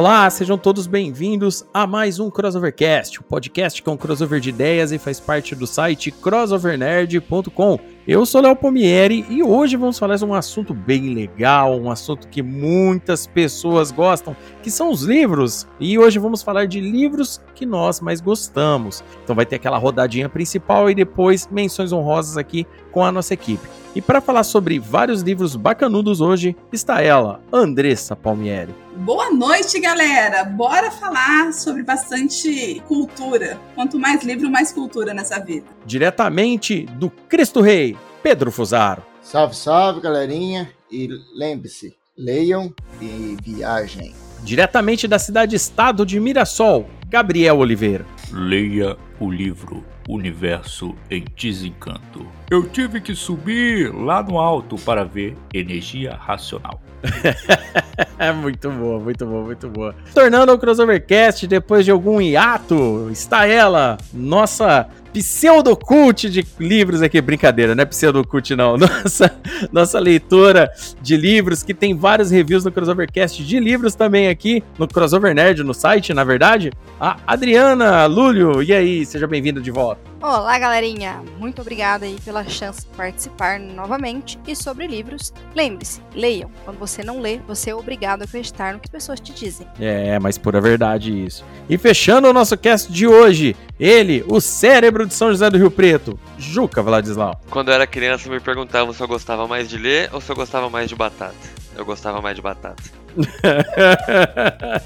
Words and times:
Olá, 0.00 0.30
sejam 0.30 0.56
todos 0.56 0.86
bem-vindos 0.86 1.62
a 1.74 1.86
mais 1.86 2.18
um 2.18 2.30
Crossovercast, 2.30 3.18
o 3.18 3.22
um 3.22 3.26
podcast 3.26 3.82
que 3.82 3.86
é 3.90 3.92
um 3.92 3.98
crossover 3.98 4.40
de 4.40 4.48
ideias 4.48 4.92
e 4.92 4.98
faz 4.98 5.20
parte 5.20 5.54
do 5.54 5.66
site 5.66 6.10
crossovernerd.com. 6.10 7.78
Eu 8.08 8.24
sou 8.24 8.40
Léo 8.40 8.56
Pomieri 8.56 9.26
e 9.28 9.42
hoje 9.42 9.76
vamos 9.76 9.98
falar 9.98 10.16
de 10.16 10.24
um 10.24 10.32
assunto 10.32 10.72
bem 10.72 11.12
legal, 11.12 11.78
um 11.78 11.90
assunto 11.90 12.28
que 12.28 12.42
muitas 12.42 13.26
pessoas 13.26 13.90
gostam, 13.90 14.34
que 14.62 14.70
são 14.70 14.90
os 14.90 15.02
livros. 15.02 15.68
E 15.78 15.98
hoje 15.98 16.18
vamos 16.18 16.42
falar 16.42 16.64
de 16.64 16.80
livros 16.80 17.38
que 17.60 17.66
nós 17.66 18.00
mais 18.00 18.22
gostamos. 18.22 19.04
Então 19.22 19.36
vai 19.36 19.44
ter 19.44 19.56
aquela 19.56 19.76
rodadinha 19.76 20.30
principal 20.30 20.88
e 20.88 20.94
depois 20.94 21.46
menções 21.50 21.92
honrosas 21.92 22.38
aqui 22.38 22.66
com 22.90 23.04
a 23.04 23.12
nossa 23.12 23.34
equipe. 23.34 23.68
E 23.94 24.00
para 24.00 24.22
falar 24.22 24.44
sobre 24.44 24.78
vários 24.78 25.20
livros 25.20 25.54
bacanudos 25.56 26.22
hoje 26.22 26.56
está 26.72 27.02
ela, 27.02 27.42
Andressa 27.52 28.16
Palmieri. 28.16 28.74
Boa 28.96 29.30
noite, 29.30 29.78
galera! 29.78 30.42
Bora 30.44 30.90
falar 30.90 31.52
sobre 31.52 31.82
bastante 31.82 32.80
cultura. 32.88 33.60
Quanto 33.74 33.98
mais 33.98 34.24
livro, 34.24 34.50
mais 34.50 34.72
cultura 34.72 35.12
nessa 35.12 35.38
vida. 35.38 35.66
Diretamente 35.84 36.86
do 36.86 37.10
Cristo 37.10 37.60
Rei, 37.60 37.94
Pedro 38.22 38.50
Fusaro. 38.50 39.02
Salve, 39.20 39.54
salve, 39.54 40.00
galerinha! 40.00 40.70
E 40.90 41.08
lembre-se, 41.36 41.94
leiam 42.16 42.72
e 43.02 43.36
viajem. 43.42 44.29
Diretamente 44.42 45.06
da 45.06 45.18
cidade-estado 45.18 46.04
de 46.06 46.18
Mirassol, 46.18 46.88
Gabriel 47.08 47.58
Oliveira. 47.58 48.06
Leia 48.32 48.96
o 49.18 49.30
livro 49.30 49.84
Universo 50.08 50.94
em 51.10 51.24
Desencanto. 51.36 52.26
Eu 52.50 52.68
tive 52.68 53.00
que 53.00 53.14
subir 53.14 53.94
lá 53.94 54.22
no 54.22 54.38
alto 54.38 54.76
para 54.76 55.04
ver 55.04 55.36
energia 55.52 56.14
racional. 56.14 56.82
muito 58.40 58.70
boa, 58.70 58.98
muito 58.98 59.26
boa, 59.26 59.44
muito 59.44 59.68
boa. 59.68 59.94
Tornando 60.12 60.52
o 60.52 60.58
Crossovercast, 60.58 61.46
depois 61.46 61.84
de 61.84 61.90
algum 61.90 62.20
hiato, 62.20 63.08
está 63.10 63.46
ela, 63.46 63.98
nossa 64.12 64.88
pseudocult 65.12 66.28
de 66.28 66.46
livros 66.58 67.02
aqui, 67.02 67.20
brincadeira, 67.20 67.74
não 67.74 67.82
é 67.82 67.86
pseudocult 67.86 68.54
não, 68.54 68.76
nossa, 68.78 69.32
nossa 69.72 69.98
leitora 69.98 70.70
de 71.00 71.16
livros, 71.16 71.62
que 71.62 71.74
tem 71.74 71.96
vários 71.96 72.30
reviews 72.30 72.64
no 72.64 72.72
Crossovercast 72.72 73.44
de 73.44 73.60
livros 73.60 73.94
também 73.94 74.28
aqui, 74.28 74.62
no 74.78 74.88
Crossover 74.88 75.34
Nerd, 75.34 75.62
no 75.62 75.74
site, 75.74 76.12
na 76.14 76.24
verdade, 76.24 76.72
a 77.00 77.16
Adriana 77.26 78.06
Lúlio, 78.06 78.62
e 78.62 78.72
aí, 78.72 79.06
seja 79.06 79.26
bem-vinda 79.26 79.60
de 79.60 79.70
volta. 79.70 80.09
Olá, 80.22 80.58
galerinha! 80.58 81.22
Muito 81.38 81.62
obrigada 81.62 82.04
aí 82.04 82.18
pela 82.22 82.46
chance 82.46 82.82
de 82.82 82.94
participar 82.94 83.58
novamente. 83.58 84.38
E 84.46 84.54
sobre 84.54 84.86
livros, 84.86 85.32
lembre-se, 85.54 86.02
leiam. 86.14 86.50
Quando 86.62 86.78
você 86.78 87.02
não 87.02 87.22
lê, 87.22 87.38
você 87.48 87.70
é 87.70 87.74
obrigado 87.74 88.20
a 88.20 88.24
acreditar 88.26 88.74
no 88.74 88.80
que 88.80 88.86
as 88.86 88.90
pessoas 88.90 89.18
te 89.18 89.32
dizem. 89.32 89.66
É, 89.80 90.18
mas 90.18 90.36
pura 90.36 90.60
verdade 90.60 91.24
isso. 91.24 91.42
E 91.70 91.78
fechando 91.78 92.28
o 92.28 92.34
nosso 92.34 92.54
cast 92.58 92.92
de 92.92 93.06
hoje, 93.06 93.56
ele, 93.78 94.22
o 94.28 94.42
cérebro 94.42 95.06
de 95.06 95.14
São 95.14 95.30
José 95.30 95.48
do 95.48 95.56
Rio 95.56 95.70
Preto, 95.70 96.20
Juca 96.36 96.82
Vladislau. 96.82 97.40
Quando 97.48 97.68
eu 97.68 97.74
era 97.74 97.86
criança, 97.86 98.28
me 98.28 98.40
perguntavam 98.40 98.92
se 98.92 99.02
eu 99.02 99.08
gostava 99.08 99.48
mais 99.48 99.70
de 99.70 99.78
ler 99.78 100.10
ou 100.12 100.20
se 100.20 100.30
eu 100.30 100.36
gostava 100.36 100.68
mais 100.68 100.86
de 100.86 100.94
batata. 100.94 101.59
Eu 101.76 101.84
gostava 101.84 102.20
mais 102.20 102.36
de 102.36 102.42
batata. 102.42 102.82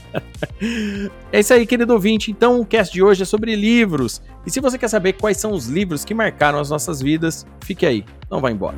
é 1.32 1.40
isso 1.40 1.52
aí, 1.52 1.66
querido 1.66 1.92
ouvinte. 1.92 2.30
Então, 2.30 2.60
o 2.60 2.66
cast 2.66 2.92
de 2.92 3.02
hoje 3.02 3.22
é 3.22 3.26
sobre 3.26 3.54
livros. 3.56 4.22
E 4.46 4.50
se 4.50 4.60
você 4.60 4.78
quer 4.78 4.88
saber 4.88 5.14
quais 5.14 5.38
são 5.38 5.52
os 5.52 5.66
livros 5.66 6.04
que 6.04 6.14
marcaram 6.14 6.58
as 6.58 6.70
nossas 6.70 7.00
vidas, 7.00 7.46
fique 7.64 7.84
aí. 7.86 8.04
Não 8.30 8.40
vá 8.40 8.50
embora. 8.50 8.76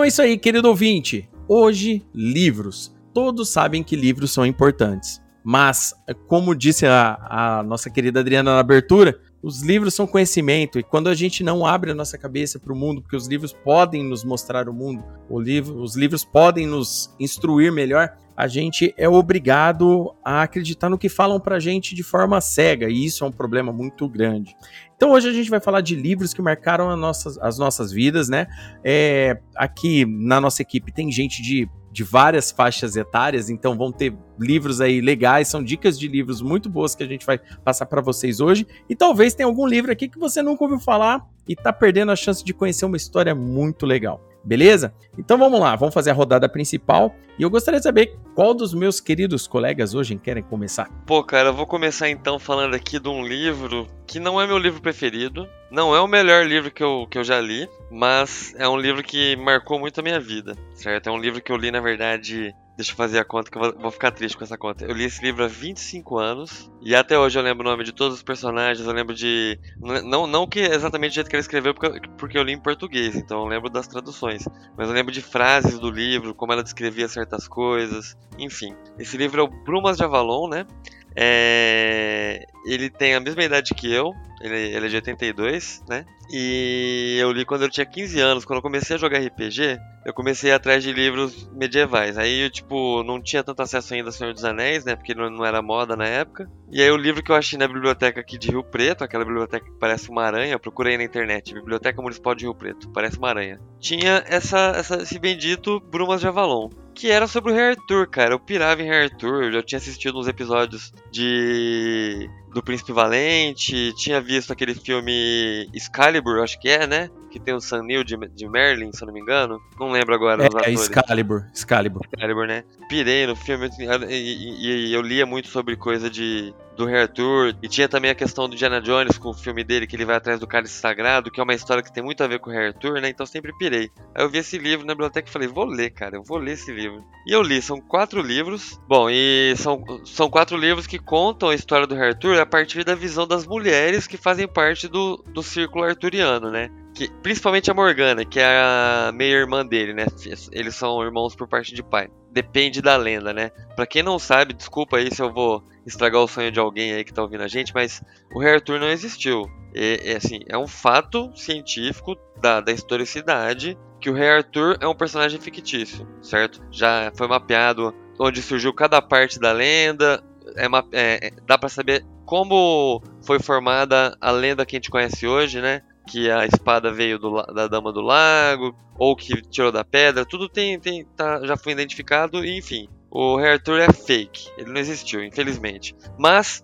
Então 0.00 0.06
é 0.06 0.08
isso 0.08 0.22
aí, 0.22 0.38
querido 0.38 0.66
ouvinte. 0.66 1.28
Hoje, 1.46 2.02
livros. 2.14 2.90
Todos 3.12 3.50
sabem 3.50 3.82
que 3.82 3.94
livros 3.94 4.32
são 4.32 4.46
importantes. 4.46 5.20
Mas, 5.44 5.92
como 6.26 6.54
disse 6.54 6.86
a, 6.86 7.18
a, 7.20 7.62
nossa 7.62 7.90
querida 7.90 8.20
Adriana 8.20 8.54
na 8.54 8.60
abertura, 8.60 9.20
os 9.42 9.62
livros 9.62 9.94
são 9.94 10.06
conhecimento 10.06 10.78
e 10.78 10.82
quando 10.82 11.08
a 11.08 11.14
gente 11.14 11.42
não 11.42 11.64
abre 11.64 11.90
a 11.90 11.94
nossa 11.94 12.18
cabeça 12.18 12.58
para 12.58 12.72
o 12.72 12.76
mundo, 12.76 13.00
porque 13.00 13.16
os 13.16 13.26
livros 13.26 13.52
podem 13.52 14.04
nos 14.04 14.22
mostrar 14.22 14.68
o 14.68 14.72
mundo, 14.72 15.02
o 15.28 15.40
livro, 15.40 15.80
os 15.80 15.96
livros 15.96 16.24
podem 16.24 16.66
nos 16.66 17.14
instruir 17.18 17.72
melhor, 17.72 18.16
a 18.36 18.46
gente 18.46 18.94
é 18.96 19.08
obrigado 19.08 20.14
a 20.24 20.42
acreditar 20.42 20.88
no 20.88 20.98
que 20.98 21.08
falam 21.08 21.38
para 21.38 21.56
a 21.56 21.60
gente 21.60 21.94
de 21.94 22.02
forma 22.02 22.40
cega 22.40 22.88
e 22.88 23.04
isso 23.04 23.24
é 23.24 23.26
um 23.26 23.32
problema 23.32 23.72
muito 23.72 24.08
grande. 24.08 24.56
Então 24.96 25.12
hoje 25.12 25.28
a 25.28 25.32
gente 25.32 25.50
vai 25.50 25.60
falar 25.60 25.80
de 25.80 25.94
livros 25.94 26.34
que 26.34 26.42
marcaram 26.42 26.90
as 26.90 26.98
nossas, 26.98 27.38
as 27.38 27.58
nossas 27.58 27.92
vidas, 27.92 28.28
né? 28.28 28.46
É, 28.84 29.40
aqui 29.56 30.04
na 30.06 30.40
nossa 30.40 30.62
equipe 30.62 30.92
tem 30.92 31.10
gente 31.10 31.42
de, 31.42 31.68
de 31.90 32.04
várias 32.04 32.50
faixas 32.50 32.96
etárias, 32.96 33.50
então 33.50 33.76
vão 33.76 33.90
ter 33.90 34.16
livros 34.38 34.80
aí 34.80 35.00
legais, 35.00 35.48
são 35.48 35.62
dicas 35.62 35.98
de 35.98 36.06
livros 36.06 36.40
muito 36.40 36.68
boas 36.68 36.94
que 36.94 37.02
a 37.02 37.06
gente 37.06 37.26
vai 37.26 37.38
passar 37.64 37.86
para 37.86 38.00
vocês 38.00 38.40
hoje. 38.40 38.66
E 38.88 38.94
talvez 38.94 39.34
tenha 39.34 39.46
algum 39.46 39.66
livro 39.66 39.90
aqui 39.90 40.08
que 40.08 40.18
você 40.18 40.42
nunca 40.42 40.64
ouviu 40.64 40.78
falar 40.78 41.26
e 41.48 41.56
tá 41.56 41.72
perdendo 41.72 42.12
a 42.12 42.16
chance 42.16 42.44
de 42.44 42.54
conhecer 42.54 42.84
uma 42.84 42.96
história 42.96 43.34
muito 43.34 43.84
legal. 43.84 44.29
Beleza? 44.42 44.94
Então 45.18 45.36
vamos 45.38 45.60
lá, 45.60 45.76
vamos 45.76 45.94
fazer 45.94 46.10
a 46.10 46.14
rodada 46.14 46.48
principal. 46.48 47.14
E 47.38 47.42
eu 47.42 47.50
gostaria 47.50 47.80
de 47.80 47.84
saber 47.84 48.18
qual 48.34 48.52
dos 48.52 48.74
meus 48.74 49.00
queridos 49.00 49.46
colegas 49.46 49.94
hoje 49.94 50.16
querem 50.16 50.42
começar. 50.42 50.90
Pô, 51.06 51.22
cara, 51.22 51.48
eu 51.48 51.54
vou 51.54 51.66
começar 51.66 52.08
então 52.08 52.38
falando 52.38 52.74
aqui 52.74 52.98
de 52.98 53.08
um 53.08 53.26
livro 53.26 53.86
que 54.06 54.18
não 54.18 54.40
é 54.40 54.46
meu 54.46 54.58
livro 54.58 54.80
preferido, 54.80 55.48
não 55.70 55.94
é 55.94 56.00
o 56.00 56.06
melhor 56.06 56.44
livro 56.44 56.70
que 56.70 56.82
eu, 56.82 57.06
que 57.08 57.16
eu 57.16 57.24
já 57.24 57.40
li, 57.40 57.68
mas 57.90 58.54
é 58.58 58.68
um 58.68 58.76
livro 58.76 59.02
que 59.02 59.36
marcou 59.36 59.78
muito 59.78 60.00
a 60.00 60.02
minha 60.02 60.20
vida, 60.20 60.56
certo? 60.74 61.08
É 61.08 61.12
um 61.12 61.18
livro 61.18 61.40
que 61.40 61.52
eu 61.52 61.56
li, 61.56 61.70
na 61.70 61.80
verdade, 61.80 62.54
Deixa 62.80 62.92
eu 62.92 62.96
fazer 62.96 63.18
a 63.18 63.24
conta 63.26 63.50
que 63.50 63.58
eu 63.58 63.78
vou 63.78 63.90
ficar 63.90 64.10
triste 64.10 64.38
com 64.38 64.42
essa 64.42 64.56
conta. 64.56 64.86
Eu 64.86 64.94
li 64.94 65.04
esse 65.04 65.22
livro 65.22 65.44
há 65.44 65.46
25 65.46 66.18
anos 66.18 66.72
e 66.80 66.94
até 66.94 67.18
hoje 67.18 67.38
eu 67.38 67.42
lembro 67.42 67.66
o 67.66 67.70
nome 67.70 67.84
de 67.84 67.92
todos 67.92 68.16
os 68.16 68.22
personagens, 68.22 68.86
eu 68.86 68.94
lembro 68.94 69.14
de. 69.14 69.60
Não, 69.78 70.26
não 70.26 70.46
que 70.46 70.60
exatamente 70.60 71.12
do 71.12 71.14
jeito 71.16 71.28
que 71.28 71.36
ele 71.36 71.42
escreveu, 71.42 71.74
porque, 71.74 72.08
porque 72.16 72.38
eu 72.38 72.42
li 72.42 72.54
em 72.54 72.58
português, 72.58 73.14
então 73.14 73.40
eu 73.40 73.46
lembro 73.46 73.68
das 73.68 73.86
traduções. 73.86 74.48
Mas 74.78 74.88
eu 74.88 74.94
lembro 74.94 75.12
de 75.12 75.20
frases 75.20 75.78
do 75.78 75.90
livro, 75.90 76.34
como 76.34 76.54
ela 76.54 76.62
descrevia 76.62 77.06
certas 77.06 77.46
coisas, 77.46 78.16
enfim. 78.38 78.74
Esse 78.98 79.18
livro 79.18 79.42
é 79.42 79.44
o 79.44 79.48
Brumas 79.48 79.98
de 79.98 80.04
Avalon, 80.04 80.48
né? 80.48 80.66
É... 81.14 82.46
Ele 82.64 82.88
tem 82.88 83.14
a 83.14 83.20
mesma 83.20 83.44
idade 83.44 83.74
que 83.74 83.92
eu, 83.92 84.14
ele, 84.40 84.56
ele 84.56 84.86
é 84.86 84.88
de 84.88 84.96
82, 84.96 85.84
né? 85.88 86.04
E 86.32 87.18
eu 87.20 87.32
li 87.32 87.44
quando 87.44 87.62
eu 87.62 87.68
tinha 87.68 87.84
15 87.84 88.20
anos. 88.20 88.44
Quando 88.44 88.58
eu 88.58 88.62
comecei 88.62 88.96
a 88.96 88.98
jogar 88.98 89.18
RPG, 89.18 89.78
eu 90.06 90.14
comecei 90.14 90.52
atrás 90.52 90.82
de 90.82 90.92
livros 90.92 91.50
medievais. 91.52 92.16
Aí 92.16 92.44
eu, 92.44 92.50
tipo, 92.50 93.02
não 93.02 93.20
tinha 93.20 93.42
tanto 93.42 93.60
acesso 93.60 93.92
ainda 93.92 94.08
ao 94.08 94.12
Senhor 94.12 94.32
dos 94.32 94.44
Anéis, 94.44 94.84
né? 94.84 94.96
Porque 94.96 95.14
não, 95.14 95.28
não 95.28 95.44
era 95.44 95.60
moda 95.60 95.96
na 95.96 96.06
época. 96.06 96.48
E 96.70 96.80
aí 96.80 96.90
o 96.90 96.96
livro 96.96 97.22
que 97.22 97.30
eu 97.30 97.36
achei 97.36 97.58
na 97.58 97.66
biblioteca 97.66 98.20
aqui 98.20 98.38
de 98.38 98.50
Rio 98.50 98.62
Preto, 98.62 99.04
aquela 99.04 99.24
biblioteca 99.24 99.66
que 99.66 99.78
parece 99.78 100.08
uma 100.08 100.22
aranha, 100.22 100.54
eu 100.54 100.60
procurei 100.60 100.96
na 100.96 101.04
internet, 101.04 101.52
Biblioteca 101.52 102.00
Municipal 102.00 102.34
de 102.34 102.44
Rio 102.44 102.54
Preto, 102.54 102.88
parece 102.90 103.18
uma 103.18 103.28
aranha. 103.28 103.58
Tinha 103.78 104.22
essa, 104.26 104.72
essa 104.76 105.02
esse 105.02 105.18
bendito 105.18 105.80
Brumas 105.80 106.20
de 106.20 106.28
Avalon 106.28 106.70
que 106.94 107.10
era 107.10 107.26
sobre 107.26 107.50
o 107.50 107.54
Rei 107.54 107.70
Arthur, 107.70 108.06
cara. 108.08 108.34
Eu 108.34 108.38
pirava 108.38 108.82
em 108.82 108.84
Rei 108.84 109.04
Arthur, 109.04 109.44
eu 109.44 109.52
já 109.52 109.62
tinha 109.62 109.78
assistido 109.78 110.18
uns 110.18 110.28
episódios 110.28 110.92
de 111.10 112.28
do 112.52 112.62
Príncipe 112.62 112.92
Valente, 112.92 113.92
tinha 113.94 114.20
visto 114.20 114.52
aquele 114.52 114.74
filme 114.74 115.68
Excalibur, 115.72 116.42
acho 116.42 116.58
que 116.60 116.68
é, 116.68 116.86
né? 116.86 117.10
Que 117.30 117.40
tem 117.40 117.54
o 117.54 117.60
Sam 117.60 117.82
Neill 117.84 118.04
de, 118.04 118.16
de 118.16 118.48
Merlin, 118.48 118.92
se 118.92 119.02
eu 119.02 119.06
não 119.06 119.14
me 119.14 119.20
engano. 119.20 119.60
Não 119.78 119.90
lembro 119.90 120.14
agora 120.14 120.40
os 120.42 120.44
É, 120.44 120.58
é 120.58 120.60
atores. 120.60 120.80
Excalibur. 120.82 121.44
Excalibur. 121.54 122.02
Excalibur, 122.12 122.46
né? 122.46 122.64
Pirei 122.88 123.26
no 123.26 123.36
filme 123.36 123.66
assim, 123.66 123.84
e, 124.08 124.14
e- 124.14 124.86
e 124.88 124.92
eu 124.92 125.00
lia 125.02 125.24
muito 125.24 125.48
sobre 125.48 125.76
coisa 125.76 126.10
de 126.10 126.52
do 126.76 126.86
Rei 126.86 127.02
Arthur 127.02 127.54
e 127.62 127.68
tinha 127.68 127.86
também 127.90 128.10
a 128.10 128.14
questão 128.14 128.48
do 128.48 128.54
Indiana 128.54 128.80
Jones 128.80 129.18
com 129.18 129.28
o 129.28 129.34
filme 129.34 129.62
dele 129.62 129.86
que 129.86 129.94
ele 129.94 130.06
vai 130.06 130.16
atrás 130.16 130.40
do 130.40 130.46
cálice 130.46 130.72
sagrado, 130.80 131.30
que 131.30 131.38
é 131.38 131.42
uma 131.42 131.52
história 131.52 131.82
que 131.82 131.92
tem 131.92 132.02
muito 132.02 132.24
a 132.24 132.26
ver 132.26 132.38
com 132.38 132.48
o 132.48 132.52
Rei 132.52 132.68
Arthur, 132.68 133.02
né? 133.02 133.10
Então 133.10 133.26
sempre 133.26 133.52
pirei. 133.58 133.90
Aí 134.14 134.24
eu 134.24 134.30
vi 134.30 134.38
esse 134.38 134.56
livro 134.56 134.86
na 134.86 134.94
biblioteca 134.94 135.28
e 135.28 135.32
falei, 135.32 135.46
vou 135.46 135.66
ler, 135.66 135.90
cara, 135.90 136.16
eu 136.16 136.22
vou 136.22 136.38
ler 136.38 136.52
esse 136.52 136.72
livro. 136.72 137.04
E 137.26 137.32
eu 137.32 137.42
li, 137.42 137.60
são 137.60 137.78
quatro 137.82 138.22
livros. 138.22 138.80
Bom, 138.88 139.10
e 139.10 139.52
são, 139.58 139.84
são 140.06 140.30
quatro 140.30 140.56
livros 140.56 140.86
que 140.86 140.98
contam 140.98 141.50
a 141.50 141.54
história 141.54 141.86
do 141.86 141.94
Rei 141.94 142.08
Arthur 142.08 142.40
a 142.40 142.46
partir 142.46 142.82
da 142.82 142.94
visão 142.94 143.26
das 143.26 143.46
mulheres 143.46 144.06
que 144.06 144.16
fazem 144.16 144.48
parte 144.48 144.88
do, 144.88 145.22
do 145.34 145.42
círculo 145.42 145.84
arturiano, 145.84 146.50
né? 146.50 146.70
Que, 147.00 147.08
principalmente 147.22 147.70
a 147.70 147.72
Morgana, 147.74 148.26
que 148.26 148.38
é 148.38 148.44
a 148.44 149.10
meia-irmã 149.10 149.64
dele, 149.64 149.94
né? 149.94 150.04
Eles 150.52 150.74
são 150.74 151.02
irmãos 151.02 151.34
por 151.34 151.48
parte 151.48 151.74
de 151.74 151.82
pai. 151.82 152.10
Depende 152.30 152.82
da 152.82 152.94
lenda, 152.94 153.32
né? 153.32 153.50
Pra 153.74 153.86
quem 153.86 154.02
não 154.02 154.18
sabe, 154.18 154.52
desculpa 154.52 154.98
aí 154.98 155.10
se 155.10 155.22
eu 155.22 155.32
vou 155.32 155.64
estragar 155.86 156.20
o 156.20 156.28
sonho 156.28 156.52
de 156.52 156.60
alguém 156.60 156.92
aí 156.92 157.02
que 157.02 157.14
tá 157.14 157.22
ouvindo 157.22 157.42
a 157.42 157.48
gente, 157.48 157.72
mas 157.72 158.02
o 158.34 158.38
Rei 158.38 158.52
Arthur 158.52 158.78
não 158.78 158.90
existiu. 158.90 159.46
É, 159.74 160.14
assim, 160.14 160.40
é 160.46 160.58
um 160.58 160.66
fato 160.66 161.32
científico 161.34 162.18
da, 162.38 162.60
da 162.60 162.70
historicidade 162.70 163.78
que 163.98 164.10
o 164.10 164.14
Rei 164.14 164.28
Arthur 164.28 164.76
é 164.78 164.86
um 164.86 164.94
personagem 164.94 165.40
fictício, 165.40 166.06
certo? 166.20 166.62
Já 166.70 167.10
foi 167.16 167.26
mapeado 167.26 167.94
onde 168.18 168.42
surgiu 168.42 168.74
cada 168.74 169.00
parte 169.00 169.40
da 169.40 169.52
lenda, 169.52 170.22
é, 170.54 170.68
ma- 170.68 170.84
é, 170.92 171.28
é, 171.28 171.30
dá 171.46 171.56
pra 171.56 171.70
saber 171.70 172.04
como 172.26 173.02
foi 173.22 173.40
formada 173.40 174.14
a 174.20 174.30
lenda 174.30 174.66
que 174.66 174.76
a 174.76 174.78
gente 174.78 174.90
conhece 174.90 175.26
hoje, 175.26 175.62
né? 175.62 175.80
Que 176.10 176.30
a 176.30 176.44
espada 176.44 176.92
veio 176.92 177.18
do 177.18 177.42
da 177.54 177.68
Dama 177.68 177.92
do 177.92 178.00
Lago, 178.00 178.74
ou 178.98 179.16
que 179.16 179.40
tirou 179.42 179.72
da 179.72 179.84
pedra, 179.84 180.26
tudo 180.26 180.48
tem, 180.48 180.78
tem 180.78 181.06
tá, 181.16 181.40
já 181.46 181.56
foi 181.56 181.72
identificado, 181.72 182.44
e 182.44 182.58
enfim. 182.58 182.88
O 183.10 183.36
Rei 183.36 183.52
Arthur 183.52 183.80
é 183.80 183.92
fake, 183.92 184.50
ele 184.56 184.70
não 184.70 184.80
existiu, 184.80 185.24
infelizmente. 185.24 185.96
Mas, 186.18 186.62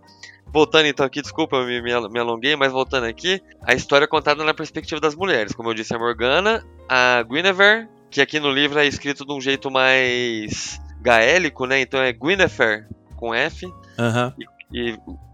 voltando 0.52 0.86
então 0.86 1.04
aqui, 1.04 1.20
desculpa, 1.20 1.56
eu 1.56 1.66
me, 1.66 1.82
me, 1.82 2.18
alonguei, 2.20 2.54
mas 2.54 2.70
voltando 2.70 3.04
aqui, 3.04 3.40
a 3.62 3.74
história 3.74 4.04
é 4.04 4.08
contada 4.08 4.44
na 4.44 4.54
perspectiva 4.54 5.00
das 5.00 5.14
mulheres. 5.14 5.54
Como 5.54 5.70
eu 5.70 5.74
disse, 5.74 5.94
a 5.94 5.98
Morgana, 5.98 6.64
a 6.88 7.22
Guinevere, 7.22 7.88
que 8.10 8.20
aqui 8.20 8.38
no 8.38 8.50
livro 8.50 8.78
é 8.78 8.86
escrito 8.86 9.24
de 9.24 9.32
um 9.32 9.40
jeito 9.40 9.70
mais 9.70 10.80
gaélico, 11.00 11.66
né? 11.66 11.80
Então 11.80 12.00
é 12.00 12.12
Guinevere 12.12 12.84
com 13.16 13.34
F 13.34 13.66
Aham. 13.98 14.34
e 14.38 14.55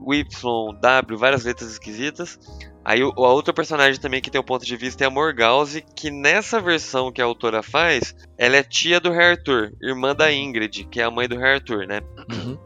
o 0.00 0.14
Y, 0.14 0.72
W, 0.80 1.18
várias 1.18 1.44
letras 1.44 1.70
esquisitas. 1.70 2.38
Aí 2.84 3.02
o- 3.02 3.12
a 3.16 3.32
outra 3.32 3.52
personagem 3.52 4.00
também 4.00 4.20
que 4.20 4.30
tem 4.30 4.40
o 4.40 4.44
ponto 4.44 4.64
de 4.64 4.76
vista 4.76 5.04
é 5.04 5.06
a 5.06 5.10
Morgause, 5.10 5.84
que 5.94 6.10
nessa 6.10 6.60
versão 6.60 7.12
que 7.12 7.22
a 7.22 7.24
autora 7.24 7.62
faz, 7.62 8.14
ela 8.36 8.56
é 8.56 8.62
tia 8.62 8.98
do 9.00 9.10
Rei 9.10 9.30
Arthur, 9.30 9.72
irmã 9.80 10.14
da 10.14 10.32
Ingrid, 10.32 10.84
que 10.90 11.00
é 11.00 11.04
a 11.04 11.10
mãe 11.10 11.28
do 11.28 11.36
Rei 11.38 11.54
Arthur, 11.54 11.86
né? 11.86 12.00
Uhum. 12.30 12.58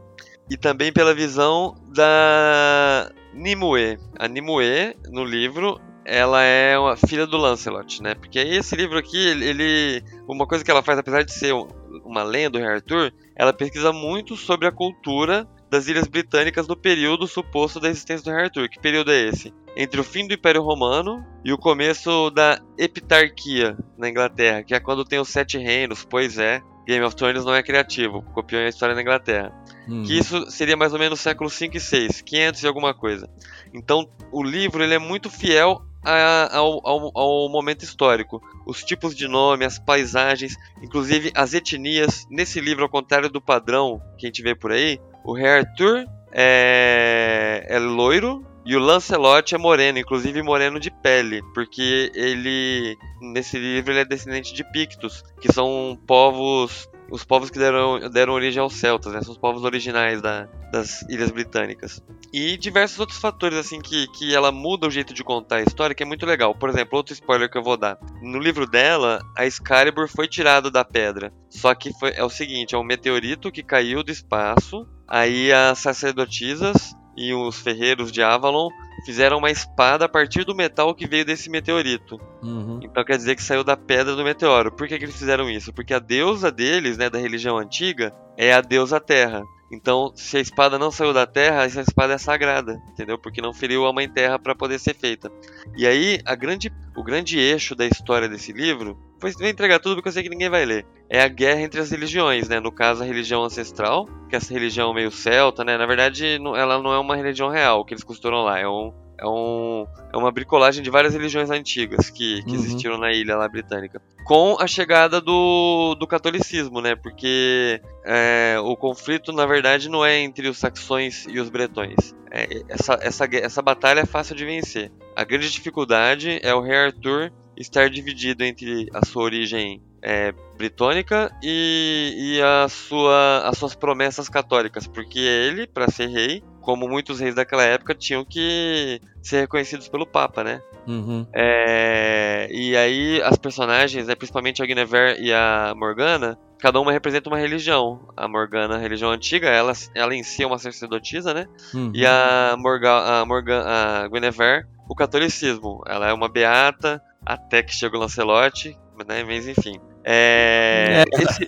E 0.51 0.57
também 0.57 0.93
pela 0.93 1.15
visão 1.15 1.75
da 1.95 3.11
Nimue. 3.35 3.99
A 4.19 4.29
Nimue, 4.29 4.97
no 5.11 5.25
livro, 5.25 5.81
ela 6.05 6.43
é 6.43 6.79
uma 6.79 6.97
filha 6.97 7.27
do 7.27 7.37
Lancelot, 7.37 8.03
né? 8.03 8.15
Porque 8.15 8.39
esse 8.39 8.75
livro 8.77 8.97
aqui, 8.97 9.19
ele, 9.19 10.03
uma 10.29 10.47
coisa 10.47 10.65
que 10.65 10.71
ela 10.71 10.83
faz, 10.83 10.99
apesar 10.99 11.25
de 11.25 11.33
ser 11.33 11.53
um- 11.53 11.67
uma 12.05 12.23
lenda 12.23 12.51
do 12.51 12.59
Rei 12.59 12.69
Arthur, 12.69 13.13
ela 13.35 13.53
pesquisa 13.53 13.93
muito 13.93 14.37
sobre 14.37 14.69
a 14.69 14.73
cultura 14.73 15.47
das 15.71 15.89
ilhas 15.89 16.07
britânicas 16.07 16.67
no 16.69 16.77
período 16.77 17.27
suposto 17.27 17.81
da 17.81 17.89
existência 17.89 18.25
do 18.25 18.35
Rei 18.35 18.45
Arthur. 18.45 18.69
Que 18.69 18.79
período 18.81 19.11
é 19.11 19.21
esse? 19.29 19.53
Entre 19.77 20.01
o 20.01 20.05
fim 20.05 20.27
do 20.27 20.35
Império 20.35 20.63
Romano 20.63 21.25
e 21.45 21.53
o 21.53 21.59
começo 21.59 22.31
da 22.31 22.61
Epitarquia 22.79 23.77
na 23.99 24.09
Inglaterra, 24.09 24.63
que 24.63 24.75
é 24.75 24.81
quando 24.81 25.05
tem 25.05 25.19
os 25.19 25.29
Sete 25.29 25.59
Reinos, 25.59 26.05
pois 26.09 26.39
é. 26.39 26.63
Game 26.87 27.05
of 27.05 27.17
Thrones 27.17 27.45
não 27.45 27.53
é 27.53 27.65
criativo, 27.65 28.23
copiou 28.33 28.63
a 28.63 28.69
história 28.69 28.95
da 28.95 29.03
Inglaterra 29.03 29.53
Uhum. 29.89 30.05
que 30.05 30.17
isso 30.17 30.49
seria 30.51 30.77
mais 30.77 30.93
ou 30.93 30.99
menos 31.01 31.19
século 31.21 31.51
5 31.51 31.77
e 31.77 31.81
6, 31.81 32.21
500 32.23 32.63
e 32.63 32.67
alguma 32.69 32.95
coisa. 32.95 33.29
Então, 33.75 34.09
o 34.33 34.41
livro 34.43 34.83
ele 34.85 34.95
é 34.95 34.99
muito 34.99 35.29
fiel 35.29 35.83
a- 36.05 36.57
ao, 36.57 36.81
ao- 36.87 37.11
ao 37.19 37.49
momento 37.49 37.83
histórico. 37.83 38.41
Os 38.67 38.83
tipos 38.83 39.15
de 39.15 39.29
nome, 39.29 39.65
as 39.65 39.79
paisagens, 39.79 40.57
inclusive 40.83 41.31
as 41.35 41.55
etnias. 41.55 42.27
Nesse 42.29 42.61
livro, 42.61 42.83
ao 42.83 42.91
contrário 42.91 43.31
do 43.31 43.41
padrão 43.41 44.03
que 44.19 44.27
a 44.27 44.29
gente 44.29 44.43
vê 44.43 44.55
por 44.55 44.73
aí, 44.73 45.01
o 45.25 45.33
Rei 45.33 45.49
Arthur 45.49 46.05
é, 46.33 47.65
é 47.69 47.79
loiro 47.79 48.45
e 48.67 48.75
o 48.75 48.81
Lancelot 48.81 49.55
é 49.55 49.59
moreno, 49.59 50.01
inclusive 50.01 50.43
moreno 50.43 50.81
de 50.81 50.91
pele, 50.91 51.41
porque 51.55 52.11
ele, 52.13 52.97
nesse 53.21 53.57
livro, 53.57 53.93
ele 53.93 54.01
é 54.01 54.05
descendente 54.05 54.53
de 54.53 54.65
Pictos, 54.73 55.23
que 55.41 55.53
são 55.53 55.97
povos 56.05 56.89
os 57.11 57.25
povos 57.25 57.51
que 57.51 57.59
deram, 57.59 58.11
deram 58.11 58.33
origem 58.33 58.61
aos 58.61 58.75
celtas, 58.75 59.13
né? 59.13 59.23
São 59.23 59.33
os 59.33 59.39
povos 59.39 59.63
originais 59.65 60.21
da- 60.21 60.49
das 60.73 61.03
ilhas 61.09 61.31
britânicas. 61.31 62.03
E 62.33 62.57
diversos 62.57 62.99
outros 62.99 63.19
fatores, 63.19 63.57
assim, 63.59 63.81
que, 63.81 64.07
que 64.09 64.35
ela 64.35 64.51
muda 64.51 64.87
o 64.87 64.91
jeito 64.91 65.15
de 65.15 65.23
contar 65.25 65.57
a 65.57 65.63
história, 65.63 65.95
que 65.95 66.03
é 66.03 66.07
muito 66.07 66.27
legal. 66.27 66.55
Por 66.55 66.69
exemplo, 66.69 66.97
outro 66.99 67.13
spoiler 67.15 67.51
que 67.51 67.57
eu 67.57 67.63
vou 67.63 67.77
dar. 67.77 67.99
No 68.21 68.39
livro 68.39 68.67
dela, 68.67 69.21
a 69.37 69.47
Excalibur 69.47 70.09
foi 70.09 70.27
tirado 70.27 70.71
da 70.71 70.85
pedra. 70.85 71.33
Só 71.49 71.75
que 71.75 71.93
foi, 71.99 72.13
é 72.15 72.25
o 72.25 72.29
seguinte, 72.31 72.75
é 72.75 72.79
um 72.79 72.85
meteorito 72.85 73.51
que 73.53 73.63
caiu 73.63 74.03
do 74.03 74.11
espaço, 74.11 74.87
aí 75.07 75.53
as 75.53 75.79
sacerdotisas 75.79 76.95
e 77.17 77.33
os 77.33 77.59
ferreiros 77.61 78.13
de 78.13 78.23
Avalon 78.23 78.69
fizeram 79.05 79.39
uma 79.39 79.51
espada 79.51 80.05
a 80.05 80.09
partir 80.09 80.45
do 80.45 80.55
metal 80.55 80.95
que 80.95 81.07
veio 81.07 81.25
desse 81.25 81.49
meteorito. 81.49 82.21
Uhum. 82.43 82.81
Então 82.83 83.05
quer 83.05 83.17
dizer 83.17 83.37
que 83.37 83.43
saiu 83.43 83.63
da 83.63 83.77
pedra 83.77 84.15
do 84.15 84.25
meteoro. 84.25 84.73
Por 84.73 84.87
que, 84.87 84.99
que 84.99 85.05
eles 85.05 85.17
fizeram 85.17 85.49
isso? 85.51 85.73
Porque 85.73 85.95
a 85.95 85.99
deusa 85.99 86.51
deles, 86.51 86.97
né, 86.97 87.09
da 87.09 87.19
religião 87.19 87.59
antiga, 87.59 88.13
é 88.37 88.53
a 88.53 88.61
deusa 88.61 89.01
Terra. 89.01 89.43
Então, 89.71 90.13
se 90.15 90.37
a 90.37 90.41
espada 90.41 90.79
não 90.79 90.93
saiu 90.93 91.13
da 91.13 91.27
terra, 91.27 91.65
essa 91.65 91.81
espada 91.81 92.15
é 92.15 92.19
sagrada, 92.19 92.81
entendeu? 92.89 93.19
Porque 93.19 93.43
não 93.43 93.53
feriu 93.53 93.85
a 93.85 93.93
mãe 93.93 94.09
terra 94.09 94.39
para 94.39 94.55
poder 94.55 94.79
ser 94.79 94.95
feita. 94.95 95.31
E 95.77 95.87
aí, 95.87 96.21
grande, 96.39 96.73
o 96.97 97.03
grande 97.03 97.39
eixo 97.39 97.75
da 97.75 97.85
história 97.85 98.29
desse 98.29 98.53
livro, 98.53 98.97
vou 99.21 99.31
entregar 99.49 99.79
tudo 99.79 99.97
porque 99.97 100.09
eu 100.09 100.13
sei 100.13 100.23
que 100.23 100.29
ninguém 100.29 100.49
vai 100.51 100.65
ler. 100.65 100.87
É 101.09 101.23
a 101.23 101.29
guerra 101.29 101.61
entre 101.61 101.81
as 101.81 101.91
religiões, 101.91 102.49
né? 102.49 102.59
No 102.61 102.73
caso, 102.73 103.03
a 103.03 103.07
religião 103.07 103.45
ancestral, 103.45 104.07
que 104.29 104.35
é 104.35 104.39
essa 104.39 104.53
religião 104.53 104.93
meio 104.93 105.11
celta, 105.11 105.65
né? 105.65 105.77
Na 105.79 105.87
verdade, 105.87 106.39
ela 106.57 106.83
não 106.83 106.93
é 106.93 106.99
uma 106.99 107.17
religião 107.17 107.49
real 107.49 107.85
que 107.85 107.95
eles 107.95 108.03
costuram 108.05 108.43
lá. 108.43 108.59
É 108.59 108.69
um, 108.69 108.93
é 109.19 109.27
um, 109.27 109.87
é 110.13 110.17
uma 110.17 110.33
bricolagem 110.33 110.83
de 110.83 110.91
várias 110.91 111.15
religiões 111.15 111.49
antigas 111.51 112.11
que, 112.11 112.43
que 112.43 112.51
Uhum. 112.51 112.55
existiram 112.57 112.99
na 112.99 113.13
ilha 113.13 113.37
lá 113.37 113.49
britânica. 113.49 114.03
Com 114.25 114.57
a 114.59 114.67
chegada 114.67 115.21
do, 115.21 115.95
do 115.95 116.07
catolicismo, 116.09 116.81
né? 116.81 116.97
Porque 116.97 117.81
é, 118.05 118.57
o 118.61 118.77
conflito, 118.77 119.33
na 119.33 119.47
verdade, 119.47 119.89
não 119.89 120.05
é 120.05 120.19
entre 120.19 120.49
os 120.49 120.59
saxões 120.59 121.25
e 121.29 121.39
os 121.39 121.49
bretões. 121.49 122.13
É, 122.33 122.63
essa, 122.69 122.99
essa, 123.01 123.25
essa 123.33 123.63
batalha 123.63 124.01
é 124.01 124.07
fácil 124.07 124.35
de 124.35 124.45
vencer. 124.45 124.91
A 125.15 125.23
grande 125.23 125.49
dificuldade 125.51 126.41
é 126.43 126.53
o 126.53 126.61
rei 126.61 126.77
Arthur 126.77 127.33
estar 127.57 127.89
dividido 127.89 128.45
entre 128.45 128.89
a 128.93 129.05
sua 129.05 129.25
origem 129.25 129.83
é, 130.03 130.33
britânica 130.57 131.31
e, 131.43 132.15
e 132.17 132.43
a 132.43 132.69
sua, 132.69 133.43
as 133.49 133.59
suas 133.59 133.75
promessas 133.75 134.29
católicas, 134.29 134.87
porque 134.87 135.19
ele, 135.19 135.67
para 135.67 135.91
ser 135.91 136.09
rei, 136.09 136.43
como 136.61 136.89
muitos 136.89 137.21
reis 137.21 137.35
daquela 137.35 137.63
época, 137.63 137.95
tinham 137.95 138.25
que 138.25 139.01
ser 139.23 139.41
reconhecidos 139.41 139.89
pelo 139.89 140.07
Papa, 140.07 140.45
né? 140.45 140.61
Uhum. 140.87 141.27
É, 141.33 142.49
e 142.51 142.77
aí 142.77 143.21
as 143.23 143.37
personagens, 143.37 144.07
né, 144.07 144.15
principalmente 144.15 144.63
a 144.63 144.67
Guinevere 144.67 145.21
e 145.21 145.33
a 145.33 145.75
Morgana, 145.77 146.39
cada 146.59 146.81
uma 146.81 146.93
representa 146.93 147.29
uma 147.29 147.39
religião. 147.39 148.09
A 148.17 148.29
Morgana, 148.29 148.77
a 148.77 148.79
religião 148.79 149.11
antiga, 149.11 149.49
ela, 149.49 149.73
ela 149.95 150.15
em 150.15 150.23
si 150.23 150.43
é 150.43 150.47
uma 150.47 150.59
sacerdotisa, 150.59 151.35
né? 151.35 151.47
Uhum. 151.75 151.93
E 151.95 152.07
a, 152.07 152.55
Morga, 152.59 152.93
a, 152.93 153.25
Morgan, 153.25 153.63
a 153.65 154.09
Guinevere, 154.09 154.67
o 154.89 154.95
catolicismo. 154.95 155.83
Ela 155.87 156.09
é 156.09 156.13
uma 156.13 156.29
beata, 156.29 157.03
até 157.27 157.63
que 157.63 157.75
chega 157.75 157.97
o 157.97 158.01
Lancelote, 158.01 158.79
né? 159.07 159.25
Mas 159.25 159.49
enfim. 159.49 159.81
É, 160.05 161.03
esse, 161.13 161.47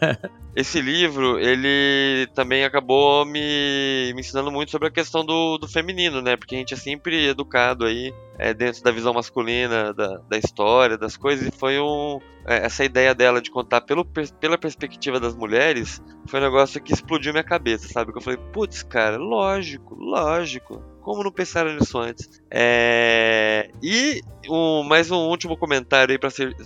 esse 0.57 0.81
livro, 0.81 1.39
ele 1.39 2.27
também 2.35 2.65
acabou 2.65 3.25
me, 3.25 4.13
me 4.13 4.21
ensinando 4.21 4.51
muito 4.51 4.73
sobre 4.73 4.89
a 4.89 4.91
questão 4.91 5.25
do, 5.25 5.57
do 5.57 5.69
feminino, 5.69 6.21
né? 6.21 6.37
Porque 6.37 6.57
a 6.57 6.59
gente 6.59 6.75
é 6.75 6.77
sempre 6.77 7.29
educado 7.29 7.87
aí 7.87 8.13
é, 8.37 8.53
dentro 8.53 8.83
da 8.83 8.91
visão 8.91 9.15
masculina 9.15 9.95
da, 9.95 10.17
da 10.29 10.37
história, 10.37 10.99
das 10.99 11.17
coisas, 11.17 11.47
e 11.47 11.57
foi 11.57 11.79
um. 11.79 12.19
é, 12.45 12.67
essa 12.67 12.85
ideia 12.85 13.15
dela 13.15 13.41
de 13.41 13.51
contar 13.51 13.83
pelo, 13.83 14.05
pela 14.05 14.59
perspectiva 14.59 15.21
das 15.21 15.37
mulheres 15.37 16.03
foi 16.27 16.41
um 16.41 16.43
negócio 16.43 16.83
que 16.83 16.93
explodiu 16.93 17.33
minha 17.33 17.45
cabeça, 17.45 17.87
sabe? 17.87 18.11
Que 18.11 18.19
eu 18.19 18.23
falei, 18.23 18.41
putz, 18.53 18.83
cara, 18.83 19.17
lógico, 19.17 19.95
lógico. 19.95 20.83
Como 21.09 21.25
não 21.25 21.33
pensaram 21.33 21.73
nisso 21.73 21.97
antes? 21.97 22.29
É... 22.51 23.71
E 23.83 24.21
um, 24.47 24.83
mais 24.83 25.11
um 25.11 25.17
último 25.17 25.57
comentário 25.57 26.13
aí 26.13 26.19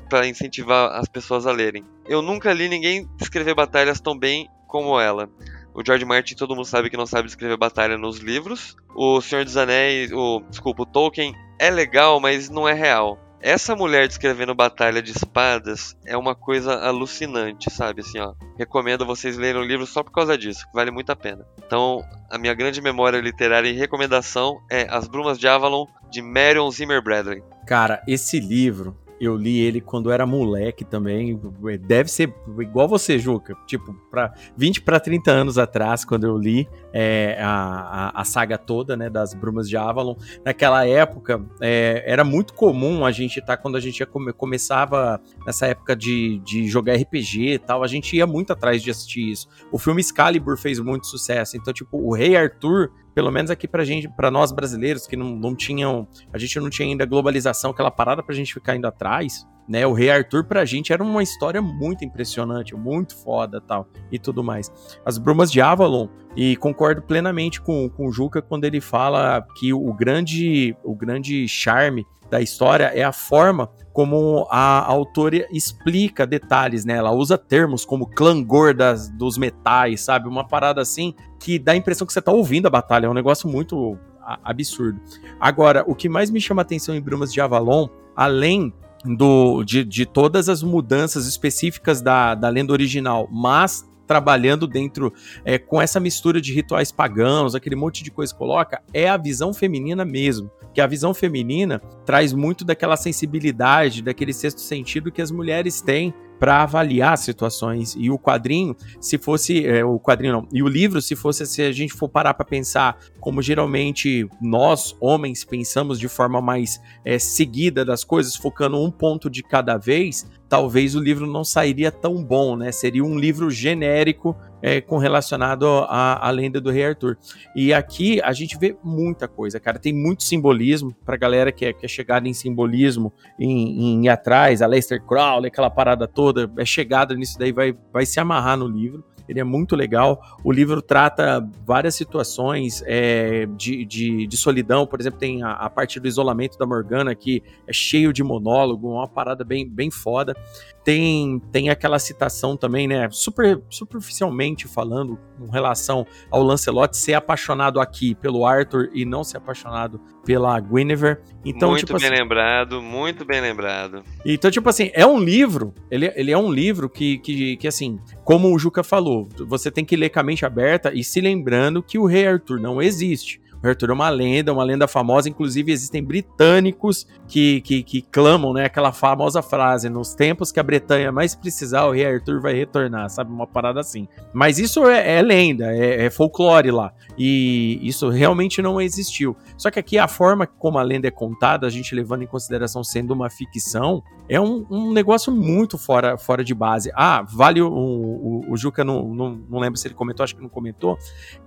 pra 0.08 0.26
incentivar 0.26 0.98
as 0.98 1.06
pessoas 1.06 1.46
a 1.46 1.52
lerem. 1.52 1.84
Eu 2.08 2.20
nunca 2.20 2.52
li 2.52 2.68
ninguém 2.68 3.08
descrever 3.16 3.54
batalhas 3.54 4.00
tão 4.00 4.18
bem 4.18 4.50
como 4.66 4.98
ela. 4.98 5.30
O 5.72 5.80
George 5.86 6.04
Martin, 6.04 6.34
todo 6.34 6.56
mundo 6.56 6.64
sabe 6.64 6.90
que 6.90 6.96
não 6.96 7.06
sabe 7.06 7.28
descrever 7.28 7.56
batalha 7.56 7.96
nos 7.96 8.18
livros. 8.18 8.76
O 8.96 9.20
Senhor 9.20 9.44
dos 9.44 9.56
Anéis, 9.56 10.10
o, 10.10 10.42
desculpa, 10.50 10.82
o 10.82 10.86
Tolkien 10.86 11.36
é 11.56 11.70
legal, 11.70 12.18
mas 12.18 12.50
não 12.50 12.68
é 12.68 12.72
real. 12.72 13.20
Essa 13.42 13.74
mulher 13.74 14.06
descrevendo 14.06 14.54
batalha 14.54 15.02
de 15.02 15.10
espadas 15.10 15.96
é 16.06 16.16
uma 16.16 16.34
coisa 16.34 16.74
alucinante, 16.74 17.70
sabe? 17.70 18.00
Assim, 18.00 18.18
ó. 18.18 18.34
Recomendo 18.56 19.04
vocês 19.04 19.36
lerem 19.36 19.60
o 19.60 19.64
livro 19.64 19.86
só 19.86 20.02
por 20.02 20.12
causa 20.12 20.38
disso, 20.38 20.64
vale 20.72 20.90
muito 20.90 21.10
a 21.10 21.16
pena. 21.16 21.44
Então, 21.58 22.02
a 22.30 22.38
minha 22.38 22.54
grande 22.54 22.80
memória 22.80 23.20
literária 23.20 23.68
e 23.68 23.72
recomendação 23.72 24.60
é 24.70 24.86
As 24.88 25.08
Brumas 25.08 25.38
de 25.38 25.48
Avalon, 25.48 25.86
de 26.10 26.22
Marion 26.22 26.70
Zimmer 26.70 27.02
Bradley. 27.02 27.42
Cara, 27.66 28.02
esse 28.06 28.38
livro, 28.38 28.96
eu 29.22 29.36
li 29.36 29.60
ele 29.60 29.80
quando 29.80 30.10
era 30.10 30.26
moleque 30.26 30.84
também. 30.84 31.40
Deve 31.80 32.10
ser 32.10 32.34
igual 32.58 32.88
você, 32.88 33.20
Juca. 33.20 33.54
Tipo, 33.68 33.94
para 34.10 34.34
20 34.56 34.82
para 34.82 34.98
30 34.98 35.30
anos 35.30 35.58
atrás, 35.58 36.04
quando 36.04 36.24
eu 36.24 36.36
li 36.36 36.68
é, 36.92 37.38
a, 37.40 38.20
a, 38.20 38.24
saga 38.24 38.58
toda, 38.58 38.96
né, 38.96 39.08
das 39.08 39.32
Brumas 39.32 39.68
de 39.68 39.76
Avalon. 39.76 40.16
Naquela 40.44 40.84
época, 40.84 41.40
é, 41.60 42.02
era 42.04 42.24
muito 42.24 42.52
comum 42.52 43.06
a 43.06 43.12
gente 43.12 43.38
estar, 43.38 43.56
tá, 43.56 43.62
quando 43.62 43.76
a 43.76 43.80
gente 43.80 44.04
come, 44.06 44.32
começava 44.32 45.20
nessa 45.46 45.68
época 45.68 45.94
de, 45.94 46.40
de 46.40 46.66
jogar 46.66 46.94
RPG 46.96 47.52
e 47.52 47.58
tal, 47.60 47.84
a 47.84 47.86
gente 47.86 48.16
ia 48.16 48.26
muito 48.26 48.52
atrás 48.52 48.82
de 48.82 48.90
assistir 48.90 49.30
isso. 49.30 49.46
O 49.70 49.78
filme 49.78 50.00
Excalibur 50.00 50.58
fez 50.58 50.80
muito 50.80 51.06
sucesso. 51.06 51.56
Então, 51.56 51.72
tipo, 51.72 51.96
o 51.96 52.12
Rei 52.12 52.34
Arthur 52.34 52.90
pelo 53.14 53.30
menos 53.30 53.50
aqui 53.50 53.68
pra 53.68 53.84
gente, 53.84 54.08
para 54.08 54.30
nós 54.30 54.52
brasileiros 54.52 55.06
que 55.06 55.16
não, 55.16 55.36
não 55.36 55.54
tinham, 55.54 56.06
a 56.32 56.38
gente 56.38 56.58
não 56.58 56.70
tinha 56.70 56.88
ainda 56.88 57.04
globalização, 57.04 57.70
aquela 57.70 57.90
parada 57.90 58.22
pra 58.22 58.34
gente 58.34 58.52
ficar 58.54 58.76
indo 58.76 58.86
atrás, 58.86 59.46
né? 59.68 59.86
O 59.86 59.92
Rei 59.92 60.10
Arthur 60.10 60.44
pra 60.44 60.64
gente 60.64 60.92
era 60.92 61.02
uma 61.02 61.22
história 61.22 61.62
muito 61.62 62.04
impressionante, 62.04 62.74
muito 62.74 63.16
foda, 63.16 63.60
tal, 63.60 63.86
e 64.10 64.18
tudo 64.18 64.42
mais. 64.42 64.70
As 65.04 65.18
Brumas 65.18 65.50
de 65.50 65.60
Avalon, 65.60 66.08
e 66.36 66.56
concordo 66.56 67.02
plenamente 67.02 67.60
com, 67.60 67.88
com 67.90 68.06
o 68.06 68.12
Juca 68.12 68.40
quando 68.40 68.64
ele 68.64 68.80
fala 68.80 69.44
que 69.56 69.72
o 69.72 69.92
grande, 69.92 70.76
o 70.82 70.94
grande 70.94 71.46
charme 71.46 72.06
da 72.30 72.40
história 72.40 72.84
é 72.84 73.04
a 73.04 73.12
forma 73.12 73.68
como 73.92 74.46
a 74.50 74.82
autora 74.86 75.46
explica 75.52 76.26
detalhes, 76.26 76.82
né? 76.82 76.94
Ela 76.96 77.12
usa 77.12 77.36
termos 77.36 77.84
como 77.84 78.06
clangor 78.06 78.72
das, 78.72 79.10
dos 79.10 79.36
metais, 79.36 80.00
sabe? 80.00 80.28
Uma 80.28 80.48
parada 80.48 80.80
assim 80.80 81.14
que 81.38 81.58
dá 81.58 81.72
a 81.72 81.76
impressão 81.76 82.06
que 82.06 82.12
você 82.12 82.22
tá 82.22 82.32
ouvindo 82.32 82.66
a 82.66 82.70
batalha. 82.70 83.04
É 83.04 83.10
um 83.10 83.14
negócio 83.14 83.46
muito 83.46 83.98
absurdo. 84.42 84.98
Agora, 85.38 85.84
o 85.86 85.94
que 85.94 86.08
mais 86.08 86.30
me 86.30 86.40
chama 86.40 86.62
atenção 86.62 86.94
em 86.94 87.02
Brumas 87.02 87.30
de 87.30 87.38
Avalon, 87.38 87.88
além 88.16 88.72
do, 89.04 89.64
de, 89.64 89.84
de 89.84 90.06
todas 90.06 90.48
as 90.48 90.62
mudanças 90.62 91.26
específicas 91.26 92.00
da, 92.00 92.34
da 92.34 92.48
lenda 92.48 92.72
original, 92.72 93.28
mas 93.30 93.86
trabalhando 94.06 94.66
dentro 94.66 95.12
é, 95.44 95.58
com 95.58 95.80
essa 95.80 95.98
mistura 95.98 96.40
de 96.40 96.52
rituais 96.52 96.92
pagãos, 96.92 97.54
aquele 97.54 97.76
monte 97.76 98.04
de 98.04 98.10
coisa 98.10 98.32
que 98.32 98.38
coloca, 98.38 98.82
é 98.92 99.08
a 99.08 99.16
visão 99.16 99.54
feminina 99.54 100.04
mesmo. 100.04 100.50
Que 100.74 100.80
a 100.80 100.86
visão 100.86 101.14
feminina 101.14 101.80
traz 102.04 102.32
muito 102.32 102.64
daquela 102.64 102.96
sensibilidade, 102.96 104.02
daquele 104.02 104.32
sexto 104.32 104.60
sentido 104.60 105.12
que 105.12 105.22
as 105.22 105.30
mulheres 105.30 105.80
têm 105.80 106.14
para 106.42 106.64
avaliar 106.64 107.16
situações. 107.18 107.94
E 107.96 108.10
o 108.10 108.18
quadrinho, 108.18 108.74
se 109.00 109.16
fosse. 109.16 109.64
É, 109.64 109.84
o 109.84 110.00
quadrinho 110.00 110.32
não. 110.32 110.48
E 110.52 110.60
o 110.60 110.66
livro, 110.66 111.00
se 111.00 111.14
fosse. 111.14 111.46
Se 111.46 111.62
a 111.62 111.70
gente 111.70 111.92
for 111.92 112.08
parar 112.08 112.34
para 112.34 112.44
pensar 112.44 112.98
como 113.20 113.40
geralmente 113.40 114.26
nós, 114.40 114.96
homens, 115.00 115.44
pensamos 115.44 116.00
de 116.00 116.08
forma 116.08 116.40
mais 116.40 116.80
é, 117.04 117.16
seguida 117.16 117.84
das 117.84 118.02
coisas, 118.02 118.34
focando 118.34 118.76
um 118.76 118.90
ponto 118.90 119.30
de 119.30 119.40
cada 119.40 119.76
vez, 119.78 120.28
talvez 120.48 120.96
o 120.96 121.00
livro 121.00 121.28
não 121.28 121.44
sairia 121.44 121.92
tão 121.92 122.24
bom, 122.24 122.56
né? 122.56 122.72
Seria 122.72 123.04
um 123.04 123.16
livro 123.16 123.48
genérico 123.48 124.36
é, 124.62 124.80
com 124.80 124.96
relacionado 124.96 125.66
à, 125.66 126.26
à, 126.26 126.30
lenda 126.30 126.60
do 126.60 126.70
Rei 126.70 126.86
Arthur. 126.86 127.18
E 127.54 127.74
aqui 127.74 128.22
a 128.22 128.32
gente 128.32 128.56
vê 128.56 128.76
muita 128.82 129.26
coisa, 129.26 129.58
cara. 129.58 129.78
Tem 129.78 129.92
muito 129.92 130.22
simbolismo 130.22 130.94
pra 131.04 131.16
galera 131.16 131.50
que 131.50 131.66
é, 131.66 131.72
que 131.72 131.84
é 131.84 131.88
chegada 131.88 132.28
em 132.28 132.32
simbolismo, 132.32 133.12
em, 133.38 133.94
em 133.94 134.04
ir 134.04 134.08
atrás, 134.08 134.62
a 134.62 134.66
Lester 134.66 135.02
Crowley, 135.02 135.48
aquela 135.48 135.68
parada 135.70 136.06
toda, 136.06 136.50
é 136.56 136.64
chegada 136.64 137.14
nisso 137.14 137.38
daí, 137.38 137.52
vai, 137.52 137.74
vai 137.92 138.06
se 138.06 138.20
amarrar 138.20 138.56
no 138.56 138.68
livro 138.68 139.04
ele 139.28 139.40
é 139.40 139.44
muito 139.44 139.74
legal. 139.74 140.20
O 140.44 140.52
livro 140.52 140.82
trata 140.82 141.46
várias 141.64 141.94
situações 141.94 142.82
é, 142.86 143.46
de, 143.56 143.84
de, 143.84 144.26
de, 144.26 144.36
solidão, 144.36 144.86
por 144.86 145.00
exemplo, 145.00 145.18
tem 145.18 145.42
a, 145.42 145.52
a, 145.52 145.70
parte 145.70 146.00
do 146.00 146.08
isolamento 146.08 146.58
da 146.58 146.66
Morgana, 146.66 147.14
que 147.14 147.42
é 147.66 147.72
cheio 147.72 148.12
de 148.12 148.22
monólogo, 148.22 148.90
uma 148.90 149.08
parada 149.08 149.44
bem, 149.44 149.68
bem 149.68 149.90
foda. 149.90 150.36
Tem, 150.84 151.40
tem 151.52 151.70
aquela 151.70 151.98
citação 151.98 152.56
também, 152.56 152.88
né, 152.88 153.08
super 153.10 153.60
superficialmente 153.70 154.66
falando, 154.66 155.18
com 155.38 155.50
relação 155.50 156.06
ao 156.30 156.42
Lancelot 156.42 156.96
ser 156.96 157.14
apaixonado 157.14 157.80
aqui 157.80 158.14
pelo 158.14 158.44
Arthur 158.44 158.90
e 158.92 159.04
não 159.04 159.22
ser 159.22 159.36
apaixonado 159.36 160.00
pela 160.24 160.58
Guinevere. 160.58 161.18
Então, 161.44 161.70
muito 161.70 161.86
tipo 161.86 161.98
bem 161.98 162.08
assim, 162.08 162.22
lembrado, 162.22 162.80
muito 162.80 163.24
bem 163.24 163.40
lembrado. 163.40 164.02
Então, 164.24 164.50
tipo 164.50 164.68
assim, 164.68 164.90
é 164.92 165.06
um 165.06 165.18
livro, 165.18 165.74
ele, 165.90 166.12
ele 166.14 166.30
é 166.30 166.38
um 166.38 166.50
livro 166.50 166.88
que, 166.88 167.18
que, 167.18 167.56
que, 167.56 167.68
assim, 167.68 167.98
como 168.24 168.54
o 168.54 168.58
Juca 168.58 168.82
falou, 168.82 169.28
você 169.46 169.70
tem 169.70 169.84
que 169.84 169.96
ler 169.96 170.10
com 170.10 170.20
a 170.20 170.22
mente 170.22 170.44
aberta 170.44 170.92
e 170.94 171.02
se 171.02 171.20
lembrando 171.20 171.82
que 171.82 171.98
o 171.98 172.06
Rei 172.06 172.26
Arthur 172.26 172.60
não 172.60 172.80
existe. 172.80 173.40
O 173.62 173.68
Arthur 173.68 173.90
é 173.90 173.92
uma 173.92 174.08
lenda, 174.08 174.52
uma 174.52 174.64
lenda 174.64 174.88
famosa. 174.88 175.28
Inclusive, 175.28 175.70
existem 175.70 176.02
britânicos 176.02 177.06
que, 177.28 177.60
que, 177.60 177.82
que, 177.82 178.02
clamam, 178.02 178.52
né? 178.52 178.64
Aquela 178.64 178.92
famosa 178.92 179.40
frase: 179.40 179.88
nos 179.88 180.14
tempos 180.14 180.50
que 180.50 180.58
a 180.58 180.62
Bretanha 180.62 181.12
mais 181.12 181.34
precisar, 181.34 181.84
o 181.84 181.92
rei 181.92 182.06
Arthur 182.06 182.40
vai 182.40 182.54
retornar, 182.54 183.08
sabe? 183.08 183.30
Uma 183.30 183.46
parada 183.46 183.80
assim. 183.80 184.08
Mas 184.32 184.58
isso 184.58 184.86
é, 184.86 185.18
é 185.18 185.22
lenda, 185.22 185.72
é, 185.74 186.06
é, 186.06 186.10
folclore 186.10 186.70
lá. 186.70 186.92
E 187.16 187.78
isso 187.82 188.08
realmente 188.08 188.60
não 188.60 188.80
existiu. 188.80 189.36
Só 189.56 189.70
que 189.70 189.78
aqui 189.78 189.98
a 189.98 190.08
forma 190.08 190.46
como 190.46 190.78
a 190.78 190.82
lenda 190.82 191.06
é 191.06 191.10
contada, 191.10 191.66
a 191.66 191.70
gente 191.70 191.94
levando 191.94 192.22
em 192.22 192.26
consideração 192.26 192.82
sendo 192.82 193.12
uma 193.12 193.30
ficção, 193.30 194.02
é 194.28 194.40
um, 194.40 194.66
um 194.70 194.92
negócio 194.92 195.32
muito 195.32 195.76
fora, 195.76 196.16
fora 196.16 196.44
de 196.44 196.54
base. 196.54 196.90
Ah, 196.94 197.22
vale 197.22 197.60
o, 197.60 197.68
o, 197.68 198.52
o 198.52 198.56
Juca, 198.56 198.84
não, 198.84 199.14
não, 199.14 199.40
não 199.48 199.58
lembro 199.58 199.78
se 199.78 199.86
ele 199.86 199.94
comentou, 199.94 200.24
acho 200.24 200.34
que 200.34 200.42
não 200.42 200.48
comentou, 200.48 200.98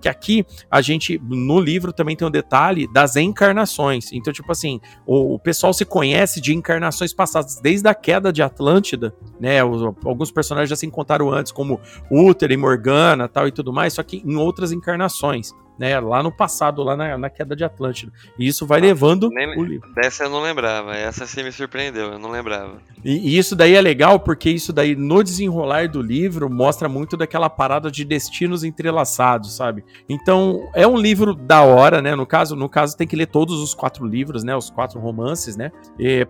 que 0.02 0.08
aqui 0.08 0.46
a 0.70 0.82
gente, 0.82 1.22
no 1.24 1.60
livro 1.60 1.92
também 1.92 2.16
tem 2.16 2.28
o 2.28 2.32
detalhe 2.32 2.92
das 2.92 3.16
encarnações. 3.16 4.12
Então, 4.12 4.32
tipo 4.32 4.52
assim, 4.52 4.80
o, 5.06 5.36
o 5.36 5.40
pessoal 5.40 5.74
se 5.74 5.86
conhece 5.86 6.40
de 6.42 6.54
encarnações 6.54 7.14
passadas, 7.14 7.60
desde 7.62 7.88
a 7.88 7.94
queda 7.94 8.32
de 8.32 8.42
Atlântida, 8.42 9.16
né? 9.40 9.60
Alguns 9.60 10.32
personagens 10.32 10.70
já 10.70 10.76
se 10.76 10.86
encontraram 10.86 11.32
antes, 11.32 11.52
como 11.52 11.80
Uther 12.12 12.52
e 12.52 12.58
Morgana 12.58 13.28
tal 13.28 13.48
e 13.48 13.52
tudo 13.52 13.74
mais, 13.74 13.94
só 13.94 14.04
que 14.04 14.22
em 14.26 14.36
outras 14.36 14.72
encarnações 14.72 15.54
né, 15.78 16.00
lá 16.00 16.24
no 16.24 16.32
passado, 16.32 16.84
lá 16.84 16.96
na, 16.96 17.18
na 17.18 17.30
queda 17.30 17.56
de 17.56 17.64
Atlântida. 17.64 18.12
E 18.38 18.48
isso 18.48 18.66
vai 18.66 18.80
ah, 18.80 18.84
levando 18.84 19.30
nem, 19.30 19.58
o 19.58 19.64
livro. 19.64 19.94
Dessa 19.94 20.24
eu 20.24 20.30
não 20.30 20.42
lembrava, 20.42 20.96
essa 20.96 21.26
sim 21.26 21.44
me 21.44 21.52
surpreendeu, 21.52 22.14
eu 22.14 22.20
não 22.20 22.32
lembrava. 22.32 22.78
E, 23.04 23.30
e, 23.30 23.38
isso 23.38 23.56
daí 23.56 23.76
é 23.76 23.82
legal 23.82 24.20
porque 24.20 24.50
isso 24.50 24.74
daí 24.74 24.96
no 24.96 25.24
desenrolar 25.24 25.88
do 25.88 26.02
livro 26.02 26.50
mostra 26.50 26.90
muito 26.90 27.16
daquela 27.16 27.50
parada 27.50 27.92
de 27.92 28.04
destinos 28.04 28.64
entrelaçados, 28.64 29.56
sabe? 29.56 29.84
Então 30.10 30.70
é 30.74 30.88
um 30.88 30.98
livro 30.98 31.36
da 31.36 31.62
hora, 31.62 32.02
né? 32.02 32.16
No 32.16 32.26
caso, 32.26 32.56
no 32.56 32.70
caso 32.70 32.98
tem 32.98 33.08
que 33.08 33.16
ler 33.16 33.28
todos 33.28 33.62
os 33.62 33.74
quatro 33.74 34.06
livros, 34.06 34.44
né? 34.44 34.56
Os 34.56 34.70
quatro 34.70 35.00
romances, 35.00 35.56
né? 35.56 35.72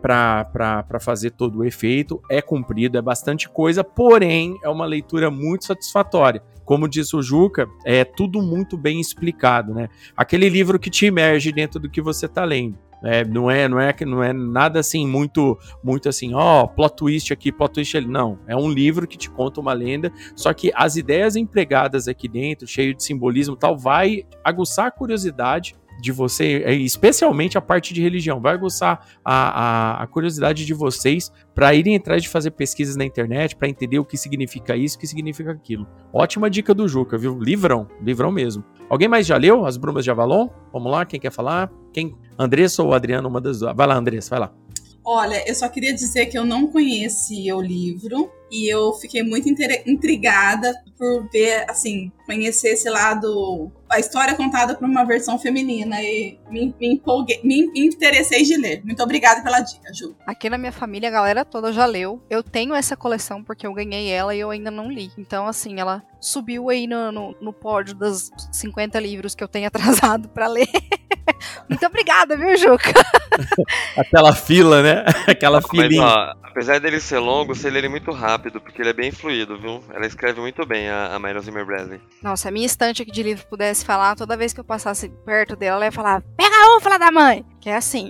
Para 0.02 1.00
fazer 1.00 1.32
todo 1.32 1.60
o 1.60 1.64
efeito. 1.64 2.22
É 2.30 2.42
comprido, 2.42 2.98
é 2.98 3.02
bastante 3.02 3.48
coisa, 3.48 3.84
porém 3.84 4.58
é 4.64 4.70
uma 4.70 4.86
leitura 4.86 5.32
muito 5.32 5.66
satisfatória 5.66 6.42
como 6.66 6.90
diz 6.90 7.14
o 7.14 7.22
Juca, 7.22 7.68
é 7.86 8.04
tudo 8.04 8.42
muito 8.42 8.76
bem 8.76 9.00
explicado, 9.00 9.74
né? 9.74 9.88
Aquele 10.18 10.50
livro 10.50 10.80
que 10.80 10.90
te 10.90 11.06
emerge 11.06 11.52
dentro 11.52 11.80
do 11.80 11.90
que 11.90 12.02
você 12.02 12.26
está 12.26 12.44
lendo. 12.44 12.78
É, 13.04 13.24
não 13.24 13.52
é, 13.52 13.68
não 13.68 13.80
é, 13.80 13.96
não 14.04 14.24
é 14.24 14.34
nada 14.34 14.80
assim 14.80 15.08
muito, 15.08 15.58
muito 15.84 16.10
assim, 16.10 16.34
ó, 16.34 16.64
oh, 16.64 16.68
plot 16.68 16.96
twist 16.96 17.32
aqui, 17.32 17.52
plot 17.52 17.74
twist 17.74 17.96
ali. 17.96 18.08
Não, 18.08 18.40
é 18.48 18.56
um 18.56 18.68
livro 18.68 19.08
que 19.08 19.18
te 19.18 19.30
conta 19.30 19.62
uma 19.62 19.74
lenda. 19.74 20.12
Só 20.36 20.52
que 20.54 20.72
as 20.74 20.96
ideias 20.96 21.36
empregadas 21.36 22.08
aqui 22.08 22.28
dentro, 22.28 22.68
cheio 22.68 22.96
de 22.96 23.04
simbolismo, 23.04 23.56
tal, 23.56 23.78
vai 23.78 24.24
aguçar 24.44 24.88
a 24.88 24.92
curiosidade 24.92 25.76
de 26.00 26.12
você, 26.12 26.64
é, 26.66 26.74
especialmente 26.74 27.58
a 27.58 27.62
parte 27.62 27.94
de 27.94 28.02
religião, 28.02 28.40
vai 28.40 28.54
aguçar 28.54 29.06
a, 29.24 29.34
a, 29.34 30.04
a 30.04 30.08
curiosidade 30.08 30.66
de 30.66 30.74
vocês 30.74 31.32
para 31.54 31.74
irem 31.74 31.96
atrás 31.96 32.22
de 32.22 32.30
fazer 32.30 32.52
pesquisas 32.52 32.96
na 32.96 33.06
internet, 33.06 33.56
para 33.56 33.68
entender 33.68 34.00
o 34.00 34.06
que 34.06 34.18
significa 34.18 34.76
isso, 34.76 34.98
o 34.98 35.00
que 35.00 35.08
significa 35.08 35.52
aquilo. 35.52 35.88
Ótima 36.14 36.50
dica 36.50 36.74
do 36.74 36.88
Juca, 36.88 37.18
viu? 37.18 37.40
Livrão, 37.40 37.88
livrão 38.02 38.32
mesmo. 38.32 38.64
Alguém 38.90 39.08
mais 39.08 39.26
já 39.26 39.38
leu 39.38 39.66
As 39.66 39.78
Brumas 39.78 40.04
de 40.04 40.12
Avalon? 40.12 40.50
Vamos 40.72 40.92
lá, 40.92 41.06
quem 41.06 41.20
quer 41.20 41.32
falar? 41.32 41.72
Quem? 41.94 42.16
Andressa 42.38 42.84
ou 42.84 42.94
Adriano, 42.94 43.28
uma 43.30 43.40
das 43.40 43.60
duas. 43.60 43.76
Vai 43.76 43.88
lá, 43.88 43.96
Andressa, 43.96 44.30
vai 44.32 44.40
lá. 44.40 44.65
Olha, 45.06 45.48
eu 45.48 45.54
só 45.54 45.70
queria 45.70 45.94
dizer 45.94 46.26
que 46.26 46.38
eu 46.38 46.44
não 46.44 46.68
conhecia 46.68 47.56
o 47.56 47.62
livro 47.62 48.32
e 48.52 48.72
eu 48.72 48.94
fiquei 48.94 49.22
muito 49.22 49.48
intrigada 49.50 50.74
por 50.98 51.28
ver, 51.30 51.70
assim, 51.70 52.12
conhecer 52.26 52.70
esse 52.70 52.90
lado, 52.90 53.72
a 53.90 54.00
história 54.00 54.34
contada 54.34 54.76
por 54.76 54.88
uma 54.88 55.04
versão 55.04 55.38
feminina 55.38 56.02
e 56.02 56.40
me, 56.50 56.74
me 56.80 56.94
empolguei, 56.94 57.40
me 57.44 57.70
interessei 57.76 58.44
de 58.44 58.56
ler. 58.56 58.84
Muito 58.84 59.04
obrigada 59.04 59.44
pela 59.44 59.60
dica, 59.60 59.94
Ju. 59.94 60.16
Aqui 60.26 60.50
na 60.50 60.58
minha 60.58 60.72
família 60.72 61.10
a 61.10 61.12
galera 61.12 61.46
toda 61.46 61.74
já 61.74 61.86
leu. 61.86 62.22
Eu 62.30 62.42
tenho 62.42 62.74
essa 62.74 62.96
coleção 62.96 63.44
porque 63.44 63.68
eu 63.68 63.74
ganhei 63.74 64.10
ela 64.10 64.34
e 64.34 64.40
eu 64.40 64.50
ainda 64.50 64.72
não 64.72 64.90
li. 64.90 65.12
Então, 65.18 65.48
assim, 65.48 65.80
ela 65.80 66.02
subiu 66.20 66.70
aí 66.70 66.88
no, 66.88 67.12
no, 67.12 67.36
no 67.42 67.54
pódio 67.54 67.94
dos 67.94 68.32
50 68.52 69.00
livros 69.00 69.36
que 69.36 69.44
eu 69.44 69.48
tenho 69.48 69.68
atrasado 69.70 70.30
para 70.30 70.48
ler. 70.48 70.70
Muito 71.70 71.86
obrigada 71.86 72.38
viu, 72.38 72.56
Juca? 72.58 72.94
Aquela 73.98 74.34
fila, 74.34 74.82
né? 74.82 75.06
Aquela 75.28 75.60
Mas, 75.62 75.70
filinha. 75.70 76.04
ó, 76.04 76.34
apesar 76.44 76.80
dele 76.80 77.00
ser 77.00 77.20
longo, 77.20 77.56
você 77.56 77.70
lê 77.70 77.80
ele 77.80 77.90
muito 77.90 78.12
rápido, 78.12 78.62
porque 78.62 78.82
ele 78.82 78.90
é 78.90 78.94
bem 78.94 79.12
fluido, 79.12 79.60
viu? 79.60 79.84
Ela 79.94 80.06
escreve 80.06 80.40
muito 80.40 80.66
bem, 80.66 80.90
a, 80.90 81.16
a 81.16 81.20
Marion 81.20 81.42
Zimmer 81.42 81.66
Bradley. 81.66 82.02
Nossa, 82.22 82.44
se 82.44 82.48
a 82.48 82.52
minha 82.52 82.66
estante 82.66 83.02
aqui 83.02 83.12
de 83.12 83.24
livro 83.24 83.46
pudesse 83.48 83.84
falar, 83.86 84.16
toda 84.16 84.38
vez 84.38 84.54
que 84.54 84.60
eu 84.60 84.64
passasse 84.64 85.10
perto 85.26 85.56
dela, 85.56 85.78
ela 85.78 85.86
ia 85.86 85.92
falar: 85.92 86.22
Pega 86.38 86.76
um, 86.76 86.80
fala 86.80 86.98
da 86.98 87.12
mãe! 87.12 87.46
Que 87.60 87.70
é 87.70 87.76
assim. 87.76 88.10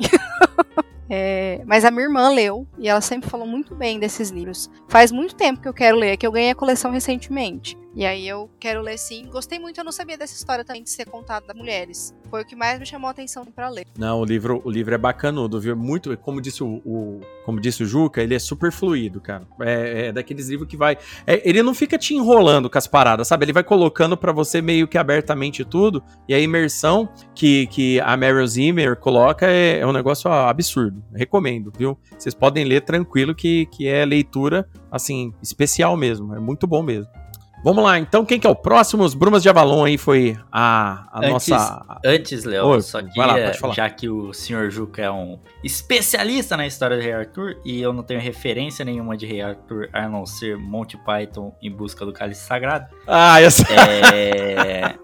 É, 1.10 1.62
mas 1.66 1.86
a 1.86 1.92
minha 1.92 2.04
irmã 2.04 2.30
leu 2.30 2.68
e 2.80 2.88
ela 2.90 3.02
sempre 3.02 3.30
falou 3.30 3.46
muito 3.48 3.76
bem 3.76 4.00
desses 4.00 4.30
livros. 4.30 4.70
Faz 4.88 5.12
muito 5.12 5.36
tempo 5.36 5.62
que 5.62 5.68
eu 5.68 5.74
quero 5.74 5.98
ler, 5.98 6.18
que 6.18 6.26
eu 6.26 6.32
ganhei 6.32 6.52
a 6.52 6.56
coleção 6.56 6.92
recentemente. 6.92 7.78
E 7.98 8.06
aí 8.06 8.28
eu 8.28 8.50
quero 8.60 8.82
ler 8.82 8.98
sim. 8.98 9.26
Gostei 9.32 9.58
muito, 9.58 9.78
eu 9.80 9.84
não 9.86 9.92
sabia 9.92 10.18
dessa 10.18 10.36
história 10.36 10.66
também 10.66 10.84
de 10.84 10.90
ser 10.90 11.06
contada 11.06 11.46
das 11.48 11.56
mulheres. 11.56 12.14
Foi 12.30 12.42
o 12.42 12.46
que 12.46 12.54
mais 12.54 12.78
me 12.78 12.86
chamou 12.86 13.08
a 13.08 13.12
atenção 13.12 13.46
pra 13.46 13.70
ler. 13.70 13.86
Não, 13.98 14.20
o 14.20 14.26
livro, 14.26 14.62
o 14.66 14.70
livro 14.70 14.94
é 14.94 14.98
bacanudo, 14.98 15.62
viu? 15.62 15.78
Muito, 15.78 16.18
como 16.18 16.42
disse 16.42 16.62
o, 16.62 16.82
o- 16.86 17.22
como 17.46 17.62
disse 17.62 17.84
o 17.84 17.86
Juca, 17.86 18.22
ele 18.22 18.36
é 18.36 18.40
super 18.40 18.70
fluido, 18.70 19.22
cara. 19.22 19.44
É, 19.62 20.08
é 20.08 20.12
daqueles 20.12 20.50
livros 20.50 20.68
que 20.68 20.76
vai, 20.76 20.98
é, 21.26 21.42
ele 21.48 21.64
não 21.64 21.74
fica 21.74 21.98
te 21.98 22.14
enrolando 22.14 22.70
com 22.70 22.78
as 22.78 22.86
paradas, 22.88 23.30
sabe? 23.30 23.46
Ele 23.46 23.54
vai 23.54 23.64
colocando 23.64 24.18
pra 24.18 24.34
você 24.34 24.62
meio 24.62 24.90
que 24.90 24.98
abertamente 24.98 25.64
tudo. 25.64 26.04
E 26.28 26.34
a 26.34 26.40
imersão 26.40 27.08
que, 27.34 27.68
que 27.68 28.02
a 28.02 28.18
Meryl 28.18 28.46
Zimmer 28.46 28.98
coloca 28.98 29.48
é, 29.48 29.80
é 29.80 29.88
um 29.88 29.94
negócio 29.94 30.30
ó, 30.30 30.50
absurdo. 30.98 31.18
Recomendo, 31.18 31.72
viu? 31.78 31.98
Vocês 32.18 32.34
podem 32.34 32.64
ler 32.64 32.82
tranquilo 32.82 33.34
que, 33.36 33.66
que 33.68 33.88
é 33.88 34.06
leitura 34.06 34.68
assim 34.92 35.34
especial 35.42 35.96
mesmo. 35.98 36.36
É 36.36 36.40
muito 36.40 36.66
bom 36.68 36.82
mesmo. 36.82 37.10
Vamos 37.64 37.84
lá, 37.84 37.98
então 37.98 38.24
quem 38.24 38.40
que 38.40 38.46
é 38.46 38.50
o 38.50 38.56
próximo? 38.56 39.04
Os 39.04 39.16
Brumas 39.16 39.42
de 39.42 39.50
Avalon 39.50 39.86
aí 39.86 39.98
foi 39.98 40.38
a, 40.52 41.08
a 41.12 41.18
Antes- 41.18 41.48
nossa 41.48 42.00
Antes, 42.06 42.44
Léo, 42.44 42.80
só 42.80 43.02
queria, 43.02 43.26
lá, 43.26 43.74
já 43.74 43.90
que 43.90 44.08
o 44.08 44.32
Sr. 44.34 44.70
Juca 44.70 45.02
é 45.02 45.10
um 45.10 45.40
especialista 45.64 46.56
na 46.56 46.68
história 46.68 46.96
do 46.96 47.02
Rei 47.02 47.14
Arthur 47.14 47.56
e 47.66 47.82
eu 47.82 47.92
não 47.92 48.04
tenho 48.04 48.20
referência 48.20 48.86
nenhuma 48.86 49.18
de 49.18 49.26
Rei 49.26 49.42
Arthur 49.42 49.90
a 49.92 50.08
não 50.08 50.28
ser 50.28 50.60
Monty 50.60 50.96
Python 50.98 51.56
em 51.60 51.72
busca 51.72 52.06
do 52.06 52.14
cálice 52.14 52.42
sagrado. 52.46 52.86
Ah, 53.08 53.42
essa 53.42 53.66
É... 53.74 54.96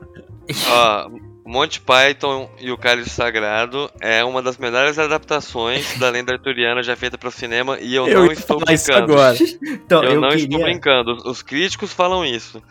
Ó, 0.69 1.09
Monty 1.51 1.81
Python 1.81 2.49
e 2.59 2.71
o 2.71 2.77
Cálice 2.77 3.09
Sagrado 3.09 3.91
é 3.99 4.23
uma 4.23 4.41
das 4.41 4.57
melhores 4.57 4.97
adaptações 4.97 5.97
da 5.99 6.09
lenda 6.09 6.31
arturiana 6.31 6.81
já 6.81 6.95
feita 6.95 7.17
para 7.17 7.27
o 7.27 7.31
cinema 7.31 7.77
e 7.81 7.93
eu, 7.93 8.07
eu 8.07 8.25
não 8.25 8.31
estou 8.31 8.57
brincando. 8.59 9.13
agora. 9.13 9.35
então, 9.61 10.01
Eu, 10.01 10.11
eu, 10.13 10.21
não 10.21 10.29
queria... 10.29 10.43
estou 10.45 10.61
brincando. 10.61 11.11
Os- 11.13 11.25
Os 11.25 11.41
críticos 11.41 11.91
falam 11.91 12.23
isso. 12.25 12.63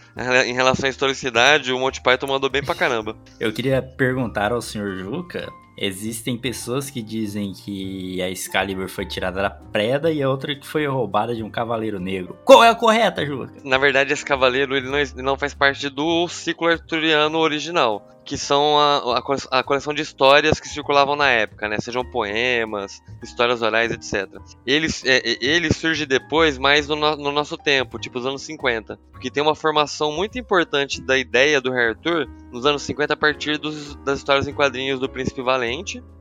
Em 0.46 0.54
relação 0.54 0.86
à 0.86 0.90
historicidade, 0.90 1.72
o 1.72 1.78
Monty 1.78 2.00
Python 2.02 2.26
mandou 2.26 2.48
bem 2.48 2.62
pra 2.64 2.74
caramba. 2.74 3.14
Eu 3.38 3.52
queria 3.52 3.82
perguntar 3.82 4.50
ao 4.52 4.62
Sr. 4.62 4.96
Juca. 4.96 5.46
Existem 5.80 6.36
pessoas 6.36 6.90
que 6.90 7.00
dizem 7.00 7.54
que 7.54 8.20
a 8.20 8.28
Excalibur 8.28 8.86
foi 8.88 9.06
tirada 9.06 9.40
da 9.40 9.48
preda 9.48 10.12
e 10.12 10.22
a 10.22 10.28
outra 10.28 10.54
que 10.54 10.66
foi 10.66 10.86
roubada 10.86 11.34
de 11.34 11.42
um 11.42 11.48
cavaleiro 11.50 11.98
negro. 11.98 12.36
Qual 12.44 12.62
é 12.62 12.68
a 12.68 12.74
correta, 12.74 13.24
Juca? 13.24 13.50
Na 13.64 13.78
verdade, 13.78 14.12
esse 14.12 14.24
cavaleiro 14.24 14.76
ele 14.76 14.90
não, 14.90 14.98
ele 14.98 15.22
não 15.22 15.38
faz 15.38 15.54
parte 15.54 15.88
do 15.88 16.28
ciclo 16.28 16.66
arturiano 16.68 17.38
original, 17.38 18.06
que 18.26 18.36
são 18.36 18.78
a, 18.78 19.18
a, 19.50 19.58
a 19.58 19.62
coleção 19.62 19.94
de 19.94 20.02
histórias 20.02 20.60
que 20.60 20.68
circulavam 20.68 21.16
na 21.16 21.30
época, 21.30 21.66
né? 21.66 21.78
Sejam 21.80 22.04
poemas, 22.04 23.00
histórias 23.22 23.62
orais, 23.62 23.90
etc. 23.90 24.28
Ele, 24.66 24.86
é, 25.06 25.30
é, 25.32 25.38
ele 25.40 25.72
surge 25.72 26.04
depois, 26.04 26.58
mais 26.58 26.86
no, 26.88 26.94
no- 26.94 27.16
no 27.16 27.32
nosso 27.32 27.56
tempo, 27.56 27.98
tipo 27.98 28.18
os 28.18 28.26
anos 28.26 28.42
50. 28.42 28.98
Porque 29.10 29.30
tem 29.30 29.42
uma 29.42 29.54
formação 29.54 30.12
muito 30.12 30.38
importante 30.38 31.00
da 31.00 31.16
ideia 31.16 31.60
do 31.60 31.72
Rei 31.72 31.88
Arthur 31.88 32.28
nos 32.52 32.66
anos 32.66 32.82
50 32.82 33.14
a 33.14 33.16
partir 33.16 33.56
dos- 33.58 33.94
das 34.04 34.18
histórias 34.18 34.46
em 34.46 34.52
quadrinhos 34.52 35.00
do 35.00 35.08
Príncipe 35.08 35.40
Valente 35.42 35.69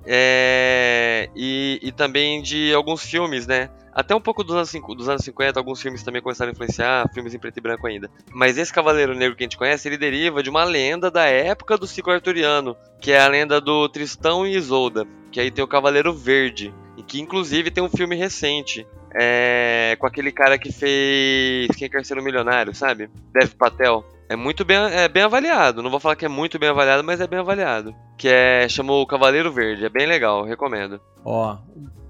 é, 0.06 1.30
e, 1.36 1.80
e 1.82 1.92
também 1.92 2.42
de 2.42 2.74
alguns 2.74 3.04
filmes, 3.04 3.46
né? 3.46 3.70
Até 3.94 4.16
um 4.16 4.22
pouco 4.22 4.44
dos 4.44 4.56
anos, 4.56 4.72
dos 4.96 5.10
anos 5.10 5.24
50, 5.24 5.60
alguns 5.60 5.82
filmes 5.82 6.04
também 6.04 6.22
começaram 6.22 6.52
a 6.52 6.54
influenciar, 6.54 7.10
filmes 7.14 7.34
em 7.34 7.40
preto 7.40 7.58
e 7.58 7.62
branco 7.62 7.86
ainda. 7.86 8.10
Mas 8.32 8.58
esse 8.58 8.72
Cavaleiro 8.72 9.16
Negro 9.16 9.36
que 9.36 9.44
a 9.44 9.46
gente 9.46 9.58
conhece, 9.58 9.88
ele 9.88 9.98
deriva 9.98 10.42
de 10.42 10.50
uma 10.50 10.64
lenda 10.64 11.12
da 11.12 11.26
época 11.26 11.78
do 11.78 11.88
ciclo 11.88 12.14
arturiano, 12.14 12.78
que 13.02 13.12
é 13.12 13.20
a 13.20 13.28
lenda 13.28 13.60
do 13.60 13.90
Tristão 13.90 14.46
e 14.46 14.56
Isolda, 14.56 15.06
que 15.32 15.40
aí 15.40 15.52
tem 15.52 15.64
o 15.64 15.68
Cavaleiro 15.68 16.14
Verde, 16.14 16.74
e 16.98 17.04
que 17.04 17.20
inclusive 17.20 17.72
tem 17.72 17.84
um 17.84 17.90
filme 17.90 18.16
recente, 18.16 18.88
é, 19.20 19.98
com 20.00 20.08
aquele 20.08 20.32
cara 20.32 20.58
que 20.58 20.72
fez 20.72 21.68
Quem 21.76 21.90
Quer 21.90 22.06
Ser 22.06 22.18
um 22.18 22.24
Milionário, 22.24 22.74
sabe? 22.74 23.10
Dev 23.34 23.54
Patel. 23.56 24.06
É 24.30 24.36
muito 24.36 24.64
bem, 24.64 24.78
é 24.78 25.08
bem 25.08 25.24
avaliado, 25.24 25.82
não 25.82 25.90
vou 25.90 26.00
falar 26.00 26.16
que 26.16 26.24
é 26.26 26.30
muito 26.30 26.60
bem 26.60 26.70
avaliado, 26.70 27.04
mas 27.04 27.20
é 27.20 27.26
bem 27.28 27.40
avaliado. 27.40 27.96
Que 28.16 28.28
é, 28.28 28.70
chamou 28.70 29.02
o 29.02 29.08
Cavaleiro 29.08 29.52
Verde, 29.52 29.86
é 29.86 29.90
bem 29.90 30.06
legal, 30.06 30.44
recomendo. 30.46 31.02
Ó, 31.26 31.58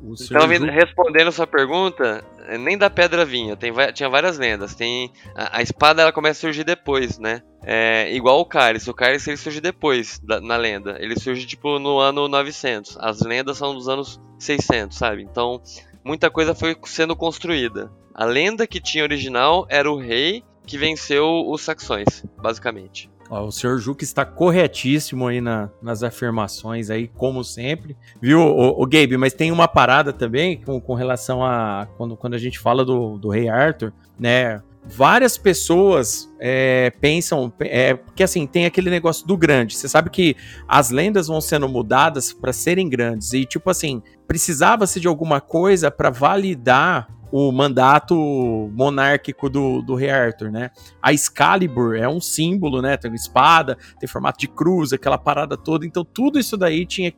o 0.04 0.18
senhor 0.18 0.44
Então, 0.44 0.56
Ju- 0.68 0.72
respondendo 0.72 1.30
a 1.30 1.32
sua 1.32 1.48
pergunta, 1.48 2.24
eh, 2.48 2.58
nem 2.58 2.78
da 2.78 2.90
pedra 2.90 3.24
vinha, 3.24 3.56
tem, 3.56 3.72
tinha 3.94 4.10
várias 4.10 4.38
lendas. 4.38 4.76
Tem 4.76 5.12
a, 5.34 5.60
a 5.60 5.62
espada 5.62 6.02
ela 6.02 6.12
começa 6.12 6.40
a 6.40 6.42
surgir 6.42 6.64
depois, 6.66 7.18
né? 7.18 7.42
É, 7.64 8.14
igual 8.14 8.40
o 8.42 8.46
cálice, 8.46 8.90
o 8.90 8.94
cálice 8.94 9.30
ele 9.30 9.38
surge 9.38 9.62
depois 9.62 10.20
da- 10.20 10.42
na 10.42 10.58
lenda. 10.58 10.98
Ele 11.00 11.18
surge 11.18 11.46
tipo 11.48 11.80
no 11.80 12.00
ano 12.00 12.28
900. 12.28 12.98
As 13.00 13.22
lendas 13.22 13.58
são 13.58 13.74
dos 13.74 13.88
anos 13.88 14.20
600, 14.38 14.98
sabe? 14.98 15.24
Então, 15.24 15.62
muita 16.04 16.30
coisa 16.30 16.54
foi 16.54 16.76
sendo 16.86 17.16
construída. 17.16 17.90
A 18.14 18.26
lenda 18.26 18.68
que 18.68 18.82
tinha 18.82 19.04
original 19.06 19.66
era 19.70 19.90
o 19.90 19.98
rei 19.98 20.44
que 20.70 20.78
venceu 20.78 21.50
os 21.50 21.62
saxões, 21.64 22.24
basicamente. 22.40 23.10
Ó, 23.28 23.46
o 23.46 23.52
senhor 23.52 23.80
Juca 23.80 24.04
está 24.04 24.24
corretíssimo 24.24 25.28
aí 25.28 25.42
na- 25.42 25.70
nas 25.82 26.04
afirmações 26.04 26.92
aí, 26.92 27.08
como 27.08 27.44
sempre. 27.44 27.98
Viu, 28.22 28.40
o, 28.40 28.86
Gabe? 28.86 29.18
Mas 29.18 29.34
tem 29.34 29.52
uma 29.52 29.68
parada 29.68 30.14
também 30.14 30.62
com, 30.62 30.80
com 30.80 30.94
relação 30.94 31.44
a 31.44 31.88
quando, 31.98 32.16
quando 32.16 32.36
a 32.36 32.38
gente 32.38 32.60
fala 32.60 32.86
do, 32.86 33.18
do 33.18 33.30
rei 33.30 33.50
Arthur, 33.50 33.92
né? 34.20 34.62
Várias 34.86 35.38
pessoas 35.38 36.32
é, 36.40 36.92
pensam, 37.02 37.52
é, 37.60 37.96
porque 37.96 38.24
assim, 38.24 38.46
tem 38.48 38.66
aquele 38.66 38.90
negócio 38.92 39.28
do 39.28 39.36
grande. 39.36 39.76
Você 39.76 39.90
sabe 39.90 40.10
que 40.10 40.36
as 40.68 40.90
lendas 40.92 41.28
vão 41.28 41.42
sendo 41.42 41.68
mudadas 41.68 42.32
para 42.32 42.54
serem 42.54 42.88
grandes. 42.88 43.34
E, 43.34 43.46
tipo 43.46 43.70
assim, 43.70 44.02
precisava-se 44.28 45.00
de 45.00 45.08
alguma 45.08 45.42
coisa 45.42 45.92
para 45.92 46.10
validar 46.10 47.08
o 47.32 47.52
mandato 47.52 48.16
monárquico 48.74 49.50
do, 49.50 49.82
do 49.82 49.96
rei 49.96 50.10
Arthur, 50.10 50.52
né? 50.52 50.72
A 51.02 51.14
Excalibur 51.14 51.96
é 51.96 52.08
um 52.08 52.20
símbolo, 52.20 52.82
né? 52.82 52.98
Tem 52.98 53.10
uma 53.10 53.16
espada, 53.16 53.78
tem 54.00 54.08
formato 54.08 54.40
de 54.40 54.48
cruz, 54.48 54.94
aquela 54.94 55.18
parada 55.18 55.56
toda. 55.58 55.86
Então, 55.86 56.04
tudo 56.04 56.40
isso 56.40 56.58
daí 56.58 56.86
tinha 56.86 57.14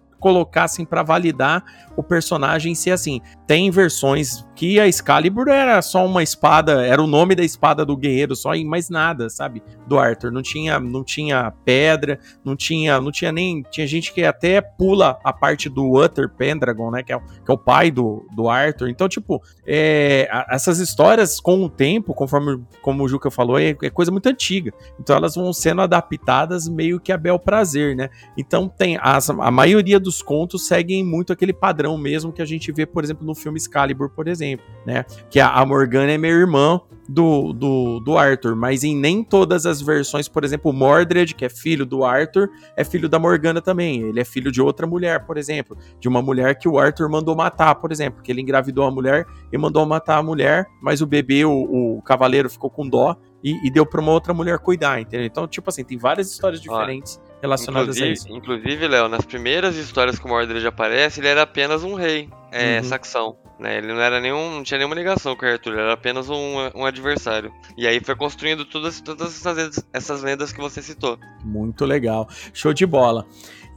assim 0.56 0.86
para 0.86 1.04
validar 1.04 1.64
o 1.96 2.04
personagem 2.04 2.74
ser 2.74 2.92
assim. 2.92 3.22
Tem 3.46 3.70
versões 3.70 4.46
que 4.56 4.80
a 4.80 4.88
Excalibur 4.88 5.48
era 5.50 5.82
só 5.82 6.06
uma 6.06 6.24
espada, 6.24 6.86
era 6.86 7.02
o 7.02 7.08
nome 7.08 7.36
da 7.36 7.44
espada 7.44 7.86
do 7.86 7.98
guerreiro 7.98 8.36
só 8.36 8.56
e 8.56 8.64
mais 8.64 8.90
nada, 8.90 9.30
sabe? 9.30 9.62
Do 9.88 9.98
Arthur, 9.98 10.32
não 10.32 10.42
tinha 10.42 10.80
não 10.80 11.04
tinha 11.04 11.52
pedra, 11.66 12.20
não 12.46 12.56
tinha 12.56 13.00
não 13.02 13.12
tinha 13.12 13.32
nem 13.32 13.64
tinha 13.70 13.88
gente 13.88 14.14
que 14.14 14.24
até 14.24 14.62
pula 14.62 15.20
a 15.24 15.34
parte 15.34 15.68
do 15.68 15.98
Uther 15.98 16.30
Pendragon, 16.30 16.92
né, 16.92 17.04
que 17.04 17.12
é, 17.12 17.20
que 17.20 17.50
é 17.50 17.54
o 17.54 17.58
pai 17.58 17.92
do, 17.92 18.26
do 18.36 18.50
Arthur. 18.50 18.90
Então, 18.90 19.10
tipo, 19.10 19.42
é, 19.66 20.30
essas 20.50 20.80
histórias 20.80 21.40
com 21.40 21.64
o 21.64 21.70
tempo, 21.70 22.14
conforme 22.14 22.62
como 22.82 23.04
o 23.04 23.08
Juca 23.08 23.30
falou, 23.30 23.60
é, 23.60 23.76
é 23.82 23.90
coisa 23.90 24.12
muito 24.12 24.28
antiga. 24.28 24.72
Então 25.00 25.16
elas 25.16 25.36
vão 25.36 25.52
sendo 25.52 25.82
adaptadas 25.82 26.68
meio 26.68 27.00
que 27.00 27.12
a 27.12 27.18
bel 27.18 27.40
prazer, 27.40 27.96
né? 27.96 28.10
Então 28.38 28.68
tem 28.70 28.98
as, 29.02 29.30
a 29.30 29.52
maioria 29.52 30.00
dos 30.00 30.11
contos 30.20 30.66
seguem 30.66 31.04
muito 31.04 31.32
aquele 31.32 31.54
padrão 31.54 31.96
mesmo 31.96 32.34
que 32.34 32.42
a 32.42 32.46
gente 32.46 32.72
vê, 32.72 32.88
por 32.88 33.04
exemplo, 33.04 33.24
no 33.24 33.36
filme 33.36 33.60
Excalibur, 33.60 34.10
por 34.10 34.28
exemplo, 34.28 34.66
né? 34.84 35.06
Que 35.30 35.40
a, 35.40 35.64
Morgana 35.64 36.12
é 36.12 36.18
meio 36.18 36.36
irmã 36.36 36.82
do, 37.08 37.54
do, 37.54 38.00
do 38.00 38.18
Arthur, 38.18 38.56
mas 38.56 38.84
em 38.84 38.96
nem 38.96 39.24
todas 39.24 39.66
as 39.68 39.82
versões, 39.82 40.28
por 40.28 40.44
exemplo, 40.44 40.72
o 40.72 40.74
Mordred, 40.74 41.36
que 41.36 41.46
é 41.46 41.50
filho 41.50 41.86
do 41.86 42.04
Arthur, 42.04 42.50
é 42.76 42.84
filho 42.84 43.08
da 43.08 43.20
Morgana 43.20 43.62
também. 43.62 44.02
Ele 44.02 44.20
é 44.20 44.26
filho 44.26 44.52
de 44.52 44.62
outra 44.62 44.88
mulher, 44.88 45.26
por 45.26 45.38
exemplo, 45.38 45.78
de 46.00 46.08
uma 46.08 46.22
mulher 46.22 46.56
que 46.56 46.68
o 46.68 46.80
Arthur 46.80 47.10
mandou 47.10 47.36
matar, 47.36 47.76
por 47.76 47.92
exemplo, 47.92 48.24
que 48.24 48.32
ele 48.32 48.42
engravidou 48.42 48.86
a 48.86 48.92
mulher 48.92 49.28
e 49.52 49.58
mandou 49.58 49.86
matar 49.86 50.18
a 50.18 50.24
mulher, 50.24 50.66
mas 50.82 51.02
o 51.02 51.06
bebê, 51.06 51.46
o, 51.46 51.98
o 51.98 52.02
cavaleiro, 52.02 52.50
ficou 52.50 52.70
com 52.70 52.88
dó 52.88 53.16
e, 53.44 53.68
e 53.68 53.70
deu 53.70 53.86
pra 53.86 54.02
uma 54.02 54.12
outra 54.12 54.34
mulher 54.34 54.58
cuidar, 54.60 55.00
entendeu? 55.00 55.26
Então, 55.26 55.48
tipo 55.48 55.70
assim, 55.70 55.84
tem 55.84 55.98
várias 55.98 56.32
histórias 56.32 56.62
diferentes 56.62 57.20
relacionadas 57.42 57.98
a 58.02 58.06
isso. 58.08 58.28
Inclusive, 58.30 58.60
inclusive, 58.62 58.88
Léo, 58.88 59.08
nas 59.10 59.26
primeiras 59.26 59.76
histórias 59.76 60.20
que 60.20 60.26
o 60.26 60.30
Mordred 60.30 60.66
aparece, 60.66 61.20
ele 61.20 61.28
era 61.28 61.42
apenas 61.42 61.84
um 61.84 61.96
rei, 61.96 62.30
é, 62.52 62.78
Uhum. 62.78 62.84
saxão. 62.84 63.38
Né? 63.60 63.78
Ele 63.78 63.94
não 63.94 64.02
era 64.02 64.20
nenhum. 64.20 64.52
não 64.56 64.64
tinha 64.64 64.78
nenhuma 64.80 64.96
ligação 64.96 65.36
com 65.36 65.46
o 65.46 65.50
Arthur, 65.50 65.74
ele 65.74 65.82
era 65.82 65.94
apenas 65.94 66.30
um, 66.30 66.56
um 66.76 66.86
adversário. 66.86 67.52
E 67.78 67.88
aí 67.88 68.00
foi 68.04 68.16
construindo 68.16 68.66
todas, 68.66 69.00
todas 69.02 69.28
essas, 69.38 69.56
lendas- 69.56 69.86
essas 69.94 70.24
lendas 70.24 70.52
que 70.52 70.60
você 70.60 70.82
citou. 70.82 71.20
Muito 71.44 71.86
legal. 71.86 72.28
Show 72.54 72.74
de 72.74 72.86
bola. 72.88 73.26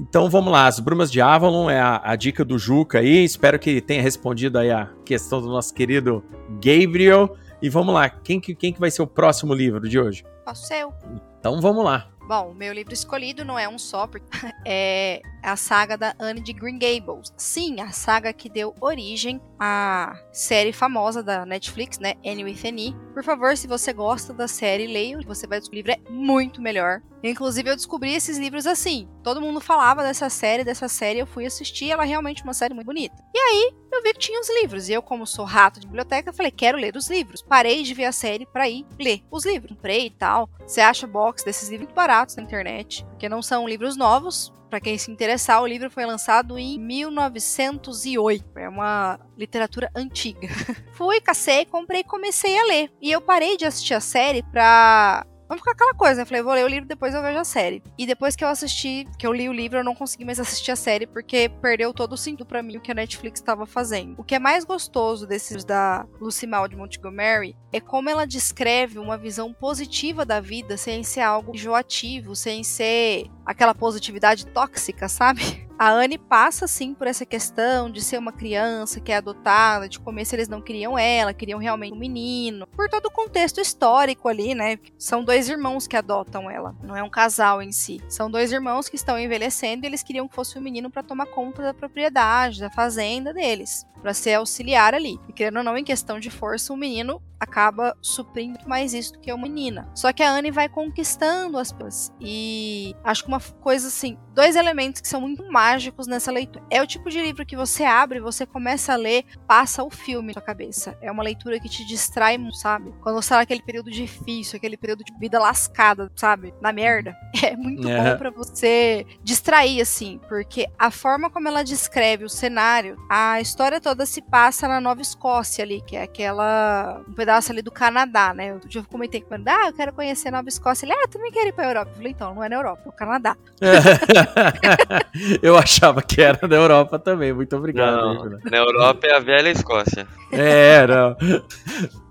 Então 0.01 0.29
vamos 0.31 0.51
lá, 0.53 0.67
as 0.67 0.81
Brumas 0.81 1.13
de 1.13 1.21
Avalon 1.21 1.69
é 1.71 1.79
a, 1.81 2.01
a 2.03 2.17
dica 2.17 2.45
do 2.45 2.59
Juca 2.59 2.99
aí. 2.99 3.23
Espero 3.25 3.59
que 3.59 3.81
tenha 3.81 4.03
respondido 4.03 4.59
aí 4.59 4.71
a 4.71 4.89
questão 5.05 5.41
do 5.41 5.49
nosso 5.49 5.73
querido 5.75 6.25
Gabriel. 6.65 7.37
E 7.63 7.69
vamos 7.69 7.95
lá, 7.95 8.09
quem 8.09 8.41
que, 8.41 8.55
quem 8.55 8.73
que 8.73 8.81
vai 8.81 8.91
ser 8.91 9.03
o 9.03 9.07
próximo 9.07 9.55
livro 9.55 9.87
de 9.89 9.99
hoje? 10.01 10.25
Ó, 10.47 10.55
seu. 10.55 10.93
Então 11.39 11.61
vamos 11.61 11.85
lá. 11.85 12.09
Bom, 12.27 12.53
o 12.53 12.55
meu 12.55 12.73
livro 12.73 12.95
escolhido 12.95 13.45
não 13.45 13.59
é 13.59 13.69
um 13.69 13.79
só, 13.79 14.07
porque 14.07 14.27
é 14.65 15.21
a 15.43 15.57
saga 15.57 15.97
da 15.97 16.15
Anne 16.19 16.41
de 16.41 16.55
Green 16.55 16.79
Gables. 16.79 17.33
Sim, 17.37 17.81
a 17.81 17.93
saga 17.93 18.33
que 18.33 18.49
deu 18.49 18.75
origem 18.81 19.41
à 19.61 20.19
série 20.33 20.73
famosa 20.73 21.23
da 21.23 21.45
Netflix, 21.45 21.99
né? 21.99 22.15
Annie 22.25 22.45
with 22.45 22.67
Annie. 22.67 22.97
Por 23.13 23.23
favor, 23.23 23.55
se 23.57 23.67
você 23.67 23.93
gosta 23.93 24.33
da 24.33 24.49
série, 24.49 24.87
leia. 24.87 25.19
Você 25.27 25.47
vai 25.47 25.59
descobrir, 25.59 25.83
o 25.83 25.87
livro 25.87 25.93
é 25.93 26.11
muito 26.11 26.63
melhor. 26.63 27.03
Inclusive, 27.23 27.71
eu 27.71 27.77
descobri 27.77 28.15
esses 28.15 28.37
livros 28.37 28.67
assim. 28.67 29.09
Todo 29.23 29.41
mundo 29.41 29.61
falava 29.61 30.03
dessa 30.03 30.29
série, 30.29 30.65
dessa 30.65 30.89
série, 30.89 31.21
eu 31.21 31.27
fui 31.27 31.47
assistir, 31.47 31.91
ela 31.91 32.05
é 32.05 32.07
realmente 32.07 32.43
uma 32.43 32.53
série 32.53 32.75
muito 32.75 32.87
bonita. 32.87 33.17
E 33.35 33.39
aí, 33.39 33.73
eu 33.93 34.03
vi 34.03 34.13
que 34.13 34.19
tinha 34.19 34.41
os 34.41 34.49
livros. 34.61 34.89
E 34.89 34.93
eu, 34.93 35.03
como 35.03 35.27
sou 35.27 35.45
rato 35.45 35.81
de 35.81 35.87
biblioteca, 35.87 36.33
falei, 36.33 36.51
quero 36.51 36.77
ler 36.77 36.97
os 36.97 37.09
livros. 37.09 37.41
Parei 37.43 37.83
de 37.83 37.95
ver 37.95 38.07
a 38.07 38.13
série 38.13 38.45
pra 38.45 38.69
ir 38.69 38.87
ler 38.99 39.23
os 39.31 39.45
livros. 39.47 39.73
Comprei 39.75 40.07
e 40.07 40.11
tal. 40.11 40.51
Você 40.67 40.81
acha 40.81 41.07
box 41.07 41.45
desses 41.45 41.69
livros 41.69 41.85
muito 41.85 41.95
baratos 42.15 42.37
na 42.37 42.43
internet, 42.43 43.05
porque 43.07 43.29
não 43.29 43.43
são 43.43 43.67
livros 43.67 43.97
novos. 43.97 44.53
Para 44.71 44.81
quem 44.81 44.97
se 44.99 45.11
interessar, 45.11 45.63
o 45.63 45.67
livro 45.67 45.91
foi 45.91 46.05
lançado 46.05 46.59
em 46.59 46.79
1908. 46.79 48.59
É 48.59 48.69
uma 48.69 49.21
literatura 49.37 49.91
antiga. 49.95 50.49
Fui, 50.95 51.21
cacei, 51.21 51.65
comprei 51.65 52.01
e 52.01 52.05
comecei 52.05 52.59
a 52.59 52.65
ler. 52.65 52.91
E 53.01 53.11
eu 53.11 53.21
parei 53.21 53.57
de 53.57 53.65
assistir 53.65 53.95
a 53.95 54.01
série 54.01 54.43
pra 54.43 55.27
Vamos 55.49 55.61
ficar 55.61 55.73
aquela 55.73 55.95
coisa, 55.95 56.21
né? 56.21 56.25
Falei, 56.25 56.43
vou 56.43 56.55
ler 56.55 56.65
o 56.65 56.69
livro, 56.69 56.89
depois 56.89 57.15
eu 57.15 57.23
vejo 57.23 57.39
a 57.39 57.45
série. 57.45 57.83
E 57.99 58.07
depois 58.07 58.35
que 58.35 58.45
eu 58.45 58.49
assisti, 58.49 59.07
que 59.19 59.27
eu 59.27 59.33
li 59.33 59.49
o 59.49 59.53
livro, 59.53 59.79
eu 59.79 59.85
não 59.85 59.95
consegui 59.95 60.25
mais 60.25 60.41
assistir 60.41 60.71
a 60.71 60.77
série, 60.77 61.07
porque 61.07 61.51
perdeu 61.61 61.93
todo 61.93 62.15
o 62.15 62.17
sentido 62.17 62.47
para 62.47 62.63
mim 62.63 62.77
o 62.77 62.81
que 62.81 62.91
a 62.91 62.95
Netflix 62.95 63.41
estava 63.41 63.67
fazendo. 63.67 64.15
O 64.19 64.25
que 64.25 64.35
é 64.35 64.39
mais 64.39 64.65
gostoso 64.65 65.27
desses 65.27 65.65
da 65.65 66.07
Lucy 66.21 66.47
Mal 66.47 66.67
de 66.67 66.77
Montgomery 66.77 67.57
é 67.73 67.81
como 67.81 68.09
ela 68.09 68.27
descreve 68.27 68.99
uma 68.99 69.19
visão 69.19 69.53
positiva 69.53 70.25
da 70.25 70.41
vida 70.41 70.77
sem 70.77 71.03
ser 71.03 71.21
algo 71.21 71.55
enjoativo, 71.55 72.35
sem 72.35 72.65
ser 72.65 73.31
aquela 73.45 73.75
positividade 73.75 74.47
tóxica, 74.47 75.09
sabe? 75.09 75.64
A 75.77 75.91
Anne 75.91 76.19
passa 76.19 76.69
sim 76.69 76.95
por 76.95 77.07
essa 77.07 77.27
questão 77.27 77.91
de 77.91 78.01
ser 78.01 78.19
uma 78.19 78.33
criança 78.33 79.01
que 79.01 79.11
é 79.11 79.17
adotada, 79.17 79.89
de 79.89 79.99
começo 79.99 80.35
eles 80.35 80.49
não 80.49 80.61
queriam 80.61 80.97
ela, 80.97 81.35
queriam 81.35 81.59
realmente 81.59 81.93
um 81.93 81.99
menino, 81.99 82.67
por 82.69 82.89
todo 82.89 83.07
o 83.07 83.11
contexto 83.11 83.61
histórico 83.61 84.29
ali, 84.29 84.55
né? 84.55 84.79
São 84.97 85.25
dois 85.25 85.49
irmãos 85.49 85.89
que 85.89 85.97
adotam 85.97 86.49
ela, 86.49 86.77
não 86.83 86.97
é 86.97 87.03
um 87.03 87.11
casal 87.11 87.61
em 87.61 87.73
si. 87.73 88.01
São 88.09 88.31
dois 88.31 88.53
irmãos 88.53 88.89
que 88.89 88.97
estão 88.97 89.19
envelhecendo 89.19 89.85
e 89.85 89.89
eles 89.89 90.03
queriam 90.03 90.29
que 90.29 90.35
fosse 90.35 90.57
um 90.57 90.63
menino 90.63 90.91
para 90.91 91.03
tomar 91.03 91.27
conta 91.27 91.63
da 91.63 91.75
propriedade, 91.75 92.61
da 92.61 92.71
fazenda 92.71 93.35
deles, 93.35 93.85
para 94.01 94.15
ser 94.15 94.35
auxiliar 94.35 94.95
ali. 94.95 95.19
E 95.29 95.33
querendo 95.33 95.59
ou 95.59 95.65
não, 95.65 95.77
em 95.77 95.85
questão 95.85 96.21
de 96.21 96.31
força, 96.31 96.73
o 96.73 96.77
menino 96.77 97.21
acaba 97.45 97.97
suprindo 98.01 98.59
mais 98.67 98.95
isso 98.95 99.13
do 99.13 99.19
que 99.19 99.33
uma 99.33 99.43
menina. 99.43 99.89
Só 99.95 100.13
que 100.13 100.23
a 100.23 100.31
Anne 100.31 100.51
vai 100.51 100.69
conquistando 100.69 101.59
as 101.59 101.73
pessoas. 101.73 102.13
E 102.21 102.95
acho 103.05 103.23
que 103.23 103.29
uma 103.29 103.41
coisa 103.41 103.89
assim, 103.89 104.17
dois 104.35 104.57
elementos 104.57 105.01
que 105.01 105.09
são 105.09 105.21
muito 105.21 105.45
mágicos 105.65 106.07
nessa 106.07 106.31
leitura. 106.31 106.65
É 106.71 106.83
o 106.83 106.87
tipo 106.87 107.09
de 107.09 107.21
livro 107.21 107.47
que 107.47 107.57
você 107.57 107.85
abre, 107.85 108.21
você 108.21 108.45
começa 108.45 108.93
a 108.93 108.97
ler, 108.97 109.25
passa 109.47 109.83
o 109.83 109.91
filme 109.91 110.29
na 110.29 110.35
sua 110.35 110.43
cabeça. 110.43 110.97
É 111.01 111.11
uma 111.11 111.23
leitura 111.23 111.59
que 111.59 111.69
te 111.69 111.87
distrai, 111.87 112.39
sabe? 112.53 112.93
Quando 113.03 113.17
você 113.17 113.31
tá 113.31 113.37
naquele 113.37 113.63
período 113.63 113.91
difícil, 113.91 114.59
aquele 114.59 114.77
período 114.77 115.03
de 115.03 115.13
vida 115.19 115.39
lascada, 115.39 116.13
sabe? 116.15 116.53
Na 116.61 116.73
merda. 116.73 117.17
É 117.45 117.57
muito 117.57 117.87
é. 117.87 118.03
bom 118.03 118.17
para 118.17 118.31
você 118.31 119.07
distrair, 119.23 119.79
assim, 119.83 120.19
porque 120.29 120.67
a 120.79 120.91
forma 120.91 121.29
como 121.29 121.47
ela 121.47 121.63
descreve 121.63 122.25
o 122.25 122.29
cenário, 122.29 122.97
a 123.11 123.39
história 123.39 123.79
toda 123.83 124.07
se 124.07 124.23
passa 124.23 124.67
na 124.67 124.81
Nova 124.81 125.03
Escócia 125.03 125.63
ali, 125.63 125.83
que 125.83 125.95
é 125.95 126.05
aquela. 126.05 127.03
um 127.07 127.13
pedaço 127.13 127.53
ali 127.53 127.61
do 127.61 127.71
Canadá, 127.71 128.33
né? 128.33 128.53
Eu 128.53 128.61
já 128.67 128.83
comentei 128.85 129.21
com 129.21 129.35
ele, 129.35 129.45
ah, 129.47 129.67
eu 129.67 129.75
quero 129.75 129.93
conhecer 129.93 130.29
a 130.29 130.31
Nova 130.31 130.49
Escócia. 130.49 130.87
Ele, 130.87 130.95
ah, 130.95 131.07
também 131.07 131.31
quero 131.31 131.49
ir 131.49 131.53
pra 131.53 131.67
Europa. 131.67 131.91
Eu 131.91 131.97
falei, 131.97 132.13
então, 132.13 132.35
não 132.35 132.43
é 132.43 132.49
na 132.49 132.57
Europa, 132.57 132.83
é 132.87 132.89
o 132.89 132.93
Canadá. 132.93 133.37
eu 135.43 135.54
achava 135.57 136.03
que 136.03 136.21
era 136.21 136.47
da 136.47 136.57
Europa 136.57 136.99
também. 136.99 137.33
Muito 137.33 137.57
obrigado. 137.57 137.97
Não, 137.97 138.39
na 138.51 138.57
Europa 138.57 139.07
é 139.07 139.15
a 139.15 139.21
velha 139.21 139.51
Escócia. 139.51 140.07
É, 140.33 140.87
não. 140.87 141.17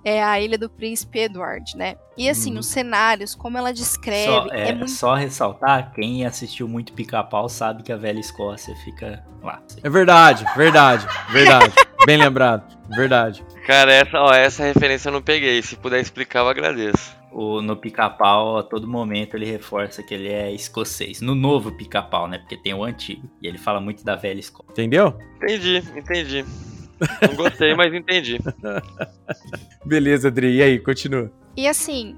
É 0.05 0.21
a 0.21 0.39
Ilha 0.39 0.57
do 0.57 0.69
Príncipe 0.69 1.19
Edward, 1.19 1.77
né? 1.77 1.95
E 2.17 2.29
assim, 2.29 2.55
hum. 2.55 2.59
os 2.59 2.67
cenários, 2.67 3.33
como 3.33 3.57
ela 3.57 3.71
descreve. 3.71 4.25
Só, 4.25 4.47
é, 4.51 4.69
é 4.69 4.73
muito... 4.73 4.91
só 4.91 5.13
ressaltar: 5.13 5.93
quem 5.93 6.25
assistiu 6.25 6.67
muito 6.67 6.91
pica-pau 6.93 7.47
sabe 7.47 7.83
que 7.83 7.91
a 7.91 7.95
velha 7.95 8.19
Escócia 8.19 8.75
fica 8.83 9.23
lá. 9.41 9.61
É 9.81 9.89
verdade, 9.89 10.45
verdade, 10.55 11.07
verdade. 11.31 11.73
Bem 12.05 12.17
lembrado, 12.17 12.77
verdade. 12.89 13.45
Cara, 13.65 13.93
essa, 13.93 14.19
ó, 14.19 14.33
essa 14.33 14.63
referência 14.63 15.07
eu 15.07 15.13
não 15.13 15.21
peguei. 15.21 15.61
Se 15.61 15.77
puder 15.77 16.01
explicar, 16.01 16.39
eu 16.39 16.49
agradeço 16.49 17.22
o, 17.33 17.61
no 17.61 17.75
pica-pau, 17.75 18.57
a 18.57 18.63
todo 18.63 18.87
momento 18.87 19.35
ele 19.35 19.45
reforça 19.45 20.03
que 20.03 20.13
ele 20.13 20.27
é 20.27 20.51
escocês. 20.51 21.21
No 21.21 21.35
novo 21.35 21.71
pica-pau, 21.71 22.27
né? 22.27 22.37
Porque 22.37 22.57
tem 22.57 22.73
o 22.73 22.83
antigo. 22.83 23.29
E 23.41 23.47
ele 23.47 23.57
fala 23.57 23.79
muito 23.79 24.03
da 24.03 24.15
velha 24.15 24.39
escola. 24.39 24.69
Entendeu? 24.71 25.17
Entendi, 25.37 25.83
entendi. 25.95 26.45
Não 27.27 27.35
gostei, 27.35 27.75
mas 27.75 27.93
entendi. 27.93 28.39
Beleza, 29.85 30.29
Adri. 30.29 30.55
E 30.55 30.63
aí, 30.63 30.79
continua. 30.79 31.31
E 31.57 31.67
assim, 31.67 32.15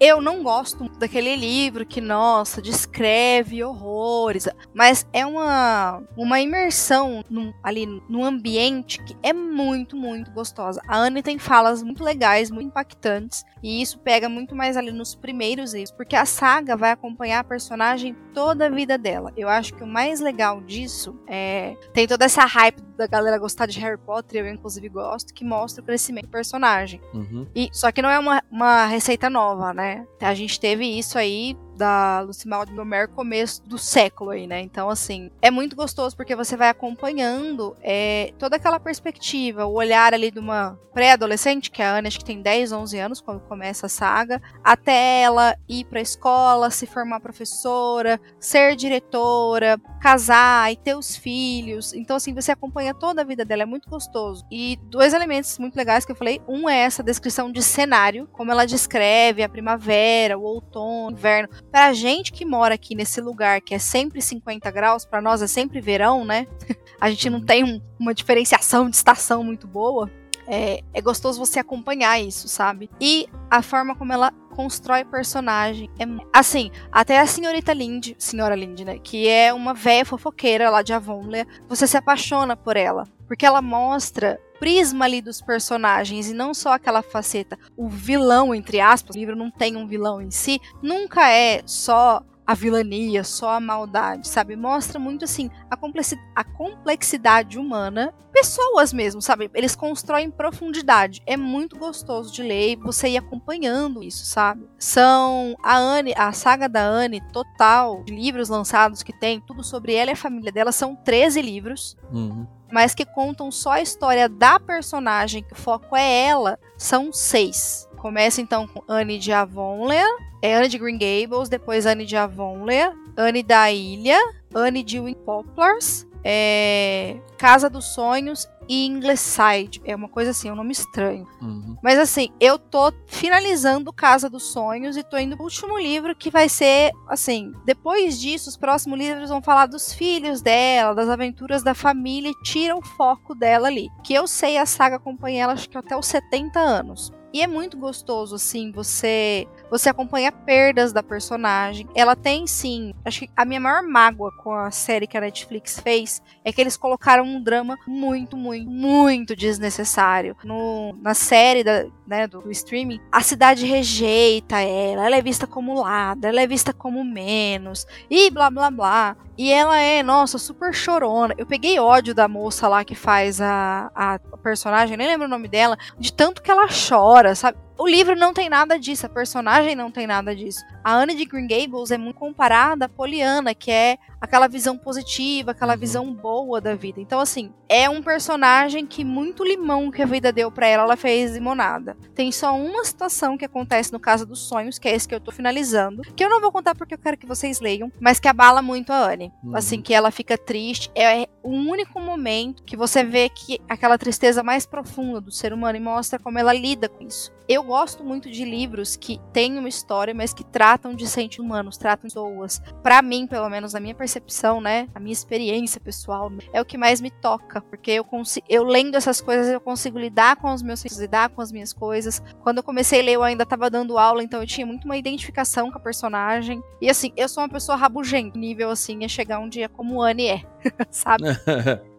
eu 0.00 0.20
não 0.20 0.42
gosto 0.42 0.90
daquele 1.02 1.34
livro 1.36 1.84
que, 1.84 2.00
nossa, 2.00 2.62
descreve 2.62 3.62
horrores, 3.62 4.48
mas 4.72 5.06
é 5.12 5.26
uma, 5.26 6.02
uma 6.16 6.40
imersão 6.40 7.24
num, 7.28 7.52
ali 7.62 7.86
no 8.08 8.24
ambiente 8.24 9.02
que 9.02 9.16
é 9.22 9.32
muito, 9.32 9.96
muito 9.96 10.30
gostosa. 10.30 10.80
A 10.86 10.96
Anne 10.96 11.22
tem 11.22 11.38
falas 11.38 11.82
muito 11.82 12.04
legais, 12.04 12.50
muito 12.50 12.68
impactantes, 12.68 13.44
e 13.62 13.82
isso 13.82 13.98
pega 13.98 14.28
muito 14.28 14.54
mais 14.54 14.76
ali 14.76 14.92
nos 14.92 15.14
primeiros 15.14 15.74
livros, 15.74 15.90
porque 15.90 16.16
a 16.16 16.24
saga 16.24 16.76
vai 16.76 16.92
acompanhar 16.92 17.40
a 17.40 17.44
personagem 17.44 18.16
toda 18.32 18.66
a 18.66 18.70
vida 18.70 18.96
dela. 18.96 19.32
Eu 19.36 19.48
acho 19.48 19.74
que 19.74 19.82
o 19.82 19.86
mais 19.86 20.20
legal 20.20 20.60
disso 20.60 21.18
é. 21.26 21.76
Tem 21.92 22.06
toda 22.06 22.24
essa 22.24 22.44
hype 22.44 22.80
da 22.96 23.06
galera 23.06 23.38
gostar 23.38 23.66
de 23.66 23.78
Harry 23.80 23.98
Potter, 23.98 24.44
eu 24.44 24.52
inclusive 24.52 24.88
gosto, 24.88 25.34
que 25.34 25.44
mostra 25.44 25.82
o 25.82 25.84
crescimento 25.84 26.26
do 26.26 26.30
personagem. 26.30 27.00
Uhum. 27.12 27.46
E, 27.54 27.68
só 27.72 27.90
que 27.90 28.02
não 28.02 28.08
é 28.08 28.18
uma, 28.18 28.42
uma 28.50 28.86
receita 28.86 29.28
nova, 29.28 29.72
né? 29.72 30.06
A 30.20 30.34
gente 30.34 30.58
teve 30.58 30.84
isso 30.98 31.18
aí 31.18 31.56
da 31.76 32.20
Lucimal 32.20 32.64
de 32.64 32.72
Gomer 32.72 33.08
começo 33.08 33.62
do 33.62 33.78
século 33.78 34.30
aí, 34.30 34.46
né? 34.46 34.60
Então, 34.60 34.88
assim, 34.88 35.30
é 35.40 35.50
muito 35.50 35.74
gostoso 35.76 36.16
porque 36.16 36.36
você 36.36 36.56
vai 36.56 36.68
acompanhando 36.68 37.76
é, 37.82 38.32
toda 38.38 38.56
aquela 38.56 38.78
perspectiva, 38.78 39.66
o 39.66 39.74
olhar 39.74 40.14
ali 40.14 40.30
de 40.30 40.38
uma 40.38 40.78
pré-adolescente, 40.92 41.70
que 41.70 41.80
é 41.80 41.86
a 41.86 41.96
Ana 41.96 42.08
acho 42.08 42.18
que 42.18 42.24
tem 42.24 42.42
10, 42.42 42.72
11 42.72 42.98
anos 42.98 43.20
quando 43.20 43.40
começa 43.40 43.86
a 43.86 43.88
saga, 43.88 44.40
até 44.62 45.22
ela 45.22 45.56
ir 45.68 45.84
pra 45.84 46.00
escola, 46.00 46.70
se 46.70 46.86
formar 46.86 47.20
professora, 47.20 48.20
ser 48.38 48.76
diretora, 48.76 49.80
casar 50.00 50.70
e 50.70 50.76
ter 50.76 50.94
os 50.94 51.16
filhos. 51.16 51.94
Então, 51.94 52.16
assim, 52.16 52.34
você 52.34 52.52
acompanha 52.52 52.94
toda 52.94 53.22
a 53.22 53.24
vida 53.24 53.44
dela, 53.44 53.62
é 53.62 53.66
muito 53.66 53.88
gostoso. 53.88 54.44
E 54.50 54.78
dois 54.84 55.14
elementos 55.14 55.58
muito 55.58 55.76
legais 55.76 56.04
que 56.04 56.12
eu 56.12 56.16
falei, 56.16 56.40
um 56.46 56.68
é 56.68 56.80
essa 56.80 57.02
descrição 57.02 57.50
de 57.50 57.62
cenário, 57.62 58.28
como 58.32 58.50
ela 58.50 58.66
descreve 58.66 59.42
a 59.42 59.48
primavera, 59.48 60.38
o 60.38 60.42
outono, 60.42 61.08
o 61.08 61.18
inverno, 61.18 61.48
Pra 61.72 61.94
gente 61.94 62.30
que 62.32 62.44
mora 62.44 62.74
aqui 62.74 62.94
nesse 62.94 63.18
lugar 63.18 63.62
que 63.62 63.74
é 63.74 63.78
sempre 63.78 64.20
50 64.20 64.70
graus, 64.70 65.06
para 65.06 65.22
nós 65.22 65.40
é 65.40 65.46
sempre 65.46 65.80
verão, 65.80 66.22
né? 66.22 66.46
A 67.00 67.08
gente 67.08 67.30
não 67.30 67.38
uhum. 67.38 67.46
tem 67.46 67.64
um, 67.64 67.80
uma 67.98 68.12
diferenciação 68.12 68.90
de 68.90 68.94
estação 68.94 69.42
muito 69.42 69.66
boa. 69.66 70.10
É, 70.46 70.82
é, 70.92 71.00
gostoso 71.00 71.38
você 71.38 71.58
acompanhar 71.58 72.20
isso, 72.20 72.46
sabe? 72.46 72.90
E 73.00 73.26
a 73.50 73.62
forma 73.62 73.96
como 73.96 74.12
ela 74.12 74.30
constrói 74.54 75.02
personagem 75.02 75.88
é 75.98 76.04
assim, 76.30 76.70
até 76.90 77.18
a 77.18 77.26
senhorita 77.26 77.72
Lind, 77.72 78.12
senhora 78.18 78.54
Lind, 78.54 78.80
né, 78.80 78.98
que 78.98 79.26
é 79.26 79.54
uma 79.54 79.72
velha 79.72 80.04
fofoqueira 80.04 80.68
lá 80.68 80.82
de 80.82 80.92
Avonlea, 80.92 81.46
você 81.66 81.86
se 81.86 81.96
apaixona 81.96 82.54
por 82.54 82.76
ela, 82.76 83.08
porque 83.26 83.46
ela 83.46 83.62
mostra 83.62 84.38
prisma 84.62 85.06
ali 85.06 85.20
dos 85.20 85.42
personagens 85.42 86.30
e 86.30 86.34
não 86.34 86.54
só 86.54 86.74
aquela 86.74 87.02
faceta, 87.02 87.58
o 87.76 87.88
vilão, 87.88 88.54
entre 88.54 88.78
aspas, 88.78 89.16
o 89.16 89.18
livro 89.18 89.34
não 89.34 89.50
tem 89.50 89.74
um 89.74 89.88
vilão 89.88 90.22
em 90.22 90.30
si, 90.30 90.60
nunca 90.80 91.28
é 91.28 91.62
só 91.66 92.22
a 92.46 92.54
vilania, 92.54 93.24
só 93.24 93.54
a 93.54 93.60
maldade, 93.60 94.28
sabe? 94.28 94.54
Mostra 94.54 95.00
muito 95.00 95.24
assim 95.24 95.50
a, 95.68 96.44
complexidade 96.44 97.58
humana, 97.58 98.14
pessoas 98.32 98.92
mesmo, 98.92 99.20
sabe? 99.20 99.50
Eles 99.52 99.74
constroem 99.74 100.30
profundidade. 100.30 101.22
É 101.26 101.36
muito 101.36 101.76
gostoso 101.76 102.32
de 102.32 102.44
ler 102.44 102.72
e 102.72 102.76
você 102.76 103.08
ir 103.08 103.16
acompanhando 103.16 104.00
isso, 104.00 104.24
sabe? 104.24 104.68
São 104.78 105.56
a 105.60 105.76
Anne, 105.76 106.14
a 106.16 106.32
saga 106.32 106.68
da 106.68 106.84
Anne 106.84 107.20
total, 107.32 108.04
de 108.04 108.14
livros 108.14 108.48
lançados 108.48 109.02
que 109.02 109.12
tem, 109.12 109.40
tudo 109.40 109.64
sobre 109.64 109.94
ela 109.94 110.12
e 110.12 110.14
a 110.14 110.16
família 110.16 110.52
dela, 110.52 110.70
são 110.70 110.94
13 110.94 111.42
livros. 111.42 111.96
Uhum 112.12 112.46
mas 112.72 112.94
que 112.94 113.04
contam 113.04 113.50
só 113.52 113.72
a 113.72 113.82
história 113.82 114.28
da 114.28 114.58
personagem, 114.58 115.42
que 115.42 115.52
o 115.52 115.56
foco 115.56 115.94
é 115.94 116.24
ela, 116.24 116.58
são 116.78 117.12
seis. 117.12 117.86
Começa 117.98 118.40
então 118.40 118.66
com 118.66 118.82
Anne 118.88 119.18
de 119.18 119.30
Avonlea, 119.30 120.06
é 120.40 120.54
Anne 120.54 120.68
de 120.68 120.78
Green 120.78 120.98
Gables, 120.98 121.48
depois 121.48 121.86
Anne 121.86 122.06
de 122.06 122.16
Avonlea, 122.16 122.92
Anne 123.16 123.42
da 123.42 123.70
Ilha, 123.70 124.18
Anne 124.54 124.82
de 124.82 124.98
Wind 124.98 125.18
Poplars, 125.18 126.06
é 126.24 127.16
Casa 127.36 127.68
dos 127.68 127.94
Sonhos 127.94 128.48
e 128.68 128.86
Ingleside. 128.86 129.80
É 129.84 129.94
uma 129.94 130.08
coisa 130.08 130.30
assim, 130.30 130.48
é 130.48 130.52
um 130.52 130.56
nome 130.56 130.72
estranho. 130.72 131.26
Uhum. 131.40 131.76
Mas 131.82 131.98
assim, 131.98 132.28
eu 132.40 132.58
tô 132.58 132.92
finalizando 133.06 133.92
Casa 133.92 134.28
dos 134.28 134.44
Sonhos 134.44 134.96
e 134.96 135.02
tô 135.02 135.18
indo 135.18 135.36
pro 135.36 135.44
último 135.44 135.78
livro 135.78 136.14
que 136.14 136.30
vai 136.30 136.48
ser, 136.48 136.92
assim, 137.08 137.52
depois 137.64 138.20
disso, 138.20 138.48
os 138.48 138.56
próximos 138.56 138.98
livros 138.98 139.28
vão 139.28 139.42
falar 139.42 139.66
dos 139.66 139.92
filhos 139.92 140.40
dela, 140.42 140.94
das 140.94 141.08
aventuras 141.08 141.62
da 141.62 141.74
família 141.74 142.30
e 142.30 142.42
tira 142.42 142.76
o 142.76 142.82
foco 142.82 143.34
dela 143.34 143.68
ali. 143.68 143.88
Que 144.04 144.14
eu 144.14 144.26
sei, 144.26 144.58
a 144.58 144.66
saga 144.66 144.96
acompanha 144.96 145.44
ela 145.44 145.52
acho 145.52 145.68
que 145.68 145.78
até 145.78 145.96
os 145.96 146.06
70 146.06 146.58
anos. 146.58 147.12
E 147.32 147.40
é 147.40 147.46
muito 147.46 147.78
gostoso, 147.78 148.34
assim, 148.34 148.70
você 148.70 149.48
você 149.72 149.88
acompanha 149.88 150.30
perdas 150.30 150.92
da 150.92 151.02
personagem. 151.02 151.88
Ela 151.94 152.14
tem, 152.14 152.46
sim. 152.46 152.92
Acho 153.02 153.20
que 153.20 153.30
a 153.34 153.42
minha 153.42 153.58
maior 153.58 153.82
mágoa 153.82 154.30
com 154.36 154.52
a 154.52 154.70
série 154.70 155.06
que 155.06 155.16
a 155.16 155.20
Netflix 155.22 155.80
fez 155.80 156.20
é 156.44 156.52
que 156.52 156.60
eles 156.60 156.76
colocaram 156.76 157.24
um 157.24 157.42
drama 157.42 157.78
muito, 157.86 158.36
muito, 158.36 158.70
muito 158.70 159.34
desnecessário. 159.34 160.36
No, 160.44 160.94
na 161.00 161.14
série 161.14 161.64
da, 161.64 161.86
né, 162.06 162.26
do, 162.26 162.40
do 162.40 162.50
streaming, 162.50 163.00
a 163.10 163.20
cidade 163.20 163.64
rejeita 163.64 164.60
ela, 164.60 165.06
ela 165.06 165.16
é 165.16 165.22
vista 165.22 165.46
como 165.46 165.80
lada, 165.80 166.28
ela 166.28 166.40
é 166.40 166.46
vista 166.46 166.72
como 166.72 167.04
menos, 167.04 167.86
e 168.10 168.30
blá 168.30 168.50
blá 168.50 168.70
blá. 168.70 169.16
E 169.36 169.50
ela 169.50 169.78
é, 169.78 170.02
nossa, 170.02 170.36
super 170.36 170.74
chorona. 170.74 171.34
Eu 171.38 171.46
peguei 171.46 171.80
ódio 171.80 172.14
da 172.14 172.28
moça 172.28 172.68
lá 172.68 172.84
que 172.84 172.94
faz 172.94 173.40
a, 173.40 173.90
a 173.94 174.18
personagem, 174.42 174.96
nem 174.96 175.08
lembro 175.08 175.26
o 175.26 175.30
nome 175.30 175.48
dela, 175.48 175.76
de 175.98 176.12
tanto 176.12 176.42
que 176.42 176.50
ela 176.50 176.66
chora, 176.68 177.34
sabe? 177.34 177.56
O 177.78 177.88
livro 177.88 178.14
não 178.14 178.34
tem 178.34 178.48
nada 178.48 178.78
disso, 178.78 179.06
a 179.06 179.08
personagem 179.08 179.74
não 179.74 179.90
tem 179.90 180.06
nada 180.06 180.36
disso. 180.36 180.60
A 180.84 180.94
Anne 180.94 181.14
de 181.14 181.24
Green 181.24 181.48
Gables 181.48 181.90
é 181.90 181.98
muito 181.98 182.16
comparada 182.16 182.84
à 182.84 182.88
Poliana, 182.88 183.54
que 183.54 183.70
é 183.70 183.98
aquela 184.22 184.46
visão 184.46 184.78
positiva, 184.78 185.50
aquela 185.50 185.72
Uhum. 185.74 185.78
visão 185.80 186.14
boa 186.14 186.60
da 186.60 186.76
vida. 186.76 187.00
Então, 187.00 187.18
assim, 187.18 187.52
é 187.68 187.90
um 187.90 188.00
personagem 188.00 188.86
que 188.86 189.04
muito 189.04 189.42
limão 189.44 189.90
que 189.90 190.00
a 190.00 190.06
vida 190.06 190.32
deu 190.32 190.48
pra 190.50 190.66
ela, 190.68 190.84
ela 190.84 190.96
fez 190.96 191.32
limonada. 191.32 191.96
Tem 192.14 192.30
só 192.30 192.56
uma 192.56 192.84
situação 192.84 193.36
que 193.36 193.44
acontece 193.44 193.92
no 193.92 193.98
caso 193.98 194.24
dos 194.24 194.38
sonhos, 194.38 194.78
que 194.78 194.88
é 194.88 194.94
esse 194.94 195.08
que 195.08 195.14
eu 195.14 195.20
tô 195.20 195.32
finalizando, 195.32 196.02
que 196.14 196.24
eu 196.24 196.30
não 196.30 196.40
vou 196.40 196.52
contar 196.52 196.74
porque 196.76 196.94
eu 196.94 196.98
quero 196.98 197.16
que 197.16 197.26
vocês 197.26 197.58
leiam, 197.60 197.90
mas 198.00 198.20
que 198.20 198.28
abala 198.28 198.62
muito 198.62 198.92
a 198.92 199.10
Anne. 199.10 199.32
Uhum. 199.42 199.56
Assim, 199.56 199.82
que 199.82 199.92
ela 199.92 200.12
fica 200.12 200.38
triste. 200.38 200.88
É 200.94 201.26
o 201.42 201.50
único 201.50 202.00
momento 202.00 202.62
que 202.62 202.76
você 202.76 203.02
vê 203.02 203.28
que 203.28 203.60
aquela 203.68 203.98
tristeza 203.98 204.40
mais 204.42 204.64
profunda 204.64 205.20
do 205.20 205.32
ser 205.32 205.52
humano 205.52 205.76
e 205.76 205.80
mostra 205.80 206.20
como 206.20 206.38
ela 206.38 206.52
lida 206.52 206.88
com 206.88 207.04
isso. 207.04 207.32
Eu 207.52 207.62
gosto 207.62 208.02
muito 208.02 208.30
de 208.30 208.46
livros 208.46 208.96
que 208.96 209.20
têm 209.30 209.58
uma 209.58 209.68
história, 209.68 210.14
mas 210.14 210.32
que 210.32 210.42
tratam 210.42 210.94
de 210.94 211.06
sentimentos 211.06 211.38
humanos, 211.38 211.76
tratam 211.76 212.08
de 212.08 212.14
pessoas. 212.14 212.62
Pra 212.82 213.02
mim, 213.02 213.26
pelo 213.26 213.46
menos 213.50 213.74
na 213.74 213.80
minha 213.80 213.94
percepção, 213.94 214.58
né, 214.58 214.88
a 214.94 214.98
minha 214.98 215.12
experiência 215.12 215.78
pessoal, 215.78 216.32
é 216.50 216.62
o 216.62 216.64
que 216.64 216.78
mais 216.78 216.98
me 216.98 217.10
toca, 217.10 217.60
porque 217.60 217.90
eu 217.90 218.04
consigo, 218.04 218.46
eu 218.48 218.64
lendo 218.64 218.94
essas 218.94 219.20
coisas 219.20 219.48
eu 219.48 219.60
consigo 219.60 219.98
lidar 219.98 220.36
com 220.36 220.50
os 220.50 220.62
meus 220.62 220.80
sentimentos, 220.80 221.02
lidar 221.02 221.28
com 221.28 221.42
as 221.42 221.52
minhas 221.52 221.74
coisas. 221.74 222.22
Quando 222.42 222.56
eu 222.56 222.62
comecei 222.62 223.00
a 223.00 223.04
ler, 223.04 223.12
eu 223.12 223.22
ainda 223.22 223.44
tava 223.44 223.68
dando 223.68 223.98
aula, 223.98 224.22
então 224.22 224.40
eu 224.40 224.46
tinha 224.46 224.66
muito 224.66 224.86
uma 224.86 224.96
identificação 224.96 225.70
com 225.70 225.76
a 225.76 225.80
personagem. 225.80 226.62
E 226.80 226.88
assim, 226.88 227.12
eu 227.18 227.28
sou 227.28 227.42
uma 227.42 227.50
pessoa 227.50 227.76
rabugenta, 227.76 228.38
nível 228.38 228.70
assim 228.70 229.04
é 229.04 229.08
chegar 229.08 229.40
um 229.40 229.48
dia 229.50 229.68
como 229.68 230.00
Anne 230.00 230.26
é, 230.26 230.42
sabe? 230.90 231.24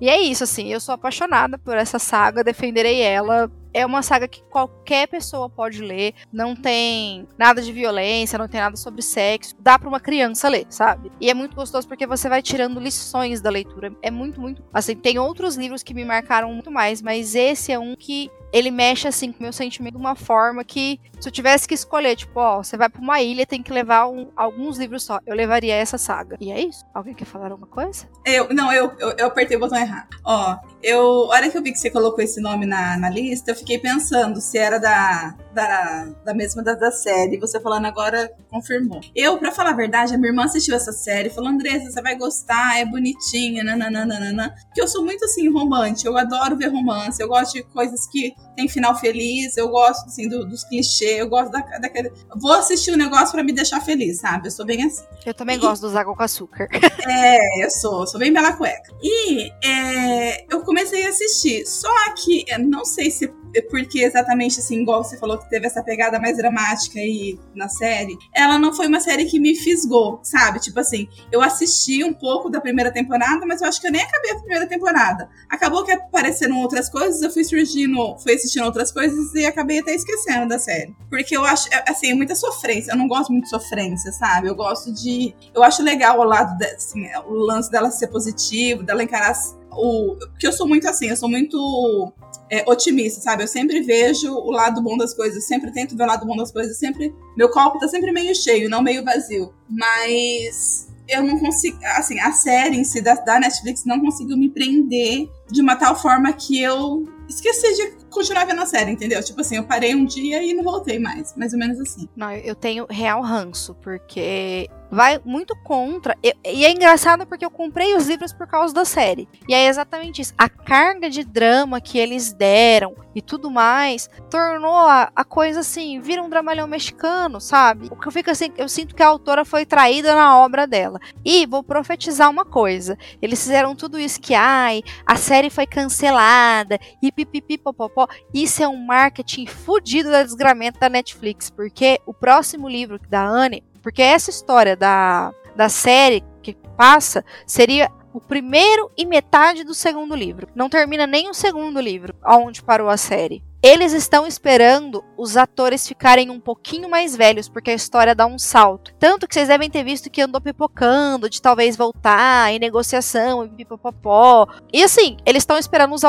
E 0.00 0.08
é 0.10 0.20
isso, 0.20 0.44
assim, 0.44 0.70
eu 0.72 0.78
sou 0.78 0.94
apaixonada 0.94 1.56
por 1.56 1.76
essa 1.76 1.98
saga, 1.98 2.44
defenderei 2.44 3.00
ela. 3.00 3.50
É 3.76 3.84
uma 3.84 4.00
saga 4.00 4.26
que 4.26 4.42
qualquer 4.44 5.06
pessoa 5.06 5.50
pode 5.50 5.82
ler, 5.82 6.14
não 6.32 6.56
tem 6.56 7.28
nada 7.36 7.60
de 7.60 7.70
violência, 7.70 8.38
não 8.38 8.48
tem 8.48 8.58
nada 8.58 8.74
sobre 8.74 9.02
sexo, 9.02 9.54
dá 9.60 9.78
pra 9.78 9.86
uma 9.86 10.00
criança 10.00 10.48
ler, 10.48 10.64
sabe? 10.70 11.12
E 11.20 11.28
é 11.28 11.34
muito 11.34 11.54
gostoso 11.54 11.86
porque 11.86 12.06
você 12.06 12.26
vai 12.26 12.40
tirando 12.40 12.80
lições 12.80 13.42
da 13.42 13.50
leitura. 13.50 13.92
É 14.00 14.10
muito, 14.10 14.40
muito. 14.40 14.64
Assim, 14.72 14.96
tem 14.96 15.18
outros 15.18 15.56
livros 15.56 15.82
que 15.82 15.92
me 15.92 16.06
marcaram 16.06 16.50
muito 16.54 16.70
mais, 16.70 17.02
mas 17.02 17.34
esse 17.34 17.70
é 17.70 17.78
um 17.78 17.94
que 17.94 18.30
ele 18.50 18.70
mexe 18.70 19.06
assim 19.06 19.30
com 19.30 19.40
o 19.40 19.42
meu 19.42 19.52
sentimento 19.52 19.96
de 19.96 20.00
uma 20.00 20.14
forma 20.14 20.64
que 20.64 20.98
se 21.20 21.28
eu 21.28 21.32
tivesse 21.32 21.66
que 21.66 21.74
escolher, 21.74 22.14
tipo, 22.16 22.38
ó, 22.40 22.62
você 22.62 22.76
vai 22.76 22.88
pra 22.88 23.00
uma 23.00 23.20
ilha, 23.20 23.46
tem 23.46 23.62
que 23.62 23.72
levar 23.72 24.06
um- 24.08 24.28
alguns 24.36 24.78
livros 24.78 25.02
só, 25.04 25.18
eu 25.26 25.34
levaria 25.34 25.74
essa 25.74 25.96
saga. 25.98 26.36
E 26.40 26.50
é 26.52 26.60
isso. 26.60 26.84
Alguém 26.94 27.14
quer 27.14 27.24
falar 27.24 27.50
alguma 27.50 27.66
coisa? 27.66 28.08
Eu, 28.24 28.48
não, 28.52 28.72
eu, 28.72 28.92
eu, 28.98 29.10
eu 29.18 29.26
apertei 29.26 29.56
o 29.56 29.60
botão 29.60 29.78
errado. 29.78 30.08
Ó, 30.24 30.56
eu, 30.82 31.00
a 31.32 31.36
hora 31.36 31.50
que 31.50 31.56
eu 31.56 31.62
vi 31.62 31.72
que 31.72 31.78
você 31.78 31.90
colocou 31.90 32.22
esse 32.22 32.40
nome 32.40 32.66
na, 32.66 32.96
na 32.98 33.08
lista, 33.10 33.50
eu 33.50 33.56
fiquei 33.56 33.78
pensando 33.78 34.40
se 34.40 34.58
era 34.58 34.78
da, 34.78 35.34
da, 35.56 36.04
da 36.24 36.34
mesma 36.34 36.62
da, 36.62 36.74
da 36.74 36.92
série. 36.92 37.38
Você 37.38 37.58
falando 37.58 37.86
agora, 37.86 38.30
confirmou. 38.50 39.00
Eu, 39.14 39.38
pra 39.38 39.50
falar 39.50 39.70
a 39.70 39.74
verdade, 39.74 40.14
a 40.14 40.18
minha 40.18 40.28
irmã 40.30 40.44
assistiu 40.44 40.76
essa 40.76 40.92
série, 40.92 41.30
falou, 41.30 41.50
Andressa, 41.50 41.90
você 41.90 42.02
vai 42.02 42.14
gostar, 42.16 42.78
é 42.78 42.84
bonitinha, 42.84 43.64
nananana. 43.64 44.54
Porque 44.66 44.80
eu 44.80 44.86
sou 44.88 45.04
muito, 45.04 45.24
assim, 45.24 45.48
romântica, 45.50 46.08
eu 46.08 46.16
adoro 46.16 46.56
ver 46.56 46.68
romance, 46.68 47.20
eu 47.20 47.28
gosto 47.28 47.54
de 47.54 47.62
coisas 47.64 48.06
que 48.06 48.34
tem 48.54 48.68
final 48.68 48.94
feliz, 48.98 49.56
eu 49.56 49.68
gosto, 49.68 50.06
assim, 50.06 50.28
do- 50.28 50.44
dos 50.46 50.62
clichês, 50.64 51.18
eu 51.18 51.28
gosto 51.28 51.50
da, 51.50 51.60
daquele... 51.78 52.12
Vou 52.36 52.52
assistir 52.52 52.92
um 52.92 52.96
negócio 52.96 53.32
pra 53.32 53.42
me 53.42 53.52
deixar 53.52 53.80
feliz, 53.80 54.20
sabe? 54.20 54.48
Eu 54.48 54.50
sou 54.52 54.64
bem 54.66 54.84
assim. 54.84 55.04
Eu 55.24 55.34
também 55.34 55.56
E- 55.56 55.60
gosto 55.60 55.82
dos 55.82 55.96
água 55.96 56.14
com 56.14 56.22
açúcar. 56.22 56.68
É, 57.08 57.64
eu 57.64 57.70
sou, 57.70 58.04
sou 58.04 58.18
bem 58.18 58.32
bela 58.32 58.52
cueca. 58.54 58.92
E 59.00 59.48
é, 59.64 60.44
eu 60.52 60.62
comecei 60.64 61.06
a 61.06 61.10
assistir. 61.10 61.64
Só 61.64 61.88
que 62.14 62.44
não 62.58 62.84
sei 62.84 63.12
se 63.12 63.28
porque 63.62 64.00
exatamente 64.00 64.60
assim, 64.60 64.82
igual 64.82 65.02
você 65.02 65.16
falou 65.18 65.38
que 65.38 65.48
teve 65.48 65.66
essa 65.66 65.82
pegada 65.82 66.18
mais 66.18 66.36
dramática 66.36 66.98
aí 66.98 67.38
na 67.54 67.68
série, 67.68 68.16
ela 68.34 68.58
não 68.58 68.74
foi 68.74 68.86
uma 68.86 69.00
série 69.00 69.26
que 69.26 69.38
me 69.38 69.54
fisgou, 69.54 70.20
sabe? 70.22 70.60
Tipo 70.60 70.80
assim, 70.80 71.08
eu 71.30 71.42
assisti 71.42 72.04
um 72.04 72.12
pouco 72.12 72.50
da 72.50 72.60
primeira 72.60 72.90
temporada, 72.90 73.44
mas 73.46 73.60
eu 73.60 73.68
acho 73.68 73.80
que 73.80 73.86
eu 73.86 73.92
nem 73.92 74.02
acabei 74.02 74.32
a 74.32 74.38
primeira 74.38 74.66
temporada. 74.66 75.28
Acabou 75.48 75.84
que 75.84 75.92
apareceram 75.92 76.60
outras 76.60 76.88
coisas, 76.88 77.22
eu 77.22 77.30
fui 77.30 77.44
surgindo, 77.44 78.16
fui 78.18 78.34
assistindo 78.34 78.64
outras 78.64 78.92
coisas 78.92 79.34
e 79.34 79.44
acabei 79.46 79.80
até 79.80 79.94
esquecendo 79.94 80.48
da 80.48 80.58
série. 80.58 80.94
Porque 81.08 81.36
eu 81.36 81.44
acho, 81.44 81.68
é, 81.72 81.84
assim, 81.88 82.10
é 82.10 82.14
muita 82.14 82.34
sofrência. 82.34 82.92
Eu 82.92 82.96
não 82.96 83.08
gosto 83.08 83.30
muito 83.30 83.44
de 83.44 83.50
sofrência, 83.50 84.12
sabe? 84.12 84.48
Eu 84.48 84.54
gosto 84.54 84.92
de. 84.92 85.34
Eu 85.54 85.62
acho 85.62 85.82
legal 85.82 86.18
o 86.18 86.24
lado, 86.24 86.56
de, 86.58 86.66
assim, 86.66 87.06
o 87.26 87.34
lance 87.34 87.70
dela 87.70 87.90
ser 87.90 88.08
positivo, 88.08 88.82
dela 88.82 89.02
encarar 89.02 89.34
o. 89.76 90.16
Porque 90.16 90.46
eu 90.46 90.52
sou 90.52 90.66
muito 90.66 90.88
assim, 90.88 91.08
eu 91.08 91.16
sou 91.16 91.28
muito 91.28 92.12
é, 92.50 92.64
otimista, 92.68 93.20
sabe? 93.20 93.42
Eu 93.42 93.48
sempre 93.48 93.82
vejo 93.82 94.32
o 94.32 94.50
lado 94.50 94.82
bom 94.82 94.96
das 94.96 95.14
coisas, 95.14 95.46
sempre 95.46 95.72
tento 95.72 95.96
ver 95.96 96.04
o 96.04 96.06
lado 96.06 96.26
bom 96.26 96.36
das 96.36 96.52
coisas, 96.52 96.78
sempre. 96.78 97.14
Meu 97.36 97.48
copo 97.50 97.78
tá 97.78 97.88
sempre 97.88 98.12
meio 98.12 98.34
cheio, 98.34 98.68
não 98.70 98.82
meio 98.82 99.04
vazio. 99.04 99.52
Mas 99.68 100.88
eu 101.08 101.22
não 101.22 101.38
consigo. 101.38 101.78
Assim, 101.96 102.18
a 102.20 102.32
série 102.32 102.76
em 102.76 102.84
si 102.84 103.00
da, 103.00 103.14
da 103.14 103.38
Netflix 103.38 103.84
não 103.84 104.00
conseguiu 104.00 104.36
me 104.36 104.48
prender 104.48 105.28
de 105.50 105.60
uma 105.60 105.76
tal 105.76 106.00
forma 106.00 106.32
que 106.32 106.60
eu 106.60 107.06
esqueci 107.28 107.74
de 107.74 108.04
continuar 108.10 108.44
vendo 108.44 108.62
a 108.62 108.66
série, 108.66 108.90
entendeu? 108.90 109.22
Tipo 109.22 109.40
assim, 109.40 109.56
eu 109.56 109.64
parei 109.64 109.94
um 109.94 110.04
dia 110.04 110.42
e 110.42 110.54
não 110.54 110.64
voltei 110.64 110.98
mais. 110.98 111.34
Mais 111.36 111.52
ou 111.52 111.58
menos 111.58 111.80
assim. 111.80 112.08
Não, 112.16 112.30
eu 112.32 112.54
tenho 112.54 112.86
real 112.88 113.20
ranço, 113.22 113.74
porque 113.82 114.68
vai 114.90 115.20
muito 115.24 115.54
contra. 115.64 116.16
e- 116.22 116.34
E 116.44 116.64
é 116.64 116.70
engraçado 116.70 117.26
porque 117.26 117.44
eu 117.44 117.50
comprei 117.50 117.94
os 117.96 118.06
livros 118.06 118.32
por 118.32 118.46
causa 118.46 118.72
da 118.72 118.84
série. 118.84 119.28
E 119.48 119.52
é 119.54 119.66
exatamente 119.66 120.22
isso. 120.22 120.32
A 120.38 120.48
carga 120.48 121.10
de 121.10 121.24
drama 121.24 121.80
que 121.80 121.98
eles 121.98 122.32
deram 122.32 122.94
e 123.14 123.20
tudo 123.20 123.50
mais 123.50 124.08
tornou 124.30 124.74
a, 124.74 125.10
a 125.14 125.24
coisa 125.24 125.60
assim, 125.60 126.00
vira 126.00 126.22
um 126.22 126.28
dramalhão 126.28 126.66
mexicano, 126.68 127.40
sabe? 127.40 127.88
O 127.90 127.96
que 127.96 128.06
eu 128.06 128.12
fico 128.12 128.30
assim, 128.30 128.52
eu 128.56 128.68
sinto 128.68 128.94
que 128.94 129.02
a 129.02 129.08
autora 129.08 129.44
foi 129.44 129.66
traída 129.66 130.14
na 130.14 130.38
obra 130.38 130.66
dela. 130.66 131.00
E 131.24 131.46
vou 131.46 131.62
profetizar 131.62 132.30
uma 132.30 132.44
coisa. 132.44 132.96
Eles 133.20 133.40
fizeram 133.42 133.74
tudo 133.74 133.98
isso 133.98 134.20
que, 134.20 134.34
ai, 134.34 134.82
a 135.04 135.16
série 135.16 135.50
foi 135.50 135.66
cancelada 135.66 136.78
e 137.02 137.10
pipipipopopó. 137.16 138.06
Isso 138.32 138.62
é 138.62 138.68
um 138.68 138.76
marketing 138.76 139.46
fudido 139.46 140.10
da 140.10 140.22
desgramento 140.22 140.78
da 140.78 140.90
Netflix, 140.90 141.48
porque 141.48 141.98
o 142.04 142.12
próximo 142.12 142.68
livro 142.68 143.00
da 143.08 143.26
Anne, 143.26 143.64
porque 143.82 144.02
essa 144.02 144.30
história 144.30 144.76
da, 144.76 145.32
da 145.56 145.68
série 145.70 146.22
que 146.42 146.54
passa 146.76 147.24
seria 147.46 147.90
o 148.12 148.20
primeiro 148.20 148.90
e 148.96 149.04
metade 149.04 149.64
do 149.64 149.74
segundo 149.74 150.14
livro. 150.14 150.48
Não 150.54 150.68
termina 150.68 151.06
nem 151.06 151.28
o 151.28 151.34
segundo 151.34 151.80
livro, 151.80 152.14
aonde 152.22 152.62
parou 152.62 152.88
a 152.88 152.96
série. 152.96 153.42
Eles 153.68 153.92
estão 153.92 154.28
esperando 154.28 155.04
os 155.18 155.36
atores 155.36 155.88
ficarem 155.88 156.30
um 156.30 156.38
pouquinho 156.38 156.88
mais 156.88 157.16
velhos, 157.16 157.48
porque 157.48 157.72
a 157.72 157.74
história 157.74 158.14
dá 158.14 158.24
um 158.24 158.38
salto. 158.38 158.94
Tanto 158.96 159.26
que 159.26 159.34
vocês 159.34 159.48
devem 159.48 159.68
ter 159.68 159.82
visto 159.82 160.08
que 160.08 160.22
andou 160.22 160.40
pipocando, 160.40 161.28
de 161.28 161.42
talvez 161.42 161.76
voltar 161.76 162.52
em 162.52 162.60
negociação, 162.60 163.44
e 163.44 163.48
pipopopó. 163.48 164.46
E 164.72 164.84
assim, 164.84 165.16
eles 165.26 165.42
estão 165.42 165.58
esperando 165.58 165.96
os, 165.96 166.02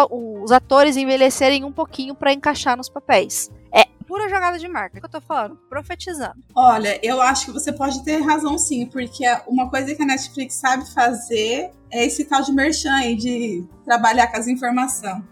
os 0.44 0.52
atores 0.52 0.96
envelhecerem 0.98 1.66
um 1.66 1.72
pouquinho 1.72 2.14
pra 2.14 2.32
encaixar 2.32 2.78
nos 2.78 2.90
papéis. 2.90 3.50
É 3.74 3.86
pura 4.06 4.30
jogada 4.30 4.60
de 4.60 4.68
marca, 4.68 5.00
é 5.00 5.00
que 5.00 5.08
eu 5.08 5.10
tô 5.10 5.20
falando, 5.20 5.56
profetizando. 5.68 6.36
Olha, 6.56 7.00
eu 7.04 7.20
acho 7.20 7.48
que 7.48 7.52
você 7.52 7.74
pode 7.74 8.04
ter 8.04 8.22
razão 8.22 8.56
sim, 8.60 8.86
porque 8.86 9.26
uma 9.48 9.68
coisa 9.68 9.96
que 9.96 10.04
a 10.04 10.06
Netflix 10.06 10.54
sabe 10.54 10.88
fazer 10.94 11.72
é 11.90 12.06
esse 12.06 12.24
tal 12.26 12.44
de 12.44 12.52
merchan 12.52 12.94
aí, 12.94 13.16
de 13.16 13.66
trabalhar 13.84 14.28
com 14.28 14.38
as 14.38 14.48
informações. 14.48 15.24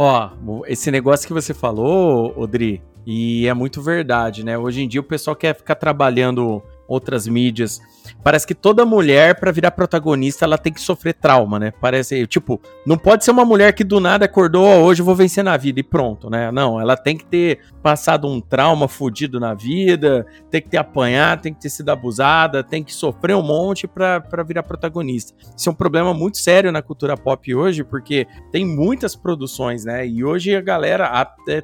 Ó, 0.00 0.30
esse 0.68 0.92
negócio 0.92 1.26
que 1.26 1.32
você 1.32 1.52
falou, 1.52 2.32
Odri, 2.38 2.80
e 3.04 3.48
é 3.48 3.52
muito 3.52 3.82
verdade, 3.82 4.44
né? 4.44 4.56
Hoje 4.56 4.80
em 4.82 4.86
dia 4.88 5.00
o 5.00 5.04
pessoal 5.04 5.34
quer 5.34 5.56
ficar 5.56 5.74
trabalhando 5.74 6.62
outras 6.88 7.28
mídias. 7.28 7.80
Parece 8.24 8.46
que 8.46 8.54
toda 8.54 8.86
mulher, 8.86 9.38
para 9.38 9.52
virar 9.52 9.70
protagonista, 9.70 10.44
ela 10.46 10.56
tem 10.56 10.72
que 10.72 10.80
sofrer 10.80 11.12
trauma, 11.14 11.58
né? 11.58 11.70
Parece, 11.70 12.26
tipo, 12.26 12.60
não 12.86 12.96
pode 12.96 13.24
ser 13.24 13.30
uma 13.30 13.44
mulher 13.44 13.74
que 13.74 13.84
do 13.84 14.00
nada 14.00 14.24
acordou, 14.24 14.64
oh, 14.64 14.84
hoje 14.84 15.02
eu 15.02 15.06
vou 15.06 15.14
vencer 15.14 15.44
na 15.44 15.56
vida 15.56 15.78
e 15.78 15.82
pronto, 15.82 16.30
né? 16.30 16.50
Não, 16.50 16.80
ela 16.80 16.96
tem 16.96 17.16
que 17.16 17.26
ter 17.26 17.60
passado 17.82 18.26
um 18.26 18.40
trauma 18.40 18.88
fudido 18.88 19.38
na 19.38 19.52
vida, 19.52 20.26
tem 20.50 20.62
que 20.62 20.70
ter 20.70 20.78
apanhado, 20.78 21.42
tem 21.42 21.52
que 21.52 21.60
ter 21.60 21.68
sido 21.68 21.90
abusada, 21.90 22.64
tem 22.64 22.82
que 22.82 22.94
sofrer 22.94 23.36
um 23.36 23.42
monte 23.42 23.86
pra 23.86 24.22
virar 24.46 24.62
protagonista. 24.62 25.34
Isso 25.56 25.68
é 25.68 25.72
um 25.72 25.76
problema 25.76 26.14
muito 26.14 26.38
sério 26.38 26.72
na 26.72 26.80
cultura 26.80 27.16
pop 27.16 27.54
hoje, 27.54 27.84
porque 27.84 28.26
tem 28.50 28.64
muitas 28.64 29.14
produções, 29.14 29.84
né? 29.84 30.06
E 30.06 30.24
hoje 30.24 30.56
a 30.56 30.60
galera 30.62 31.08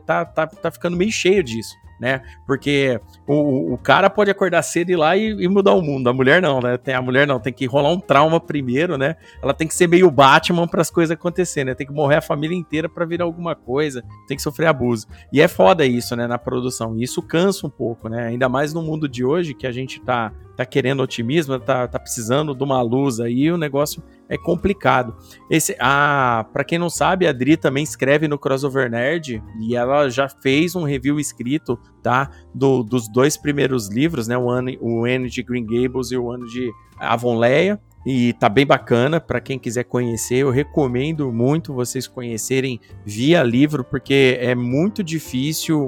tá, 0.07 0.25
tá, 0.25 0.47
tá 0.47 0.71
ficando 0.71 0.97
meio 0.97 1.11
cheio 1.11 1.43
disso 1.43 1.84
né? 2.01 2.23
Porque 2.47 3.01
o, 3.27 3.75
o 3.75 3.79
cara 3.79 4.11
pode 4.11 4.31
acordar 4.31 4.63
cedo 4.63 4.91
e 4.91 4.93
ir 4.93 4.97
lá 4.97 5.17
e, 5.17 5.31
e, 5.31 5.49
mudar 5.49 5.75
o 5.75 5.83
mundo. 5.83 6.09
A 6.09 6.13
mulher 6.13 6.41
não, 6.43 6.61
né? 6.61 6.77
Tem, 6.77 6.95
a 6.95 7.03
mulher 7.03 7.27
não, 7.27 7.41
tem 7.41 7.53
que 7.53 7.67
rolar 7.67 7.91
um 7.91 8.01
trauma 8.01 8.41
primeiro, 8.41 8.97
né? 8.97 9.17
Ela 9.43 9.55
tem 9.55 9.67
que 9.67 9.75
ser 9.75 9.89
meio 9.89 10.11
Batman 10.11 10.67
para 10.67 10.81
as 10.81 10.91
coisas 10.91 11.13
acontecerem, 11.13 11.67
né? 11.67 11.75
Tem 11.75 11.87
que 11.87 11.93
morrer 11.93 12.17
a 12.17 12.23
família 12.23 12.57
inteira 12.57 12.89
para 12.89 13.05
virar 13.05 13.25
alguma 13.25 13.55
coisa, 13.55 14.05
tem 14.27 14.37
que 14.37 14.43
sofrer 14.43 14.67
abuso. 14.67 15.07
E 15.33 15.41
é 15.41 15.49
foda 15.49 15.85
isso, 15.87 16.15
né, 16.17 16.27
na 16.27 16.39
produção. 16.39 16.97
E 16.97 17.03
isso 17.03 17.23
cansa 17.23 17.67
um 17.67 17.71
pouco, 17.71 18.09
né? 18.09 18.27
Ainda 18.27 18.49
mais 18.49 18.73
no 18.73 18.83
mundo 18.83 19.09
de 19.09 19.25
hoje 19.25 19.55
que 19.55 19.67
a 19.67 19.73
gente 19.73 20.01
tá 20.01 20.33
tá 20.57 20.65
querendo 20.65 21.03
otimismo, 21.03 21.59
tá, 21.59 21.87
tá 21.89 21.99
precisando 21.99 22.55
de 22.55 22.63
uma 22.63 22.81
luz 22.81 23.21
aí, 23.21 23.51
o 23.51 23.57
negócio 23.57 24.03
é 24.29 24.39
complicado. 24.39 25.17
Esse, 25.51 25.77
ah, 25.81 26.47
para 26.53 26.65
quem 26.65 26.79
não 26.79 26.89
sabe, 26.89 27.27
a 27.27 27.31
Adri 27.31 27.57
também 27.57 27.83
escreve 27.83 28.29
no 28.29 28.39
Crossover 28.39 28.91
Nerd 28.91 29.43
e 29.61 29.77
ela 29.77 30.09
já 30.09 30.29
fez 30.29 30.75
um 30.75 30.85
review 30.85 31.19
escrito, 31.19 31.79
tá, 32.03 32.31
do, 32.55 32.83
dos 32.83 33.09
dois 33.09 33.37
primeiros 33.37 33.89
livros, 33.89 34.29
né, 34.29 34.37
o 34.37 34.49
ano, 34.49 34.71
o 34.81 35.05
ano 35.05 35.29
de 35.29 35.43
Green 35.43 35.67
Gables 35.67 36.11
e 36.11 36.17
o 36.17 36.31
ano 36.31 36.47
de 36.47 36.71
Avonlea. 36.99 37.81
E 38.07 38.35
tá 38.35 38.49
bem 38.49 38.67
bacana 38.67 39.21
para 39.21 39.41
quem 39.41 39.59
quiser 39.59 39.85
conhecer. 39.85 40.37
Eu 40.37 40.51
recomendo 40.51 41.33
muito 41.33 41.73
vocês 41.73 42.07
conhecerem 42.07 42.81
via 43.05 43.43
livro, 43.43 43.83
porque 43.83 44.37
é 44.41 44.55
muito 44.55 45.03
difícil 45.03 45.83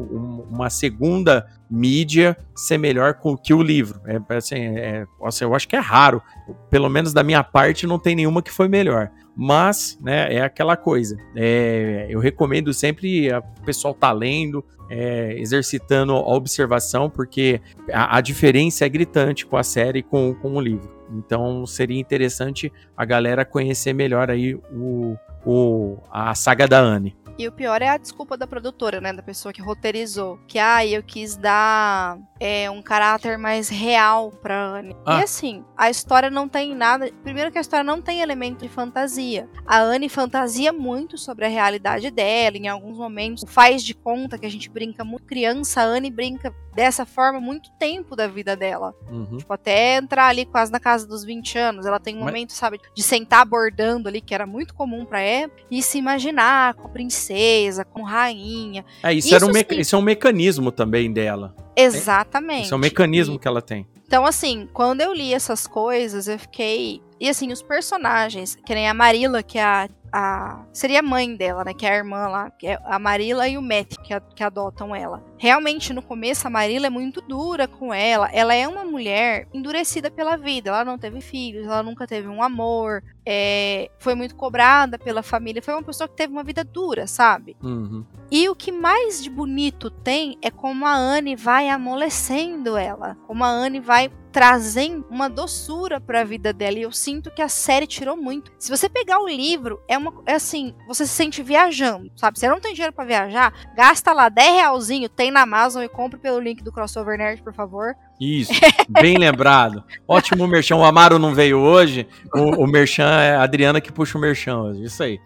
uma 0.50 0.70
segunda 0.70 1.46
mídia 1.70 2.37
ser 2.55 2.79
melhor 2.79 3.18
que 3.42 3.52
o 3.52 3.62
livro. 3.62 4.00
É, 4.07 4.35
assim, 4.35 4.57
é, 4.57 5.05
assim, 5.22 5.44
eu 5.44 5.55
acho 5.55 5.68
que 5.68 5.76
é 5.76 5.81
raro. 5.81 6.22
Pelo 6.70 6.88
menos 6.88 7.12
da 7.12 7.22
minha 7.22 7.44
parte, 7.44 7.87
não 7.87 7.98
tem 7.98 8.16
nenhuma 8.16 8.42
que 8.42 8.50
foi 8.50 8.68
melhor. 8.68 9.11
Mas, 9.37 9.99
né, 10.01 10.35
é 10.35 10.40
aquela 10.40 10.77
coisa. 10.77 11.18
É, 11.35 12.07
eu 12.09 12.18
recomendo 12.18 12.72
sempre 12.72 13.31
o 13.31 13.64
pessoal 13.66 13.92
tá 13.92 14.11
lendo, 14.11 14.64
é, 14.88 15.35
exercitando 15.38 16.12
a 16.12 16.35
observação, 16.35 17.11
porque 17.11 17.61
a, 17.92 18.16
a, 18.16 18.20
diferença 18.22 18.87
é 18.87 18.88
gritante 18.88 19.44
com 19.44 19.57
a 19.57 19.62
série 19.62 19.99
e 19.99 20.03
com, 20.03 20.35
com 20.35 20.55
o 20.55 20.61
livro. 20.61 20.90
Então 21.12 21.66
seria 21.66 22.01
interessante 22.01 22.72
a 22.96 23.05
galera 23.05 23.44
conhecer 23.44 23.92
melhor 23.92 24.31
aí 24.31 24.55
o, 24.72 25.16
o, 25.44 25.99
a 26.11 26.35
saga 26.35 26.66
da 26.66 26.81
Anne. 26.81 27.14
E 27.38 27.46
o 27.46 27.53
pior 27.53 27.83
é 27.83 27.88
a 27.88 27.99
desculpa 27.99 28.37
da 28.37 28.46
produtora, 28.46 29.01
né? 29.01 29.12
Da 29.12 29.22
pessoa 29.22 29.53
que 29.53 29.61
roteirizou. 29.61 30.38
Que, 30.46 30.59
ah, 30.59 30.87
eu 30.87 31.03
quis 31.03 31.37
dar 31.37 32.18
é, 32.40 32.70
um 32.70 32.81
caráter 32.81 33.37
mais 33.37 33.68
real 33.68 34.31
pra 34.31 34.59
Anne. 34.59 34.96
Ah. 35.05 35.20
E 35.20 35.25
assim, 35.25 35.64
a 35.77 35.90
história 35.90 36.31
não 36.31 36.49
tem 36.49 36.75
nada. 36.75 37.11
Primeiro 37.22 37.53
que 37.53 37.59
a 37.59 37.61
história 37.61 37.85
não 37.85 38.01
tem 38.01 38.20
elemento 38.20 38.62
de 38.62 38.68
fantasia. 38.68 39.49
A 39.66 39.79
Anne 39.81 40.09
fantasia 40.09 40.72
muito 40.72 41.18
sobre 41.18 41.44
a 41.44 41.49
realidade 41.49 42.11
dela. 42.11 42.57
Em 42.57 42.68
alguns 42.68 42.96
momentos 42.96 43.44
faz 43.46 43.83
de 43.83 43.94
conta 43.94 44.38
que 44.38 44.46
a 44.46 44.51
gente 44.51 44.70
brinca 44.70 45.05
muito 45.05 45.27
criança. 45.27 45.83
A 45.83 45.85
Anne 45.85 46.11
brinca 46.11 46.55
dessa 46.77 47.07
forma 47.07 47.41
muito 47.41 47.71
tempo 47.79 48.15
da 48.15 48.29
vida 48.29 48.55
dela. 48.55 48.95
Uhum. 49.11 49.39
Tipo, 49.39 49.53
até 49.55 49.97
entrar 49.97 50.27
ali 50.27 50.45
quase 50.45 50.71
na 50.71 50.79
casa 50.79 51.07
dos 51.07 51.25
20 51.25 51.59
anos. 51.59 51.87
Ela 51.87 51.99
tem 51.99 52.15
um 52.15 52.19
Mas... 52.19 52.27
momento, 52.27 52.53
sabe, 52.53 52.79
de 52.95 53.03
sentar 53.03 53.41
abordando 53.41 54.09
ali, 54.09 54.21
que 54.21 54.35
era 54.35 54.47
muito 54.47 54.75
comum 54.75 55.07
pra 55.07 55.21
época, 55.21 55.62
e 55.71 55.83
se 55.83 55.97
imaginar 55.97 56.75
com 56.75 56.89
princesa, 56.91 57.83
com 57.83 58.03
rainha. 58.03 58.85
É, 59.03 59.12
isso, 59.12 59.29
isso, 59.29 59.35
era 59.35 59.47
um 59.47 59.51
assim... 59.51 59.81
isso 59.81 59.97
é 59.97 59.99
um 59.99 60.03
mecanismo 60.03 60.71
também 60.71 61.11
dela. 61.11 61.57
Exatamente. 61.75 62.65
Isso 62.67 62.75
é 62.75 62.77
um 62.77 62.81
mecanismo 62.81 63.37
e... 63.37 63.39
que 63.39 63.49
ela 63.49 63.62
tem. 63.62 63.87
Então, 64.07 64.25
assim, 64.25 64.69
quando 64.73 65.01
eu 65.01 65.12
li 65.12 65.33
essas 65.33 65.67
coisas, 65.67 66.29
eu 66.29 66.39
fiquei. 66.39 67.01
E 67.19 67.29
assim, 67.29 67.51
os 67.51 67.62
personagens, 67.62 68.55
que 68.55 68.75
nem 68.75 68.89
a 68.89 68.95
Marilla, 68.95 69.43
que 69.43 69.59
é 69.59 69.65
a 69.65 69.89
a 70.12 70.64
seria 70.73 71.01
a 71.01 71.03
mãe 71.03 71.35
dela, 71.37 71.64
né, 71.64 71.75
que 71.75 71.87
é 71.87 71.90
a 71.90 71.97
irmã 71.97 72.29
lá, 72.29 72.51
que 72.51 72.66
é 72.66 72.79
a 72.85 72.99
Marila 72.99 73.49
e 73.49 73.59
o 73.59 73.62
Matt 73.62 73.97
que, 74.03 74.12
a, 74.12 74.21
que 74.21 74.42
adotam 74.42 74.95
ela. 74.95 75.23
Realmente 75.38 75.92
no 75.92 76.03
começo 76.03 76.47
a 76.47 76.51
Marila 76.51 76.87
é 76.87 76.90
muito 76.90 77.21
dura 77.21 77.69
com 77.69 77.92
ela. 77.92 78.29
Ela 78.33 78.55
é 78.55 78.66
uma 78.66 78.85
mulher 78.85 79.49
endurecida 79.53 80.11
pela 80.11 80.37
vida. 80.37 80.71
Ela 80.71 80.85
não 80.85 80.99
teve 80.99 81.21
filhos, 81.21 81.66
ela 81.66 81.83
nunca 81.83 82.07
teve 82.07 82.29
um 82.29 82.42
amor, 82.42 83.03
é, 83.25 83.90
foi 83.99 84.14
muito 84.14 84.37
cobrada 84.37 84.99
pela 84.99 85.23
família. 85.23 85.62
Foi 85.62 85.75
uma 85.75 85.83
pessoa 85.83 86.09
que 86.09 86.16
teve 86.16 86.33
uma 86.33 86.45
vida 86.45 86.62
dura, 86.62 87.07
sabe? 87.07 87.57
Uhum. 87.62 88.05
E 88.31 88.49
o 88.49 88.55
que 88.55 88.73
mais 88.73 89.23
de 89.23 89.31
bonito 89.31 89.90
tem 89.90 90.38
é 90.42 90.51
como 90.51 90.87
a 90.87 90.95
Anne 90.95 91.37
vai 91.37 91.69
amolecendo 91.69 92.77
ela, 92.77 93.16
como 93.27 93.45
a 93.45 93.49
Anne 93.49 93.81
vai 93.81 94.11
trazendo 94.37 95.03
uma 95.09 95.31
doçura 95.31 95.99
para 95.99 96.20
a 96.20 96.25
vida 96.25 96.53
dela. 96.53 96.79
E 96.79 96.83
eu 96.83 96.92
sinto 96.92 97.31
que 97.31 97.40
a 97.40 97.49
série 97.49 97.87
tirou 97.87 98.18
muito. 98.18 98.53
Se 98.59 98.68
você 98.68 98.87
pegar 98.87 99.18
o 99.18 99.27
livro, 99.27 99.81
é 99.88 99.96
uma 99.96 100.12
é 100.27 100.35
assim, 100.35 100.75
você 100.87 101.07
se 101.07 101.12
sente 101.14 101.42
viajando, 101.42 102.11
sabe? 102.14 102.38
Você 102.38 102.46
não 102.46 102.61
tem 102.61 102.75
dinheiro 102.75 102.92
para 102.92 103.07
viajar, 103.07 103.51
gasta 103.75 104.12
lá 104.12 104.29
10 104.29 104.57
realzinho, 104.57 105.09
tem 105.09 105.31
na 105.31 105.40
Amazon 105.40 105.83
e 105.83 105.88
compre 105.88 106.20
pelo 106.20 106.38
link 106.38 106.62
do 106.62 106.70
Crossover 106.70 107.16
Nerd, 107.16 107.42
por 107.42 107.55
favor. 107.55 107.96
Isso, 108.20 108.53
bem 108.90 109.16
lembrado. 109.16 109.83
Ótimo 110.07 110.46
merchan. 110.46 110.77
O 110.77 110.85
Amaro 110.85 111.18
não 111.18 111.35
veio 111.35 111.59
hoje. 111.59 112.07
O, 112.35 112.64
o 112.64 112.66
merchan 112.66 113.09
é 113.09 113.37
a 113.37 113.42
Adriana 113.42 113.81
que 113.81 113.90
puxa 113.90 114.18
o 114.18 114.20
merchan 114.20 114.59
hoje. 114.59 114.85
Isso 114.85 115.03
aí. 115.03 115.18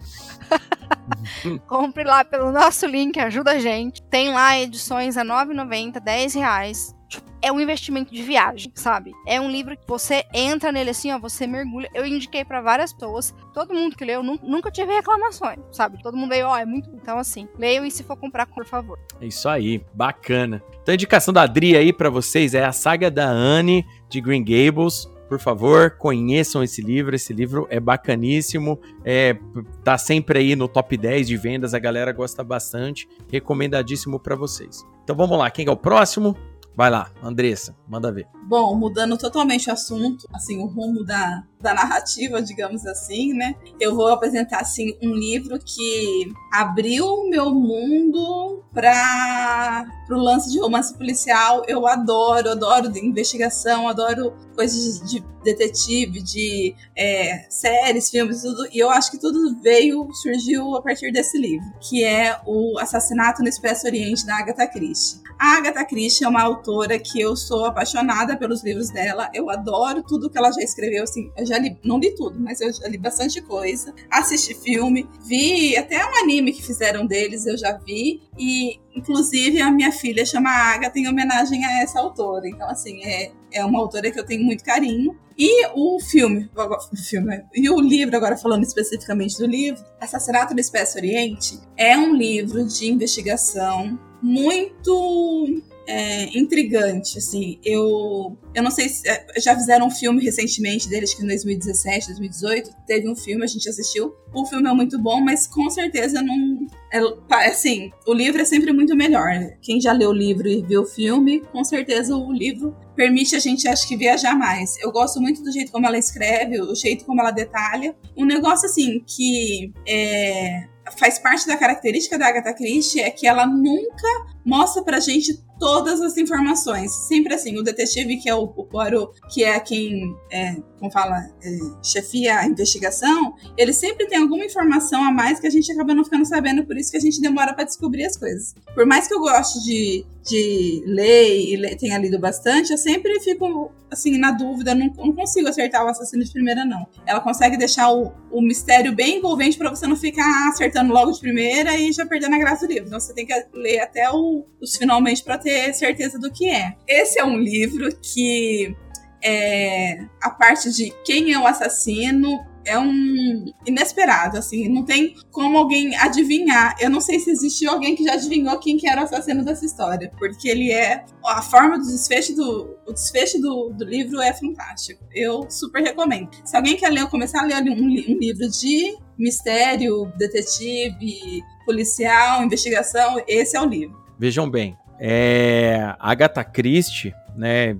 Compre 1.66 2.04
lá 2.04 2.24
pelo 2.24 2.52
nosso 2.52 2.86
link, 2.86 3.18
ajuda 3.18 3.50
a 3.50 3.58
gente. 3.58 4.00
Tem 4.02 4.32
lá 4.32 4.56
edições 4.56 5.16
a 5.16 5.22
R$ 5.22 5.30
9,90, 5.30 5.98
10 5.98 6.34
reais 6.34 6.99
é 7.42 7.50
um 7.50 7.60
investimento 7.60 8.12
de 8.12 8.22
viagem, 8.22 8.70
sabe? 8.74 9.12
É 9.26 9.40
um 9.40 9.50
livro 9.50 9.76
que 9.76 9.86
você 9.86 10.24
entra 10.32 10.70
nele 10.70 10.90
assim, 10.90 11.10
ó, 11.12 11.18
você 11.18 11.46
mergulha. 11.46 11.88
Eu 11.94 12.06
indiquei 12.06 12.44
para 12.44 12.60
várias 12.60 12.92
pessoas, 12.92 13.34
todo 13.52 13.74
mundo 13.74 13.96
que 13.96 14.04
leu 14.04 14.22
nunca 14.22 14.70
tive 14.70 14.92
reclamações, 14.92 15.58
sabe? 15.72 16.02
Todo 16.02 16.16
mundo 16.16 16.30
veio, 16.30 16.46
ó, 16.46 16.56
é 16.56 16.66
muito. 16.66 16.90
Então, 16.94 17.18
assim, 17.18 17.48
leiam 17.58 17.84
e 17.84 17.90
se 17.90 18.02
for 18.02 18.16
comprar, 18.16 18.46
por 18.46 18.66
favor. 18.66 18.98
É 19.20 19.26
isso 19.26 19.48
aí, 19.48 19.82
bacana. 19.94 20.62
Então, 20.82 20.92
a 20.92 20.94
indicação 20.94 21.32
da 21.32 21.42
Adri 21.42 21.76
aí 21.76 21.92
para 21.92 22.10
vocês 22.10 22.54
é 22.54 22.64
a 22.64 22.72
saga 22.72 23.10
da 23.10 23.28
Anne 23.28 23.86
de 24.08 24.20
Green 24.20 24.44
Gables. 24.44 25.08
Por 25.28 25.38
favor, 25.38 25.92
conheçam 25.92 26.62
esse 26.62 26.82
livro. 26.82 27.14
Esse 27.14 27.32
livro 27.32 27.66
é 27.70 27.78
bacaníssimo. 27.78 28.80
É, 29.04 29.38
tá 29.84 29.96
sempre 29.96 30.40
aí 30.40 30.56
no 30.56 30.66
top 30.66 30.96
10 30.96 31.28
de 31.28 31.36
vendas. 31.36 31.72
A 31.72 31.78
galera 31.78 32.12
gosta 32.12 32.42
bastante. 32.42 33.08
Recomendadíssimo 33.30 34.18
para 34.18 34.34
vocês. 34.34 34.84
Então 35.04 35.14
vamos 35.14 35.38
lá, 35.38 35.48
quem 35.48 35.66
é 35.66 35.70
o 35.70 35.76
próximo? 35.76 36.36
Vai 36.76 36.90
lá, 36.90 37.10
Andressa, 37.22 37.76
manda 37.88 38.12
ver. 38.12 38.26
Bom, 38.48 38.74
mudando 38.76 39.18
totalmente 39.18 39.68
o 39.68 39.72
assunto, 39.72 40.26
assim, 40.32 40.62
o 40.62 40.66
rumo 40.66 41.04
da, 41.04 41.42
da 41.60 41.74
narrativa, 41.74 42.40
digamos 42.40 42.86
assim, 42.86 43.34
né? 43.34 43.54
Eu 43.78 43.94
vou 43.94 44.08
apresentar, 44.08 44.60
assim, 44.60 44.96
um 45.02 45.14
livro 45.14 45.58
que 45.58 46.32
abriu 46.52 47.28
meu 47.28 47.50
mundo 47.50 48.64
para 48.72 49.86
o 50.10 50.14
lance 50.14 50.50
de 50.50 50.58
romance 50.58 50.96
policial. 50.96 51.62
Eu 51.68 51.86
adoro, 51.86 52.50
adoro 52.50 52.88
de 52.88 53.04
investigação, 53.04 53.88
adoro 53.88 54.32
coisas 54.54 55.00
de 55.08 55.22
detetive, 55.42 56.22
de 56.22 56.74
é, 56.96 57.46
séries, 57.48 58.10
filmes, 58.10 58.42
tudo. 58.42 58.66
E 58.72 58.78
eu 58.78 58.90
acho 58.90 59.10
que 59.10 59.18
tudo 59.18 59.58
veio, 59.62 60.08
surgiu 60.22 60.76
a 60.76 60.82
partir 60.82 61.10
desse 61.12 61.38
livro, 61.38 61.66
que 61.80 62.04
é 62.04 62.38
o 62.46 62.78
Assassinato 62.78 63.42
no 63.42 63.48
Expresso 63.48 63.86
Oriente, 63.86 64.26
da 64.26 64.36
Agatha 64.36 64.66
Christie. 64.66 65.20
A 65.38 65.56
Agatha 65.56 65.84
Christie 65.84 66.24
é 66.24 66.28
uma 66.28 66.42
autora 66.42 66.98
que 66.98 67.20
eu 67.20 67.34
sou 67.34 67.64
apaixonada 67.64 68.36
pelos 68.36 68.62
livros 68.62 68.90
dela. 68.90 69.30
Eu 69.32 69.48
adoro 69.48 70.02
tudo 70.02 70.28
que 70.28 70.36
ela 70.36 70.52
já 70.52 70.60
escreveu, 70.60 71.04
assim, 71.04 71.30
eu 71.36 71.46
já 71.50 71.58
li, 71.58 71.76
não 71.84 71.98
li 71.98 72.14
tudo, 72.14 72.38
mas 72.40 72.60
eu 72.60 72.70
li 72.88 72.96
bastante 72.96 73.40
coisa. 73.42 73.92
Assisti 74.10 74.54
filme, 74.54 75.06
vi 75.26 75.76
até 75.76 76.04
um 76.04 76.22
anime 76.22 76.52
que 76.52 76.62
fizeram 76.62 77.06
deles, 77.06 77.46
eu 77.46 77.58
já 77.58 77.76
vi. 77.76 78.22
E, 78.38 78.78
inclusive, 78.94 79.60
a 79.60 79.70
minha 79.70 79.92
filha 79.92 80.24
chama 80.24 80.50
Agatha 80.50 80.98
em 80.98 81.08
homenagem 81.08 81.64
a 81.64 81.82
essa 81.82 82.00
autora. 82.00 82.48
Então, 82.48 82.68
assim, 82.68 83.02
é, 83.04 83.32
é 83.52 83.64
uma 83.64 83.78
autora 83.78 84.10
que 84.10 84.18
eu 84.18 84.24
tenho 84.24 84.44
muito 84.44 84.64
carinho. 84.64 85.18
E 85.36 85.66
o 85.74 85.98
filme, 86.00 86.50
o 86.54 86.96
filme, 86.96 87.42
e 87.54 87.70
o 87.70 87.80
livro, 87.80 88.14
agora 88.14 88.36
falando 88.36 88.62
especificamente 88.62 89.38
do 89.38 89.46
livro, 89.46 89.82
Assassinato 89.98 90.52
no 90.52 90.60
Espécie 90.60 90.98
Oriente, 90.98 91.58
é 91.76 91.96
um 91.96 92.14
livro 92.14 92.64
de 92.66 92.90
investigação 92.90 93.98
muito 94.22 95.62
é, 95.90 96.38
intrigante, 96.38 97.18
assim. 97.18 97.58
Eu, 97.64 98.38
eu 98.54 98.62
não 98.62 98.70
sei 98.70 98.88
se 98.88 99.08
é, 99.08 99.26
já 99.38 99.56
fizeram 99.56 99.88
um 99.88 99.90
filme 99.90 100.22
recentemente 100.22 100.88
deles 100.88 101.12
que 101.12 101.22
em 101.22 101.26
2017, 101.26 102.06
2018 102.06 102.70
teve 102.86 103.08
um 103.08 103.16
filme 103.16 103.42
a 103.42 103.46
gente 103.48 103.68
assistiu. 103.68 104.14
O 104.32 104.46
filme 104.46 104.68
é 104.68 104.72
muito 104.72 104.96
bom, 104.98 105.20
mas 105.20 105.48
com 105.48 105.68
certeza 105.68 106.22
não 106.22 106.66
é, 106.92 107.00
assim, 107.48 107.90
o 108.06 108.14
livro 108.14 108.40
é 108.40 108.44
sempre 108.44 108.72
muito 108.72 108.94
melhor. 108.94 109.28
Quem 109.60 109.80
já 109.80 109.92
leu 109.92 110.10
o 110.10 110.14
livro 110.14 110.46
e 110.46 110.62
viu 110.62 110.82
o 110.82 110.86
filme, 110.86 111.40
com 111.52 111.64
certeza 111.64 112.16
o 112.16 112.32
livro 112.32 112.76
permite 112.94 113.34
a 113.34 113.38
gente, 113.38 113.66
acho 113.66 113.88
que, 113.88 113.96
viajar 113.96 114.36
mais. 114.36 114.78
Eu 114.78 114.92
gosto 114.92 115.20
muito 115.20 115.42
do 115.42 115.50
jeito 115.50 115.72
como 115.72 115.86
ela 115.86 115.96
escreve, 115.96 116.60
o 116.60 116.74
jeito 116.74 117.04
como 117.04 117.20
ela 117.20 117.30
detalha. 117.30 117.96
Um 118.16 118.26
negócio, 118.26 118.66
assim, 118.66 119.02
que 119.06 119.72
é, 119.88 120.64
faz 120.98 121.18
parte 121.18 121.46
da 121.46 121.56
característica 121.56 122.18
da 122.18 122.28
Agatha 122.28 122.52
Christie 122.52 123.00
é 123.00 123.10
que 123.10 123.26
ela 123.26 123.46
nunca 123.46 124.08
mostra 124.50 124.82
pra 124.82 124.98
gente 124.98 125.40
todas 125.60 126.00
as 126.00 126.16
informações. 126.16 126.90
Sempre 127.06 127.34
assim, 127.34 127.56
o 127.56 127.62
detetive, 127.62 128.16
que 128.16 128.28
é 128.28 128.34
o, 128.34 128.44
o 128.44 128.64
Poirot, 128.64 129.12
que 129.32 129.44
é 129.44 129.60
quem, 129.60 130.16
é, 130.32 130.56
como 130.78 130.90
fala, 130.90 131.18
é, 131.42 131.58
chefia 131.84 132.38
a 132.38 132.46
investigação, 132.46 133.34
ele 133.56 133.72
sempre 133.72 134.06
tem 134.06 134.18
alguma 134.18 134.44
informação 134.44 135.04
a 135.04 135.12
mais 135.12 135.38
que 135.38 135.46
a 135.46 135.50
gente 135.50 135.70
acaba 135.70 135.94
não 135.94 136.02
ficando 136.02 136.24
sabendo, 136.24 136.64
por 136.64 136.76
isso 136.76 136.90
que 136.90 136.96
a 136.96 137.00
gente 137.00 137.20
demora 137.20 137.54
para 137.54 137.64
descobrir 137.64 138.06
as 138.06 138.16
coisas. 138.16 138.54
Por 138.74 138.86
mais 138.86 139.06
que 139.06 139.14
eu 139.14 139.20
goste 139.20 139.62
de, 139.62 140.06
de 140.26 140.82
ler 140.86 141.54
e 141.54 141.76
tenha 141.76 141.98
lido 141.98 142.18
bastante, 142.18 142.72
eu 142.72 142.78
sempre 142.78 143.20
fico, 143.20 143.70
assim, 143.90 144.16
na 144.16 144.30
dúvida, 144.30 144.74
não, 144.74 144.86
não 144.96 145.12
consigo 145.12 145.46
acertar 145.46 145.84
o 145.84 145.88
assassino 145.88 146.24
de 146.24 146.32
primeira, 146.32 146.64
não. 146.64 146.86
Ela 147.06 147.20
consegue 147.20 147.58
deixar 147.58 147.92
o, 147.92 148.12
o 148.30 148.40
mistério 148.40 148.94
bem 148.94 149.18
envolvente 149.18 149.58
para 149.58 149.68
você 149.68 149.86
não 149.86 149.96
ficar 149.96 150.48
acertando 150.48 150.92
logo 150.92 151.12
de 151.12 151.20
primeira 151.20 151.76
e 151.76 151.92
já 151.92 152.06
perdendo 152.06 152.34
a 152.34 152.38
graça 152.38 152.66
do 152.66 152.72
livro. 152.72 152.86
Então 152.86 152.98
você 152.98 153.12
tem 153.12 153.26
que 153.26 153.34
ler 153.52 153.80
até 153.80 154.10
o, 154.10 154.39
os 154.60 154.76
finalmente 154.76 155.22
para 155.22 155.38
ter 155.38 155.72
certeza 155.74 156.18
do 156.18 156.30
que 156.30 156.48
é. 156.48 156.74
Esse 156.86 157.18
é 157.18 157.24
um 157.24 157.38
livro 157.38 157.88
que 158.00 158.74
é, 159.22 160.06
a 160.22 160.30
parte 160.30 160.70
de 160.70 160.92
quem 161.04 161.32
é 161.32 161.38
o 161.38 161.46
assassino 161.46 162.50
é 162.64 162.78
um 162.78 163.44
inesperado, 163.66 164.36
assim, 164.36 164.68
não 164.68 164.84
tem 164.84 165.14
como 165.30 165.56
alguém 165.56 165.96
adivinhar. 165.96 166.76
Eu 166.78 166.90
não 166.90 167.00
sei 167.00 167.18
se 167.18 167.30
existiu 167.30 167.70
alguém 167.70 167.94
que 167.94 168.04
já 168.04 168.14
adivinhou 168.14 168.58
quem 168.58 168.76
que 168.76 168.88
era 168.88 169.00
o 169.00 169.04
assassino 169.04 169.44
dessa 169.44 169.64
história, 169.64 170.12
porque 170.18 170.48
ele 170.48 170.70
é 170.70 171.04
a 171.24 171.42
forma 171.42 171.78
do 171.78 171.86
desfecho 171.86 172.34
do 172.34 172.78
o 172.86 172.92
desfecho 172.92 173.40
do, 173.40 173.70
do 173.70 173.84
livro 173.84 174.20
é 174.20 174.32
fantástico. 174.32 175.02
Eu 175.14 175.50
super 175.50 175.82
recomendo. 175.82 176.28
Se 176.44 176.56
alguém 176.56 176.76
quer 176.76 176.90
ler, 176.90 177.08
começar 177.08 177.40
a 177.40 177.46
ler 177.46 177.62
um, 177.70 177.72
um 177.72 178.18
livro 178.18 178.48
de 178.48 178.96
mistério, 179.18 180.10
detetive, 180.16 181.42
policial, 181.64 182.42
investigação, 182.42 183.22
esse 183.26 183.56
é 183.56 183.60
o 183.60 183.66
livro. 183.66 183.99
Vejam 184.20 184.50
bem, 184.50 184.76
é, 185.00 185.94
Agatha 185.98 186.44
Christie, 186.44 187.14
né? 187.34 187.74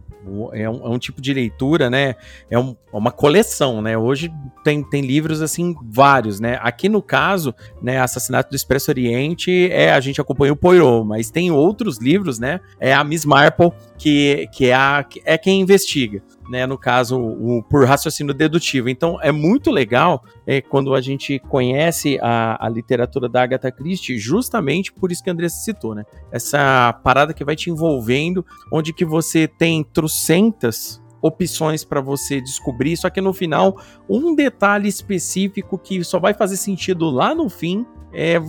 É 0.54 0.70
um, 0.70 0.86
é 0.86 0.88
um, 0.88 0.98
tipo 0.98 1.20
de 1.20 1.34
leitura, 1.34 1.90
né? 1.90 2.14
É 2.50 2.58
um, 2.58 2.74
é 2.90 2.96
uma 2.96 3.10
coleção, 3.10 3.82
né? 3.82 3.98
Hoje 3.98 4.32
tem, 4.64 4.82
tem 4.82 5.02
livros 5.02 5.42
assim 5.42 5.74
vários, 5.84 6.40
né? 6.40 6.58
Aqui 6.62 6.88
no 6.88 7.02
caso, 7.02 7.54
né? 7.82 8.00
Assassinato 8.00 8.48
do 8.48 8.56
Expresso 8.56 8.90
Oriente, 8.90 9.70
é 9.70 9.92
a 9.92 10.00
gente 10.00 10.18
acompanha 10.18 10.54
o 10.54 10.56
Poirot, 10.56 11.06
mas 11.06 11.30
tem 11.30 11.50
outros 11.50 11.98
livros, 11.98 12.38
né? 12.38 12.58
É 12.78 12.94
a 12.94 13.04
Miss 13.04 13.26
Marple 13.26 13.70
que, 13.98 14.48
que 14.54 14.68
é 14.68 14.74
a 14.74 15.04
é 15.26 15.36
quem 15.36 15.60
investiga 15.60 16.22
né, 16.50 16.66
no 16.66 16.76
caso, 16.76 17.16
o, 17.16 17.62
por 17.62 17.86
raciocínio 17.86 18.34
dedutivo. 18.34 18.88
Então, 18.88 19.20
é 19.22 19.30
muito 19.30 19.70
legal 19.70 20.24
é, 20.44 20.60
quando 20.60 20.92
a 20.96 21.00
gente 21.00 21.38
conhece 21.38 22.18
a, 22.20 22.66
a 22.66 22.68
literatura 22.68 23.28
da 23.28 23.44
Agatha 23.44 23.70
Christie, 23.70 24.18
justamente 24.18 24.92
por 24.92 25.12
isso 25.12 25.22
que 25.22 25.30
a 25.30 25.32
Andressa 25.32 25.62
citou, 25.62 25.94
né? 25.94 26.04
Essa 26.32 26.92
parada 27.04 27.32
que 27.32 27.44
vai 27.44 27.54
te 27.54 27.70
envolvendo, 27.70 28.44
onde 28.72 28.92
que 28.92 29.04
você 29.04 29.46
tem 29.46 29.84
trocentas 29.84 31.00
opções 31.22 31.84
para 31.84 32.00
você 32.00 32.40
descobrir, 32.40 32.96
só 32.96 33.08
que 33.08 33.20
no 33.20 33.32
final, 33.32 33.80
um 34.08 34.34
detalhe 34.34 34.88
específico 34.88 35.78
que 35.78 36.02
só 36.02 36.18
vai 36.18 36.34
fazer 36.34 36.56
sentido 36.56 37.10
lá 37.10 37.32
no 37.32 37.48
fim 37.48 37.86
é 38.12 38.40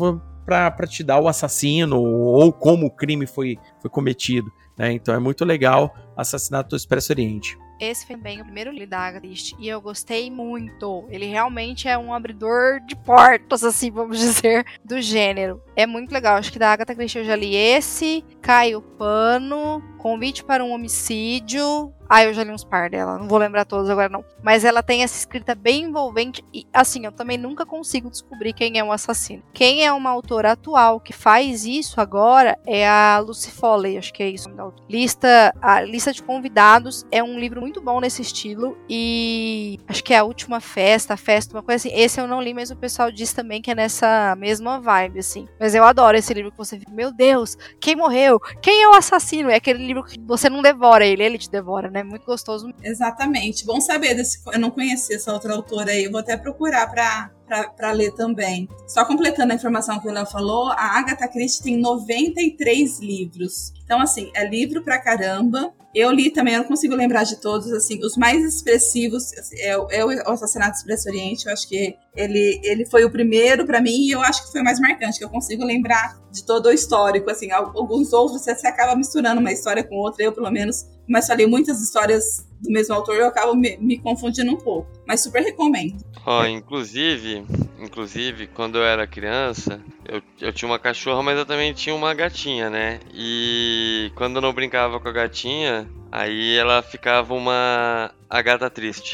para 0.43 0.87
te 0.87 1.03
dar 1.03 1.19
o 1.19 1.27
assassino 1.27 2.01
ou 2.01 2.51
como 2.51 2.87
o 2.87 2.91
crime 2.91 3.27
foi, 3.27 3.57
foi 3.79 3.91
cometido. 3.91 4.51
Né? 4.75 4.93
Então 4.93 5.13
é 5.13 5.19
muito 5.19 5.45
legal 5.45 5.93
Assassinato 6.15 6.69
do 6.69 6.75
Expresso 6.75 7.11
Oriente. 7.11 7.57
Esse 7.81 8.05
foi 8.05 8.15
bem 8.15 8.39
o 8.39 8.43
primeiro 8.43 8.69
livro 8.69 8.91
da 8.91 8.99
Agatha 8.99 9.21
Christie 9.21 9.55
e 9.57 9.67
eu 9.67 9.81
gostei 9.81 10.29
muito. 10.29 11.07
Ele 11.09 11.25
realmente 11.25 11.87
é 11.87 11.97
um 11.97 12.13
abridor 12.13 12.79
de 12.85 12.95
portas, 12.95 13.63
assim, 13.63 13.89
vamos 13.89 14.19
dizer, 14.21 14.63
do 14.85 15.01
gênero. 15.01 15.59
É 15.75 15.87
muito 15.87 16.11
legal. 16.11 16.35
Acho 16.35 16.51
que 16.51 16.59
da 16.59 16.71
Agatha 16.71 16.93
Christie 16.93 17.17
eu 17.17 17.25
já 17.25 17.35
li 17.35 17.55
esse, 17.55 18.23
Cai 18.39 18.75
o 18.75 18.83
Pano, 18.83 19.81
Convite 19.97 20.43
para 20.43 20.63
um 20.63 20.71
Homicídio. 20.71 21.91
Ah, 22.13 22.25
eu 22.25 22.33
já 22.33 22.43
li 22.43 22.51
uns 22.51 22.65
par 22.65 22.89
dela, 22.89 23.17
não 23.17 23.25
vou 23.25 23.37
lembrar 23.37 23.63
todos 23.63 23.89
agora 23.89 24.09
não. 24.09 24.25
Mas 24.43 24.65
ela 24.65 24.83
tem 24.83 25.01
essa 25.01 25.17
escrita 25.17 25.55
bem 25.55 25.83
envolvente 25.83 26.43
e, 26.53 26.67
assim, 26.73 27.05
eu 27.05 27.11
também 27.13 27.37
nunca 27.37 27.65
consigo 27.65 28.09
descobrir 28.09 28.51
quem 28.51 28.77
é 28.77 28.83
um 28.83 28.91
assassino. 28.91 29.41
Quem 29.53 29.85
é 29.85 29.93
uma 29.93 30.09
autora 30.09 30.51
atual 30.51 30.99
que 30.99 31.13
faz 31.13 31.63
isso 31.63 32.01
agora 32.01 32.59
é 32.67 32.85
a 32.85 33.17
Lucy 33.25 33.49
Foley, 33.49 33.97
acho 33.97 34.11
que 34.11 34.21
é 34.21 34.27
isso. 34.27 34.49
Lista, 34.89 35.55
a 35.61 35.79
lista 35.79 36.11
de 36.11 36.21
convidados 36.21 37.05
é 37.09 37.23
um 37.23 37.39
livro 37.39 37.61
muito 37.61 37.79
bom 37.79 38.01
nesse 38.01 38.21
estilo 38.21 38.77
e 38.89 39.79
acho 39.87 40.03
que 40.03 40.13
é 40.13 40.17
a 40.17 40.25
última 40.25 40.59
festa, 40.59 41.13
a 41.13 41.17
festa, 41.17 41.55
uma 41.55 41.63
coisa 41.63 41.87
assim. 41.87 41.97
Esse 41.97 42.19
eu 42.19 42.27
não 42.27 42.41
li, 42.41 42.53
mas 42.53 42.71
o 42.71 42.75
pessoal 42.75 43.09
diz 43.09 43.31
também 43.31 43.61
que 43.61 43.71
é 43.71 43.75
nessa 43.75 44.35
mesma 44.37 44.81
vibe, 44.81 45.19
assim. 45.19 45.47
Mas 45.57 45.73
eu 45.73 45.85
adoro 45.85 46.17
esse 46.17 46.33
livro 46.33 46.51
que 46.51 46.57
você 46.57 46.77
fica, 46.77 46.91
meu 46.91 47.13
Deus, 47.13 47.57
quem 47.79 47.95
morreu? 47.95 48.37
Quem 48.61 48.83
é 48.83 48.89
o 48.89 48.95
assassino? 48.95 49.49
É 49.49 49.55
aquele 49.55 49.87
livro 49.87 50.03
que 50.03 50.19
você 50.19 50.49
não 50.49 50.61
devora 50.61 51.05
ele, 51.05 51.23
ele 51.23 51.37
te 51.37 51.49
devora, 51.49 51.89
né? 51.89 52.00
Muito 52.03 52.25
gostoso. 52.25 52.73
Exatamente. 52.83 53.65
Bom 53.65 53.79
saber 53.81 54.15
desse. 54.15 54.39
Eu 54.51 54.59
não 54.59 54.71
conhecia 54.71 55.15
essa 55.15 55.33
outra 55.33 55.53
autora 55.53 55.91
aí. 55.91 56.05
Eu 56.05 56.11
vou 56.11 56.19
até 56.19 56.37
procurar 56.37 56.89
para 56.89 57.31
para 57.75 57.91
ler 57.91 58.11
também. 58.13 58.69
Só 58.87 59.03
completando 59.05 59.51
a 59.51 59.55
informação 59.55 59.99
que 59.99 60.07
o 60.07 60.11
Léo 60.11 60.25
falou, 60.25 60.69
a 60.69 60.97
Agatha 60.97 61.27
Christie 61.27 61.63
tem 61.63 61.77
93 61.77 62.99
livros. 62.99 63.73
Então, 63.83 63.99
assim, 63.99 64.31
é 64.33 64.47
livro 64.47 64.83
pra 64.83 64.97
caramba. 64.99 65.73
Eu 65.93 66.09
li 66.09 66.31
também, 66.31 66.53
eu 66.53 66.61
não 66.61 66.67
consigo 66.67 66.95
lembrar 66.95 67.25
de 67.25 67.35
todos, 67.35 67.69
assim, 67.73 67.99
os 68.05 68.15
mais 68.15 68.41
expressivos 68.45 69.33
assim, 69.33 69.57
é, 69.57 69.71
é, 69.71 70.05
o 70.05 70.31
Assassinato 70.31 70.71
do 70.71 70.77
Expresso 70.77 71.09
Oriente, 71.09 71.47
eu 71.47 71.51
acho 71.51 71.67
que 71.67 71.97
ele, 72.15 72.61
ele 72.63 72.85
foi 72.85 73.03
o 73.03 73.11
primeiro 73.11 73.65
para 73.65 73.81
mim 73.81 74.07
e 74.07 74.11
eu 74.11 74.21
acho 74.21 74.45
que 74.45 74.53
foi 74.53 74.61
o 74.61 74.63
mais 74.63 74.79
marcante, 74.79 75.19
que 75.19 75.25
eu 75.25 75.29
consigo 75.29 75.65
lembrar 75.65 76.17
de 76.31 76.45
todo 76.45 76.67
o 76.67 76.71
histórico, 76.71 77.29
assim, 77.29 77.51
alguns 77.51 78.13
outros 78.13 78.41
você 78.41 78.67
acaba 78.67 78.95
misturando 78.95 79.41
uma 79.41 79.51
história 79.51 79.83
com 79.83 79.95
outra, 79.95 80.23
eu 80.23 80.31
pelo 80.31 80.49
menos, 80.49 80.85
mas 81.11 81.27
falei 81.27 81.45
muitas 81.45 81.81
histórias 81.81 82.45
do 82.61 82.71
mesmo 82.71 82.95
autor, 82.95 83.15
eu 83.15 83.27
acabo 83.27 83.55
me, 83.55 83.77
me 83.77 83.97
confundindo 83.97 84.51
um 84.51 84.57
pouco, 84.57 84.87
mas 85.07 85.21
super 85.21 85.41
recomendo. 85.41 85.97
Ó, 86.25 86.41
oh, 86.41 86.45
inclusive, 86.45 87.43
inclusive, 87.79 88.47
quando 88.47 88.77
eu 88.77 88.83
era 88.83 89.07
criança, 89.07 89.81
eu, 90.07 90.21
eu 90.39 90.53
tinha 90.53 90.69
uma 90.69 90.77
cachorra, 90.77 91.23
mas 91.23 91.37
eu 91.37 91.45
também 91.45 91.73
tinha 91.73 91.95
uma 91.95 92.13
gatinha, 92.13 92.69
né? 92.69 92.99
E 93.13 94.11
quando 94.15 94.35
eu 94.35 94.41
não 94.41 94.53
brincava 94.53 94.99
com 94.99 95.07
a 95.07 95.11
gatinha, 95.11 95.89
aí 96.11 96.55
ela 96.57 96.81
ficava 96.81 97.33
uma 97.33 98.11
a 98.29 98.41
gata 98.41 98.69
triste. 98.69 99.13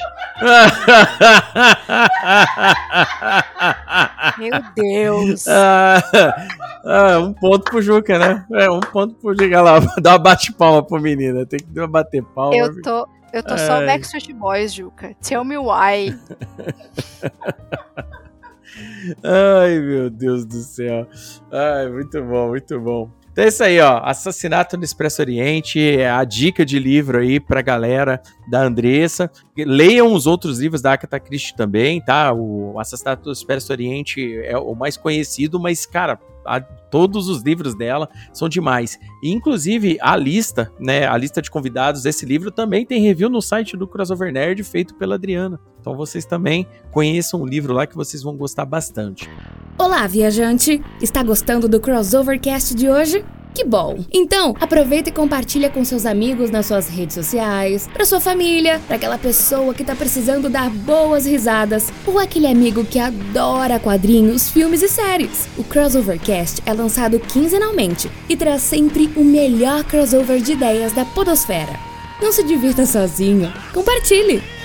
Meu 4.37 4.51
Deus. 4.75 5.45
Ah, 6.89 7.13
ah, 7.15 7.19
um 7.19 7.33
ponto 7.33 7.69
pro 7.69 7.81
Juca, 7.81 8.17
né? 8.17 8.45
É, 8.53 8.69
um 8.69 8.79
ponto 8.79 9.15
pro 9.15 9.35
Juca 9.37 9.61
lá. 9.61 9.79
Dá 10.01 10.11
uma 10.11 10.19
bate-palma 10.19 10.81
pro 10.81 11.01
menino. 11.01 11.45
Tem 11.45 11.59
que 11.59 11.87
bater 11.87 12.23
palma. 12.23 12.55
Eu 12.55 12.81
tô, 12.81 13.07
eu 13.38 13.43
tô 13.43 13.57
só 13.57 13.85
Backstreet 13.85 14.33
Boys, 14.33 14.73
Juca. 14.73 15.15
Tell 15.21 15.43
me 15.43 15.57
why. 15.57 16.17
Ai, 19.23 19.79
meu 19.79 20.09
Deus 20.09 20.45
do 20.45 20.59
céu. 20.59 21.07
Ai, 21.51 21.89
muito 21.89 22.23
bom, 22.23 22.49
muito 22.49 22.79
bom. 22.79 23.11
Então 23.38 23.45
é 23.45 23.49
isso 23.49 23.63
aí, 23.63 23.79
ó. 23.79 24.01
Assassinato 24.03 24.75
no 24.77 24.83
Expresso 24.83 25.21
Oriente 25.21 25.79
é 25.79 26.09
a 26.09 26.23
dica 26.23 26.65
de 26.65 26.79
livro 26.79 27.19
aí 27.19 27.39
pra 27.39 27.61
galera 27.61 28.19
da 28.49 28.63
Andressa. 28.63 29.29
Leiam 29.55 30.11
os 30.11 30.25
outros 30.25 30.59
livros 30.59 30.81
da 30.81 30.93
Agatha 30.93 31.19
Christie 31.19 31.55
também, 31.55 32.01
tá? 32.01 32.33
O 32.33 32.79
Assassinato 32.79 33.25
do 33.25 33.31
Expresso 33.31 33.71
Oriente 33.71 34.41
é 34.43 34.57
o 34.57 34.73
mais 34.73 34.97
conhecido, 34.97 35.59
mas, 35.59 35.85
cara, 35.85 36.19
a, 36.43 36.59
todos 36.59 37.29
os 37.29 37.43
livros 37.43 37.75
dela 37.75 38.09
são 38.33 38.49
demais. 38.49 38.97
E, 39.21 39.31
inclusive, 39.31 39.99
a 40.01 40.15
lista, 40.15 40.71
né? 40.79 41.05
A 41.05 41.15
lista 41.15 41.39
de 41.39 41.51
convidados 41.51 42.01
desse 42.01 42.25
livro 42.25 42.49
também 42.49 42.88
tem 42.88 43.03
review 43.03 43.29
no 43.29 43.39
site 43.39 43.77
do 43.77 43.88
Crossover 43.88 44.33
Nerd 44.33 44.63
feito 44.63 44.95
pela 44.95 45.13
Adriana. 45.13 45.59
Então 45.88 45.95
vocês 45.95 46.25
também 46.25 46.67
conheçam 46.91 47.41
o 47.41 47.45
livro 47.45 47.73
lá 47.73 47.88
que 47.88 47.95
vocês 47.95 48.21
vão 48.21 48.35
gostar 48.35 48.65
bastante. 48.65 49.29
Olá, 49.77 50.05
viajante! 50.05 50.83
Está 51.01 51.23
gostando 51.23 51.69
do 51.69 51.79
Crossovercast 51.79 52.75
de 52.75 52.89
hoje? 52.89 53.23
Que 53.55 53.63
bom! 53.63 54.03
Então, 54.11 54.53
aproveita 54.59 55.07
e 55.07 55.13
compartilha 55.13 55.69
com 55.69 55.85
seus 55.85 56.05
amigos 56.05 56.51
nas 56.51 56.65
suas 56.65 56.89
redes 56.89 57.15
sociais, 57.15 57.88
para 57.88 58.03
sua 58.03 58.19
família, 58.19 58.81
para 58.85 58.97
aquela 58.97 59.17
pessoa 59.17 59.73
que 59.73 59.85
tá 59.85 59.95
precisando 59.95 60.49
dar 60.49 60.69
boas 60.69 61.25
risadas, 61.25 61.88
ou 62.05 62.19
aquele 62.19 62.47
amigo 62.47 62.83
que 62.83 62.99
adora 62.99 63.79
quadrinhos, 63.79 64.49
filmes 64.49 64.81
e 64.81 64.89
séries. 64.89 65.47
O 65.57 65.63
Crossovercast 65.63 66.61
é 66.65 66.73
lançado 66.73 67.17
quinzenalmente 67.17 68.11
e 68.27 68.35
traz 68.35 68.61
sempre 68.61 69.09
o 69.15 69.23
melhor 69.23 69.85
crossover 69.85 70.41
de 70.41 70.51
ideias 70.51 70.91
da 70.91 71.05
podosfera. 71.05 71.79
Não 72.21 72.33
se 72.33 72.43
divirta 72.43 72.85
sozinho, 72.85 73.49
compartilhe! 73.73 74.56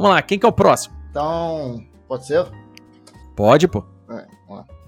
Vamos 0.00 0.14
lá, 0.16 0.22
quem 0.22 0.38
que 0.38 0.46
é 0.46 0.48
o 0.48 0.52
próximo? 0.52 0.96
Então, 1.10 1.84
pode 2.08 2.26
ser? 2.26 2.46
Pode, 3.36 3.68
pô. 3.68 3.84
É. 4.10 4.26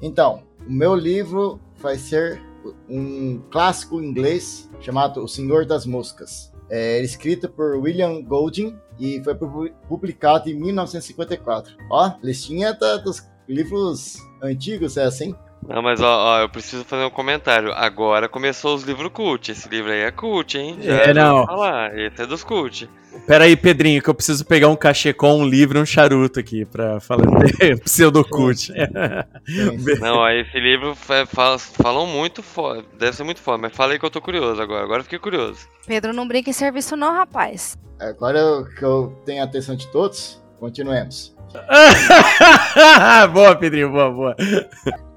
Então, 0.00 0.42
o 0.66 0.72
meu 0.72 0.94
livro 0.94 1.60
vai 1.76 1.96
ser 1.98 2.40
um 2.88 3.40
clássico 3.50 4.00
inglês 4.00 4.70
chamado 4.80 5.22
O 5.22 5.28
Senhor 5.28 5.66
das 5.66 5.84
Moscas. 5.84 6.50
É 6.70 7.00
escrito 7.02 7.46
por 7.50 7.76
William 7.76 8.22
Golding 8.22 8.74
e 8.98 9.22
foi 9.22 9.34
pu- 9.34 9.70
publicado 9.86 10.48
em 10.48 10.54
1954. 10.54 11.76
Ó, 11.90 12.12
listinha 12.22 12.72
dos 12.72 13.22
livros 13.46 14.16
antigos, 14.42 14.96
é 14.96 15.04
assim? 15.04 15.34
Não, 15.68 15.80
mas 15.80 16.00
ó, 16.00 16.36
ó, 16.36 16.40
eu 16.40 16.48
preciso 16.48 16.84
fazer 16.84 17.04
um 17.04 17.10
comentário. 17.10 17.72
Agora 17.72 18.28
começou 18.28 18.74
os 18.74 18.82
livros 18.82 19.10
cult. 19.12 19.50
Esse 19.52 19.68
livro 19.68 19.90
aí 19.92 20.00
é 20.00 20.10
cult, 20.10 20.58
hein? 20.58 20.76
É, 20.82 21.14
não. 21.14 21.46
Falar. 21.46 21.96
Esse 21.98 22.22
é 22.22 22.26
dos 22.26 22.42
cult. 22.42 22.90
Pera 23.26 23.44
aí, 23.44 23.54
Pedrinho, 23.56 24.02
que 24.02 24.08
eu 24.08 24.14
preciso 24.14 24.44
pegar 24.44 24.68
um 24.68 24.74
cachê 24.76 25.12
com 25.12 25.38
um 25.38 25.46
livro 25.46 25.78
e 25.78 25.82
um 25.82 25.86
charuto 25.86 26.40
aqui 26.40 26.64
pra 26.64 26.98
falar 26.98 27.26
de 27.44 27.76
pseudocult. 27.84 28.70
Não, 30.00 30.16
ó, 30.16 30.30
esse 30.30 30.58
livro 30.58 30.94
fa- 30.94 31.26
fala- 31.26 31.58
falam 31.58 32.06
muito 32.06 32.42
foda. 32.42 32.82
Deve 32.98 33.14
ser 33.16 33.22
muito 33.22 33.40
foda, 33.40 33.58
mas 33.58 33.76
falei 33.76 33.98
que 33.98 34.04
eu 34.04 34.10
tô 34.10 34.20
curioso 34.20 34.60
agora. 34.60 34.82
Agora 34.82 35.00
eu 35.00 35.04
fiquei 35.04 35.18
curioso. 35.18 35.68
Pedro, 35.86 36.12
não 36.12 36.26
brinca 36.26 36.50
em 36.50 36.54
serviço 36.54 36.96
não, 36.96 37.12
rapaz. 37.12 37.76
Agora 38.00 38.64
que 38.78 38.82
eu 38.84 39.14
tenho 39.24 39.42
a 39.42 39.44
atenção 39.44 39.76
de 39.76 39.86
todos, 39.92 40.42
continuemos. 40.58 41.36
boa, 43.32 43.54
Pedrinho, 43.54 43.90
boa, 43.90 44.10
boa. 44.10 44.36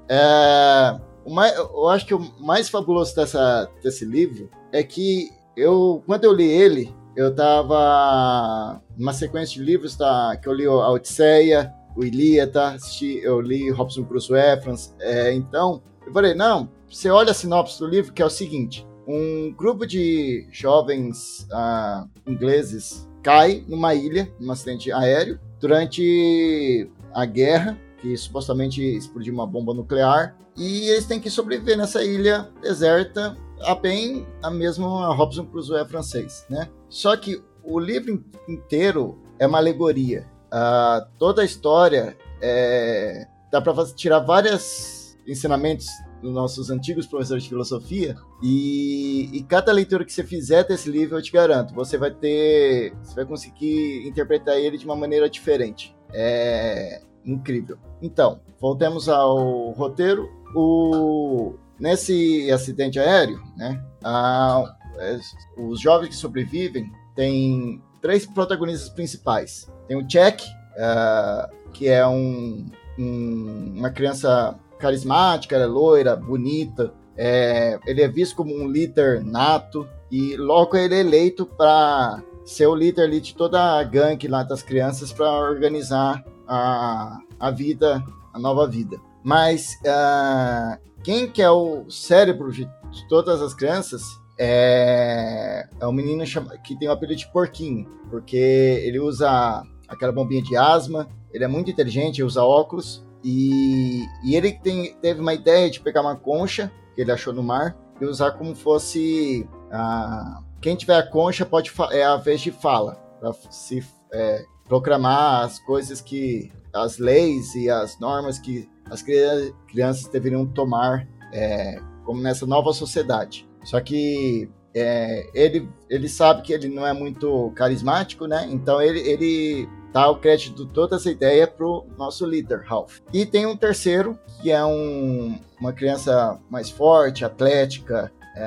É, 0.08 1.00
mais, 1.28 1.56
eu 1.56 1.88
acho 1.88 2.06
que 2.06 2.14
o 2.14 2.20
mais 2.40 2.68
fabuloso 2.68 3.14
dessa, 3.14 3.70
desse 3.82 4.04
livro 4.04 4.48
é 4.72 4.82
que 4.82 5.30
eu, 5.56 6.02
quando 6.06 6.24
eu 6.24 6.32
li 6.32 6.48
ele, 6.48 6.94
eu 7.16 7.34
tava 7.34 8.80
numa 8.96 9.12
sequência 9.12 9.54
de 9.54 9.64
livros 9.64 9.96
tá, 9.96 10.36
que 10.36 10.48
eu 10.48 10.52
li 10.52 10.66
a 10.66 10.90
Odisseia, 10.90 11.72
o 11.96 12.04
Ilíada, 12.04 12.76
eu 13.22 13.40
li 13.40 13.70
Robson 13.70 14.04
Crusoe, 14.04 14.60
Franz, 14.62 14.94
é, 15.00 15.32
então 15.32 15.82
eu 16.06 16.12
falei, 16.12 16.34
não, 16.34 16.68
você 16.88 17.08
olha 17.10 17.30
a 17.30 17.34
sinopse 17.34 17.78
do 17.78 17.86
livro 17.86 18.12
que 18.12 18.20
é 18.22 18.24
o 18.24 18.30
seguinte, 18.30 18.86
um 19.06 19.52
grupo 19.56 19.86
de 19.86 20.46
jovens 20.50 21.46
ah, 21.52 22.06
ingleses 22.26 23.08
cai 23.22 23.64
numa 23.66 23.94
ilha, 23.94 24.30
num 24.38 24.52
acidente 24.52 24.92
aéreo, 24.92 25.40
durante 25.60 26.90
a 27.14 27.24
guerra, 27.24 27.78
que 28.00 28.16
supostamente 28.16 28.82
explodiu 28.82 29.32
uma 29.34 29.46
bomba 29.46 29.72
nuclear, 29.74 30.36
e 30.56 30.88
eles 30.88 31.06
têm 31.06 31.20
que 31.20 31.30
sobreviver 31.30 31.76
nessa 31.76 32.02
ilha 32.04 32.48
deserta, 32.60 33.36
a 33.62 33.74
bem 33.74 34.26
a 34.42 34.50
mesma 34.50 35.14
Robson 35.14 35.46
Crusoe 35.46 35.86
francês, 35.86 36.44
né? 36.48 36.68
Só 36.88 37.16
que 37.16 37.42
o 37.62 37.78
livro 37.78 38.12
in- 38.12 38.24
inteiro 38.48 39.18
é 39.38 39.46
uma 39.46 39.58
alegoria. 39.58 40.26
Ah, 40.50 41.06
toda 41.18 41.42
a 41.42 41.44
história 41.44 42.16
é, 42.40 43.26
dá 43.50 43.60
para 43.60 43.84
tirar 43.86 44.20
vários 44.20 45.18
ensinamentos 45.26 45.86
dos 46.22 46.32
nossos 46.32 46.70
antigos 46.70 47.06
professores 47.06 47.42
de 47.42 47.48
filosofia 47.48 48.14
e, 48.42 49.28
e 49.32 49.42
cada 49.42 49.72
leitura 49.72 50.04
que 50.04 50.12
você 50.12 50.22
fizer 50.22 50.64
desse 50.64 50.88
livro, 50.88 51.18
eu 51.18 51.22
te 51.22 51.32
garanto, 51.32 51.74
você 51.74 51.98
vai 51.98 52.10
ter, 52.10 52.94
você 53.02 53.14
vai 53.14 53.24
conseguir 53.26 54.06
interpretar 54.06 54.56
ele 54.56 54.78
de 54.78 54.84
uma 54.84 54.96
maneira 54.96 55.28
diferente. 55.28 55.94
É 56.12 57.02
incrível. 57.26 57.76
Então, 58.00 58.40
voltemos 58.60 59.08
ao 59.08 59.70
roteiro. 59.72 60.28
O, 60.54 61.54
nesse 61.78 62.50
acidente 62.50 62.98
aéreo, 62.98 63.40
né, 63.56 63.82
a- 64.02 64.64
é, 64.98 65.18
os 65.58 65.80
jovens 65.80 66.08
que 66.08 66.16
sobrevivem 66.16 66.90
têm 67.14 67.82
três 68.00 68.24
protagonistas 68.24 68.88
principais. 68.88 69.70
Tem 69.88 69.96
o 69.96 70.02
Jack, 70.06 70.44
ah, 70.78 71.50
que 71.72 71.88
é 71.88 72.06
um, 72.06 72.66
um- 72.98 73.74
uma 73.76 73.90
criança 73.90 74.58
carismática, 74.78 75.56
é 75.56 75.66
loira, 75.66 76.14
bonita. 76.16 76.92
é, 77.18 77.78
ele 77.86 78.02
é 78.02 78.08
visto 78.08 78.36
como 78.36 78.54
um 78.54 78.68
líder 78.68 79.24
nato 79.24 79.88
e 80.10 80.36
logo 80.36 80.76
ele 80.76 80.94
é 80.94 81.00
eleito 81.00 81.46
para 81.46 82.22
ser 82.44 82.66
o 82.66 82.74
líder 82.74 83.08
de 83.20 83.34
toda 83.34 83.58
a 83.78 83.82
gangue 83.82 84.28
lá 84.28 84.42
das 84.42 84.62
crianças 84.62 85.14
para 85.14 85.26
organizar 85.32 86.22
a, 86.46 87.18
a 87.38 87.50
vida, 87.50 88.04
a 88.32 88.38
nova 88.38 88.66
vida. 88.66 88.98
Mas 89.22 89.78
ah, 89.86 90.78
quem 91.02 91.28
que 91.28 91.42
é 91.42 91.50
o 91.50 91.88
cérebro 91.90 92.52
de, 92.52 92.68
todas 93.08 93.42
as 93.42 93.54
crianças 93.54 94.02
é, 94.38 95.68
é 95.80 95.86
um 95.86 95.92
menino 95.92 96.24
que 96.64 96.76
tem 96.76 96.88
o 96.88 96.92
apelido 96.92 97.20
de 97.20 97.32
Porquinho, 97.32 97.88
porque 98.10 98.36
ele 98.36 98.98
usa 98.98 99.62
aquela 99.88 100.12
bombinha 100.12 100.42
de 100.42 100.56
asma, 100.56 101.08
ele 101.32 101.44
é 101.44 101.48
muito 101.48 101.70
inteligente, 101.70 102.22
usa 102.22 102.42
óculos, 102.42 103.04
e, 103.24 104.04
e 104.24 104.36
ele 104.36 104.52
tem, 104.52 104.94
teve 105.00 105.20
uma 105.20 105.34
ideia 105.34 105.70
de 105.70 105.80
pegar 105.80 106.02
uma 106.02 106.16
concha 106.16 106.70
que 106.94 107.00
ele 107.00 107.10
achou 107.10 107.32
no 107.32 107.42
mar 107.42 107.76
e 108.00 108.04
usar 108.04 108.32
como 108.32 108.54
fosse. 108.54 109.48
ah, 109.70 110.42
quem 110.60 110.76
tiver 110.76 110.96
a 110.96 111.06
concha 111.06 111.44
pode 111.44 111.72
é 111.90 112.04
a 112.04 112.16
vez 112.16 112.40
de 112.40 112.50
fala, 112.50 112.94
para 113.20 113.32
se 113.50 113.84
é, 114.12 114.44
proclamar 114.68 115.44
as 115.44 115.58
coisas 115.58 116.00
que. 116.00 116.50
as 116.72 116.98
leis 116.98 117.54
e 117.54 117.70
as 117.70 117.98
normas 117.98 118.38
que 118.38 118.68
as 118.90 119.02
cria- 119.02 119.52
crianças 119.68 120.06
deveriam 120.08 120.46
tomar 120.46 121.06
é, 121.32 121.80
como 122.04 122.20
nessa 122.20 122.46
nova 122.46 122.72
sociedade. 122.72 123.48
Só 123.64 123.80
que 123.80 124.48
é, 124.74 125.28
ele, 125.34 125.68
ele 125.88 126.08
sabe 126.08 126.42
que 126.42 126.52
ele 126.52 126.68
não 126.68 126.86
é 126.86 126.92
muito 126.92 127.50
carismático, 127.56 128.26
né? 128.26 128.46
Então 128.50 128.80
ele, 128.80 129.00
ele 129.00 129.68
dá 129.92 130.08
o 130.10 130.16
crédito 130.18 130.66
de 130.66 130.72
toda 130.72 130.96
essa 130.96 131.10
ideia 131.10 131.46
pro 131.46 131.86
nosso 131.96 132.26
líder, 132.26 132.62
Ralph. 132.64 132.98
E 133.12 133.24
tem 133.24 133.46
um 133.46 133.56
terceiro, 133.56 134.18
que 134.42 134.50
é 134.52 134.64
um, 134.64 135.38
uma 135.58 135.72
criança 135.72 136.38
mais 136.50 136.68
forte, 136.68 137.24
atlética, 137.24 138.12
é, 138.36 138.44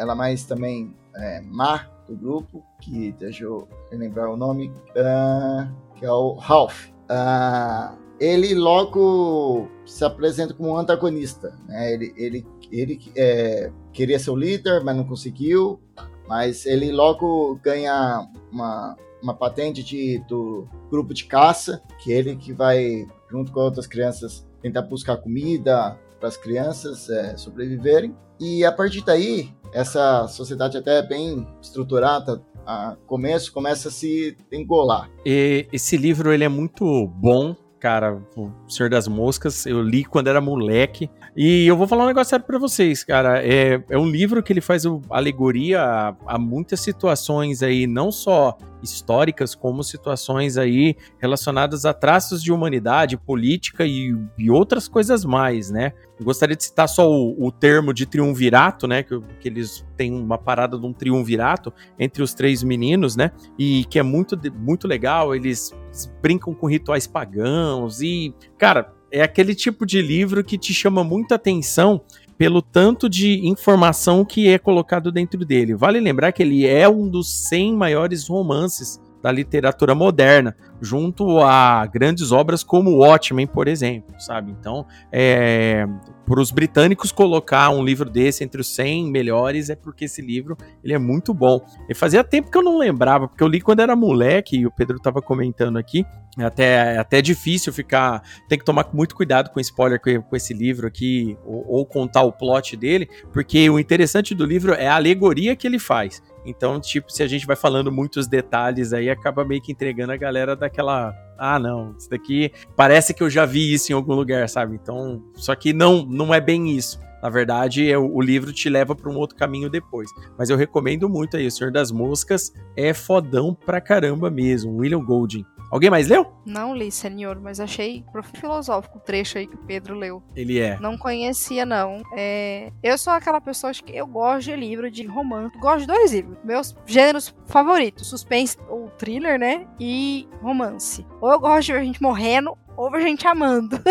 ela 0.00 0.14
mais 0.14 0.44
também 0.44 0.94
é, 1.16 1.40
má 1.40 1.88
do 2.12 2.20
grupo, 2.20 2.64
que 2.80 3.12
deixa 3.12 3.44
eu 3.44 3.68
lembrar 3.90 4.30
o 4.30 4.36
nome, 4.36 4.72
ah, 4.96 5.68
que 5.96 6.04
é 6.04 6.10
o 6.10 6.34
Ralph. 6.34 6.88
Ah, 7.08 7.94
ele 8.20 8.54
logo 8.54 9.68
se 9.84 10.04
apresenta 10.04 10.54
como 10.54 10.70
um 10.70 10.76
antagonista. 10.76 11.58
Né? 11.66 11.92
Ele, 11.92 12.14
ele, 12.16 12.46
ele 12.70 13.00
é, 13.16 13.72
queria 13.92 14.18
ser 14.18 14.30
o 14.30 14.36
líder, 14.36 14.82
mas 14.84 14.96
não 14.96 15.04
conseguiu. 15.04 15.80
Mas 16.28 16.64
ele 16.64 16.92
logo 16.92 17.58
ganha 17.62 18.28
uma, 18.50 18.96
uma 19.20 19.34
patente 19.34 19.82
de, 19.82 20.18
do 20.28 20.68
grupo 20.90 21.12
de 21.12 21.24
caça, 21.24 21.82
que 21.98 22.12
ele 22.12 22.36
que 22.36 22.52
vai, 22.52 23.06
junto 23.28 23.50
com 23.50 23.60
outras 23.60 23.86
crianças, 23.86 24.46
tentar 24.62 24.82
buscar 24.82 25.16
comida 25.16 25.98
para 26.20 26.28
as 26.28 26.36
crianças 26.36 27.10
é, 27.10 27.36
sobreviverem. 27.36 28.14
E 28.38 28.64
a 28.64 28.70
partir 28.70 29.04
daí, 29.04 29.52
essa 29.72 30.28
sociedade 30.28 30.76
até 30.76 31.02
bem 31.02 31.46
estruturada, 31.60 32.42
a 32.66 32.96
começo 33.06 33.52
começa 33.52 33.88
a 33.88 33.90
se 33.90 34.36
engolar. 34.52 35.10
E 35.24 35.66
esse 35.72 35.96
livro 35.96 36.32
ele 36.32 36.44
é 36.44 36.48
muito 36.48 37.06
bom, 37.08 37.56
cara. 37.80 38.22
O 38.36 38.50
Senhor 38.68 38.88
das 38.88 39.08
Moscas, 39.08 39.66
eu 39.66 39.82
li 39.82 40.04
quando 40.04 40.28
era 40.28 40.40
moleque. 40.40 41.10
E 41.34 41.66
eu 41.66 41.76
vou 41.76 41.88
falar 41.88 42.04
um 42.04 42.08
negócio 42.08 42.30
sério 42.30 42.44
pra 42.44 42.58
vocês, 42.58 43.02
cara. 43.02 43.42
É, 43.42 43.82
é 43.88 43.98
um 43.98 44.06
livro 44.06 44.42
que 44.42 44.52
ele 44.52 44.60
faz 44.60 44.84
alegoria 45.08 45.80
a, 45.80 46.14
a 46.26 46.38
muitas 46.38 46.80
situações 46.80 47.62
aí, 47.62 47.86
não 47.86 48.12
só 48.12 48.58
históricas, 48.82 49.54
como 49.54 49.82
situações 49.82 50.58
aí 50.58 50.94
relacionadas 51.18 51.86
a 51.86 51.94
traços 51.94 52.42
de 52.42 52.52
humanidade, 52.52 53.16
política 53.16 53.86
e, 53.86 54.14
e 54.36 54.50
outras 54.50 54.88
coisas 54.88 55.24
mais, 55.24 55.70
né? 55.70 55.92
Eu 56.18 56.26
gostaria 56.26 56.54
de 56.54 56.64
citar 56.64 56.88
só 56.88 57.10
o, 57.10 57.46
o 57.46 57.50
termo 57.50 57.94
de 57.94 58.04
triunvirato, 58.04 58.86
né? 58.86 59.02
Que, 59.02 59.18
que 59.40 59.48
eles 59.48 59.86
têm 59.96 60.12
uma 60.12 60.36
parada 60.36 60.78
de 60.78 60.84
um 60.84 60.92
triunvirato 60.92 61.72
entre 61.98 62.22
os 62.22 62.34
três 62.34 62.62
meninos, 62.62 63.16
né? 63.16 63.30
E 63.58 63.86
que 63.86 63.98
é 63.98 64.02
muito, 64.02 64.38
muito 64.54 64.86
legal. 64.86 65.34
Eles 65.34 65.72
brincam 66.20 66.52
com 66.52 66.66
rituais 66.66 67.06
pagãos 67.06 68.02
e, 68.02 68.34
cara, 68.58 68.92
é 69.12 69.22
aquele 69.22 69.54
tipo 69.54 69.84
de 69.84 70.00
livro 70.00 70.42
que 70.42 70.56
te 70.56 70.72
chama 70.72 71.04
muita 71.04 71.34
atenção 71.34 72.00
pelo 72.38 72.62
tanto 72.62 73.08
de 73.08 73.46
informação 73.46 74.24
que 74.24 74.48
é 74.48 74.58
colocado 74.58 75.12
dentro 75.12 75.44
dele. 75.44 75.74
Vale 75.74 76.00
lembrar 76.00 76.32
que 76.32 76.42
ele 76.42 76.66
é 76.66 76.88
um 76.88 77.08
dos 77.08 77.30
100 77.48 77.74
maiores 77.74 78.26
romances 78.26 79.00
da 79.22 79.30
literatura 79.30 79.94
moderna, 79.94 80.56
junto 80.80 81.38
a 81.38 81.86
grandes 81.86 82.32
obras 82.32 82.64
como 82.64 82.96
Watchmen, 82.96 83.46
por 83.46 83.68
exemplo, 83.68 84.14
sabe? 84.18 84.50
Então, 84.50 84.84
é, 85.12 85.86
para 86.26 86.40
os 86.40 86.50
britânicos 86.50 87.12
colocar 87.12 87.70
um 87.70 87.84
livro 87.84 88.08
desse 88.08 88.42
entre 88.42 88.60
os 88.60 88.68
100 88.74 89.10
melhores 89.10 89.70
é 89.70 89.76
porque 89.76 90.06
esse 90.06 90.22
livro 90.22 90.56
ele 90.82 90.92
é 90.92 90.98
muito 90.98 91.32
bom. 91.32 91.64
E 91.88 91.94
fazia 91.94 92.24
tempo 92.24 92.50
que 92.50 92.56
eu 92.58 92.62
não 92.62 92.78
lembrava, 92.78 93.28
porque 93.28 93.42
eu 93.42 93.48
li 93.48 93.60
quando 93.60 93.80
era 93.80 93.94
moleque 93.94 94.56
e 94.56 94.66
o 94.66 94.70
Pedro 94.70 94.96
estava 94.96 95.22
comentando 95.22 95.76
aqui. 95.76 96.04
É 96.38 96.44
até, 96.44 96.94
é 96.94 96.98
até 96.98 97.20
difícil 97.20 97.72
ficar. 97.72 98.22
Tem 98.48 98.58
que 98.58 98.64
tomar 98.64 98.88
muito 98.94 99.14
cuidado 99.14 99.50
com 99.50 99.60
spoiler 99.60 100.00
com, 100.00 100.22
com 100.22 100.34
esse 100.34 100.54
livro 100.54 100.86
aqui, 100.86 101.36
ou, 101.44 101.64
ou 101.68 101.86
contar 101.86 102.22
o 102.22 102.32
plot 102.32 102.74
dele, 102.76 103.06
porque 103.32 103.68
o 103.68 103.78
interessante 103.78 104.34
do 104.34 104.46
livro 104.46 104.72
é 104.72 104.88
a 104.88 104.96
alegoria 104.96 105.54
que 105.54 105.66
ele 105.66 105.78
faz. 105.78 106.22
Então, 106.44 106.80
tipo, 106.80 107.12
se 107.12 107.22
a 107.22 107.26
gente 107.26 107.46
vai 107.46 107.56
falando 107.56 107.92
muitos 107.92 108.26
detalhes 108.26 108.92
aí, 108.92 109.08
acaba 109.08 109.44
meio 109.44 109.62
que 109.62 109.72
entregando 109.72 110.12
a 110.12 110.16
galera 110.16 110.56
daquela. 110.56 111.14
Ah, 111.38 111.58
não, 111.58 111.94
isso 111.98 112.10
daqui 112.10 112.52
parece 112.76 113.14
que 113.14 113.22
eu 113.22 113.30
já 113.30 113.44
vi 113.44 113.72
isso 113.72 113.92
em 113.92 113.94
algum 113.94 114.14
lugar, 114.14 114.48
sabe? 114.48 114.74
Então, 114.74 115.22
só 115.34 115.54
que 115.54 115.72
não, 115.72 116.04
não 116.04 116.32
é 116.32 116.40
bem 116.40 116.70
isso. 116.70 117.00
Na 117.22 117.30
verdade, 117.30 117.88
é, 117.88 117.96
o 117.96 118.20
livro 118.20 118.52
te 118.52 118.68
leva 118.68 118.96
para 118.96 119.08
um 119.08 119.16
outro 119.16 119.36
caminho 119.36 119.70
depois. 119.70 120.10
Mas 120.36 120.50
eu 120.50 120.56
recomendo 120.56 121.08
muito 121.08 121.36
aí. 121.36 121.46
O 121.46 121.50
Senhor 121.52 121.72
das 121.72 121.92
Moscas 121.92 122.52
é 122.76 122.92
fodão 122.92 123.54
pra 123.54 123.80
caramba 123.80 124.28
mesmo. 124.28 124.76
William 124.78 125.04
Golding. 125.04 125.46
Alguém 125.72 125.88
mais 125.88 126.06
leu? 126.06 126.30
Não 126.44 126.76
li, 126.76 126.92
senhor, 126.92 127.40
mas 127.40 127.58
achei 127.58 128.04
profundo 128.12 128.38
filosófico 128.38 128.98
o 128.98 129.00
trecho 129.00 129.38
aí 129.38 129.46
que 129.46 129.54
o 129.54 129.64
Pedro 129.66 129.94
leu. 129.94 130.22
Ele 130.36 130.60
é. 130.60 130.78
Não 130.78 130.98
conhecia, 130.98 131.64
não. 131.64 132.02
É... 132.14 132.70
Eu 132.82 132.98
sou 132.98 133.10
aquela 133.10 133.40
pessoa 133.40 133.72
que 133.72 133.96
eu 133.96 134.06
gosto 134.06 134.50
de 134.50 134.54
livro 134.54 134.90
de 134.90 135.06
romance. 135.06 135.56
Gosto 135.58 135.80
de 135.80 135.86
dois 135.86 136.12
livros. 136.12 136.36
Meus 136.44 136.76
gêneros 136.84 137.34
favoritos: 137.46 138.06
suspense 138.06 138.58
ou 138.68 138.90
thriller, 138.98 139.38
né? 139.38 139.66
E 139.80 140.28
romance. 140.42 141.06
Ou 141.22 141.32
eu 141.32 141.40
gosto 141.40 141.68
de 141.68 141.72
ver 141.72 141.84
gente 141.84 142.02
morrendo, 142.02 142.54
ou 142.76 142.90
ver 142.90 143.00
gente 143.00 143.26
amando. 143.26 143.80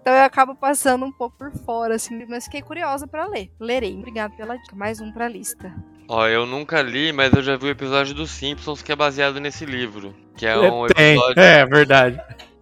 Então 0.00 0.14
eu 0.14 0.24
acabo 0.24 0.54
passando 0.54 1.04
um 1.04 1.12
pouco 1.12 1.36
por 1.36 1.52
fora, 1.52 1.96
assim, 1.96 2.24
mas 2.26 2.44
fiquei 2.44 2.62
curiosa 2.62 3.06
para 3.06 3.26
ler. 3.26 3.52
Lerei. 3.60 3.94
Obrigado 3.98 4.34
pela 4.34 4.56
dica. 4.56 4.74
Mais 4.74 5.00
um 5.00 5.12
pra 5.12 5.28
lista. 5.28 5.72
Ó, 6.08 6.26
eu 6.26 6.46
nunca 6.46 6.80
li, 6.80 7.12
mas 7.12 7.32
eu 7.34 7.42
já 7.42 7.54
vi 7.56 7.66
o 7.66 7.70
episódio 7.70 8.14
dos 8.14 8.30
Simpsons 8.30 8.80
que 8.80 8.90
é 8.90 8.96
baseado 8.96 9.38
nesse 9.38 9.66
livro. 9.66 10.14
Que 10.34 10.46
é 10.46 10.58
um 10.58 10.86
episódio. 10.86 11.38
É, 11.38 11.66
verdade. 11.66 12.18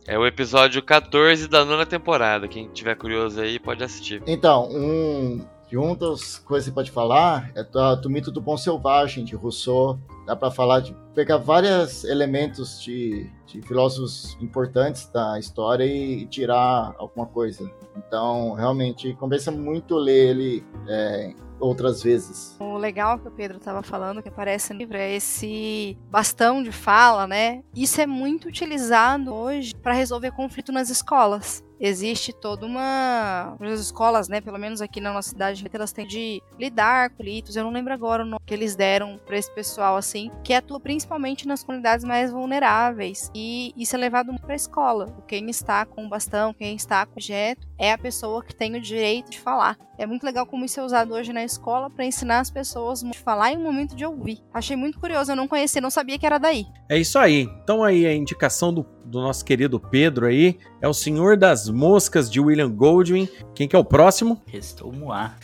É 0.09 0.19
o 0.19 0.27
episódio 0.27 0.83
14 0.83 1.47
da 1.47 1.65
nona 1.65 1.87
temporada. 1.87 2.49
Quem 2.49 2.69
tiver 2.69 2.97
curioso 2.97 3.41
aí 3.41 3.61
pode 3.61 3.85
assistir. 3.85 4.21
Então, 4.27 4.69
um, 4.71 5.45
de 5.69 5.77
outras 5.77 6.39
coisas 6.39 6.69
que 6.69 6.71
você 6.71 6.75
pode 6.75 6.91
falar 6.91 7.53
é 7.55 7.63
do 7.97 8.11
mito 8.11 8.33
do 8.33 8.43
Pão 8.43 8.57
Selvagem, 8.57 9.25
de 9.25 9.37
Rousseau. 9.37 9.99
Dá 10.27 10.35
para 10.35 10.51
falar 10.51 10.81
de 10.81 10.97
pegar 11.15 11.37
vários 11.37 12.03
elementos 12.05 12.83
de, 12.83 13.31
de, 13.47 13.63
filósofos 13.63 14.37
importantes 14.41 15.09
da 15.09 15.39
história 15.39 15.85
e, 15.85 16.23
e, 16.23 16.27
tirar 16.27 16.95
alguma 16.99 17.27
coisa. 17.27 17.71
Então, 17.97 18.55
realmente, 18.55 19.15
compensa 19.15 19.53
muito 19.53 19.97
ler 19.97 20.31
ele 20.31 20.65
é, 20.89 21.33
outras 21.61 22.03
vezes. 22.03 22.57
O 22.61 22.77
legal 22.77 23.19
que 23.19 23.29
o 23.29 23.31
Pedro 23.31 23.59
estava 23.59 23.83
falando, 23.83 24.23
que 24.23 24.29
aparece 24.29 24.73
no 24.73 24.79
livro, 24.79 24.97
é 24.97 25.15
esse 25.15 25.97
bastão 26.11 26.63
de 26.63 26.73
fala, 26.73 27.27
né? 27.27 27.63
Isso 27.75 28.01
é 28.01 28.07
muito 28.07 28.49
utilizado 28.49 29.35
hoje 29.35 29.75
para 29.75 29.93
resolver 29.93 30.31
conflito 30.33 30.73
nas 30.73 30.91
escolas 30.91 31.66
existe 31.79 32.33
toda 32.33 32.65
uma. 32.65 33.57
As 33.61 33.81
escolas, 33.81 34.29
né, 34.29 34.41
pelo 34.41 34.59
menos 34.59 34.81
aqui 34.81 35.01
na 35.01 35.13
nossa 35.13 35.31
cidade, 35.31 35.67
elas 35.73 35.93
têm 35.93 36.07
de 36.07 36.43
lidar 36.59 37.11
com 37.11 37.27
conflitos. 37.27 37.57
Eu 37.57 37.65
não 37.65 37.73
lembro 37.73 37.93
agora 37.93 38.23
o 38.23 38.27
nome 38.27 38.41
que 38.47 38.55
eles 38.55 38.77
deram 38.77 39.19
para 39.27 39.37
esse 39.37 39.53
pessoal, 39.53 39.97
assim, 39.97 40.31
que 40.45 40.55
atua 40.55 40.79
principalmente 40.79 41.47
nas 41.47 41.65
comunidades 41.65 42.05
mais 42.05 42.31
vulneráveis. 42.31 43.31
E 43.35 43.73
isso 43.77 43.97
é 43.97 43.99
levado 43.99 44.33
para 44.41 44.53
a 44.53 44.57
escola. 44.57 45.07
Quem 45.27 45.51
está 45.51 45.85
com 45.85 46.07
o 46.07 46.09
bastão, 46.09 46.55
quem 46.55 46.77
está 46.77 47.05
com 47.05 47.13
o 47.13 47.15
objeto, 47.15 47.67
é 47.79 47.93
a 47.93 47.99
pessoa 47.99 48.43
que 48.43 48.55
tem 48.55 48.77
o 48.77 48.81
direito 48.81 49.31
de 49.31 49.41
falar. 49.41 49.77
É 49.99 50.07
muito 50.07 50.25
legal 50.25 50.47
como 50.47 50.65
isso 50.65 50.79
é 50.79 50.83
usado 50.83 51.15
hoje 51.15 51.33
na 51.33 51.43
escola 51.43 51.89
para 51.89 52.05
ensinar 52.05 52.41
as 52.41 52.51
pessoas 52.51 53.03
a 53.03 53.13
falar 53.15 53.53
em 53.53 53.57
um 53.57 53.63
momento 53.63 53.97
de 53.97 54.05
ouvir. 54.05 54.41
Achei 54.53 54.77
muito 54.77 55.01
curioso, 55.01 55.33
eu 55.33 55.37
não 55.37 55.49
conhecia, 55.49 55.81
não 55.81 55.91
sabia 55.91 56.19
que 56.19 56.27
era 56.27 56.39
daí. 56.39 56.67
É 56.89 56.99
isso 56.99 57.19
aí. 57.19 57.49
Então 57.63 57.83
aí 57.83 58.07
a 58.07 58.15
indicação 58.15 58.73
do, 58.73 58.87
do 59.07 59.21
nosso 59.21 59.45
querido 59.45 59.79
Pedro 59.79 60.27
aí 60.27 60.59
é 60.81 60.89
o 60.89 60.95
Senhor 60.95 61.37
das 61.37 61.69
Moscas 61.69 62.31
de 62.31 62.41
William 62.41 62.71
Goldwyn. 62.71 63.29
Quem 63.55 63.69
que 63.69 63.77
é 63.77 63.79
o 63.79 63.85
próximo? 63.85 64.43
Restou 64.47 64.93
Moá. 64.93 65.37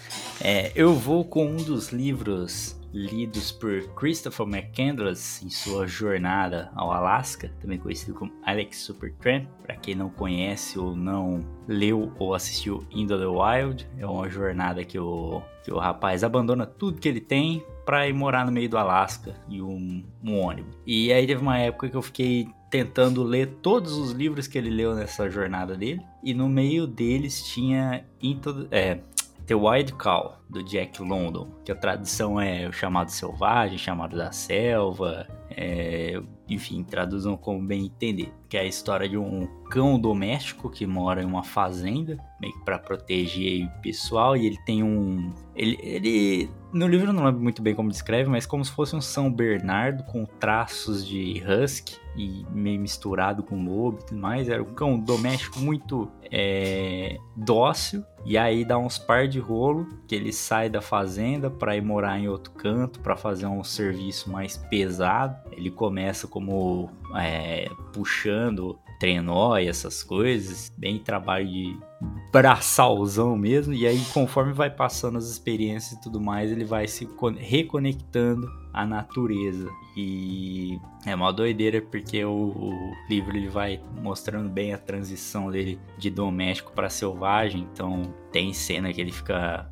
É, 0.43 0.73
eu 0.75 0.95
vou 0.95 1.25
com 1.25 1.47
um 1.47 1.57
dos 1.57 1.91
livros 1.91 2.77
lidos 2.93 3.51
por 3.51 3.83
Christopher 3.95 4.47
McCandless 4.47 5.45
em 5.45 5.49
sua 5.49 5.87
jornada 5.87 6.71
ao 6.75 6.93
Alasca, 6.93 7.51
também 7.61 7.79
conhecido 7.79 8.15
como 8.15 8.33
Alex 8.45 8.79
Supertramp. 8.79 9.47
Para 9.63 9.77
quem 9.77 9.95
não 9.95 10.11
conhece 10.11 10.79
ou 10.79 10.95
não 10.95 11.45
leu 11.67 12.13
ou 12.19 12.35
assistiu 12.35 12.85
Into 12.91 13.19
the 13.19 13.27
Wild, 13.27 13.89
é 13.99 14.07
uma 14.07 14.29
jornada 14.29 14.85
que 14.85 14.99
o, 14.99 15.41
que 15.65 15.73
o 15.73 15.79
rapaz 15.79 16.23
abandona 16.23 16.67
tudo 16.67 17.01
que 17.01 17.09
ele 17.09 17.21
tem 17.21 17.65
para 17.87 18.07
ir 18.07 18.13
morar 18.13 18.45
no 18.45 18.53
meio 18.53 18.69
do 18.69 18.77
Alasca 18.77 19.35
e 19.49 19.63
um, 19.63 20.05
um 20.23 20.39
ônibus. 20.39 20.77
E 20.87 21.13
aí 21.13 21.27
teve 21.27 21.41
uma 21.41 21.59
época 21.59 21.89
que 21.89 21.97
eu 21.97 22.03
fiquei 22.03 22.49
tentando 22.73 23.23
ler 23.23 23.59
todos 23.61 23.93
os 23.93 24.13
livros 24.13 24.47
que 24.47 24.57
ele 24.57 24.71
leu 24.71 24.95
nessa 24.95 25.29
jornada 25.29 25.77
dele. 25.77 26.01
E 26.25 26.33
no 26.33 26.49
meio 26.49 26.87
deles 26.87 27.47
tinha 27.47 28.03
Into, 28.23 28.67
é, 28.71 28.99
The 29.47 29.55
Wild 29.55 29.93
Call, 29.93 30.39
do 30.49 30.65
Jack 30.65 31.03
London, 31.03 31.51
que 31.67 31.71
a 31.71 31.75
tradução 31.75 32.41
é 32.41 32.67
o 32.67 32.73
chamado 32.73 33.11
selvagem, 33.11 33.77
chamado 33.77 34.17
da 34.17 34.33
selva, 34.33 35.29
é, 35.51 36.19
enfim, 36.49 36.83
traduzam 36.83 37.37
como 37.37 37.61
bem 37.61 37.85
entender. 37.85 38.33
Que 38.49 38.57
é 38.57 38.61
a 38.61 38.65
história 38.65 39.07
de 39.07 39.19
um 39.19 39.47
cão 39.69 40.01
doméstico 40.01 40.71
que 40.71 40.87
mora 40.87 41.23
em 41.23 41.27
uma 41.27 41.45
fazenda, 41.45 42.17
meio 42.41 42.55
que 42.55 42.65
para 42.65 42.79
proteger 42.79 43.67
o 43.67 43.83
pessoal, 43.83 44.35
e 44.35 44.47
ele 44.47 44.59
tem 44.65 44.83
um. 44.83 45.31
Ele, 45.55 45.79
ele. 45.83 46.51
No 46.73 46.89
livro 46.89 47.13
não 47.13 47.27
lembro 47.27 47.43
muito 47.43 47.61
bem 47.61 47.75
como 47.75 47.91
descreve, 47.91 48.31
mas 48.31 48.47
como 48.47 48.65
se 48.65 48.71
fosse 48.71 48.97
um 48.97 49.01
São 49.03 49.31
Bernardo 49.31 50.05
com 50.05 50.25
traços 50.25 51.07
de 51.07 51.43
husky 51.47 52.01
e 52.17 52.45
meio 52.51 52.81
misturado 52.81 53.43
com 53.43 53.65
lobo 53.65 53.99
e 54.01 54.07
tudo 54.07 54.21
mais. 54.21 54.49
Era 54.49 54.63
um 54.63 54.75
cão 54.75 54.99
doméstico 54.99 55.59
muito 55.61 56.11
é, 56.31 57.19
dócil. 57.37 58.05
E 58.25 58.39
aí 58.39 58.65
dá 58.65 58.79
uns 58.79 58.99
par 58.99 59.27
de 59.27 59.41
rolo 59.41 59.87
que 60.07 60.15
ele 60.15 60.33
sai 60.33 60.71
da 60.71 60.81
fazenda 60.81 61.51
para 61.51 61.77
ir 61.77 61.83
morar 61.83 62.19
em 62.19 62.29
outro 62.29 62.53
canto 62.53 63.01
para 63.01 63.17
fazer 63.17 63.47
um 63.47 63.65
serviço 63.65 64.31
mais 64.31 64.57
pesado. 64.57 65.37
Ele 65.51 65.71
começa 65.71 66.29
como 66.29 66.91
é, 67.17 67.69
puxando 67.93 68.79
trenó 69.03 69.59
e 69.59 69.67
essas 69.67 70.05
coisas, 70.05 70.73
bem 70.79 70.97
trabalho 70.97 71.49
de 71.49 71.77
braçalzão 72.31 73.37
mesmo. 73.37 73.75
E 73.75 73.85
aí, 73.85 74.01
conforme 74.15 74.53
vai 74.53 74.71
passando 74.71 75.19
as 75.19 75.29
experiências 75.29 75.99
e 75.99 76.01
tudo 76.01 76.21
mais, 76.21 76.53
ele 76.53 76.65
vai 76.65 76.87
se 76.87 77.09
reconectando 77.37 78.49
à 78.73 78.87
natureza. 78.87 79.69
E 79.97 80.79
é 81.05 81.13
uma 81.17 81.33
doideira 81.33 81.83
porque 81.83 82.25
o, 82.25 82.31
o, 82.31 82.93
livro 83.11 83.37
ele 83.37 83.49
vai 83.49 83.81
mostrando 84.01 84.49
bem 84.49 84.73
a 84.73 84.79
transição 84.79 85.51
dele 85.51 85.81
de 85.99 86.09
doméstico 86.09 86.71
para 86.71 86.89
selvagem. 86.89 87.67
Então 87.73 88.15
tem 88.31 88.53
cena 88.53 88.93
que 88.93 89.01
ele 89.01 89.11
fica 89.11 89.69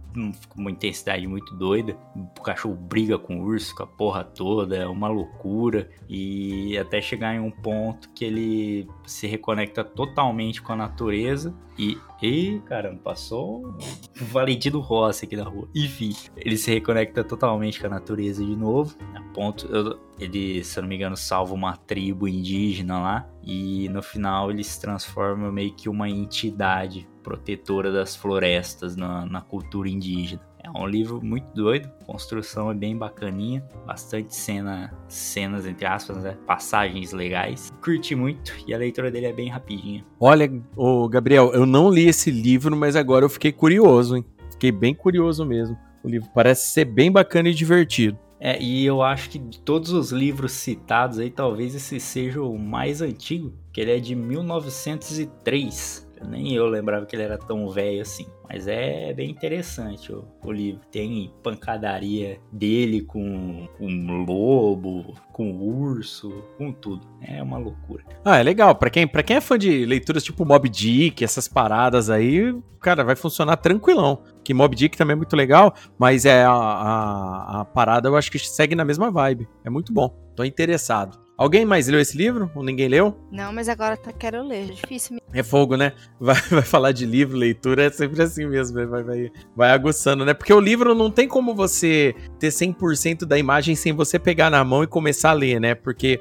uma 0.56 0.70
intensidade 0.70 1.26
muito 1.26 1.54
doida. 1.54 1.96
O 2.14 2.42
cachorro 2.42 2.74
briga 2.74 3.18
com 3.18 3.40
o 3.40 3.44
urso, 3.44 3.74
com 3.74 3.82
a 3.82 3.86
porra 3.86 4.24
toda, 4.24 4.76
é 4.76 4.86
uma 4.86 5.08
loucura. 5.08 5.88
E 6.08 6.76
até 6.78 7.00
chegar 7.00 7.34
em 7.34 7.40
um 7.40 7.50
ponto 7.50 8.08
que 8.12 8.24
ele 8.24 8.88
se 9.06 9.26
reconecta 9.26 9.84
totalmente 9.84 10.60
com 10.60 10.72
a 10.72 10.76
natureza. 10.76 11.54
E, 11.80 11.98
e 12.20 12.60
caramba, 12.66 13.00
passou 13.02 13.66
um 13.66 14.24
Valentino 14.26 14.80
Rossi 14.80 15.24
aqui 15.24 15.34
na 15.34 15.44
rua. 15.44 15.66
Enfim, 15.74 16.14
ele 16.36 16.58
se 16.58 16.70
reconecta 16.70 17.24
totalmente 17.24 17.80
com 17.80 17.86
a 17.86 17.90
natureza 17.90 18.44
de 18.44 18.54
novo. 18.54 18.94
A 19.14 19.22
ponto. 19.32 19.66
Eu, 19.66 19.98
ele, 20.18 20.62
se 20.62 20.78
eu 20.78 20.82
não 20.82 20.90
me 20.90 20.96
engano, 20.96 21.16
salva 21.16 21.54
uma 21.54 21.74
tribo 21.78 22.28
indígena 22.28 23.00
lá. 23.00 23.30
E 23.42 23.88
no 23.88 24.02
final 24.02 24.50
ele 24.50 24.62
se 24.62 24.78
transforma 24.78 25.50
meio 25.50 25.72
que 25.72 25.88
uma 25.88 26.06
entidade 26.06 27.08
protetora 27.22 27.90
das 27.90 28.14
florestas 28.14 28.94
na, 28.94 29.24
na 29.24 29.40
cultura 29.40 29.88
indígena. 29.88 30.49
É 30.62 30.70
um 30.70 30.86
livro 30.86 31.24
muito 31.24 31.52
doido, 31.54 31.90
construção 32.06 32.70
é 32.70 32.74
bem 32.74 32.96
bacaninha, 32.96 33.64
bastante 33.86 34.34
cena, 34.34 34.92
cenas 35.08 35.66
entre 35.66 35.86
aspas, 35.86 36.22
né? 36.22 36.36
passagens 36.46 37.12
legais. 37.12 37.72
Curti 37.82 38.14
muito 38.14 38.52
e 38.66 38.74
a 38.74 38.78
leitura 38.78 39.10
dele 39.10 39.26
é 39.26 39.32
bem 39.32 39.48
rapidinha. 39.48 40.04
Olha, 40.18 40.50
o 40.76 41.08
Gabriel, 41.08 41.50
eu 41.52 41.64
não 41.64 41.90
li 41.90 42.08
esse 42.08 42.30
livro, 42.30 42.76
mas 42.76 42.94
agora 42.94 43.24
eu 43.24 43.30
fiquei 43.30 43.52
curioso, 43.52 44.16
hein? 44.16 44.24
Fiquei 44.50 44.70
bem 44.70 44.94
curioso 44.94 45.44
mesmo. 45.46 45.78
O 46.02 46.08
livro 46.08 46.28
parece 46.34 46.70
ser 46.70 46.84
bem 46.84 47.10
bacana 47.10 47.48
e 47.48 47.54
divertido. 47.54 48.18
É, 48.42 48.60
e 48.60 48.86
eu 48.86 49.02
acho 49.02 49.28
que 49.28 49.38
de 49.38 49.60
todos 49.60 49.92
os 49.92 50.12
livros 50.12 50.52
citados 50.52 51.18
aí, 51.18 51.30
talvez 51.30 51.74
esse 51.74 52.00
seja 52.00 52.40
o 52.40 52.58
mais 52.58 53.02
antigo, 53.02 53.52
que 53.70 53.82
ele 53.82 53.92
é 53.92 53.98
de 53.98 54.14
1903. 54.14 56.09
Nem 56.28 56.54
eu 56.54 56.66
lembrava 56.66 57.06
que 57.06 57.16
ele 57.16 57.22
era 57.22 57.38
tão 57.38 57.68
velho 57.68 58.02
assim. 58.02 58.26
Mas 58.48 58.66
é 58.66 59.12
bem 59.12 59.30
interessante 59.30 60.12
o, 60.12 60.24
o 60.44 60.50
livro. 60.50 60.80
Tem 60.90 61.32
pancadaria 61.42 62.40
dele 62.52 63.02
com 63.02 63.68
um 63.80 64.24
lobo, 64.24 65.14
com 65.32 65.52
urso, 65.52 66.44
com 66.58 66.72
tudo. 66.72 67.06
É 67.22 67.42
uma 67.42 67.58
loucura. 67.58 68.04
Ah, 68.24 68.38
é 68.38 68.42
legal. 68.42 68.74
Pra 68.74 68.90
quem, 68.90 69.06
pra 69.06 69.22
quem 69.22 69.36
é 69.36 69.40
fã 69.40 69.56
de 69.56 69.86
leituras 69.86 70.24
tipo 70.24 70.44
Mob 70.44 70.68
Dick, 70.68 71.22
essas 71.22 71.46
paradas 71.46 72.10
aí, 72.10 72.54
cara, 72.80 73.04
vai 73.04 73.14
funcionar 73.14 73.56
tranquilão. 73.56 74.22
Que 74.42 74.52
Mob 74.52 74.74
Dick 74.74 74.96
também 74.96 75.12
é 75.12 75.16
muito 75.16 75.36
legal, 75.36 75.74
mas 75.98 76.24
é 76.24 76.44
a, 76.44 76.52
a, 76.52 77.60
a 77.60 77.64
parada 77.64 78.08
eu 78.08 78.16
acho 78.16 78.30
que 78.30 78.38
segue 78.38 78.74
na 78.74 78.84
mesma 78.84 79.10
vibe. 79.10 79.48
É 79.64 79.70
muito 79.70 79.92
bom. 79.92 80.08
Tô 80.34 80.44
interessado. 80.44 81.18
Alguém 81.40 81.64
mais 81.64 81.88
leu 81.88 81.98
esse 81.98 82.18
livro? 82.18 82.50
Ou 82.54 82.62
ninguém 82.62 82.86
leu? 82.86 83.16
Não, 83.32 83.50
mas 83.50 83.66
agora 83.66 83.96
tá, 83.96 84.12
quero 84.12 84.46
ler. 84.46 84.68
É 84.68 84.72
difícil 84.72 85.14
me... 85.14 85.22
É 85.32 85.42
fogo, 85.42 85.74
né? 85.74 85.94
Vai, 86.20 86.36
vai 86.36 86.60
falar 86.60 86.92
de 86.92 87.06
livro, 87.06 87.34
leitura, 87.34 87.84
é 87.84 87.90
sempre 87.90 88.20
assim 88.20 88.44
mesmo. 88.44 88.78
né? 88.78 88.84
Vai, 88.84 89.02
vai, 89.02 89.32
vai 89.56 89.70
aguçando, 89.70 90.22
né? 90.22 90.34
Porque 90.34 90.52
o 90.52 90.60
livro 90.60 90.94
não 90.94 91.10
tem 91.10 91.26
como 91.26 91.54
você 91.54 92.14
ter 92.38 92.48
100% 92.48 93.24
da 93.24 93.38
imagem 93.38 93.74
sem 93.74 93.90
você 93.90 94.18
pegar 94.18 94.50
na 94.50 94.62
mão 94.62 94.84
e 94.84 94.86
começar 94.86 95.30
a 95.30 95.32
ler, 95.32 95.58
né? 95.58 95.74
Porque. 95.74 96.20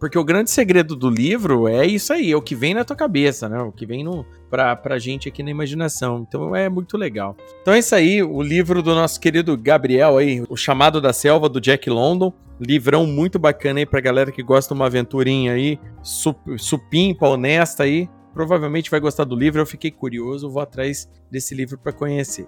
Porque 0.00 0.18
o 0.18 0.24
grande 0.24 0.50
segredo 0.50 0.96
do 0.96 1.10
livro 1.10 1.68
é 1.68 1.86
isso 1.86 2.10
aí, 2.10 2.32
é 2.32 2.36
o 2.36 2.40
que 2.40 2.54
vem 2.54 2.72
na 2.72 2.84
tua 2.84 2.96
cabeça, 2.96 3.50
né? 3.50 3.60
O 3.60 3.70
que 3.70 3.84
vem 3.84 4.02
no, 4.02 4.24
pra, 4.48 4.74
pra 4.74 4.98
gente 4.98 5.28
aqui 5.28 5.42
na 5.42 5.50
imaginação. 5.50 6.24
Então 6.26 6.56
é 6.56 6.70
muito 6.70 6.96
legal. 6.96 7.36
Então 7.60 7.74
é 7.74 7.80
isso 7.80 7.94
aí, 7.94 8.22
o 8.22 8.40
livro 8.40 8.82
do 8.82 8.94
nosso 8.94 9.20
querido 9.20 9.54
Gabriel 9.58 10.16
aí, 10.16 10.42
O 10.48 10.56
Chamado 10.56 11.02
da 11.02 11.12
Selva, 11.12 11.50
do 11.50 11.60
Jack 11.60 11.90
London. 11.90 12.32
Livrão 12.58 13.06
muito 13.06 13.38
bacana 13.38 13.78
aí 13.78 13.86
pra 13.86 14.00
galera 14.00 14.32
que 14.32 14.42
gosta 14.42 14.74
de 14.74 14.80
uma 14.80 14.86
aventurinha 14.86 15.52
aí, 15.52 15.78
sup, 16.02 16.38
supimpa, 16.58 17.28
honesta 17.28 17.82
aí. 17.82 18.08
Provavelmente 18.32 18.90
vai 18.90 19.00
gostar 19.00 19.24
do 19.24 19.36
livro, 19.36 19.60
eu 19.60 19.66
fiquei 19.66 19.90
curioso, 19.90 20.50
vou 20.50 20.62
atrás 20.62 21.08
desse 21.30 21.54
livro 21.54 21.76
para 21.76 21.92
conhecer. 21.92 22.46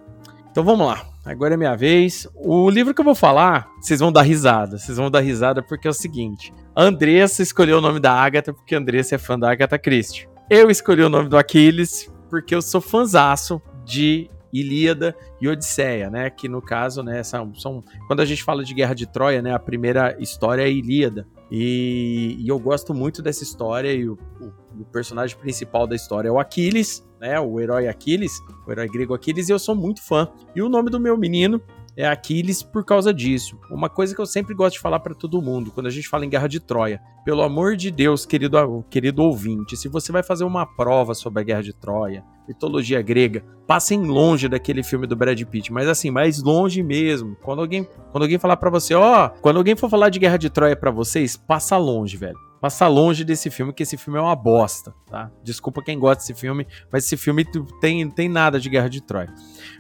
Então 0.51 0.63
vamos 0.63 0.87
lá, 0.87 1.07
agora 1.25 1.55
é 1.55 1.57
minha 1.57 1.75
vez. 1.75 2.29
O 2.35 2.69
livro 2.69 2.95
que 2.95 3.01
eu 3.01 3.05
vou 3.05 3.15
falar, 3.15 3.69
vocês 3.81 4.01
vão 4.01 4.13
dar 4.13 4.23
risada. 4.23 4.79
Vocês 4.79 4.99
vão 4.99 5.11
dar 5.11 5.21
risada 5.21 5.63
porque 5.63 5.89
é 5.89 5.91
o 5.91 5.95
seguinte: 5.95 6.53
Andressa 6.75 7.43
escolheu 7.43 7.79
o 7.79 7.81
nome 7.81 8.01
da 8.01 8.13
Agatha 8.13 8.53
porque 8.53 8.75
Andressa 8.75 9.17
é 9.17 9.19
fã 9.19 9.39
da 9.39 9.51
Agatha 9.51 9.79
Christie. 9.79 10.27
Eu 10.49 10.71
escolhi 10.71 11.03
o 11.03 11.09
nome 11.09 11.29
do 11.29 11.37
Aquiles 11.37 12.11
porque 12.31 12.55
eu 12.55 12.63
sou 12.63 12.81
fãzaço 12.81 13.61
de 13.85 14.31
Ilíada 14.53 15.15
e 15.41 15.49
Odisseia, 15.49 16.09
né? 16.11 16.31
Que 16.31 16.49
no 16.49 16.63
caso, 16.63 17.03
né, 17.03 17.23
são, 17.23 17.55
são 17.55 17.83
quando 18.07 18.21
a 18.21 18.25
gente 18.25 18.43
fala 18.43 18.65
de 18.65 18.75
Guerra 18.75 18.95
de 18.95 19.07
Troia, 19.07 19.41
né, 19.41 19.55
a 19.55 19.59
primeira 19.59 20.17
história 20.19 20.63
é 20.63 20.71
Ilíada. 20.71 21.27
E, 21.51 22.37
e 22.39 22.49
eu 22.49 22.59
gosto 22.59 22.95
muito 22.95 23.21
dessa 23.21 23.43
história 23.43 23.93
e 23.93 24.09
o, 24.09 24.19
o, 24.41 24.81
o 24.81 24.85
personagem 24.87 25.37
principal 25.37 25.87
da 25.87 25.95
história 25.95 26.29
é 26.29 26.33
o 26.33 26.39
Aquiles, 26.39 27.07
né? 27.21 27.39
O 27.39 27.61
herói 27.61 27.87
Aquiles, 27.87 28.33
o 28.67 28.73
herói 28.73 28.89
grego 28.89 29.13
Aquiles, 29.13 29.49
e 29.49 29.53
eu 29.53 29.59
sou 29.59 29.75
muito 29.75 30.03
fã. 30.03 30.29
E 30.55 30.63
o 30.63 30.69
nome 30.71 30.89
do 30.89 30.99
meu 30.99 31.17
menino 31.19 31.61
é 31.97 32.07
Aquiles 32.07 32.63
por 32.63 32.85
causa 32.85 33.13
disso. 33.13 33.59
Uma 33.71 33.89
coisa 33.89 34.15
que 34.15 34.21
eu 34.21 34.27
sempre 34.27 34.55
gosto 34.55 34.75
de 34.75 34.81
falar 34.81 35.01
para 35.01 35.15
todo 35.15 35.43
mundo, 35.43 35.71
quando 35.71 35.87
a 35.87 35.91
gente 35.91 36.09
fala 36.09 36.25
em 36.25 36.29
Guerra 36.31 36.49
de 36.49 36.61
Troia. 36.61 37.01
Pelo 37.25 37.43
amor 37.43 37.77
de 37.77 37.91
Deus, 37.91 38.27
querido, 38.27 38.85
querido 38.91 39.23
ouvinte, 39.23 39.77
se 39.77 39.89
você 39.89 40.11
vai 40.11 40.23
fazer 40.23 40.45
uma 40.45 40.67
prova 40.67 41.15
sobre 41.15 41.41
a 41.41 41.45
Guerra 41.45 41.63
de 41.63 41.73
Troia, 41.73 42.25
mitologia 42.49 43.01
grega, 43.01 43.45
passem 43.67 44.03
longe 44.03 44.49
daquele 44.49 44.83
filme 44.83 45.07
do 45.07 45.17
Brad 45.17 45.41
Pitt, 45.45 45.73
mas 45.73 45.89
assim, 45.89 46.11
mais 46.11 46.43
longe 46.43 46.83
mesmo. 46.83 47.37
Quando 47.43 47.61
alguém, 47.61 47.87
quando 48.11 48.23
alguém 48.23 48.39
falar 48.39 48.57
para 48.57 48.71
você, 48.71 48.95
ó, 48.95 49.27
oh, 49.27 49.41
quando 49.41 49.59
alguém 49.59 49.77
for 49.77 49.89
falar 49.89 50.09
de 50.09 50.19
Guerra 50.19 50.37
de 50.37 50.51
Troia 50.51 50.77
para 50.77 50.91
vocês, 50.91 51.37
passa 51.37 51.77
longe, 51.77 52.17
velho 52.17 52.52
passa 52.63 52.87
longe 52.87 53.25
desse 53.25 53.51
filme, 53.51 53.73
que 53.73 53.83
esse 53.83 53.97
filme 53.97 54.21
é 54.21 54.23
uma 54.23 54.37
bosta, 54.37 54.95
tá? 55.11 55.33
Desculpa 55.43 55.83
quem 55.83 55.99
gosta 55.99 56.23
desse 56.23 56.33
filme, 56.33 56.65
mas 56.93 57.05
esse 57.05 57.17
filme 57.17 57.45
tem, 57.81 58.09
tem 58.09 58.29
nada 58.29 58.61
de 58.61 58.71
Guerra 58.71 58.89
de 58.89 59.01
Troia. 59.01 59.35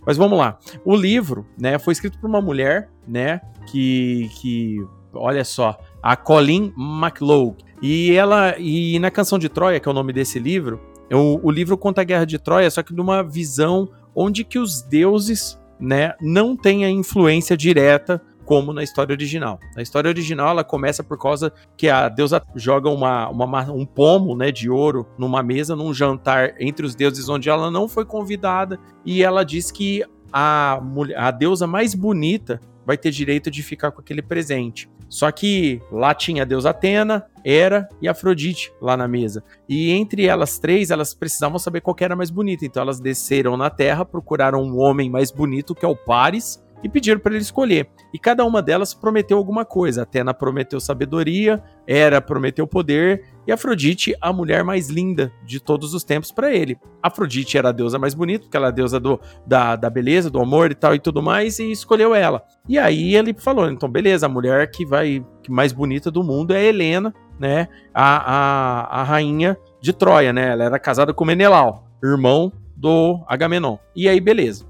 Mas 0.04 0.16
vamos 0.16 0.36
lá. 0.36 0.58
O 0.84 0.96
livro, 0.96 1.46
né, 1.56 1.78
foi 1.78 1.92
escrito 1.92 2.18
por 2.18 2.28
uma 2.28 2.40
mulher, 2.40 2.90
né, 3.06 3.40
que, 3.68 4.28
que 4.34 4.84
olha 5.14 5.44
só, 5.44 5.78
a 6.02 6.16
Colleen 6.16 6.74
McLeod. 6.76 7.56
E 7.80 8.16
ela, 8.16 8.56
e 8.58 8.98
na 8.98 9.12
Canção 9.12 9.38
de 9.38 9.48
Troia, 9.48 9.78
que 9.78 9.88
é 9.88 9.90
o 9.92 9.94
nome 9.94 10.12
desse 10.12 10.40
livro, 10.40 10.80
o, 11.08 11.38
o 11.40 11.52
livro 11.52 11.78
conta 11.78 12.00
a 12.00 12.04
Guerra 12.04 12.26
de 12.26 12.36
Troia, 12.36 12.68
só 12.68 12.82
que 12.82 12.92
numa 12.92 13.22
visão 13.22 13.88
onde 14.12 14.42
que 14.42 14.58
os 14.58 14.82
deuses, 14.82 15.56
né, 15.78 16.14
não 16.20 16.56
têm 16.56 16.84
a 16.84 16.90
influência 16.90 17.56
direta 17.56 18.20
como 18.52 18.74
na 18.74 18.82
história 18.82 19.14
original. 19.14 19.58
Na 19.74 19.80
história 19.80 20.10
original, 20.10 20.50
ela 20.50 20.62
começa 20.62 21.02
por 21.02 21.18
causa 21.18 21.50
que 21.74 21.88
a 21.88 22.06
deusa 22.10 22.42
joga 22.54 22.90
uma, 22.90 23.30
uma, 23.30 23.72
um 23.72 23.86
pomo 23.86 24.36
né, 24.36 24.52
de 24.52 24.68
ouro 24.68 25.06
numa 25.16 25.42
mesa, 25.42 25.74
num 25.74 25.94
jantar 25.94 26.52
entre 26.60 26.84
os 26.84 26.94
deuses, 26.94 27.30
onde 27.30 27.48
ela 27.48 27.70
não 27.70 27.88
foi 27.88 28.04
convidada, 28.04 28.78
e 29.06 29.22
ela 29.22 29.42
diz 29.42 29.70
que 29.70 30.04
a, 30.30 30.78
mulher, 30.82 31.18
a 31.18 31.30
deusa 31.30 31.66
mais 31.66 31.94
bonita 31.94 32.60
vai 32.84 32.98
ter 32.98 33.10
direito 33.10 33.50
de 33.50 33.62
ficar 33.62 33.90
com 33.90 34.02
aquele 34.02 34.20
presente. 34.20 34.86
Só 35.08 35.30
que 35.30 35.80
lá 35.90 36.14
tinha 36.14 36.42
a 36.42 36.46
deusa 36.46 36.70
Atena, 36.70 37.24
Hera 37.42 37.88
e 38.02 38.08
Afrodite 38.08 38.70
lá 38.82 38.98
na 38.98 39.08
mesa. 39.08 39.42
E 39.66 39.90
entre 39.92 40.26
elas 40.26 40.58
três, 40.58 40.90
elas 40.90 41.14
precisavam 41.14 41.58
saber 41.58 41.80
qual 41.80 41.96
era 42.00 42.16
mais 42.16 42.30
bonita. 42.30 42.66
Então 42.66 42.82
elas 42.82 43.00
desceram 43.00 43.56
na 43.56 43.70
terra, 43.70 44.04
procuraram 44.04 44.62
um 44.62 44.78
homem 44.78 45.08
mais 45.08 45.30
bonito, 45.30 45.74
que 45.74 45.84
é 45.84 45.88
o 45.88 45.96
Paris, 45.96 46.61
e 46.82 46.88
pediram 46.88 47.20
para 47.20 47.32
ele 47.32 47.42
escolher. 47.42 47.88
E 48.12 48.18
cada 48.18 48.44
uma 48.44 48.60
delas 48.60 48.92
prometeu 48.94 49.38
alguma 49.38 49.64
coisa. 49.64 50.02
Atena 50.02 50.34
prometeu 50.34 50.80
sabedoria, 50.80 51.62
Hera 51.86 52.20
prometeu 52.20 52.66
poder 52.66 53.24
e 53.46 53.52
Afrodite 53.52 54.14
a 54.20 54.32
mulher 54.32 54.64
mais 54.64 54.88
linda 54.88 55.32
de 55.44 55.60
todos 55.60 55.94
os 55.94 56.04
tempos 56.04 56.30
para 56.30 56.52
ele. 56.52 56.78
Afrodite 57.02 57.58
era 57.58 57.70
a 57.70 57.72
deusa 57.72 57.98
mais 57.98 58.14
bonita, 58.14 58.44
porque 58.44 58.56
ela 58.56 58.66
é 58.66 58.68
a 58.68 58.72
deusa 58.72 59.00
do, 59.00 59.20
da, 59.46 59.76
da 59.76 59.90
beleza, 59.90 60.30
do 60.30 60.40
amor 60.40 60.70
e 60.70 60.74
tal 60.74 60.94
e 60.94 60.98
tudo 60.98 61.22
mais, 61.22 61.58
e 61.58 61.70
escolheu 61.70 62.14
ela. 62.14 62.42
E 62.68 62.78
aí 62.78 63.16
ele 63.16 63.34
falou: 63.34 63.70
então 63.70 63.88
beleza, 63.88 64.26
a 64.26 64.28
mulher 64.28 64.70
que 64.70 64.84
vai 64.84 65.24
que 65.42 65.50
mais 65.50 65.72
bonita 65.72 66.10
do 66.10 66.22
mundo 66.22 66.54
é 66.54 66.64
Helena, 66.64 67.12
né? 67.38 67.68
A, 67.92 68.32
a, 68.32 69.00
a 69.00 69.02
rainha 69.02 69.56
de 69.80 69.92
Troia, 69.92 70.32
né? 70.32 70.50
Ela 70.50 70.64
era 70.64 70.78
casada 70.78 71.12
com 71.12 71.24
Menelau, 71.24 71.88
irmão 72.02 72.52
do 72.76 73.22
Agamenon. 73.28 73.78
E 73.94 74.08
aí, 74.08 74.20
beleza. 74.20 74.66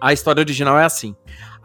A 0.00 0.12
história 0.12 0.40
original 0.40 0.78
é 0.78 0.84
assim. 0.84 1.16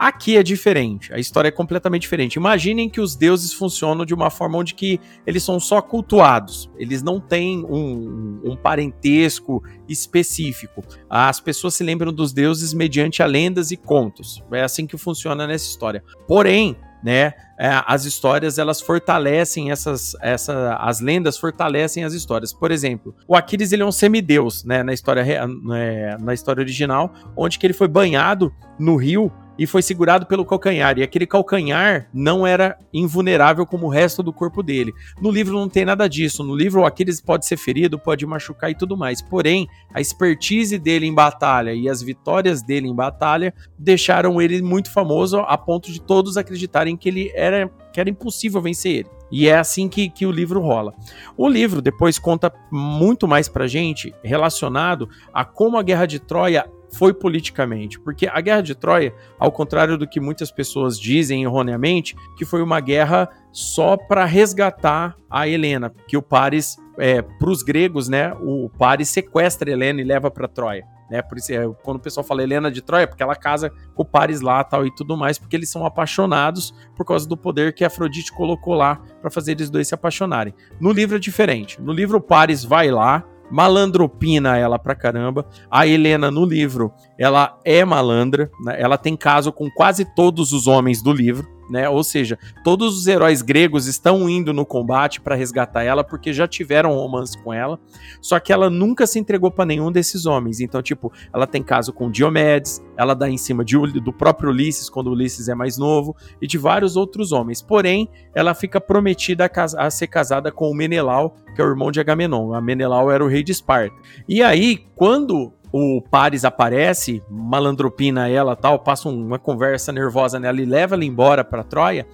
Aqui 0.02 0.36
é 0.36 0.41
diferente, 0.41 1.14
a 1.14 1.20
história 1.20 1.49
é 1.49 1.52
completamente 1.52 2.02
diferente. 2.02 2.34
Imaginem 2.34 2.89
que 2.89 2.99
os 2.99 3.16
deuses 3.16 3.54
funcionam 3.54 4.04
de 4.04 4.16
uma 4.16 4.32
forma 4.32 4.58
onde 4.58 4.74
que 4.74 4.99
eles 5.28 5.43
são 5.43 5.60
só 5.60 5.80
cultuados, 5.80 6.72
eles 6.76 7.04
não 7.04 7.20
têm 7.20 7.64
um, 7.64 8.41
um 8.43 8.56
parentesco 8.56 9.62
específico. 9.88 10.82
As 11.08 11.39
pessoas 11.39 11.76
se 11.76 11.84
lembram 11.84 12.12
dos 12.12 12.34
deuses 12.34 12.74
mediante 12.74 13.22
a 13.22 13.28
lendas 13.28 13.70
e 13.70 13.78
contos. 13.78 14.43
É 14.52 14.64
assim 14.64 14.88
que 14.88 14.97
funciona 14.97 15.45
nessa 15.45 15.70
história. 15.70 16.04
Porém, 16.28 16.76
né? 17.04 17.34
É, 17.60 17.84
as 17.86 18.06
histórias 18.06 18.58
elas 18.58 18.82
fortalecem 18.82 19.70
essas, 19.70 20.16
essa, 20.20 20.76
as 20.78 20.99
lendas 20.99 21.38
fortalecem 21.38 22.04
as 22.04 22.14
histórias. 22.14 22.52
Por 22.52 22.72
exemplo, 22.72 23.14
o 23.28 23.36
Aquiles 23.36 23.72
ele 23.72 23.84
é 23.84 23.86
um 23.86 23.91
semideus, 23.91 24.64
né? 24.64 24.82
Na 24.82 24.93
história, 24.93 25.22
é, 25.22 26.18
na 26.20 26.34
história 26.34 26.60
original, 26.60 27.14
onde 27.38 27.60
que 27.60 27.68
ele 27.68 27.74
foi 27.74 27.88
banhado 27.88 28.52
no 28.80 28.95
rio 28.95 29.32
e 29.62 29.68
foi 29.68 29.84
segurado 29.84 30.26
pelo 30.26 30.43
calcanhar. 30.43 30.97
E 30.97 31.03
aquele 31.03 31.28
calcanhar 31.28 32.09
não 32.12 32.47
era 32.47 32.80
invulnerável 32.91 33.64
como 33.64 33.86
o 33.86 33.89
resto 33.91 34.24
do 34.24 34.34
corpo 34.34 34.64
dele. 34.64 34.91
No 35.22 35.30
livro 35.30 35.53
não 35.53 35.70
tem 35.70 35.86
nada 35.86 36.09
disso. 36.09 36.43
No 36.43 36.55
livro, 36.55 36.82
o 36.82 36.86
Aquiles 36.88 37.22
pode 37.22 37.45
ser 37.45 37.57
ferido, 37.57 37.99
pode 37.99 38.26
machucar 38.26 38.72
e 38.72 38.76
tudo 38.76 38.97
mais. 38.97 39.22
Porém, 39.22 39.68
a 39.93 40.01
expertise 40.01 40.80
dele 40.80 41.05
em 41.05 41.14
batalha 41.14 41.76
e 41.76 41.88
as 41.88 42.01
vitórias 42.01 42.64
dele 42.64 42.88
em 42.88 42.95
batalha 42.95 43.53
deixaram 43.78 44.41
ele 44.41 44.64
muito 44.64 44.91
famoso 44.91 45.38
a 45.41 45.55
ponto 45.55 45.91
de 45.91 46.01
todos 46.01 46.38
acreditarem 46.38 46.97
que 46.97 47.07
ele 47.07 47.32
era, 47.36 47.70
que 47.93 47.99
era 47.99 48.09
impossível 48.09 48.64
vencer 48.64 48.91
ele. 48.91 49.09
E 49.32 49.47
é 49.47 49.59
assim 49.59 49.88
que, 49.88 50.09
que 50.09 50.26
o 50.26 50.32
livro 50.32 50.59
rola. 50.59 50.91
O 51.38 51.47
livro 51.47 51.84
depois 51.84 52.18
conta 52.18 52.51
muito 52.72 53.28
mais 53.28 53.47
pra 53.47 53.68
gente 53.68 54.12
relacionado 54.24 55.07
a 55.32 55.45
como 55.45 55.78
a 55.78 55.84
Guerra 55.84 56.07
de 56.07 56.20
Troia 56.20 56.66
foi 56.94 57.14
politicamente, 57.14 58.00
porque 58.00 58.28
a 58.28 58.39
Guerra 58.42 58.62
de 58.62 58.76
Troia, 58.76 59.14
ao 59.39 59.52
contrário 59.52 59.98
do 59.98 60.08
que 60.08 60.20
muitas 60.20 60.52
pessoas 60.52 61.00
dizem 61.00 61.44
erroneamente, 61.44 62.16
que 62.38 62.46
foi 62.46 62.62
uma 62.62 62.80
guerra 62.80 63.30
só 63.52 63.98
para 63.98 64.26
resgatar 64.26 65.16
a 65.30 65.48
Helena, 65.48 65.94
que 66.08 66.18
o 66.18 66.22
Paris, 66.22 66.78
é, 66.98 67.22
para 67.22 67.50
os 67.50 67.64
gregos, 67.64 68.08
né, 68.08 68.34
o 68.42 68.70
Paris 68.70 69.10
sequestra 69.10 69.72
Helena 69.72 70.02
e 70.02 70.04
leva 70.04 70.30
para 70.30 70.48
Troia. 70.48 70.86
Né, 71.10 71.22
por 71.22 71.38
isso, 71.38 71.52
é, 71.52 71.68
quando 71.84 71.98
o 71.98 72.00
pessoal 72.00 72.24
fala 72.24 72.42
Helena 72.42 72.72
de 72.72 72.82
Troia, 72.82 73.04
é 73.04 73.06
porque 73.06 73.22
ela 73.22 73.36
casa 73.36 73.70
com 73.94 74.02
o 74.02 74.06
Paris 74.06 74.39
lá 74.39 74.64
tal 74.64 74.86
e 74.86 74.96
tudo 74.96 75.18
mais, 75.18 75.38
porque 75.38 75.58
eles 75.58 75.70
são 75.70 75.86
apaixonados 75.86 76.74
por 76.96 77.06
causa 77.06 77.28
do 77.28 77.36
poder 77.36 77.74
que 77.74 77.84
Afrodite 77.84 78.32
colocou 78.32 78.74
lá 78.74 79.02
para 79.20 79.30
fazer 79.30 79.52
eles 79.52 79.70
dois 79.70 79.89
se 79.89 79.94
apaixonarem. 79.94 80.54
No 80.80 80.94
livro 80.94 81.18
é 81.18 81.20
diferente. 81.20 81.82
No 81.82 81.92
livro, 81.92 82.18
o 82.18 82.22
Paris 82.22 82.64
vai 82.64 82.89
lá, 82.89 83.26
malandropina 83.52 84.58
ela 84.58 84.80
pra 84.80 84.95
caramba. 84.95 85.45
A 85.70 85.86
Helena 85.86 86.32
no 86.32 86.45
livro, 86.45 86.91
ela 87.18 87.60
é 87.66 87.84
malandra, 87.84 88.49
né? 88.64 88.76
ela 88.80 88.97
tem 88.97 89.16
caso 89.16 89.52
com 89.52 89.70
quase 89.70 90.06
todos 90.16 90.54
os 90.54 90.68
homens 90.68 91.02
do 91.02 91.12
livro. 91.12 91.47
Né? 91.72 91.89
Ou 91.89 92.03
seja, 92.03 92.38
todos 92.63 92.97
os 92.97 93.07
heróis 93.07 93.41
gregos 93.41 93.88
estão 93.88 94.30
indo 94.30 94.53
no 94.53 94.65
combate 94.65 95.22
para 95.22 95.36
resgatar 95.36 95.84
ela 95.84 96.03
porque 96.03 96.34
já 96.34 96.47
tiveram 96.47 96.93
romance 96.93 97.38
com 97.41 97.53
ela, 97.53 97.80
só 98.22 98.39
que 98.39 98.51
ela 98.51 98.69
nunca 98.69 99.07
se 99.07 99.17
entregou 99.17 99.49
para 99.49 99.65
nenhum 99.65 99.91
desses 99.91 100.26
homens. 100.26 100.59
Então, 100.59 100.82
tipo, 100.82 101.11
ela 101.34 101.47
tem 101.47 101.63
caso 101.63 101.93
com 101.93 102.11
Diomedes, 102.11 102.82
ela 102.97 103.13
dá 103.13 103.30
em 103.30 103.38
cima 103.38 103.63
de, 103.63 103.78
do 104.01 104.11
próprio 104.11 104.49
Ulisses 104.49 104.89
quando 104.89 105.11
Ulisses 105.11 105.47
é 105.47 105.55
mais 105.55 105.78
novo 105.78 106.15
e 106.41 106.45
de 106.45 106.57
vários 106.57 106.95
outros 106.95 107.32
homens. 107.32 107.61
Porém, 107.61 108.09
ela 108.36 108.53
fica 108.53 108.82
prometida 108.82 109.45
a, 109.45 109.86
a 109.86 109.89
ser 109.89 110.07
casada 110.07 110.51
com 110.51 110.69
o 110.69 110.76
Menelau, 110.76 111.36
que 111.55 111.61
é 111.61 111.65
o 111.65 111.69
irmão 111.69 111.91
de 111.91 111.99
Agamenon. 111.99 112.53
A 112.53 112.61
Menelau 112.61 113.09
era 113.09 113.24
o 113.24 113.28
rei 113.28 113.43
de 113.43 113.51
Esparta. 113.51 113.95
E 114.28 114.43
aí, 114.43 114.86
quando 114.95 115.53
o 115.72 116.01
Paris 116.01 116.43
aparece, 116.43 117.24
malandropina 117.30 118.30
ela 118.30 118.55
tal, 118.55 118.80
passa 118.80 119.07
uma 119.09 119.39
conversa 119.39 119.91
nervosa 119.91 120.39
nela 120.39 120.61
e 120.61 120.65
leva 120.65 120.95
ela 120.95 121.05
embora 121.05 121.43
para 121.43 121.63
Troia. 121.63 122.05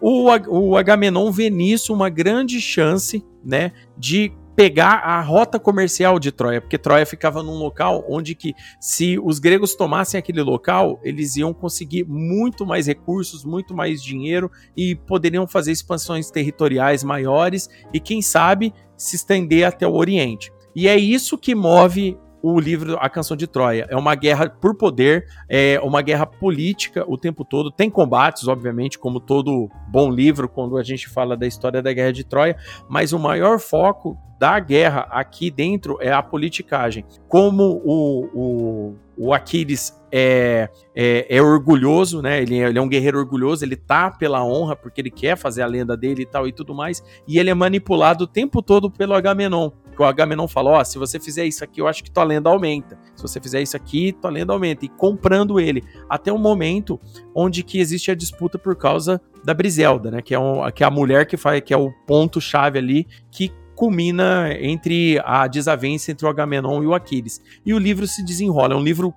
O, 0.00 0.30
o 0.48 0.76
Agamenon 0.76 1.30
vê 1.32 1.50
nisso 1.50 1.92
uma 1.92 2.08
grande 2.08 2.60
chance, 2.60 3.24
né, 3.44 3.72
de 3.96 4.32
pegar 4.58 5.04
a 5.04 5.20
rota 5.20 5.58
comercial 5.58 6.18
de 6.18 6.32
Troia, 6.32 6.60
porque 6.60 6.76
Troia 6.76 7.06
ficava 7.06 7.44
num 7.44 7.58
local 7.58 8.04
onde 8.08 8.34
que 8.34 8.54
se 8.80 9.16
os 9.16 9.38
gregos 9.38 9.76
tomassem 9.76 10.18
aquele 10.18 10.42
local, 10.42 10.98
eles 11.04 11.36
iam 11.36 11.54
conseguir 11.54 12.04
muito 12.04 12.66
mais 12.66 12.88
recursos, 12.88 13.44
muito 13.44 13.72
mais 13.72 14.02
dinheiro 14.02 14.50
e 14.76 14.96
poderiam 14.96 15.46
fazer 15.46 15.70
expansões 15.70 16.28
territoriais 16.28 17.04
maiores 17.04 17.68
e 17.92 18.00
quem 18.00 18.20
sabe 18.20 18.74
se 18.96 19.14
estender 19.14 19.64
até 19.64 19.86
o 19.86 19.94
Oriente. 19.94 20.52
E 20.74 20.88
é 20.88 20.96
isso 20.96 21.38
que 21.38 21.54
move 21.54 22.18
o 22.42 22.58
livro 22.58 22.96
A 23.00 23.08
Canção 23.08 23.36
de 23.36 23.46
Troia. 23.46 23.86
É 23.90 23.96
uma 23.96 24.14
guerra 24.14 24.48
por 24.48 24.74
poder, 24.74 25.26
é 25.48 25.80
uma 25.82 26.02
guerra 26.02 26.26
política 26.26 27.04
o 27.06 27.16
tempo 27.16 27.44
todo. 27.44 27.70
Tem 27.70 27.90
combates, 27.90 28.46
obviamente, 28.48 28.98
como 28.98 29.20
todo 29.20 29.68
bom 29.88 30.10
livro, 30.10 30.48
quando 30.48 30.76
a 30.76 30.82
gente 30.82 31.08
fala 31.08 31.36
da 31.36 31.46
história 31.46 31.82
da 31.82 31.92
Guerra 31.92 32.12
de 32.12 32.24
Troia, 32.24 32.56
mas 32.88 33.12
o 33.12 33.18
maior 33.18 33.58
foco 33.58 34.16
da 34.38 34.58
guerra 34.60 35.08
aqui 35.10 35.50
dentro 35.50 35.98
é 36.00 36.12
a 36.12 36.22
politicagem. 36.22 37.04
Como 37.28 37.82
o, 37.84 38.28
o, 38.32 38.96
o 39.16 39.34
Aquiles 39.34 39.98
é, 40.12 40.68
é, 40.94 41.26
é, 41.28 41.42
orgulhoso, 41.42 42.22
né? 42.22 42.40
Ele 42.40 42.58
é, 42.58 42.68
ele 42.68 42.78
é, 42.78 42.82
um 42.82 42.88
guerreiro 42.88 43.18
orgulhoso, 43.18 43.64
ele 43.64 43.76
tá 43.76 44.10
pela 44.10 44.44
honra, 44.44 44.76
porque 44.76 45.00
ele 45.00 45.10
quer 45.10 45.36
fazer 45.36 45.62
a 45.62 45.66
lenda 45.66 45.96
dele 45.96 46.22
e 46.22 46.26
tal 46.26 46.46
e 46.46 46.52
tudo 46.52 46.74
mais, 46.74 47.02
e 47.26 47.38
ele 47.38 47.50
é 47.50 47.54
manipulado 47.54 48.24
o 48.24 48.26
tempo 48.26 48.62
todo 48.62 48.90
pelo 48.90 49.14
Agamenon 49.14 49.70
o 50.02 50.04
Agamenon 50.04 50.46
falou: 50.48 50.74
ó, 50.74 50.80
oh, 50.80 50.84
se 50.84 50.98
você 50.98 51.18
fizer 51.18 51.44
isso 51.44 51.62
aqui, 51.64 51.80
eu 51.80 51.88
acho 51.88 52.02
que 52.02 52.10
tua 52.10 52.24
lenda 52.24 52.50
aumenta. 52.50 52.98
Se 53.14 53.22
você 53.22 53.40
fizer 53.40 53.60
isso 53.60 53.76
aqui, 53.76 54.12
tua 54.12 54.30
lenda 54.30 54.52
aumenta. 54.52 54.84
E 54.84 54.88
comprando 54.88 55.58
ele 55.58 55.82
até 56.08 56.32
um 56.32 56.38
momento 56.38 57.00
onde 57.34 57.62
que 57.62 57.78
existe 57.78 58.10
a 58.10 58.14
disputa 58.14 58.58
por 58.58 58.76
causa 58.76 59.20
da 59.44 59.54
Briselda, 59.54 60.10
né? 60.10 60.22
Que 60.22 60.34
é, 60.34 60.38
um, 60.38 60.70
que 60.70 60.82
é 60.82 60.86
a 60.86 60.90
mulher 60.90 61.26
que 61.26 61.36
faz, 61.36 61.60
que 61.60 61.72
é 61.72 61.76
o 61.76 61.92
ponto 62.06 62.40
chave 62.40 62.78
ali 62.78 63.06
que 63.30 63.52
culmina 63.74 64.52
entre 64.60 65.20
a 65.24 65.46
desavença 65.46 66.10
entre 66.10 66.26
o 66.26 66.28
Agamenon 66.28 66.82
e 66.82 66.86
o 66.86 66.94
Aquiles. 66.94 67.40
E 67.64 67.72
o 67.72 67.78
livro 67.78 68.08
se 68.08 68.24
desenrola, 68.24 68.74
é 68.74 68.76
um 68.76 68.82
livro 68.82 69.14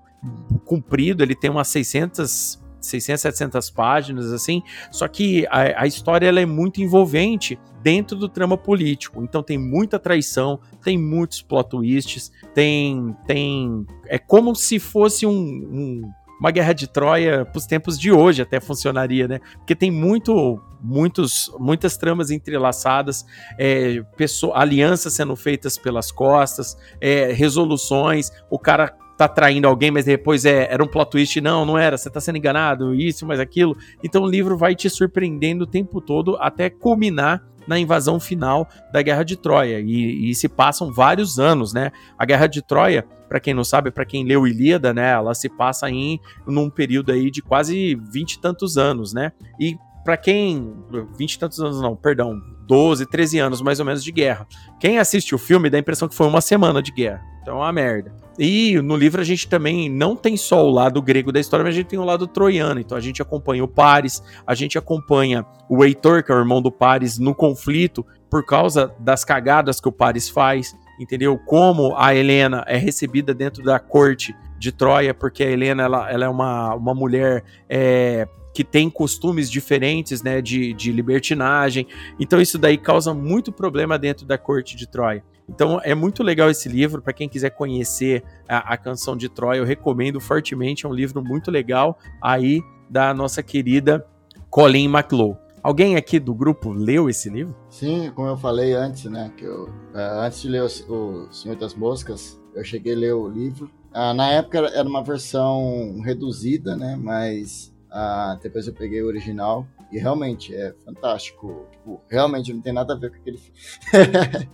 comprido, 0.65 1.23
ele 1.23 1.34
tem 1.34 1.49
umas 1.49 1.67
600 1.69 2.61
600, 2.82 3.21
700 3.21 3.69
páginas, 3.69 4.32
assim. 4.32 4.61
Só 4.89 5.07
que 5.07 5.45
a, 5.47 5.84
a 5.84 5.88
história 5.88 6.27
ela 6.27 6.39
é 6.39 6.45
muito 6.45 6.82
envolvente 6.82 7.59
dentro 7.82 8.17
do 8.17 8.27
trama 8.27 8.57
político. 8.57 9.23
Então 9.23 9.41
tem 9.43 9.57
muita 9.57 9.99
traição, 9.99 10.59
tem 10.84 10.97
muitos 10.97 11.41
plot 11.41 11.69
twists, 11.69 12.32
tem. 12.53 13.15
tem 13.25 13.86
é 14.07 14.17
como 14.17 14.55
se 14.55 14.79
fosse 14.79 15.25
um, 15.25 15.32
um 15.32 16.11
uma 16.41 16.49
guerra 16.49 16.73
de 16.73 16.88
Troia 16.88 17.45
para 17.45 17.57
os 17.59 17.67
tempos 17.67 17.99
de 17.99 18.11
hoje 18.11 18.41
até 18.41 18.59
funcionaria, 18.59 19.27
né? 19.27 19.39
Porque 19.57 19.75
tem 19.75 19.91
muito, 19.91 20.59
muitos, 20.82 21.51
muitas 21.59 21.95
tramas 21.97 22.32
entrelaçadas, 22.32 23.23
é, 23.59 24.01
pessoa, 24.17 24.57
alianças 24.57 25.13
sendo 25.13 25.36
feitas 25.36 25.77
pelas 25.77 26.11
costas, 26.11 26.75
é, 26.99 27.32
resoluções, 27.32 28.32
o 28.49 28.57
cara 28.57 28.97
tá 29.22 29.28
traindo 29.28 29.67
alguém, 29.67 29.91
mas 29.91 30.05
depois 30.05 30.45
é, 30.45 30.67
era 30.72 30.84
um 30.84 30.88
plot 30.88 31.11
twist. 31.11 31.39
Não, 31.39 31.63
não 31.63 31.78
era, 31.78 31.97
você 31.97 32.09
tá 32.09 32.19
sendo 32.19 32.38
enganado, 32.38 32.95
isso, 32.95 33.26
mas 33.26 33.39
aquilo. 33.39 33.78
Então 34.03 34.24
o 34.24 34.28
livro 34.28 34.57
vai 34.57 34.74
te 34.74 34.89
surpreendendo 34.89 35.63
o 35.63 35.67
tempo 35.67 36.01
todo 36.01 36.38
até 36.38 36.69
culminar 36.69 37.43
na 37.67 37.78
invasão 37.78 38.19
final 38.19 38.67
da 38.91 39.01
Guerra 39.03 39.24
de 39.24 39.38
Troia. 39.38 39.80
E, 39.80 40.32
e 40.32 40.34
se 40.36 40.49
passam 40.49 40.91
vários 40.91 41.39
anos, 41.39 41.72
né? 41.72 41.91
A 42.17 42.26
Guerra 42.26 42.47
de 42.47 42.63
Troia, 42.63 43.05
para 43.30 43.39
quem 43.39 43.53
não 43.53 43.63
sabe, 43.63 43.91
para 43.91 44.05
quem 44.05 44.26
leu 44.26 44.47
Ilíada, 44.47 44.91
né? 44.91 45.11
Ela 45.11 45.36
se 45.36 45.47
passa 45.47 45.88
em 45.89 46.19
num 46.47 46.69
período 46.69 47.11
aí 47.11 47.30
de 47.30 47.43
quase 47.43 47.95
vinte 48.11 48.34
e 48.34 48.41
tantos 48.41 48.76
anos, 48.76 49.13
né? 49.13 49.32
E 49.59 49.78
para 50.03 50.17
quem. 50.17 50.74
20 51.17 51.34
e 51.34 51.39
tantos 51.39 51.59
anos, 51.59 51.82
não, 51.82 51.95
perdão. 51.95 52.41
12, 52.72 53.05
13 53.05 53.38
anos 53.38 53.61
mais 53.61 53.82
ou 53.82 53.86
menos 53.86 54.01
de 54.01 54.13
guerra. 54.13 54.47
Quem 54.80 54.97
assiste 54.97 55.36
o 55.36 55.38
filme 55.38 55.69
dá 55.69 55.78
a 55.78 55.82
impressão 55.82 56.07
que 56.07 56.15
foi 56.15 56.26
uma 56.26 56.39
semana 56.39 56.82
de 56.82 56.89
guerra. 56.89 57.22
Então 57.41 57.57
é 57.57 57.57
uma 57.57 57.74
merda. 57.74 58.15
E 58.39 58.82
no 58.82 58.95
livro 58.95 59.19
a 59.19 59.26
gente 59.26 59.45
também 59.45 59.89
não 59.89 60.15
tem 60.15 60.38
só 60.38 60.65
o 60.65 60.69
lado 60.69 61.01
grego 61.01 61.34
da 61.34 61.39
história, 61.41 61.65
mas 61.65 61.76
a 61.76 61.78
gente 61.78 61.88
tem 61.88 61.99
o 61.99 62.05
lado 62.05 62.26
troiano. 62.28 62.80
Então 62.80 62.97
a 62.97 63.01
gente 63.01 63.22
acompanha 63.22 63.61
o 63.61 63.67
Paris, 63.67 64.24
a 64.47 64.55
gente 64.55 64.78
acompanha 64.78 65.45
o 65.67 65.84
Heitor, 65.84 66.24
que 66.24 66.32
é 66.32 66.36
o 66.36 66.39
irmão 66.39 66.61
do 66.61 66.72
Paris, 66.72 67.19
no 67.19 67.36
conflito 67.36 68.05
por 68.30 68.45
causa 68.45 68.95
das 68.97 69.26
cagadas 69.26 69.82
que 69.82 69.89
o 69.89 69.91
Paris 69.91 70.30
faz. 70.30 70.74
Entendeu? 70.97 71.38
Como 71.38 71.93
a 71.97 72.15
Helena 72.15 72.63
é 72.67 72.78
recebida 72.78 73.34
dentro 73.34 73.61
da 73.61 73.80
corte 73.80 74.34
de 74.57 74.72
Troia, 74.72 75.13
porque 75.13 75.43
a 75.43 75.51
Helena 75.51 75.84
ela, 75.84 76.09
ela 76.09 76.24
é 76.24 76.30
uma, 76.30 76.74
uma 76.76 76.93
mulher 76.95 77.43
é, 77.67 78.26
que 78.53 78.63
tem 78.63 78.89
costumes 78.89 79.49
diferentes, 79.49 80.21
né, 80.21 80.41
de, 80.41 80.73
de 80.73 80.91
libertinagem. 80.91 81.87
Então 82.19 82.41
isso 82.41 82.57
daí 82.57 82.77
causa 82.77 83.13
muito 83.13 83.51
problema 83.51 83.97
dentro 83.97 84.25
da 84.25 84.37
corte 84.37 84.75
de 84.75 84.87
Troia. 84.87 85.23
Então 85.47 85.81
é 85.83 85.93
muito 85.93 86.23
legal 86.23 86.49
esse 86.49 86.69
livro 86.69 87.01
para 87.01 87.13
quem 87.13 87.27
quiser 87.27 87.49
conhecer 87.49 88.23
a, 88.47 88.73
a, 88.73 88.77
canção 88.77 89.17
de 89.17 89.27
Troia. 89.27 89.59
Eu 89.59 89.65
recomendo 89.65 90.19
fortemente. 90.19 90.85
É 90.85 90.89
um 90.89 90.93
livro 90.93 91.23
muito 91.23 91.51
legal 91.51 91.99
aí 92.21 92.61
da 92.89 93.13
nossa 93.13 93.43
querida 93.43 94.05
Colleen 94.49 94.85
McLeod. 94.85 95.37
Alguém 95.63 95.95
aqui 95.95 96.19
do 96.19 96.33
grupo 96.33 96.71
leu 96.71 97.07
esse 97.07 97.29
livro? 97.29 97.55
Sim, 97.69 98.11
como 98.15 98.27
eu 98.27 98.37
falei 98.37 98.73
antes, 98.73 99.05
né? 99.05 99.31
Que 99.37 99.45
eu, 99.45 99.65
uh, 99.65 100.21
antes 100.21 100.41
de 100.41 100.49
ler 100.49 100.63
o, 100.63 101.31
Senhor 101.31 101.55
das 101.55 101.75
Moscas, 101.75 102.39
eu 102.55 102.63
cheguei 102.63 102.93
a 102.93 102.97
ler 102.97 103.13
o 103.13 103.27
livro. 103.27 103.69
Uh, 103.91 104.13
na 104.15 104.31
época 104.31 104.57
era 104.57 104.87
uma 104.87 105.03
versão 105.03 106.01
reduzida, 106.03 106.75
né? 106.75 106.97
Mas 106.99 107.70
ah, 107.91 108.37
depois 108.41 108.67
eu 108.67 108.73
peguei 108.73 109.01
o 109.01 109.07
original 109.07 109.67
e 109.91 109.99
realmente 109.99 110.55
é 110.55 110.73
fantástico. 110.85 111.67
Tipo, 111.71 112.01
realmente 112.09 112.53
não 112.53 112.61
tem 112.61 112.71
nada 112.71 112.93
a 112.93 112.97
ver 112.97 113.11
com 113.11 113.17
aquele 113.17 113.37
filme. 113.37 114.49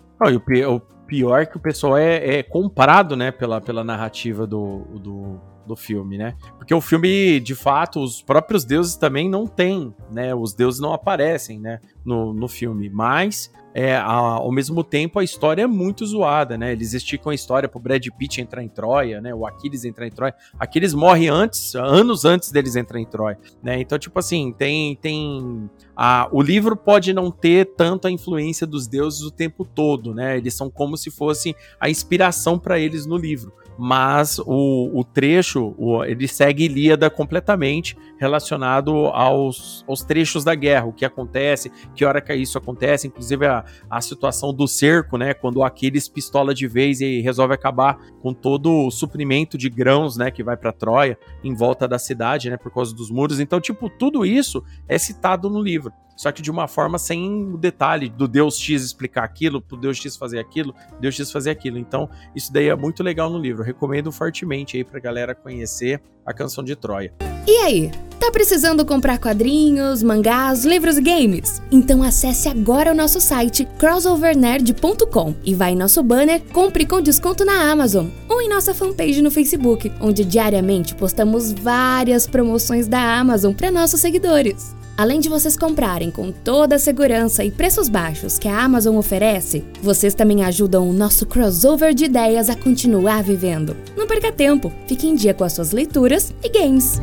o, 0.66 0.76
o 0.76 0.80
pior 1.06 1.42
é 1.42 1.46
que 1.46 1.56
o 1.56 1.60
pessoal 1.60 1.98
é, 1.98 2.40
é, 2.40 2.44
comprado, 2.44 3.16
né, 3.16 3.32
pela, 3.32 3.62
pela 3.62 3.84
narrativa 3.84 4.48
do, 4.48 4.80
do, 5.00 5.40
do 5.68 5.76
filme, 5.76 6.18
né? 6.18 6.36
Porque 6.58 6.74
o 6.74 6.82
filme, 6.82 7.40
de 7.40 7.54
fato, 7.54 8.02
os 8.02 8.22
próprios 8.22 8.64
deuses 8.64 8.96
também 8.96 9.30
não 9.30 9.46
têm, 9.46 9.94
né? 10.10 10.34
Os 10.34 10.54
deuses 10.54 10.80
não 10.80 10.94
aparecem, 10.94 11.60
né, 11.60 11.80
no, 12.04 12.34
no 12.34 12.48
filme. 12.48 12.90
Mas 12.90 13.52
é, 13.80 13.96
ao 13.96 14.52
mesmo 14.52 14.84
tempo 14.84 15.20
a 15.20 15.24
história 15.24 15.62
é 15.62 15.68
muito 15.68 16.04
zoada, 16.04 16.58
né? 16.58 16.72
Eles 16.72 16.94
esticam 16.94 17.32
a 17.32 17.36
história 17.36 17.70
pro 17.70 17.80
Brad 17.80 18.04
Pitt 18.18 18.42
entrar 18.42 18.64
em 18.64 18.68
Troia, 18.68 19.22
né? 19.22 19.36
O 19.36 19.46
Aquiles 19.46 19.86
entrar 19.86 20.08
em 20.08 20.10
Troia. 20.10 20.34
Aquiles 20.60 20.96
morre 20.96 21.28
antes, 21.28 21.76
anos 21.76 22.26
antes 22.26 22.52
deles 22.52 22.76
entrar 22.76 23.00
em 23.00 23.06
Troia, 23.06 23.38
né? 23.62 23.80
Então, 23.80 24.00
tipo 24.00 24.18
assim, 24.18 24.52
tem. 24.52 24.96
tem 24.96 25.70
a, 25.96 26.28
o 26.32 26.42
livro 26.42 26.76
pode 26.76 27.14
não 27.14 27.30
ter 27.30 27.76
tanto 27.76 28.08
a 28.08 28.12
influência 28.12 28.66
dos 28.66 28.88
deuses 28.88 29.22
o 29.22 29.30
tempo 29.30 29.64
todo, 29.64 30.12
né? 30.12 30.38
Eles 30.38 30.56
são 30.56 30.72
como 30.72 30.98
se 30.98 31.12
fosse 31.12 31.56
a 31.80 31.88
inspiração 31.88 32.58
para 32.58 32.80
eles 32.80 33.06
no 33.06 33.16
livro 33.16 33.54
mas 33.78 34.40
o, 34.40 34.92
o 34.94 35.04
trecho, 35.04 35.74
o, 35.78 36.04
ele 36.04 36.28
segue 36.28 36.66
Ilíada 36.66 37.10
completamente 37.10 37.98
relacionado 38.20 39.08
aos, 39.08 39.84
aos 39.88 40.04
trechos 40.04 40.44
da 40.44 40.56
guerra, 40.56 40.86
o 40.86 40.94
que 40.94 41.06
acontece, 41.06 41.72
que 41.96 42.06
hora 42.06 42.22
que 42.22 42.34
isso 42.34 42.58
acontece, 42.58 43.08
inclusive 43.08 43.46
a, 43.46 43.64
a 43.90 44.02
situação 44.02 44.54
do 44.54 44.68
cerco, 44.68 45.18
né, 45.18 45.34
quando 45.34 45.64
Aquiles 45.64 46.08
pistola 46.08 46.54
de 46.54 46.68
vez 46.68 47.02
e 47.02 47.22
resolve 47.22 47.54
acabar 47.54 47.98
com 48.22 48.34
todo 48.34 48.88
o 48.88 48.92
suprimento 48.92 49.58
de 49.58 49.70
grãos, 49.70 50.18
né, 50.18 50.32
que 50.32 50.44
vai 50.44 50.58
para 50.58 50.72
Troia, 50.72 51.18
em 51.44 51.54
volta 51.54 51.88
da 51.88 52.00
cidade, 52.00 52.50
né, 52.50 52.58
por 52.58 52.72
causa 52.72 52.96
dos 52.96 53.10
muros. 53.10 53.40
Então, 53.40 53.60
tipo, 53.60 53.90
tudo 53.90 54.26
isso 54.26 54.64
é 54.88 54.98
citado 54.98 55.50
no 55.50 55.62
livro 55.62 55.94
só 56.18 56.32
que 56.32 56.42
de 56.42 56.50
uma 56.50 56.68
forma 56.68 56.98
sem 56.98 57.54
o 57.54 57.58
detalhe 57.58 58.10
do 58.10 58.28
Deus 58.28 58.58
X 58.58 58.84
explicar 58.84 59.24
aquilo, 59.24 59.62
pro 59.62 59.78
Deus 59.78 59.98
X 59.98 60.18
fazer 60.18 60.40
aquilo, 60.40 60.74
Deus 61.00 61.14
X 61.14 61.32
fazer 61.32 61.52
aquilo. 61.52 61.78
Então, 61.78 62.10
isso 62.36 62.52
daí 62.52 62.68
é 62.70 62.76
muito 62.76 63.04
legal 63.04 63.30
no 63.30 63.38
livro. 63.38 63.64
Recomendo 63.64 64.12
fortemente 64.12 64.76
aí 64.76 64.84
pra 64.84 65.00
galera 65.00 65.36
conhecer 65.36 66.02
a 66.26 66.34
canção 66.34 66.64
de 66.64 66.76
Troia. 66.76 67.14
E 67.48 67.58
aí, 67.60 67.92
tá 68.18 68.32
precisando 68.32 68.86
comprar 68.86 69.20
quadrinhos, 69.20 70.02
mangás, 70.04 70.66
livros 70.66 70.98
e 70.98 71.02
games? 71.02 71.62
Então 71.72 72.04
acesse 72.04 72.50
agora 72.50 72.92
o 72.92 72.96
nosso 72.96 73.22
site 73.22 73.68
crossovernerd.com 73.78 75.36
e 75.44 75.54
vai 75.54 75.74
em 75.74 75.76
nosso 75.76 76.02
banner 76.04 76.42
Compre 76.52 76.86
com 76.86 77.02
desconto 77.02 77.46
na 77.46 77.72
Amazon 77.72 78.08
ou 78.28 78.42
em 78.42 78.50
nossa 78.50 78.74
fanpage 78.74 79.22
no 79.22 79.32
Facebook, 79.32 79.92
onde 80.02 80.26
diariamente 80.26 80.96
postamos 80.96 81.52
várias 81.52 82.28
promoções 82.28 82.88
da 82.88 83.20
Amazon 83.20 83.54
para 83.54 83.72
nossos 83.72 84.00
seguidores. 84.00 84.76
Além 84.98 85.20
de 85.20 85.30
vocês 85.30 85.56
comprarem 85.56 86.10
com 86.10 86.32
toda 86.32 86.76
a 86.76 86.80
segurança 86.80 87.44
e 87.44 87.52
preços 87.52 87.88
baixos 87.88 88.40
que 88.40 88.48
a 88.48 88.64
Amazon 88.64 88.96
oferece, 88.98 89.64
vocês 89.80 90.16
também 90.16 90.44
ajudam 90.44 90.90
o 90.90 90.94
nosso 90.94 91.28
crossover 91.28 91.94
de 91.94 92.06
ideias 92.06 92.50
a 92.50 92.56
continuar 92.56 93.22
vivendo. 93.22 93.78
Não 93.96 94.08
perca 94.08 94.32
tempo, 94.32 94.74
fique 94.88 95.08
em 95.08 95.14
dia 95.14 95.36
com 95.36 95.44
as 95.44 95.54
suas 95.54 95.72
leituras 95.72 96.34
e 96.44 96.50
games. 96.50 97.00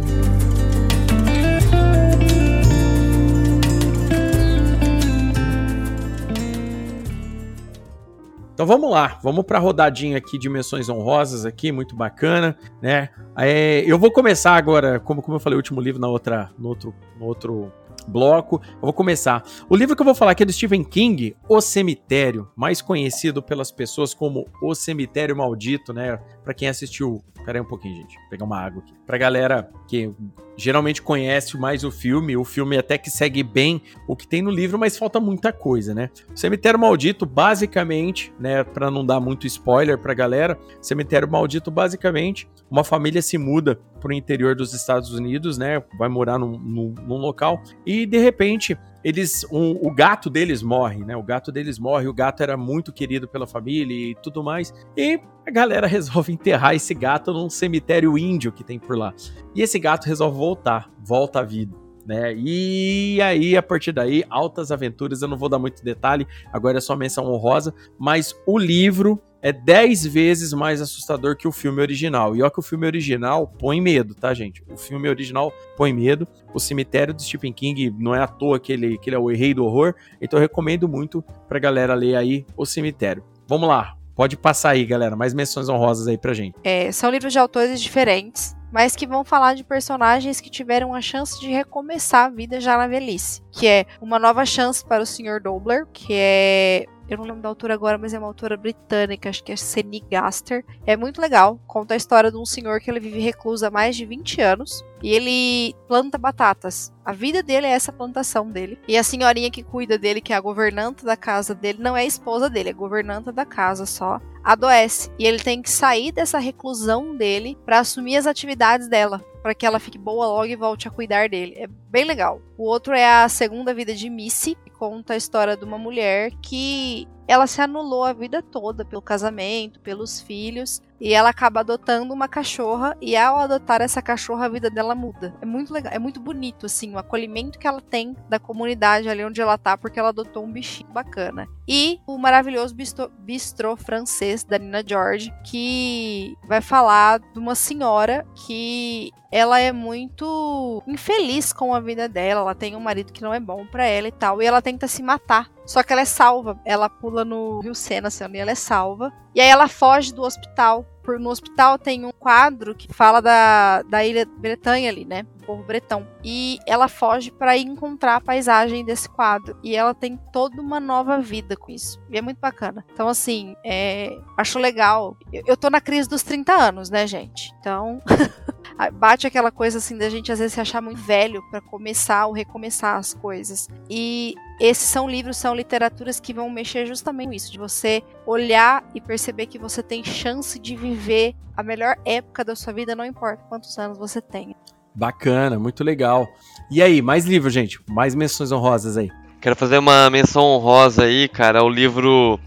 Então 8.54 8.66
vamos 8.66 8.88
lá, 8.88 9.18
vamos 9.20 9.44
para 9.44 9.58
a 9.58 9.60
rodadinha 9.60 10.16
aqui 10.16 10.38
de 10.38 10.48
menções 10.48 10.88
honrosas 10.88 11.44
aqui, 11.44 11.72
muito 11.72 11.96
bacana, 11.96 12.56
né? 12.80 13.08
É, 13.36 13.82
eu 13.84 13.98
vou 13.98 14.12
começar 14.12 14.54
agora, 14.54 15.00
como, 15.00 15.20
como 15.20 15.34
eu 15.36 15.40
falei, 15.40 15.56
o 15.56 15.58
último 15.58 15.80
livro 15.80 16.00
na 16.00 16.06
outra, 16.06 16.52
no 16.56 16.68
outro, 16.68 16.94
no 17.18 17.26
outro 17.26 17.72
bloco. 18.06 18.62
Eu 18.74 18.80
vou 18.80 18.92
começar. 18.92 19.42
O 19.68 19.74
livro 19.74 19.96
que 19.96 20.02
eu 20.02 20.04
vou 20.04 20.14
falar 20.14 20.30
aqui 20.30 20.44
é 20.44 20.46
do 20.46 20.52
Stephen 20.52 20.84
King, 20.84 21.36
O 21.48 21.60
Cemitério, 21.60 22.48
mais 22.54 22.80
conhecido 22.80 23.42
pelas 23.42 23.72
pessoas 23.72 24.14
como 24.14 24.46
O 24.62 24.72
Cemitério 24.72 25.36
Maldito, 25.36 25.92
né? 25.92 26.20
Para 26.44 26.54
quem 26.54 26.68
assistiu. 26.68 27.24
Pera 27.44 27.58
aí 27.58 27.62
um 27.62 27.68
pouquinho, 27.68 27.96
gente. 27.96 28.16
Vou 28.20 28.28
pegar 28.30 28.44
uma 28.44 28.60
água 28.60 28.82
aqui. 28.82 28.94
Pra 29.06 29.18
galera 29.18 29.70
que 29.86 30.10
geralmente 30.56 31.02
conhece 31.02 31.58
mais 31.58 31.84
o 31.84 31.90
filme, 31.90 32.36
o 32.36 32.44
filme 32.44 32.78
até 32.78 32.96
que 32.96 33.10
segue 33.10 33.42
bem 33.42 33.82
o 34.06 34.14
que 34.16 34.26
tem 34.26 34.40
no 34.40 34.50
livro, 34.50 34.78
mas 34.78 34.96
falta 34.96 35.20
muita 35.20 35.52
coisa, 35.52 35.94
né? 35.94 36.10
O 36.32 36.36
Cemitério 36.36 36.78
Maldito, 36.78 37.26
basicamente, 37.26 38.32
né, 38.38 38.62
para 38.62 38.90
não 38.90 39.04
dar 39.04 39.20
muito 39.20 39.46
spoiler 39.46 39.98
pra 39.98 40.14
galera, 40.14 40.58
Cemitério 40.80 41.28
Maldito, 41.28 41.70
basicamente, 41.70 42.48
uma 42.70 42.84
família 42.84 43.20
se 43.20 43.36
muda 43.36 43.78
pro 44.00 44.12
interior 44.12 44.54
dos 44.54 44.72
Estados 44.72 45.12
Unidos, 45.12 45.58
né, 45.58 45.82
vai 45.98 46.08
morar 46.08 46.38
num, 46.38 46.58
num, 46.58 46.94
num 47.06 47.16
local 47.16 47.62
e 47.84 48.06
de 48.06 48.18
repente 48.18 48.78
eles 49.04 49.44
um, 49.52 49.72
o 49.82 49.94
gato 49.94 50.30
deles 50.30 50.62
morre, 50.62 51.04
né? 51.04 51.14
O 51.14 51.22
gato 51.22 51.52
deles 51.52 51.78
morre, 51.78 52.08
o 52.08 52.14
gato 52.14 52.42
era 52.42 52.56
muito 52.56 52.92
querido 52.92 53.28
pela 53.28 53.46
família 53.46 54.12
e 54.12 54.14
tudo 54.14 54.42
mais. 54.42 54.72
E 54.96 55.20
a 55.46 55.50
galera 55.50 55.86
resolve 55.88 56.32
enterrar 56.32 56.74
esse 56.74 56.94
gato 56.94 57.32
num 57.32 57.50
cemitério 57.50 58.16
índio 58.16 58.50
que 58.50 58.64
tem 58.64 58.78
por 58.78 58.96
lá. 58.96 59.12
E 59.54 59.60
esse 59.60 59.78
gato 59.78 60.06
resolve 60.06 60.38
voltar, 60.38 60.90
volta 60.98 61.40
à 61.40 61.42
vida. 61.42 61.76
Né? 62.06 62.34
E 62.36 63.20
aí, 63.22 63.56
a 63.56 63.62
partir 63.62 63.92
daí, 63.92 64.24
altas 64.28 64.70
aventuras. 64.70 65.22
Eu 65.22 65.28
não 65.28 65.38
vou 65.38 65.48
dar 65.48 65.58
muito 65.58 65.82
detalhe, 65.82 66.26
agora 66.52 66.78
é 66.78 66.80
só 66.80 66.96
menção 66.96 67.26
honrosa. 67.26 67.74
Mas 67.98 68.34
o 68.46 68.58
livro 68.58 69.20
é 69.44 69.52
10 69.52 70.06
vezes 70.06 70.54
mais 70.54 70.80
assustador 70.80 71.36
que 71.36 71.46
o 71.46 71.52
filme 71.52 71.82
original. 71.82 72.34
E 72.34 72.42
ó 72.42 72.48
que 72.48 72.58
o 72.58 72.62
filme 72.62 72.86
original 72.86 73.46
põe 73.46 73.78
medo, 73.78 74.14
tá, 74.14 74.32
gente? 74.32 74.64
O 74.72 74.78
filme 74.78 75.06
original 75.06 75.52
põe 75.76 75.92
medo. 75.92 76.26
O 76.54 76.58
Cemitério 76.58 77.12
de 77.12 77.22
Stephen 77.22 77.52
King 77.52 77.94
não 77.98 78.14
é 78.14 78.22
à 78.22 78.26
toa 78.26 78.58
que 78.58 78.72
ele, 78.72 78.96
que 78.96 79.10
ele 79.10 79.16
é 79.16 79.18
o 79.18 79.26
rei 79.26 79.52
do 79.52 79.66
horror. 79.66 79.94
Então 80.18 80.38
eu 80.38 80.40
recomendo 80.40 80.88
muito 80.88 81.22
pra 81.46 81.58
galera 81.58 81.92
ler 81.92 82.16
aí 82.16 82.46
O 82.56 82.64
Cemitério. 82.64 83.22
Vamos 83.46 83.68
lá, 83.68 83.94
pode 84.14 84.34
passar 84.34 84.70
aí, 84.70 84.86
galera. 84.86 85.14
Mais 85.14 85.34
menções 85.34 85.68
honrosas 85.68 86.08
aí 86.08 86.16
pra 86.16 86.32
gente. 86.32 86.56
É, 86.64 86.90
são 86.90 87.10
livros 87.10 87.30
de 87.30 87.38
autores 87.38 87.82
diferentes 87.82 88.56
mas 88.72 88.96
que 88.96 89.06
vão 89.06 89.22
falar 89.22 89.54
de 89.54 89.62
personagens 89.62 90.40
que 90.40 90.50
tiveram 90.50 90.92
a 90.92 91.00
chance 91.00 91.38
de 91.38 91.48
recomeçar 91.48 92.24
a 92.24 92.28
vida 92.28 92.60
já 92.60 92.76
na 92.76 92.88
velhice. 92.88 93.40
Que 93.52 93.68
é 93.68 93.86
Uma 94.00 94.18
Nova 94.18 94.44
Chance 94.44 94.84
para 94.84 95.00
o 95.00 95.06
Sr. 95.06 95.40
Dobler, 95.40 95.86
que 95.92 96.12
é 96.12 96.86
eu 97.08 97.18
não 97.18 97.24
lembro 97.24 97.42
da 97.42 97.48
autora 97.48 97.74
agora, 97.74 97.98
mas 97.98 98.14
é 98.14 98.18
uma 98.18 98.26
autora 98.26 98.56
britânica, 98.56 99.28
acho 99.28 99.44
que 99.44 99.52
é 99.52 99.56
Seni 99.56 100.02
Gaster. 100.10 100.64
É 100.86 100.96
muito 100.96 101.20
legal. 101.20 101.60
Conta 101.66 101.94
a 101.94 101.96
história 101.96 102.30
de 102.30 102.36
um 102.36 102.46
senhor 102.46 102.80
que 102.80 102.90
ele 102.90 103.00
vive 103.00 103.20
recluso 103.20 103.66
há 103.66 103.70
mais 103.70 103.96
de 103.96 104.06
20 104.06 104.40
anos. 104.40 104.84
E 105.02 105.10
ele 105.10 105.74
planta 105.86 106.16
batatas. 106.16 106.92
A 107.04 107.12
vida 107.12 107.42
dele 107.42 107.66
é 107.66 107.70
essa 107.70 107.92
plantação 107.92 108.50
dele. 108.50 108.78
E 108.88 108.96
a 108.96 109.02
senhorinha 109.02 109.50
que 109.50 109.62
cuida 109.62 109.98
dele, 109.98 110.20
que 110.20 110.32
é 110.32 110.36
a 110.36 110.40
governanta 110.40 111.04
da 111.04 111.16
casa 111.16 111.54
dele, 111.54 111.78
não 111.82 111.94
é 111.94 112.00
a 112.00 112.06
esposa 112.06 112.48
dele, 112.48 112.70
é 112.70 112.72
governanta 112.72 113.30
da 113.30 113.44
casa 113.44 113.84
só. 113.84 114.18
Adoece. 114.42 115.10
E 115.18 115.26
ele 115.26 115.38
tem 115.38 115.60
que 115.60 115.70
sair 115.70 116.10
dessa 116.10 116.38
reclusão 116.38 117.14
dele 117.14 117.58
para 117.66 117.80
assumir 117.80 118.16
as 118.16 118.26
atividades 118.26 118.88
dela 118.88 119.22
para 119.44 119.54
que 119.54 119.66
ela 119.66 119.78
fique 119.78 119.98
boa 119.98 120.26
logo 120.26 120.46
e 120.46 120.56
volte 120.56 120.88
a 120.88 120.90
cuidar 120.90 121.28
dele. 121.28 121.52
É 121.58 121.66
bem 121.66 122.06
legal. 122.06 122.40
O 122.56 122.64
outro 122.64 122.94
é 122.94 123.06
a 123.06 123.28
segunda 123.28 123.74
vida 123.74 123.92
de 123.94 124.08
Missy, 124.08 124.54
que 124.54 124.70
conta 124.70 125.12
a 125.12 125.18
história 125.18 125.54
de 125.54 125.62
uma 125.66 125.76
mulher 125.76 126.30
que 126.40 127.06
ela 127.26 127.46
se 127.46 127.60
anulou 127.60 128.04
a 128.04 128.12
vida 128.12 128.42
toda 128.42 128.84
pelo 128.84 129.02
casamento, 129.02 129.80
pelos 129.80 130.20
filhos, 130.20 130.82
e 131.00 131.12
ela 131.12 131.28
acaba 131.28 131.60
adotando 131.60 132.14
uma 132.14 132.28
cachorra 132.28 132.96
e 133.00 133.16
ao 133.16 133.38
adotar 133.38 133.82
essa 133.82 134.00
cachorra 134.00 134.46
a 134.46 134.48
vida 134.48 134.70
dela 134.70 134.94
muda. 134.94 135.34
É 135.40 135.44
muito 135.44 135.72
legal, 135.72 135.92
é 135.92 135.98
muito 135.98 136.20
bonito 136.20 136.66
assim, 136.66 136.94
o 136.94 136.98
acolhimento 136.98 137.58
que 137.58 137.66
ela 137.66 137.80
tem 137.80 138.16
da 138.28 138.38
comunidade 138.38 139.08
ali 139.08 139.24
onde 139.24 139.40
ela 139.40 139.58
tá 139.58 139.76
porque 139.76 139.98
ela 139.98 140.10
adotou 140.10 140.44
um 140.44 140.52
bichinho 140.52 140.90
bacana. 140.90 141.46
E 141.66 141.98
o 142.06 142.16
maravilhoso 142.16 142.74
bistrô, 142.74 143.08
bistrô 143.18 143.76
francês 143.76 144.44
da 144.44 144.58
Nina 144.58 144.82
George, 144.86 145.32
que 145.44 146.34
vai 146.46 146.60
falar 146.60 147.18
de 147.18 147.38
uma 147.38 147.54
senhora 147.54 148.26
que 148.46 149.10
ela 149.32 149.58
é 149.58 149.72
muito 149.72 150.80
infeliz 150.86 151.52
com 151.52 151.74
a 151.74 151.80
vida 151.80 152.08
dela, 152.08 152.42
ela 152.42 152.54
tem 152.54 152.76
um 152.76 152.80
marido 152.80 153.12
que 153.12 153.22
não 153.22 153.34
é 153.34 153.40
bom 153.40 153.66
para 153.66 153.84
ela 153.84 154.06
e 154.06 154.12
tal, 154.12 154.40
e 154.40 154.46
ela 154.46 154.62
tenta 154.62 154.86
se 154.86 155.02
matar. 155.02 155.50
Só 155.66 155.82
que 155.82 155.92
ela 155.92 156.02
é 156.02 156.06
salva, 156.06 156.58
ela 156.64 156.88
pula 156.88 157.24
no 157.24 157.60
Rio 157.60 157.74
Sena, 157.74 158.08
assim, 158.08 158.24
e 158.32 158.38
ela 158.38 158.50
é 158.50 158.54
salva. 158.54 159.12
E 159.34 159.40
aí 159.40 159.48
ela 159.48 159.68
foge 159.68 160.14
do 160.14 160.22
hospital 160.22 160.86
por, 161.04 161.20
no 161.20 161.28
hospital 161.28 161.78
tem 161.78 162.04
um 162.04 162.10
quadro 162.10 162.74
que 162.74 162.92
fala 162.92 163.20
da, 163.20 163.82
da 163.82 164.04
ilha 164.04 164.26
Bretanha 164.26 164.88
ali, 164.88 165.04
né? 165.04 165.24
O 165.42 165.46
povo 165.46 165.62
bretão. 165.62 166.06
E 166.24 166.58
ela 166.66 166.88
foge 166.88 167.30
para 167.30 167.56
encontrar 167.58 168.16
a 168.16 168.20
paisagem 168.20 168.84
desse 168.84 169.08
quadro. 169.08 169.56
E 169.62 169.76
ela 169.76 169.94
tem 169.94 170.18
toda 170.32 170.60
uma 170.60 170.80
nova 170.80 171.18
vida 171.18 171.56
com 171.56 171.70
isso. 171.70 172.00
E 172.10 172.16
é 172.16 172.22
muito 172.22 172.38
bacana. 172.40 172.84
Então, 172.92 173.06
assim, 173.06 173.54
é, 173.62 174.16
acho 174.38 174.58
legal. 174.58 175.16
Eu, 175.30 175.42
eu 175.46 175.56
tô 175.56 175.68
na 175.68 175.80
crise 175.80 176.08
dos 176.08 176.22
30 176.22 176.52
anos, 176.52 176.90
né, 176.90 177.06
gente? 177.06 177.52
Então. 177.60 178.00
bate 178.92 179.26
aquela 179.26 179.50
coisa 179.50 179.78
assim 179.78 179.96
da 179.96 180.08
gente 180.08 180.32
às 180.32 180.38
vezes 180.38 180.54
se 180.54 180.60
achar 180.60 180.80
muito 180.80 181.00
velho 181.00 181.42
para 181.50 181.60
começar 181.60 182.26
ou 182.26 182.32
recomeçar 182.32 182.96
as 182.96 183.14
coisas. 183.14 183.68
E 183.88 184.34
esses 184.60 184.88
são 184.88 185.08
livros, 185.08 185.36
são 185.36 185.54
literaturas 185.54 186.20
que 186.20 186.32
vão 186.32 186.50
mexer 186.50 186.86
justamente 186.86 187.28
com 187.28 187.32
isso, 187.32 187.52
de 187.52 187.58
você 187.58 188.02
olhar 188.26 188.84
e 188.94 189.00
perceber 189.00 189.46
que 189.46 189.58
você 189.58 189.82
tem 189.82 190.04
chance 190.04 190.58
de 190.58 190.76
viver 190.76 191.34
a 191.56 191.62
melhor 191.62 191.96
época 192.04 192.44
da 192.44 192.56
sua 192.56 192.72
vida, 192.72 192.96
não 192.96 193.04
importa 193.04 193.44
quantos 193.48 193.78
anos 193.78 193.96
você 193.98 194.20
tenha. 194.20 194.54
Bacana, 194.94 195.58
muito 195.58 195.82
legal. 195.82 196.28
E 196.70 196.80
aí, 196.82 197.02
mais 197.02 197.24
livros, 197.24 197.52
gente? 197.52 197.80
Mais 197.88 198.14
menções 198.14 198.52
honrosas 198.52 198.96
aí. 198.96 199.10
Quero 199.40 199.56
fazer 199.56 199.78
uma 199.78 200.08
menção 200.08 200.44
honrosa 200.44 201.04
aí, 201.04 201.28
cara, 201.28 201.60
ao 201.60 201.68
livro 201.68 202.38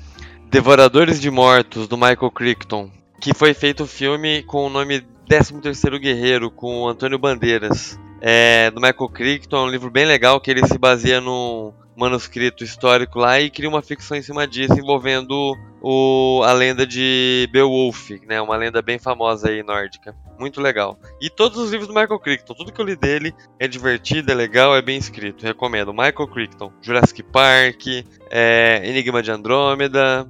Devoradores 0.49 1.19
de 1.19 1.30
Mortos, 1.30 1.88
do 1.88 1.97
Michael 1.97 2.32
Crichton, 2.32 2.89
que 3.21 3.34
foi 3.34 3.53
feito 3.53 3.84
o 3.84 3.88
filme 3.88 4.43
com 4.43 4.65
o 4.65 4.69
nome 4.69 5.05
13º 5.28 5.99
Guerreiro, 5.99 6.49
com 6.49 6.82
o 6.82 6.88
Antônio 6.88 7.19
Bandeiras. 7.19 7.99
É, 8.19 8.71
do 8.71 8.82
Michael 8.82 9.09
Crichton, 9.09 9.57
é 9.57 9.61
um 9.61 9.69
livro 9.69 9.91
bem 9.91 10.05
legal 10.05 10.41
que 10.41 10.49
ele 10.49 10.65
se 10.65 10.78
baseia 10.78 11.21
num 11.21 11.71
manuscrito 11.95 12.63
histórico 12.63 13.19
lá 13.19 13.39
e 13.39 13.49
cria 13.49 13.67
uma 13.67 13.82
ficção 13.82 14.15
em 14.15 14.21
cima 14.21 14.47
disso 14.47 14.73
envolvendo 14.73 15.55
o, 15.82 16.41
a 16.43 16.51
lenda 16.51 16.86
de 16.86 17.49
Beowulf, 17.51 18.11
né, 18.28 18.39
uma 18.39 18.55
lenda 18.55 18.82
bem 18.82 18.99
famosa 18.99 19.49
aí 19.49 19.63
nórdica. 19.63 20.15
Muito 20.39 20.61
legal. 20.61 20.99
E 21.19 21.30
todos 21.30 21.57
os 21.57 21.71
livros 21.71 21.88
do 21.88 21.93
Michael 21.93 22.19
Crichton, 22.19 22.53
tudo 22.53 22.71
que 22.71 22.80
eu 22.80 22.86
li 22.86 22.95
dele 22.95 23.34
é 23.59 23.67
divertido, 23.67 24.32
é 24.32 24.36
legal, 24.36 24.75
é 24.75 24.82
bem 24.82 24.97
escrito. 24.97 25.43
Recomendo. 25.43 25.91
Michael 25.91 26.28
Crichton, 26.28 26.71
Jurassic 26.82 27.23
Park, 27.23 27.88
é, 28.30 28.82
Enigma 28.84 29.23
de 29.23 29.32
Andrômeda, 29.32 30.30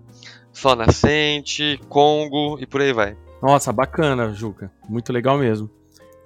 Sol 0.54 0.76
Nascente, 0.76 1.80
Congo 1.90 2.58
e 2.62 2.66
por 2.66 2.82
aí 2.82 2.94
vai. 2.94 3.18
Nossa, 3.42 3.72
bacana, 3.72 4.34
Juca. 4.34 4.72
Muito 4.88 5.14
legal 5.14 5.38
mesmo. 5.38 5.70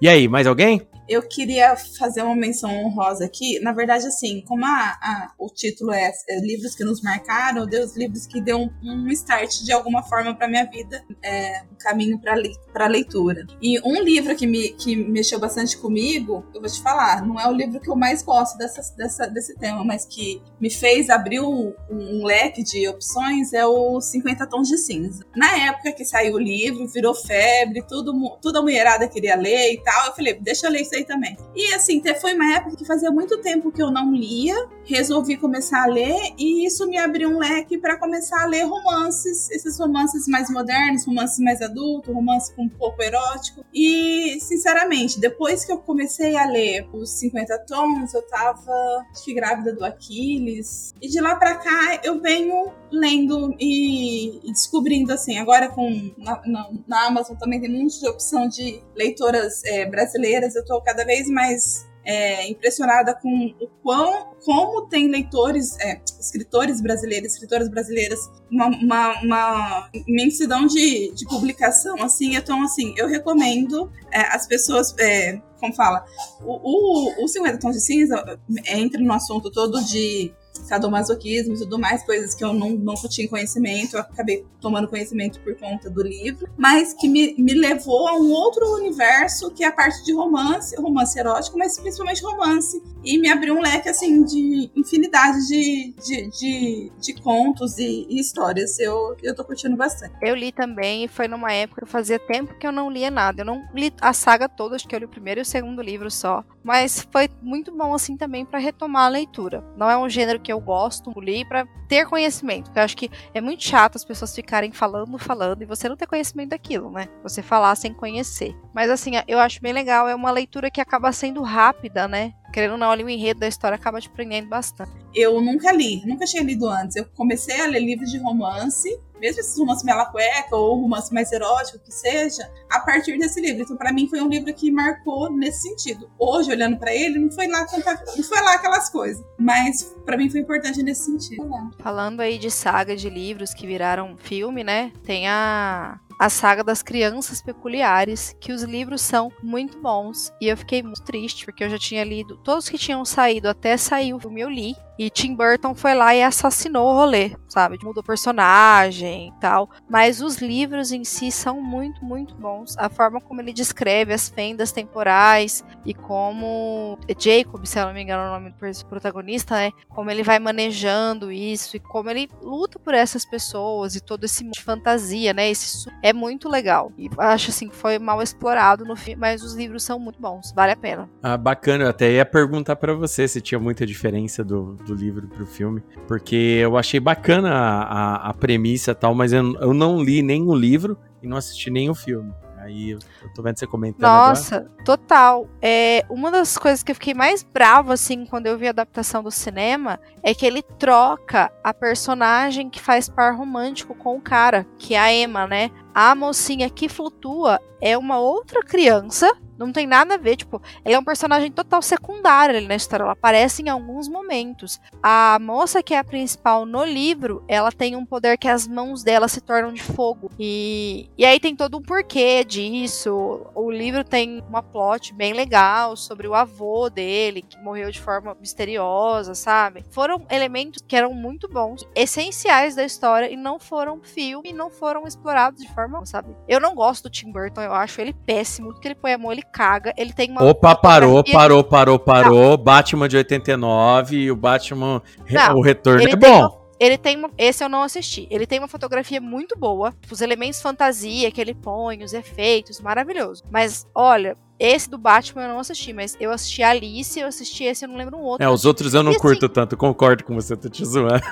E 0.00 0.08
aí, 0.08 0.26
mais 0.28 0.46
alguém? 0.46 0.82
Eu 1.08 1.22
queria 1.22 1.76
fazer 1.76 2.22
uma 2.22 2.34
menção 2.34 2.70
honrosa 2.70 3.24
aqui. 3.24 3.58
Na 3.60 3.72
verdade, 3.72 4.06
assim, 4.06 4.42
como 4.46 4.64
a, 4.64 4.68
a, 4.68 5.32
o 5.38 5.48
título 5.48 5.92
é, 5.92 6.10
é, 6.28 6.40
Livros 6.40 6.74
que 6.74 6.84
nos 6.84 7.02
marcaram, 7.02 7.66
deu 7.66 7.84
os 7.84 7.96
livros 7.96 8.26
que 8.26 8.40
deu 8.40 8.58
um, 8.58 8.70
um 8.84 9.08
start 9.08 9.62
de 9.62 9.72
alguma 9.72 10.02
forma 10.02 10.34
para 10.34 10.48
minha 10.48 10.64
vida, 10.64 11.04
é, 11.22 11.62
um 11.70 11.76
caminho 11.76 12.20
para 12.20 12.86
leitura. 12.86 13.46
E 13.60 13.80
um 13.80 14.02
livro 14.02 14.34
que, 14.36 14.46
me, 14.46 14.70
que 14.70 14.96
mexeu 14.96 15.38
bastante 15.38 15.76
comigo, 15.76 16.44
eu 16.54 16.60
vou 16.60 16.70
te 16.70 16.80
falar, 16.80 17.26
não 17.26 17.38
é 17.38 17.48
o 17.48 17.52
livro 17.52 17.80
que 17.80 17.90
eu 17.90 17.96
mais 17.96 18.22
gosto 18.22 18.56
dessa, 18.56 18.82
dessa, 18.96 19.26
desse 19.26 19.54
tema, 19.56 19.84
mas 19.84 20.04
que 20.04 20.42
me 20.60 20.70
fez 20.70 21.10
abrir 21.10 21.40
um, 21.40 21.74
um 21.90 22.24
leque 22.24 22.62
de 22.62 22.88
opções, 22.88 23.52
é 23.52 23.66
o 23.66 24.00
50 24.00 24.46
Tons 24.46 24.68
de 24.68 24.78
Cinza. 24.78 25.24
Na 25.34 25.66
época 25.66 25.92
que 25.92 26.04
saiu 26.04 26.34
o 26.34 26.38
livro, 26.38 26.86
virou 26.88 27.14
febre, 27.14 27.82
tudo, 27.86 28.12
toda 28.40 28.60
a 28.60 28.62
mulherada 28.62 29.08
queria 29.08 29.36
ler 29.36 29.72
e 29.72 29.82
tal, 29.82 30.06
eu 30.06 30.14
falei, 30.14 30.34
deixa 30.34 30.66
eu 30.66 30.70
ler 30.70 30.84
também. 31.06 31.36
E 31.56 31.72
assim, 31.74 32.02
foi 32.20 32.34
uma 32.34 32.54
época 32.54 32.76
que 32.76 32.84
fazia 32.84 33.10
muito 33.10 33.38
tempo 33.38 33.72
que 33.72 33.82
eu 33.82 33.90
não 33.90 34.12
lia, 34.14 34.54
resolvi 34.84 35.36
começar 35.36 35.84
a 35.84 35.86
ler 35.86 36.16
e 36.38 36.66
isso 36.66 36.86
me 36.86 36.98
abriu 36.98 37.28
um 37.30 37.38
leque 37.38 37.78
para 37.78 37.96
começar 37.96 38.42
a 38.42 38.46
ler 38.46 38.64
romances, 38.64 39.50
esses 39.50 39.78
romances 39.78 40.26
mais 40.28 40.50
modernos, 40.50 41.04
romances 41.06 41.38
mais 41.38 41.62
adultos, 41.62 42.12
romance 42.14 42.54
com 42.54 42.64
um 42.64 42.68
pouco 42.68 43.02
erótico. 43.02 43.64
E, 43.72 44.38
sinceramente, 44.40 45.18
depois 45.18 45.64
que 45.64 45.72
eu 45.72 45.78
comecei 45.78 46.36
a 46.36 46.44
ler 46.46 46.86
os 46.92 47.10
50 47.10 47.58
tons, 47.66 48.12
eu 48.14 48.22
tava 48.22 48.72
acho 49.12 49.24
que 49.24 49.32
grávida 49.34 49.72
do 49.72 49.84
Aquiles. 49.84 50.94
E 51.00 51.08
de 51.08 51.20
lá 51.20 51.36
pra 51.36 51.54
cá 51.56 52.00
eu 52.04 52.20
venho 52.20 52.72
lendo 52.90 53.54
e 53.58 54.40
descobrindo 54.46 55.12
assim. 55.12 55.38
Agora 55.38 55.68
com 55.68 56.12
na, 56.18 56.40
na- 56.46 56.70
na 56.86 57.06
Amazon 57.06 57.36
também 57.36 57.60
tem 57.60 57.74
um 57.74 57.82
monte 57.82 57.98
de 58.00 58.08
opção 58.08 58.48
de 58.48 58.82
leitoras 58.94 59.64
é, 59.64 59.86
brasileiras. 59.86 60.54
Eu 60.54 60.64
tô 60.64 60.74
cada 60.84 61.04
vez 61.04 61.28
mais 61.28 61.86
é, 62.04 62.48
impressionada 62.48 63.14
com 63.14 63.54
o 63.60 63.68
quão 63.82 64.32
como 64.44 64.88
tem 64.88 65.08
leitores, 65.08 65.78
é, 65.78 66.00
escritores 66.18 66.80
brasileiros, 66.80 67.32
escritoras 67.32 67.68
brasileiras, 67.68 68.18
uma, 68.50 68.66
uma, 68.66 69.22
uma 69.22 69.90
imensidão 70.06 70.66
de, 70.66 71.12
de 71.14 71.24
publicação 71.26 72.02
assim. 72.02 72.34
Então 72.34 72.62
assim, 72.62 72.92
eu 72.96 73.06
recomendo 73.06 73.90
é, 74.10 74.20
as 74.34 74.46
pessoas, 74.46 74.94
é, 74.98 75.40
como 75.60 75.74
fala, 75.74 76.04
o, 76.40 77.20
o, 77.20 77.24
o 77.24 77.28
50 77.28 77.58
tons 77.58 77.74
de 77.76 77.80
cinza 77.80 78.38
é, 78.66 78.78
entra 78.78 79.00
no 79.00 79.12
assunto 79.12 79.50
todo 79.50 79.82
de 79.84 80.32
sadomasoquismo 80.72 81.54
e 81.54 81.58
tudo 81.58 81.78
mais, 81.78 82.02
coisas 82.02 82.34
que 82.34 82.42
eu 82.42 82.52
não, 82.52 82.70
nunca 82.70 83.08
tinha 83.08 83.28
conhecimento, 83.28 83.96
eu 83.96 84.00
acabei 84.00 84.44
tomando 84.60 84.88
conhecimento 84.88 85.38
por 85.40 85.54
conta 85.56 85.90
do 85.90 86.02
livro, 86.02 86.48
mas 86.56 86.94
que 86.94 87.08
me, 87.08 87.34
me 87.36 87.52
levou 87.52 88.08
a 88.08 88.16
um 88.16 88.30
outro 88.30 88.64
universo 88.74 89.50
que 89.50 89.64
é 89.64 89.66
a 89.66 89.72
parte 89.72 90.02
de 90.04 90.14
romance, 90.14 90.74
romance 90.76 91.18
erótico, 91.18 91.58
mas 91.58 91.78
principalmente 91.78 92.22
romance, 92.22 92.82
e 93.04 93.18
me 93.18 93.28
abriu 93.28 93.54
um 93.54 93.60
leque, 93.60 93.88
assim, 93.88 94.24
de 94.24 94.70
infinidade 94.74 95.46
de, 95.46 95.94
de, 96.02 96.30
de, 96.30 96.92
de 96.98 97.14
contos 97.20 97.76
e, 97.78 98.06
e 98.08 98.20
histórias, 98.20 98.78
eu, 98.78 99.16
eu 99.22 99.34
tô 99.34 99.44
curtindo 99.44 99.76
bastante. 99.76 100.14
Eu 100.22 100.34
li 100.34 100.52
também 100.52 101.04
e 101.04 101.08
foi 101.08 101.28
numa 101.28 101.52
época 101.52 101.84
fazia 101.84 102.18
tempo 102.18 102.54
que 102.54 102.66
eu 102.66 102.72
não 102.72 102.90
lia 102.90 103.10
nada. 103.10 103.42
Eu 103.42 103.44
não 103.44 103.62
li 103.74 103.92
a 104.00 104.12
saga 104.12 104.48
toda, 104.48 104.76
acho 104.76 104.88
que 104.88 104.94
eu 104.94 104.98
li 105.00 105.04
o 105.04 105.08
primeiro 105.08 105.40
e 105.40 105.42
o 105.42 105.44
segundo 105.44 105.82
livro 105.82 106.10
só. 106.10 106.44
Mas 106.62 107.06
foi 107.10 107.28
muito 107.42 107.72
bom 107.72 107.92
assim 107.92 108.16
também 108.16 108.46
pra 108.46 108.58
retomar 108.58 109.06
a 109.06 109.08
leitura. 109.08 109.64
Não 109.76 109.90
é 109.90 109.98
um 109.98 110.08
gênero 110.08 110.40
que 110.40 110.52
eu 110.52 110.61
gosto, 110.62 111.12
li 111.20 111.44
pra 111.44 111.66
ter 111.88 112.06
conhecimento. 112.06 112.64
Porque 112.64 112.78
eu 112.78 112.84
acho 112.84 112.96
que 112.96 113.10
é 113.34 113.40
muito 113.40 113.62
chato 113.62 113.96
as 113.96 114.04
pessoas 114.04 114.34
ficarem 114.34 114.72
falando, 114.72 115.18
falando 115.18 115.62
e 115.62 115.66
você 115.66 115.88
não 115.88 115.96
ter 115.96 116.06
conhecimento 116.06 116.50
daquilo, 116.50 116.90
né? 116.90 117.08
Você 117.22 117.42
falar 117.42 117.74
sem 117.74 117.92
conhecer. 117.92 118.56
Mas 118.74 118.90
assim, 118.90 119.12
eu 119.26 119.38
acho 119.38 119.60
bem 119.60 119.72
legal, 119.72 120.08
é 120.08 120.14
uma 120.14 120.30
leitura 120.30 120.70
que 120.70 120.80
acaba 120.80 121.12
sendo 121.12 121.42
rápida, 121.42 122.08
né? 122.08 122.32
Querendo 122.52 122.72
ou 122.72 122.78
não, 122.78 122.90
ali 122.90 123.02
o 123.02 123.08
enredo 123.08 123.40
da 123.40 123.48
história 123.48 123.76
acaba 123.76 124.00
te 124.00 124.10
prendendo 124.10 124.48
bastante. 124.48 124.92
Eu 125.14 125.40
nunca 125.40 125.72
li, 125.72 126.02
nunca 126.06 126.24
tinha 126.26 126.42
lido 126.42 126.68
antes. 126.68 126.96
Eu 126.96 127.06
comecei 127.14 127.60
a 127.60 127.66
ler 127.66 127.80
livros 127.80 128.10
de 128.10 128.18
romance, 128.18 128.98
mesmo 129.18 129.40
esses 129.40 129.58
romances 129.58 129.84
mela 129.84 130.06
cueca 130.06 130.54
ou 130.54 130.80
romance 130.80 131.12
mais 131.14 131.32
erótico 131.32 131.78
que 131.78 131.92
seja, 131.92 132.50
a 132.70 132.80
partir 132.80 133.18
desse 133.18 133.40
livro. 133.40 133.62
Então, 133.62 133.76
pra 133.76 133.92
mim, 133.92 134.06
foi 134.08 134.20
um 134.20 134.28
livro 134.28 134.52
que 134.52 134.70
marcou 134.70 135.32
nesse 135.32 135.62
sentido. 135.68 136.10
Hoje, 136.18 136.50
olhando 136.50 136.76
pra 136.76 136.94
ele, 136.94 137.18
não 137.18 137.30
foi 137.30 137.46
lá 137.46 137.64
tanta, 137.64 137.94
não 138.16 138.24
foi 138.24 138.40
lá 138.42 138.54
aquelas 138.54 138.90
coisas, 138.90 139.24
mas 139.38 139.94
pra 140.04 140.16
mim 140.16 140.28
foi 140.28 140.40
importante 140.40 140.82
nesse 140.82 141.04
sentido. 141.04 141.48
Falando 141.78 142.20
aí 142.20 142.36
de 142.36 142.50
saga 142.50 142.94
de 142.96 143.08
livros 143.08 143.54
que 143.54 143.66
viraram 143.66 144.16
filme, 144.18 144.62
né? 144.62 144.92
Tem 145.04 145.28
a 145.28 145.98
a 146.22 146.28
saga 146.28 146.62
das 146.62 146.84
crianças 146.84 147.42
peculiares, 147.42 148.36
que 148.40 148.52
os 148.52 148.62
livros 148.62 149.02
são 149.02 149.32
muito 149.42 149.80
bons. 149.80 150.32
E 150.40 150.46
eu 150.46 150.56
fiquei 150.56 150.80
muito 150.80 151.02
triste, 151.02 151.44
porque 151.44 151.64
eu 151.64 151.68
já 151.68 151.76
tinha 151.76 152.04
lido 152.04 152.36
todos 152.36 152.68
que 152.68 152.78
tinham 152.78 153.04
saído, 153.04 153.48
até 153.48 153.76
sair 153.76 154.14
o 154.14 154.20
filme 154.20 154.40
eu 154.40 154.48
li. 154.48 154.76
E 154.98 155.08
Tim 155.10 155.34
Burton 155.34 155.74
foi 155.74 155.94
lá 155.94 156.14
e 156.14 156.22
assassinou 156.22 156.92
o 156.92 156.94
rolê, 156.94 157.34
sabe? 157.48 157.78
Mudou 157.82 158.04
personagem 158.04 159.28
e 159.28 159.40
tal. 159.40 159.68
Mas 159.88 160.20
os 160.20 160.36
livros 160.36 160.92
em 160.92 161.02
si 161.02 161.32
são 161.32 161.60
muito, 161.60 162.04
muito 162.04 162.34
bons. 162.34 162.76
A 162.78 162.88
forma 162.88 163.20
como 163.20 163.40
ele 163.40 163.52
descreve 163.52 164.12
as 164.12 164.28
fendas 164.28 164.70
temporais 164.70 165.64
e 165.84 165.94
como 165.94 166.98
Jacob, 167.18 167.64
se 167.64 167.80
eu 167.80 167.86
não 167.86 167.94
me 167.94 168.02
engano 168.02 168.22
é 168.22 168.28
o 168.28 168.32
nome 168.32 168.50
do 168.50 168.86
protagonista, 168.86 169.56
né? 169.56 169.72
Como 169.88 170.10
ele 170.10 170.22
vai 170.22 170.38
manejando 170.38 171.32
isso 171.32 171.76
e 171.76 171.80
como 171.80 172.10
ele 172.10 172.28
luta 172.40 172.78
por 172.78 172.94
essas 172.94 173.24
pessoas 173.24 173.96
e 173.96 174.00
todo 174.00 174.24
esse 174.24 174.44
mundo 174.44 174.54
de 174.54 174.62
fantasia, 174.62 175.32
né? 175.32 175.50
Esse 175.50 175.90
é 176.02 176.11
muito 176.12 176.48
legal. 176.48 176.92
E 176.96 177.08
acho 177.18 177.50
assim 177.50 177.68
que 177.68 177.76
foi 177.76 177.98
mal 177.98 178.22
explorado 178.22 178.84
no 178.84 178.96
filme, 178.96 179.20
mas 179.20 179.42
os 179.42 179.54
livros 179.54 179.82
são 179.82 179.98
muito 179.98 180.20
bons, 180.20 180.52
vale 180.54 180.72
a 180.72 180.76
pena. 180.76 181.08
Ah, 181.22 181.36
bacana, 181.36 181.84
eu 181.84 181.88
até 181.90 182.10
ia 182.12 182.24
perguntar 182.24 182.76
para 182.76 182.94
você 182.94 183.26
se 183.26 183.40
tinha 183.40 183.58
muita 183.58 183.86
diferença 183.86 184.44
do, 184.44 184.74
do 184.76 184.94
livro 184.94 185.26
pro 185.28 185.46
filme, 185.46 185.82
porque 186.06 186.36
eu 186.36 186.76
achei 186.76 187.00
bacana 187.00 187.50
a, 187.50 187.82
a, 187.82 188.30
a 188.30 188.34
premissa 188.34 188.92
e 188.92 188.94
tal, 188.94 189.14
mas 189.14 189.32
eu, 189.32 189.54
eu 189.60 189.74
não 189.74 190.02
li 190.02 190.22
nem 190.22 190.42
o 190.42 190.54
livro 190.54 190.96
e 191.22 191.26
não 191.26 191.36
assisti 191.36 191.70
nem 191.70 191.88
o 191.88 191.94
filme. 191.94 192.32
Aí 192.62 192.90
eu, 192.90 193.00
tô 193.34 193.42
vendo 193.42 193.58
você 193.58 193.66
comentando 193.66 194.02
Nossa, 194.02 194.56
agora. 194.56 194.72
total. 194.84 195.48
É, 195.60 196.06
uma 196.08 196.30
das 196.30 196.56
coisas 196.56 196.80
que 196.82 196.92
eu 196.92 196.94
fiquei 196.94 197.12
mais 197.12 197.42
brava, 197.42 197.94
assim, 197.94 198.24
quando 198.24 198.46
eu 198.46 198.56
vi 198.56 198.68
a 198.68 198.70
adaptação 198.70 199.20
do 199.20 199.32
cinema, 199.32 199.98
é 200.22 200.32
que 200.32 200.46
ele 200.46 200.62
troca 200.62 201.52
a 201.64 201.74
personagem 201.74 202.70
que 202.70 202.80
faz 202.80 203.08
par 203.08 203.36
romântico 203.36 203.96
com 203.96 204.16
o 204.16 204.20
cara, 204.20 204.64
que 204.78 204.94
é 204.94 205.00
a 205.00 205.12
Emma, 205.12 205.46
né? 205.46 205.72
A 205.92 206.14
mocinha 206.14 206.70
que 206.70 206.88
flutua 206.88 207.60
é 207.80 207.98
uma 207.98 208.18
outra 208.18 208.62
criança, 208.62 209.36
não 209.66 209.72
tem 209.72 209.86
nada 209.86 210.14
a 210.14 210.18
ver, 210.18 210.36
tipo, 210.36 210.62
ela 210.84 210.96
é 210.96 210.98
um 210.98 211.04
personagem 211.04 211.50
total 211.50 211.82
secundário 211.82 212.56
ali 212.56 212.66
na 212.66 212.76
história, 212.76 213.02
ela 213.02 213.12
aparece 213.12 213.62
em 213.62 213.68
alguns 213.68 214.08
momentos. 214.08 214.80
A 215.02 215.38
moça 215.40 215.82
que 215.82 215.94
é 215.94 215.98
a 215.98 216.04
principal 216.04 216.64
no 216.64 216.84
livro, 216.84 217.44
ela 217.48 217.72
tem 217.72 217.96
um 217.96 218.06
poder 218.06 218.38
que 218.38 218.48
as 218.48 218.66
mãos 218.66 219.02
dela 219.02 219.28
se 219.28 219.40
tornam 219.40 219.72
de 219.72 219.82
fogo. 219.82 220.30
E, 220.38 221.08
e 221.18 221.24
aí 221.24 221.40
tem 221.40 221.56
todo 221.56 221.78
um 221.78 221.82
porquê 221.82 222.44
disso. 222.44 223.46
O 223.54 223.70
livro 223.70 224.04
tem 224.04 224.42
uma 224.48 224.62
plot 224.62 225.12
bem 225.12 225.32
legal 225.32 225.96
sobre 225.96 226.28
o 226.28 226.34
avô 226.34 226.88
dele, 226.88 227.42
que 227.42 227.58
morreu 227.58 227.90
de 227.90 228.00
forma 228.00 228.36
misteriosa, 228.40 229.34
sabe? 229.34 229.84
Foram 229.90 230.24
elementos 230.30 230.82
que 230.86 230.96
eram 230.96 231.12
muito 231.12 231.48
bons, 231.48 231.86
essenciais 231.94 232.74
da 232.74 232.84
história 232.84 233.30
e 233.30 233.36
não 233.36 233.58
foram 233.58 234.00
filme 234.02 234.52
não 234.52 234.70
foram 234.70 235.06
explorados 235.06 235.60
de 235.60 235.72
forma, 235.74 236.04
sabe? 236.06 236.34
Eu 236.46 236.60
não 236.60 236.74
gosto 236.74 237.04
do 237.04 237.10
Tim 237.10 237.32
Burton, 237.32 237.62
eu 237.62 237.72
acho 237.72 238.00
ele 238.00 238.12
péssimo, 238.12 238.68
tudo 238.68 238.80
que 238.80 238.88
ele 238.88 238.94
põe 238.94 239.12
a 239.12 239.18
mão 239.18 239.32
ele 239.32 239.42
caga, 239.52 239.92
ele 239.96 240.12
tem 240.12 240.30
uma 240.30 240.42
Opa, 240.44 240.74
parou, 240.74 241.22
parou, 241.22 241.62
parou, 241.62 241.98
parou. 241.98 242.56
Batman 242.56 243.08
de 243.08 243.16
89 243.16 244.16
e 244.16 244.30
o 244.30 244.36
Batman, 244.36 245.02
Não, 245.30 245.56
o 245.56 245.60
retorno 245.62 246.02
é 246.08 246.16
bom. 246.16 246.62
Ele 246.80 246.98
tem 246.98 247.16
uma. 247.16 247.30
Esse 247.38 247.62
eu 247.62 247.68
não 247.68 247.82
assisti. 247.84 248.26
Ele 248.28 248.44
tem 248.44 248.58
uma 248.58 248.66
fotografia 248.66 249.20
muito 249.20 249.56
boa. 249.56 249.94
Os 250.10 250.20
elementos 250.20 250.60
fantasia 250.60 251.30
que 251.30 251.40
ele 251.40 251.54
põe, 251.54 252.02
os 252.02 252.12
efeitos, 252.12 252.80
maravilhoso. 252.80 253.44
Mas, 253.52 253.86
olha, 253.94 254.36
esse 254.58 254.90
do 254.90 254.98
Batman 254.98 255.42
eu 255.42 255.48
não 255.50 255.60
assisti, 255.60 255.92
mas 255.92 256.16
eu 256.18 256.32
assisti 256.32 256.60
Alice, 256.60 257.20
eu 257.20 257.28
assisti 257.28 257.62
esse, 257.64 257.84
eu 257.84 257.88
não 257.88 257.96
lembro 257.96 258.16
um 258.16 258.22
outro. 258.22 258.44
É, 258.44 258.50
os 258.50 258.64
outros 258.64 258.94
eu 258.94 259.02
não 259.04 259.12
E 259.12 259.14
assim- 259.14 259.22
curto 259.22 259.48
tanto, 259.48 259.76
concordo 259.76 260.24
com 260.24 260.34
você, 260.34 260.56
tô 260.56 260.68
te 260.68 260.84
zoando. 260.84 261.22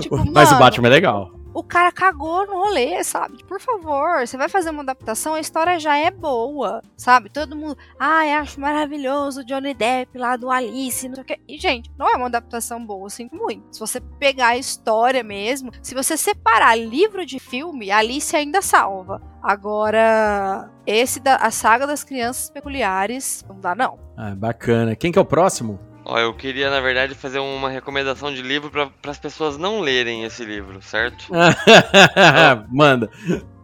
Tipo, 0.00 0.16
Mas 0.32 0.48
o 0.48 0.52
mano, 0.54 0.64
Batman 0.64 0.86
é 0.88 0.90
legal. 0.90 1.30
O 1.52 1.62
cara 1.62 1.90
cagou 1.92 2.46
no 2.46 2.54
rolê, 2.54 3.02
sabe? 3.02 3.42
Por 3.44 3.60
favor, 3.60 4.26
você 4.26 4.36
vai 4.36 4.48
fazer 4.48 4.70
uma 4.70 4.82
adaptação, 4.82 5.34
a 5.34 5.40
história 5.40 5.78
já 5.78 5.96
é 5.96 6.10
boa, 6.10 6.82
sabe? 6.96 7.28
Todo 7.28 7.56
mundo, 7.56 7.76
ai, 7.98 8.32
acho 8.32 8.60
maravilhoso 8.60 9.40
o 9.40 9.44
Johnny 9.44 9.74
Depp 9.74 10.16
lá 10.18 10.36
do 10.36 10.50
Alice, 10.50 11.08
não 11.08 11.14
sei 11.16 11.22
o 11.22 11.26
quê. 11.26 11.40
E, 11.48 11.58
gente, 11.58 11.90
não 11.98 12.08
é 12.08 12.16
uma 12.16 12.26
adaptação 12.26 12.84
boa, 12.84 13.06
assim, 13.06 13.28
muito. 13.32 13.64
Se 13.72 13.80
você 13.80 14.00
pegar 14.00 14.48
a 14.48 14.58
história 14.58 15.22
mesmo, 15.22 15.72
se 15.82 15.94
você 15.94 16.16
separar 16.16 16.78
livro 16.78 17.26
de 17.26 17.38
filme, 17.38 17.90
Alice 17.90 18.34
ainda 18.34 18.62
salva. 18.62 19.20
Agora, 19.42 20.70
esse 20.86 21.18
da 21.18 21.36
a 21.36 21.50
saga 21.50 21.86
das 21.86 22.04
crianças 22.04 22.50
peculiares, 22.50 23.44
não 23.48 23.58
dá 23.58 23.74
não. 23.74 23.98
Ah, 24.16 24.34
bacana. 24.34 24.94
Quem 24.94 25.10
que 25.10 25.18
é 25.18 25.22
o 25.22 25.24
próximo? 25.24 25.80
Ó, 26.04 26.18
eu 26.18 26.34
queria, 26.34 26.70
na 26.70 26.80
verdade, 26.80 27.14
fazer 27.14 27.38
uma 27.38 27.68
recomendação 27.68 28.32
de 28.32 28.42
livro 28.42 28.70
para 28.70 29.10
as 29.10 29.18
pessoas 29.18 29.58
não 29.58 29.80
lerem 29.80 30.24
esse 30.24 30.44
livro, 30.44 30.80
certo? 30.82 31.26
Manda. 32.72 33.10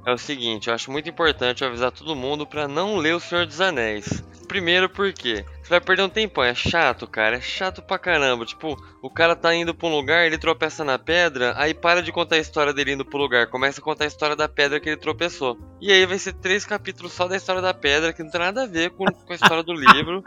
É 0.07 0.13
o 0.13 0.19
seguinte, 0.19 0.69
eu 0.69 0.75
acho 0.75 0.91
muito 0.91 1.09
importante 1.09 1.65
avisar 1.65 1.91
todo 1.91 2.15
mundo 2.15 2.47
pra 2.47 2.69
não 2.69 2.97
ler 2.97 3.15
O 3.15 3.21
Senhor 3.21 3.47
dos 3.47 3.61
Anéis. 3.61 4.23
Primeiro 4.47 4.89
porque 4.89 5.45
você 5.67 5.71
vai 5.71 5.81
perder 5.81 6.03
um 6.03 6.09
tempão, 6.09 6.45
é 6.45 6.55
chato, 6.55 7.09
cara, 7.09 7.37
é 7.37 7.41
chato 7.41 7.83
pra 7.83 7.99
caramba. 7.99 8.47
Tipo, 8.47 8.77
o 9.03 9.11
cara 9.11 9.35
tá 9.35 9.53
indo 9.53 9.75
pra 9.75 9.89
um 9.89 9.97
lugar, 9.97 10.25
ele 10.25 10.39
tropeça 10.39 10.85
na 10.85 10.97
pedra, 10.97 11.55
aí 11.57 11.75
para 11.75 12.01
de 12.03 12.13
contar 12.13 12.37
a 12.37 12.39
história 12.39 12.73
dele 12.73 12.93
indo 12.93 13.05
pro 13.05 13.19
lugar, 13.19 13.49
começa 13.49 13.81
a 13.81 13.85
contar 13.85 14.05
a 14.05 14.07
história 14.07 14.37
da 14.37 14.49
pedra 14.49 14.79
que 14.79 14.89
ele 14.89 14.97
tropeçou. 14.97 15.59
E 15.81 15.91
aí 15.93 16.07
vai 16.07 16.19
ser 16.19 16.35
três 16.35 16.65
capítulos 16.65 17.13
só 17.13 17.27
da 17.27 17.37
história 17.37 17.61
da 17.61 17.75
pedra, 17.75 18.13
que 18.13 18.23
não 18.23 18.31
tem 18.31 18.41
nada 18.41 18.63
a 18.63 18.67
ver 18.67 18.91
com, 18.91 19.05
com 19.07 19.33
a 19.33 19.35
história 19.35 19.63
do 19.65 19.73
livro 19.73 20.23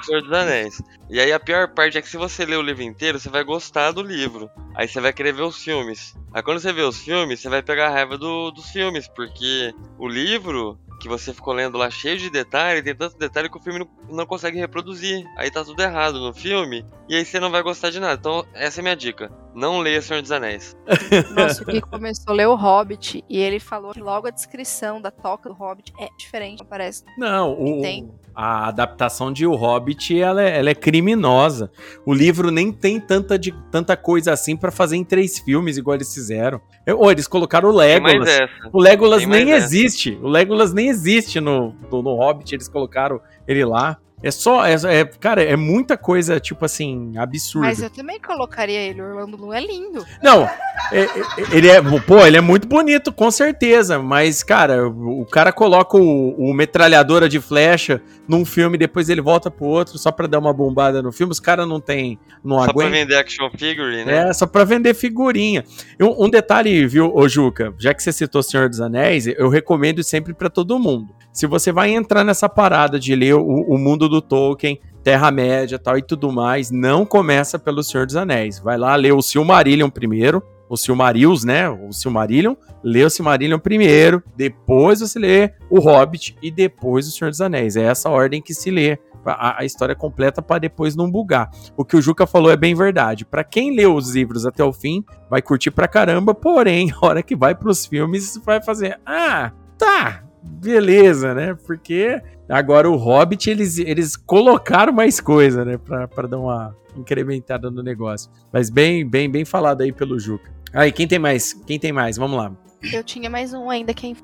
O 0.00 0.04
Senhor 0.04 0.22
dos 0.22 0.32
Anéis. 0.32 0.82
E 1.08 1.20
aí 1.20 1.32
a 1.32 1.38
pior 1.40 1.68
parte 1.72 1.96
é 1.96 2.02
que 2.02 2.08
se 2.08 2.16
você 2.16 2.44
ler 2.44 2.56
o 2.56 2.62
livro 2.62 2.82
inteiro, 2.82 3.18
você 3.18 3.28
vai 3.28 3.44
gostar 3.44 3.92
do 3.92 4.02
livro. 4.02 4.50
Aí 4.74 4.88
você 4.88 5.00
vai 5.00 5.12
querer 5.12 5.32
ver 5.32 5.42
os 5.42 5.62
filmes. 5.62 6.14
Aí 6.32 6.42
quando 6.42 6.58
você 6.60 6.72
vê 6.72 6.82
os 6.82 6.98
filmes, 7.00 7.38
você 7.40 7.48
vai 7.48 7.62
pegar 7.62 7.86
a 7.88 7.90
raiva 7.90 8.18
do- 8.18 8.50
dos 8.50 8.70
filmes, 8.70 9.06
porque 9.08 9.72
o 9.98 10.08
livro 10.08 10.78
que 11.00 11.08
você 11.08 11.32
ficou 11.32 11.54
lendo 11.54 11.78
lá 11.78 11.90
cheio 11.90 12.18
de 12.18 12.30
detalhe, 12.30 12.82
tem 12.82 12.94
tanto 12.94 13.16
detalhe 13.16 13.48
que 13.48 13.56
o 13.56 13.60
filme 13.60 13.78
não, 13.78 14.16
não 14.16 14.26
consegue 14.26 14.58
reproduzir. 14.58 15.24
Aí 15.36 15.50
tá 15.50 15.64
tudo 15.64 15.80
errado 15.80 16.20
no 16.20 16.32
filme, 16.32 16.84
e 17.08 17.16
aí 17.16 17.24
você 17.24 17.40
não 17.40 17.50
vai 17.50 17.62
gostar 17.62 17.90
de 17.90 17.98
nada. 17.98 18.14
Então, 18.14 18.46
essa 18.54 18.78
é 18.78 18.82
a 18.82 18.84
minha 18.84 18.96
dica. 18.96 19.32
Não 19.54 19.78
leia 19.78 20.02
Senhor 20.02 20.20
dos 20.20 20.30
Anéis. 20.30 20.76
Nossa, 21.34 21.62
o 21.62 21.66
Gui 21.66 21.80
começou 21.80 22.32
a 22.32 22.36
ler 22.36 22.46
o 22.46 22.54
Hobbit 22.54 23.24
e 23.28 23.38
ele 23.38 23.58
falou 23.58 23.92
que 23.92 24.00
logo 24.00 24.28
a 24.28 24.30
descrição 24.30 25.00
da 25.00 25.10
toca 25.10 25.48
do 25.48 25.54
Hobbit 25.54 25.92
é 25.98 26.08
diferente, 26.18 26.64
parece. 26.64 27.02
Não, 27.16 27.52
o, 27.52 27.80
Tem. 27.80 28.12
A 28.42 28.68
adaptação 28.68 29.30
de 29.30 29.46
O 29.46 29.54
Hobbit, 29.54 30.18
ela 30.18 30.42
é, 30.42 30.58
ela 30.58 30.70
é 30.70 30.74
criminosa. 30.74 31.70
O 32.06 32.14
livro 32.14 32.50
nem 32.50 32.72
tem 32.72 32.98
tanta, 32.98 33.38
de, 33.38 33.52
tanta 33.70 33.94
coisa 33.98 34.32
assim 34.32 34.56
pra 34.56 34.70
fazer 34.70 34.96
em 34.96 35.04
três 35.04 35.38
filmes, 35.38 35.76
igual 35.76 35.94
eles 35.94 36.14
fizeram. 36.14 36.58
Ô, 36.96 37.10
eles 37.10 37.28
colocaram 37.28 37.68
o 37.68 37.72
Legolas. 37.72 38.30
O 38.72 38.80
Legolas 38.80 39.26
nem 39.26 39.52
essa. 39.52 39.66
existe. 39.66 40.18
O 40.22 40.26
Legolas 40.26 40.72
nem 40.72 40.88
existe 40.88 41.38
no, 41.38 41.74
no, 41.92 42.00
no 42.00 42.14
Hobbit, 42.14 42.54
eles 42.54 42.66
colocaram 42.66 43.20
ele 43.46 43.62
lá. 43.62 43.98
É 44.22 44.30
só, 44.30 44.66
é, 44.66 44.74
é- 44.74 45.04
cara, 45.04 45.42
é 45.42 45.56
muita 45.56 45.96
coisa, 45.96 46.38
tipo 46.38 46.64
assim, 46.64 47.16
absurda. 47.16 47.68
Mas 47.68 47.82
eu 47.82 47.88
também 47.88 48.20
colocaria 48.20 48.78
ele. 48.80 49.00
O 49.00 49.04
Orlando 49.06 49.36
Bloom 49.36 49.52
é 49.52 49.60
lindo. 49.60 50.04
Não, 50.22 50.44
é- 50.92 51.00
é- 51.02 51.08
ele 51.52 51.68
é, 51.68 51.80
pô, 52.06 52.26
ele 52.26 52.36
é 52.36 52.40
muito 52.40 52.68
bonito, 52.68 53.12
com 53.12 53.30
certeza, 53.30 53.98
mas, 53.98 54.42
cara, 54.42 54.88
o, 54.88 55.22
o 55.22 55.26
cara 55.26 55.52
coloca 55.52 55.96
o, 55.96 56.34
o 56.36 56.52
metralhadora 56.52 57.28
de 57.28 57.40
flecha 57.40 58.00
num 58.28 58.44
filme, 58.44 58.76
depois 58.76 59.08
ele 59.08 59.20
volta 59.20 59.50
pro 59.50 59.64
outro 59.66 59.98
só 59.98 60.12
pra 60.12 60.26
dar 60.26 60.38
uma 60.38 60.52
bombada 60.52 61.02
no 61.02 61.10
filme, 61.10 61.32
os 61.32 61.40
caras 61.40 61.66
não 61.66 61.80
tem, 61.80 62.18
não 62.44 62.58
Só 62.58 62.64
pra 62.64 62.72
aguentam. 62.72 62.92
vender 62.92 63.16
action 63.16 63.50
figure, 63.56 64.04
né? 64.04 64.28
É, 64.28 64.32
só 64.32 64.46
pra 64.46 64.64
vender 64.64 64.94
figurinha. 64.94 65.64
Um, 66.00 66.26
um 66.26 66.30
detalhe, 66.30 66.86
viu, 66.86 67.10
ô 67.14 67.26
Juca, 67.28 67.74
já 67.78 67.94
que 67.94 68.02
você 68.02 68.12
citou 68.12 68.42
Senhor 68.42 68.68
dos 68.68 68.80
Anéis, 68.80 69.26
eu 69.26 69.48
recomendo 69.48 70.02
sempre 70.04 70.34
pra 70.34 70.48
todo 70.50 70.78
mundo. 70.78 71.14
Se 71.32 71.46
você 71.46 71.70
vai 71.70 71.90
entrar 71.90 72.24
nessa 72.24 72.48
parada 72.48 72.98
de 72.98 73.14
ler 73.14 73.34
o, 73.34 73.44
o 73.44 73.78
mundo 73.78 74.08
do 74.08 74.20
Tolkien, 74.20 74.80
Terra-média 75.02 75.78
tal 75.78 75.96
e 75.96 76.02
tudo 76.02 76.30
mais, 76.30 76.70
não 76.70 77.06
começa 77.06 77.58
pelo 77.58 77.82
Senhor 77.82 78.04
dos 78.04 78.16
Anéis. 78.16 78.58
Vai 78.58 78.76
lá 78.76 78.94
ler 78.96 79.12
o 79.12 79.22
Silmarillion 79.22 79.88
primeiro, 79.88 80.42
o 80.68 80.76
Silmarils, 80.76 81.42
né? 81.42 81.68
O 81.68 81.92
Silmarillion, 81.92 82.54
lê 82.84 83.02
o 83.02 83.10
Silmarillion 83.10 83.58
primeiro, 83.58 84.22
depois 84.36 85.00
você 85.00 85.18
lê 85.18 85.52
o 85.70 85.80
Hobbit 85.80 86.36
e 86.42 86.50
depois 86.50 87.08
o 87.08 87.10
Senhor 87.10 87.30
dos 87.30 87.40
Anéis. 87.40 87.76
É 87.76 87.84
essa 87.84 88.10
ordem 88.10 88.42
que 88.42 88.52
se 88.52 88.70
lê 88.70 88.98
a, 89.24 89.60
a 89.60 89.64
história 89.64 89.94
completa 89.94 90.42
para 90.42 90.60
depois 90.60 90.94
não 90.94 91.10
bugar. 91.10 91.50
O 91.76 91.84
que 91.84 91.96
o 91.96 92.02
Juca 92.02 92.26
falou 92.26 92.50
é 92.50 92.56
bem 92.56 92.74
verdade. 92.74 93.24
Pra 93.24 93.42
quem 93.42 93.74
leu 93.74 93.94
os 93.94 94.14
livros 94.14 94.46
até 94.46 94.62
o 94.62 94.72
fim, 94.72 95.04
vai 95.28 95.40
curtir 95.40 95.70
pra 95.70 95.88
caramba, 95.88 96.34
porém, 96.34 96.92
a 97.00 97.06
hora 97.06 97.22
que 97.22 97.34
vai 97.34 97.54
pros 97.54 97.86
filmes, 97.86 98.38
vai 98.44 98.62
fazer, 98.62 99.00
ah, 99.06 99.52
tá, 99.78 100.24
beleza, 100.42 101.34
né? 101.34 101.56
Porque 101.66 102.20
agora 102.48 102.88
o 102.90 102.96
Hobbit, 102.96 103.50
eles, 103.50 103.78
eles 103.78 104.16
colocaram 104.16 104.92
mais 104.92 105.20
coisa, 105.20 105.64
né? 105.64 105.78
Pra, 105.78 106.06
pra 106.08 106.26
dar 106.28 106.38
uma 106.38 106.76
incrementada 106.96 107.70
no 107.70 107.82
negócio. 107.82 108.30
Mas 108.52 108.68
bem, 108.70 109.08
bem, 109.08 109.30
bem 109.30 109.44
falado 109.44 109.82
aí 109.82 109.92
pelo 109.92 110.18
Juca. 110.18 110.50
Aí, 110.72 110.92
quem 110.92 111.06
tem 111.06 111.18
mais? 111.18 111.52
Quem 111.52 111.78
tem 111.78 111.92
mais? 111.92 112.16
Vamos 112.16 112.36
lá. 112.36 112.52
Eu 112.92 113.04
tinha 113.04 113.28
mais 113.28 113.52
um 113.52 113.68
ainda, 113.68 113.92
quem 113.92 114.16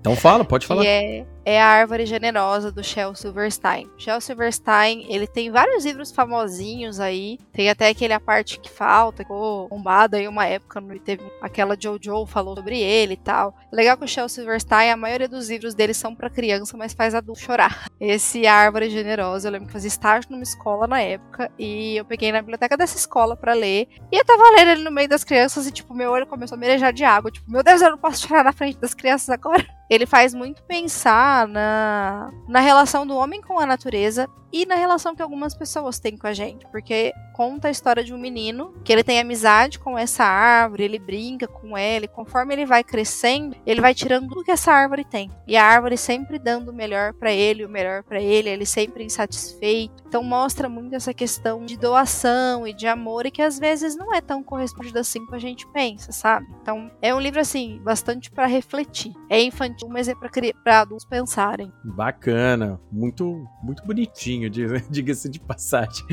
Então 0.00 0.14
fala, 0.16 0.44
pode 0.44 0.66
falar. 0.68 0.82
que 0.82 0.88
é, 0.88 1.26
é 1.44 1.60
a 1.60 1.66
Árvore 1.66 2.06
Generosa 2.06 2.72
do 2.72 2.82
Shel 2.82 3.14
Silverstein. 3.14 3.90
Shel 3.96 4.20
Silverstein, 4.20 5.06
ele 5.08 5.26
tem 5.26 5.50
vários 5.50 5.84
livros 5.84 6.10
famosinhos 6.10 7.00
aí. 7.00 7.38
Tem 7.52 7.68
até 7.68 7.88
aquele 7.88 8.12
A 8.12 8.20
Parte 8.20 8.58
Que 8.58 8.70
Falta, 8.70 9.22
ficou 9.22 9.68
bombado 9.68 10.16
aí 10.16 10.26
uma 10.26 10.46
época, 10.46 10.82
teve 11.04 11.22
aquela 11.40 11.76
Jojo 11.78 12.26
falou 12.26 12.56
sobre 12.56 12.80
ele 12.80 13.14
e 13.14 13.18
tal. 13.18 13.54
Legal 13.72 13.96
que 13.96 14.04
o 14.04 14.08
Shel 14.08 14.28
Silverstein, 14.28 14.90
a 14.90 14.96
maioria 14.96 15.28
dos 15.28 15.48
livros 15.48 15.74
dele 15.74 15.94
são 15.94 16.14
pra 16.14 16.30
criança, 16.30 16.76
mas 16.76 16.94
faz 16.94 17.14
adulto 17.14 17.40
chorar. 17.40 17.86
Esse 18.00 18.46
A 18.46 18.54
Árvore 18.54 18.90
Generosa, 18.90 19.48
eu 19.48 19.52
lembro 19.52 19.66
que 19.66 19.72
fazia 19.72 19.88
estágio 19.88 20.30
numa 20.30 20.42
escola 20.42 20.86
na 20.86 21.00
época, 21.00 21.50
e 21.58 21.96
eu 21.96 22.04
peguei 22.04 22.32
na 22.32 22.40
biblioteca 22.40 22.76
dessa 22.76 22.96
escola 22.96 23.36
pra 23.36 23.52
ler, 23.52 23.88
e 24.10 24.16
eu 24.16 24.24
tava 24.24 24.42
lendo 24.56 24.70
ele 24.70 24.84
no 24.84 24.90
meio 24.90 25.08
das 25.08 25.24
crianças, 25.24 25.66
e 25.66 25.72
tipo, 25.72 25.94
meu 25.94 26.10
olho 26.10 26.26
começou 26.26 26.56
a 26.56 26.58
merejar 26.58 26.92
de 26.92 27.04
água. 27.04 27.30
Tipo, 27.30 27.50
meu 27.50 27.62
Deus, 27.62 27.82
eu 27.82 27.90
não 27.90 27.98
posso 27.98 28.26
chorar 28.26 28.44
na 28.44 28.52
frente 28.52 28.78
das 28.78 28.94
crianças 28.94 29.28
agora 29.28 29.64
ele 29.88 30.06
faz 30.06 30.34
muito 30.34 30.62
pensar 30.64 31.33
na, 31.46 32.32
na 32.48 32.60
relação 32.60 33.06
do 33.06 33.16
homem 33.16 33.42
com 33.42 33.58
a 33.58 33.66
natureza 33.66 34.28
e 34.54 34.64
na 34.64 34.76
relação 34.76 35.16
que 35.16 35.20
algumas 35.20 35.52
pessoas 35.52 35.98
têm 35.98 36.16
com 36.16 36.28
a 36.28 36.32
gente, 36.32 36.64
porque 36.68 37.12
conta 37.32 37.66
a 37.66 37.70
história 37.72 38.04
de 38.04 38.14
um 38.14 38.18
menino 38.18 38.72
que 38.84 38.92
ele 38.92 39.02
tem 39.02 39.18
amizade 39.18 39.80
com 39.80 39.98
essa 39.98 40.22
árvore, 40.22 40.84
ele 40.84 41.00
brinca 41.00 41.48
com 41.48 41.76
ela, 41.76 42.04
e 42.04 42.08
conforme 42.08 42.54
ele 42.54 42.64
vai 42.64 42.84
crescendo, 42.84 43.56
ele 43.66 43.80
vai 43.80 43.92
tirando 43.92 44.28
tudo 44.28 44.44
que 44.44 44.52
essa 44.52 44.70
árvore 44.70 45.04
tem. 45.04 45.28
E 45.44 45.56
a 45.56 45.64
árvore 45.64 45.96
sempre 45.96 46.38
dando 46.38 46.68
o 46.70 46.72
melhor 46.72 47.14
pra 47.14 47.32
ele, 47.32 47.64
o 47.64 47.68
melhor 47.68 48.04
pra 48.04 48.20
ele, 48.20 48.48
ele 48.48 48.64
sempre 48.64 49.02
insatisfeito. 49.02 50.04
Então 50.06 50.22
mostra 50.22 50.68
muito 50.68 50.94
essa 50.94 51.12
questão 51.12 51.64
de 51.64 51.76
doação 51.76 52.64
e 52.64 52.72
de 52.72 52.86
amor 52.86 53.26
e 53.26 53.32
que 53.32 53.42
às 53.42 53.58
vezes 53.58 53.96
não 53.96 54.14
é 54.14 54.20
tão 54.20 54.40
correspondido 54.40 55.00
assim 55.00 55.18
como 55.24 55.34
a 55.34 55.40
gente 55.40 55.66
pensa, 55.72 56.12
sabe? 56.12 56.46
Então 56.62 56.92
é 57.02 57.12
um 57.12 57.18
livro 57.18 57.40
assim 57.40 57.80
bastante 57.82 58.30
pra 58.30 58.46
refletir. 58.46 59.12
É 59.28 59.42
infantil, 59.42 59.88
mas 59.88 60.06
é 60.06 60.14
pra 60.14 60.80
adultos 60.82 61.04
pensarem. 61.04 61.72
Bacana, 61.82 62.80
muito 62.92 63.44
muito 63.60 63.84
bonitinho, 63.84 64.43
diga- 64.50 64.82
diga-se 64.90 65.28
de 65.28 65.40
passagem. 65.40 66.04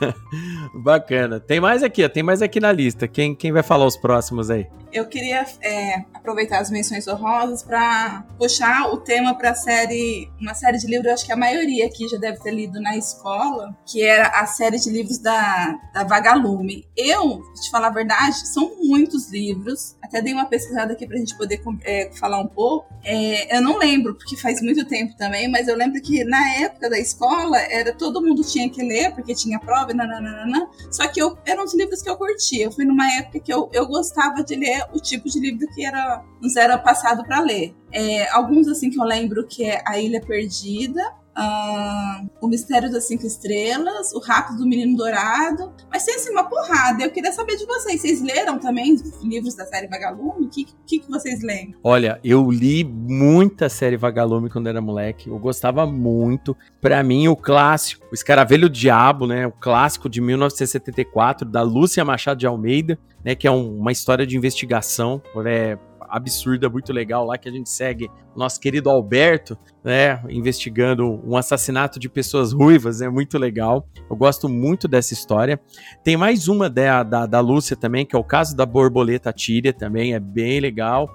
Bacana. 0.74 1.40
Tem 1.40 1.60
mais 1.60 1.82
aqui, 1.82 2.04
ó, 2.04 2.08
tem 2.08 2.22
mais 2.22 2.42
aqui 2.42 2.60
na 2.60 2.72
lista. 2.72 3.06
Quem, 3.08 3.34
quem 3.34 3.52
vai 3.52 3.62
falar 3.62 3.86
os 3.86 3.96
próximos 3.96 4.50
aí? 4.50 4.66
Eu 4.92 5.06
queria 5.06 5.44
é, 5.60 6.04
aproveitar 6.14 6.60
as 6.60 6.70
menções 6.70 7.08
honrosas 7.08 7.64
para 7.64 8.24
puxar 8.38 8.92
o 8.92 8.98
tema 8.98 9.34
para 9.34 9.52
série, 9.52 10.30
uma 10.40 10.54
série 10.54 10.78
de 10.78 10.86
livros, 10.86 11.12
acho 11.12 11.26
que 11.26 11.32
a 11.32 11.36
maioria 11.36 11.86
aqui 11.86 12.06
já 12.08 12.16
deve 12.16 12.38
ter 12.38 12.52
lido 12.52 12.80
na 12.80 12.96
escola, 12.96 13.76
que 13.84 14.04
era 14.04 14.28
a 14.28 14.46
série 14.46 14.78
de 14.78 14.90
livros 14.90 15.18
da, 15.18 15.76
da 15.92 16.04
Vagalume. 16.04 16.86
Eu, 16.96 17.42
te 17.60 17.70
falar 17.72 17.88
a 17.88 17.90
verdade, 17.90 18.46
são 18.46 18.76
muitos 18.84 19.28
livros. 19.32 19.96
Até 20.00 20.22
dei 20.22 20.32
uma 20.32 20.46
pesquisada 20.46 20.92
aqui 20.92 21.08
pra 21.08 21.16
gente 21.16 21.36
poder 21.36 21.60
é, 21.82 22.10
falar 22.14 22.38
um 22.38 22.46
pouco. 22.46 22.86
É, 23.02 23.56
eu 23.56 23.60
não 23.60 23.76
lembro, 23.78 24.14
porque 24.14 24.36
faz 24.36 24.62
muito 24.62 24.84
tempo 24.84 25.16
também, 25.16 25.50
mas 25.50 25.66
eu 25.66 25.76
lembro 25.76 26.00
que 26.00 26.22
na 26.22 26.54
época 26.58 26.88
da 26.88 26.98
escola 27.00 27.58
era 27.74 27.92
todo 27.92 28.22
mundo 28.22 28.42
tinha 28.44 28.70
que 28.70 28.80
ler, 28.82 29.12
porque 29.14 29.34
tinha 29.34 29.58
prova, 29.58 29.92
nananana. 29.92 30.70
Só 30.92 31.08
que 31.08 31.20
eu, 31.20 31.36
eram 31.44 31.64
os 31.64 31.74
livros 31.74 32.00
que 32.00 32.08
eu 32.08 32.16
curtia. 32.16 32.64
Eu 32.66 32.72
fui 32.72 32.84
numa 32.84 33.06
época 33.18 33.40
que 33.40 33.52
eu, 33.52 33.68
eu 33.72 33.86
gostava 33.86 34.44
de 34.44 34.54
ler 34.54 34.86
o 34.94 35.00
tipo 35.00 35.28
de 35.28 35.40
livro 35.40 35.66
que 35.74 35.84
era, 35.84 36.24
nos 36.40 36.54
era 36.54 36.78
passado 36.78 37.24
para 37.24 37.40
ler. 37.40 37.74
É, 37.92 38.30
alguns 38.30 38.68
assim 38.68 38.90
que 38.90 39.00
eu 39.00 39.04
lembro 39.04 39.44
que 39.46 39.64
é 39.64 39.82
A 39.86 39.98
Ilha 39.98 40.20
Perdida, 40.20 41.02
ah, 41.36 42.22
O 42.40 42.46
Mistério 42.48 42.90
das 42.90 43.04
Cinco 43.08 43.26
Estrelas, 43.26 44.12
O 44.14 44.20
Rato 44.20 44.54
do 44.56 44.66
Menino 44.66 44.96
Dourado. 44.96 45.72
Mas 45.90 46.04
tem 46.04 46.14
assim 46.14 46.30
uma 46.30 46.44
porrada. 46.44 47.02
Eu 47.02 47.10
queria 47.10 47.32
saber 47.32 47.56
de 47.56 47.66
vocês. 47.66 48.00
Vocês 48.00 48.22
leram 48.22 48.58
também 48.58 48.92
os 48.94 49.22
livros 49.22 49.54
da 49.54 49.64
série 49.66 49.86
Vagalume? 49.88 50.46
O 50.46 50.48
que, 50.48 50.66
que, 50.86 50.98
que 51.00 51.10
vocês 51.10 51.42
leem? 51.42 51.74
Olha, 51.82 52.20
eu 52.22 52.50
li 52.50 52.84
muita 52.84 53.68
série 53.68 53.96
Vagalume 53.96 54.48
quando 54.50 54.68
era 54.68 54.80
moleque. 54.80 55.28
Eu 55.28 55.38
gostava 55.38 55.86
muito. 55.86 56.56
Pra 56.80 57.02
mim, 57.02 57.28
o 57.28 57.36
clássico, 57.36 58.04
O 58.10 58.14
Escaravelho 58.14 58.68
Diabo, 58.68 59.26
né? 59.26 59.46
O 59.46 59.52
clássico 59.52 60.08
de 60.08 60.20
1974, 60.20 61.48
da 61.48 61.62
Lúcia 61.62 62.04
Machado 62.04 62.38
de 62.38 62.46
Almeida, 62.46 62.98
né? 63.24 63.34
Que 63.34 63.46
é 63.46 63.50
um- 63.50 63.78
uma 63.78 63.92
história 63.92 64.26
de 64.26 64.36
investigação. 64.36 65.22
É 65.46 65.78
absurda, 66.14 66.68
muito 66.68 66.92
legal 66.92 67.26
lá, 67.26 67.36
que 67.36 67.48
a 67.48 67.52
gente 67.52 67.68
segue 67.68 68.08
o 68.34 68.38
nosso 68.38 68.60
querido 68.60 68.88
Alberto, 68.88 69.58
né? 69.82 70.22
Investigando 70.28 71.20
um 71.26 71.36
assassinato 71.36 71.98
de 71.98 72.08
pessoas 72.08 72.52
ruivas, 72.52 73.00
é 73.00 73.08
muito 73.08 73.36
legal. 73.36 73.86
Eu 74.08 74.16
gosto 74.16 74.48
muito 74.48 74.86
dessa 74.86 75.12
história. 75.12 75.60
Tem 76.04 76.16
mais 76.16 76.46
uma 76.46 76.70
da, 76.70 77.02
da, 77.02 77.26
da 77.26 77.40
Lúcia 77.40 77.76
também, 77.76 78.06
que 78.06 78.14
é 78.14 78.18
o 78.18 78.24
caso 78.24 78.56
da 78.56 78.64
borboleta 78.64 79.32
tíria, 79.32 79.72
também 79.72 80.14
é 80.14 80.20
bem 80.20 80.60
legal. 80.60 81.10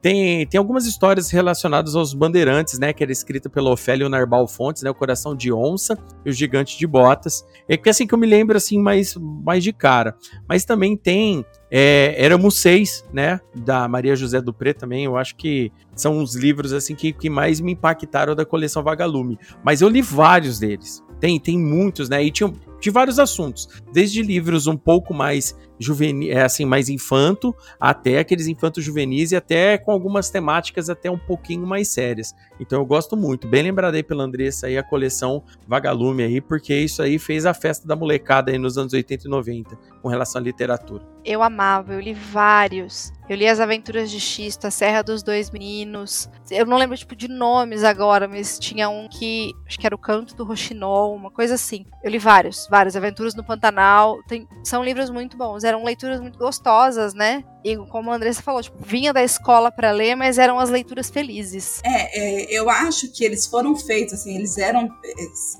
Tem, 0.00 0.46
tem 0.46 0.58
algumas 0.58 0.86
histórias 0.86 1.30
relacionadas 1.30 1.94
aos 1.94 2.14
bandeirantes, 2.14 2.78
né? 2.78 2.92
Que 2.92 3.02
era 3.02 3.12
escrita 3.12 3.48
pelo 3.48 3.70
Ofélio 3.72 4.08
Narbal 4.08 4.46
Fontes, 4.46 4.82
né? 4.82 4.90
O 4.90 4.94
Coração 4.94 5.34
de 5.34 5.52
Onça 5.52 5.98
e 6.24 6.30
o 6.30 6.32
Gigante 6.32 6.78
de 6.78 6.86
Botas. 6.86 7.44
É 7.68 7.76
que 7.76 7.88
assim 7.88 8.06
que 8.06 8.14
eu 8.14 8.18
me 8.18 8.26
lembro, 8.26 8.56
assim, 8.56 8.80
mais, 8.80 9.16
mais 9.16 9.62
de 9.62 9.72
cara. 9.72 10.16
Mas 10.48 10.64
também 10.64 10.96
tem 10.96 11.44
é, 11.70 12.14
Éramos 12.18 12.56
Seis, 12.56 13.04
né? 13.12 13.40
Da 13.54 13.88
Maria 13.88 14.14
José 14.14 14.40
Dupré 14.40 14.72
também. 14.72 15.04
Eu 15.04 15.16
acho 15.16 15.36
que 15.36 15.72
são 15.94 16.22
os 16.22 16.34
livros, 16.34 16.72
assim, 16.72 16.94
que, 16.94 17.12
que 17.12 17.28
mais 17.28 17.60
me 17.60 17.72
impactaram 17.72 18.34
da 18.34 18.44
coleção 18.44 18.82
Vagalume. 18.82 19.38
Mas 19.64 19.80
eu 19.80 19.88
li 19.88 20.02
vários 20.02 20.58
deles. 20.58 21.02
Tem, 21.18 21.40
tem 21.40 21.58
muitos, 21.58 22.08
né? 22.08 22.22
E 22.22 22.30
tinha, 22.30 22.52
de 22.80 22.90
vários 22.90 23.18
assuntos, 23.18 23.68
desde 23.92 24.22
livros 24.22 24.66
um 24.66 24.76
pouco 24.76 25.14
mais 25.14 25.56
juvenil, 25.78 26.32
é 26.32 26.42
assim, 26.42 26.64
mais 26.64 26.88
infanto, 26.88 27.54
até 27.78 28.18
aqueles 28.18 28.46
infantos 28.46 28.84
juvenis 28.84 29.32
e 29.32 29.36
até 29.36 29.78
com 29.78 29.90
algumas 29.90 30.30
temáticas 30.30 30.88
até 30.88 31.10
um 31.10 31.18
pouquinho 31.18 31.66
mais 31.66 31.88
sérias. 31.88 32.34
Então 32.58 32.80
eu 32.80 32.86
gosto 32.86 33.16
muito. 33.16 33.46
Bem 33.46 33.62
lembrado 33.62 33.94
aí 33.94 34.02
pela 34.02 34.24
Andressa 34.24 34.66
aí 34.66 34.78
a 34.78 34.82
coleção 34.82 35.42
Vagalume 35.66 36.22
aí, 36.22 36.40
porque 36.40 36.74
isso 36.74 37.02
aí 37.02 37.18
fez 37.18 37.46
a 37.46 37.54
festa 37.54 37.86
da 37.86 37.96
molecada 37.96 38.50
aí 38.50 38.58
nos 38.58 38.78
anos 38.78 38.92
80 38.92 39.26
e 39.26 39.30
90 39.30 39.76
com 40.02 40.08
relação 40.08 40.40
à 40.40 40.44
literatura. 40.44 41.04
Eu 41.24 41.42
amava, 41.42 41.92
eu 41.92 42.00
li 42.00 42.14
vários. 42.14 43.12
Eu 43.28 43.36
li 43.36 43.48
As 43.48 43.58
Aventuras 43.58 44.08
de 44.08 44.20
Xisto, 44.20 44.68
A 44.68 44.70
Serra 44.70 45.02
dos 45.02 45.24
Dois 45.24 45.50
Meninos. 45.50 46.30
Eu 46.48 46.64
não 46.64 46.76
lembro, 46.76 46.96
tipo, 46.96 47.16
de 47.16 47.26
nomes 47.26 47.82
agora, 47.82 48.28
mas 48.28 48.56
tinha 48.56 48.88
um 48.88 49.08
que. 49.08 49.52
Acho 49.66 49.80
que 49.80 49.84
era 49.84 49.96
o 49.96 49.98
Canto 49.98 50.36
do 50.36 50.44
Roxinol, 50.44 51.12
uma 51.12 51.30
coisa 51.30 51.54
assim. 51.54 51.84
Eu 52.04 52.12
li 52.12 52.18
vários, 52.18 52.65
vários. 52.68 52.96
Aventuras 52.96 53.34
no 53.34 53.44
Pantanal. 53.44 54.22
Tem, 54.24 54.48
são 54.62 54.82
livros 54.84 55.10
muito 55.10 55.36
bons. 55.36 55.64
Eram 55.64 55.84
leituras 55.84 56.20
muito 56.20 56.38
gostosas, 56.38 57.14
né? 57.14 57.44
E 57.66 57.76
como 57.88 58.12
a 58.12 58.14
Andressa 58.14 58.40
falou, 58.42 58.62
tipo, 58.62 58.78
vinha 58.80 59.12
da 59.12 59.24
escola 59.24 59.72
para 59.72 59.90
ler, 59.90 60.14
mas 60.14 60.38
eram 60.38 60.56
as 60.60 60.70
leituras 60.70 61.10
felizes. 61.10 61.80
É, 61.84 62.44
é, 62.44 62.56
eu 62.56 62.70
acho 62.70 63.10
que 63.10 63.24
eles 63.24 63.44
foram 63.44 63.74
feitos, 63.74 64.14
assim, 64.14 64.36
eles 64.36 64.56
eram. 64.56 64.88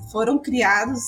foram 0.09 0.39
criados 0.39 1.01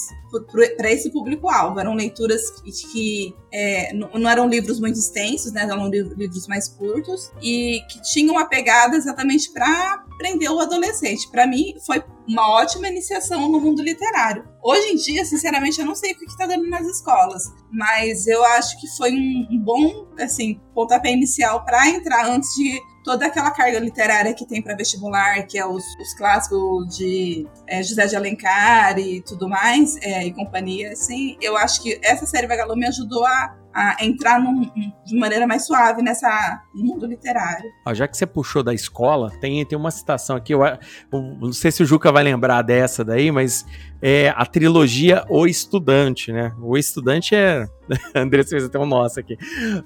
para 0.76 0.92
esse 0.92 1.10
público-alvo. 1.10 1.80
Eram 1.80 1.94
leituras 1.94 2.52
que, 2.52 2.72
que 2.92 3.36
é, 3.50 3.94
não 3.94 4.30
eram 4.30 4.50
livros 4.50 4.78
muito 4.78 5.00
extensos, 5.00 5.54
né? 5.54 5.64
Eram 5.64 5.90
livros 5.90 6.48
mais 6.48 6.68
curtos 6.68 7.32
e 7.42 7.80
que 7.90 8.02
tinham 8.02 8.36
uma 8.36 8.50
pegada 8.50 8.98
exatamente 8.98 9.52
para 9.54 10.04
prender 10.18 10.52
o 10.52 10.60
adolescente. 10.60 11.30
Para 11.32 11.48
mim, 11.48 11.76
foi 11.86 12.04
uma 12.28 12.48
ótima 12.52 12.88
iniciação 12.88 13.50
no 13.50 13.60
mundo 13.60 13.82
literário. 13.82 14.48
Hoje 14.62 14.90
em 14.90 14.96
dia, 14.96 15.26
sinceramente, 15.26 15.80
eu 15.80 15.86
não 15.86 15.96
sei 15.96 16.12
o 16.12 16.18
que 16.18 16.26
está 16.26 16.46
dando 16.46 16.70
nas 16.70 16.86
escolas, 16.86 17.44
mas 17.72 18.28
eu 18.28 18.44
acho 18.44 18.80
que 18.80 18.88
foi 18.98 19.12
um, 19.14 19.48
bom, 19.64 20.08
assim, 20.20 20.60
pontapé 20.80 21.12
inicial 21.12 21.66
para 21.66 21.90
entrar 21.90 22.26
antes 22.26 22.56
de 22.56 22.82
toda 23.04 23.26
aquela 23.26 23.52
carga 23.52 23.80
literária 23.80 24.34
que 24.34 24.46
tem 24.46 24.62
para 24.62 24.76
vestibular, 24.76 25.44
que 25.44 25.58
é 25.58 25.66
os, 25.66 25.84
os 26.00 26.14
clássicos 26.18 26.98
de 26.98 27.48
é, 27.68 27.82
José 27.84 28.08
de 28.08 28.16
Alencar 28.16 28.98
e 28.98 29.22
tudo 29.22 29.48
mais, 29.48 29.98
é, 30.02 30.26
e 30.26 30.34
companhia, 30.34 30.92
assim, 30.92 31.38
eu 31.42 31.58
acho 31.58 31.82
que 31.82 32.00
essa 32.04 32.26
série 32.26 32.48
Vagalume 32.48 32.82
me 32.82 32.88
ajudou 32.88 33.26
a, 33.26 33.56
a 33.74 33.98
entrar 34.02 34.40
num, 34.40 34.62
de 35.06 35.18
maneira 35.18 35.46
mais 35.46 35.66
suave 35.66 36.02
nessa 36.02 36.62
mundo 36.74 37.06
literário. 37.06 37.70
Ó, 37.86 37.94
já 37.94 38.08
que 38.08 38.18
você 38.18 38.26
puxou 38.26 38.64
da 38.64 38.74
escola, 38.74 39.32
tem, 39.40 39.66
tem 39.66 39.78
uma 39.78 39.92
citação 39.92 40.36
aqui, 40.36 40.54
eu, 40.54 40.64
eu, 40.64 41.22
não 41.40 41.54
sei 41.54 41.72
se 41.72 41.84
o 41.84 41.86
Juca 41.86 42.12
vai 42.12 42.24
lembrar 42.24 42.62
dessa 42.62 43.04
daí, 43.04 43.32
mas 43.32 43.66
é 44.02 44.30
a 44.36 44.46
trilogia 44.46 45.26
O 45.30 45.46
Estudante, 45.46 46.32
né? 46.32 46.54
O 46.62 46.78
Estudante 46.78 47.36
é... 47.36 47.68
André 48.16 48.44
fez 48.44 48.64
até 48.64 48.80
um 48.80 48.86
nosso 48.86 49.20
aqui. 49.20 49.38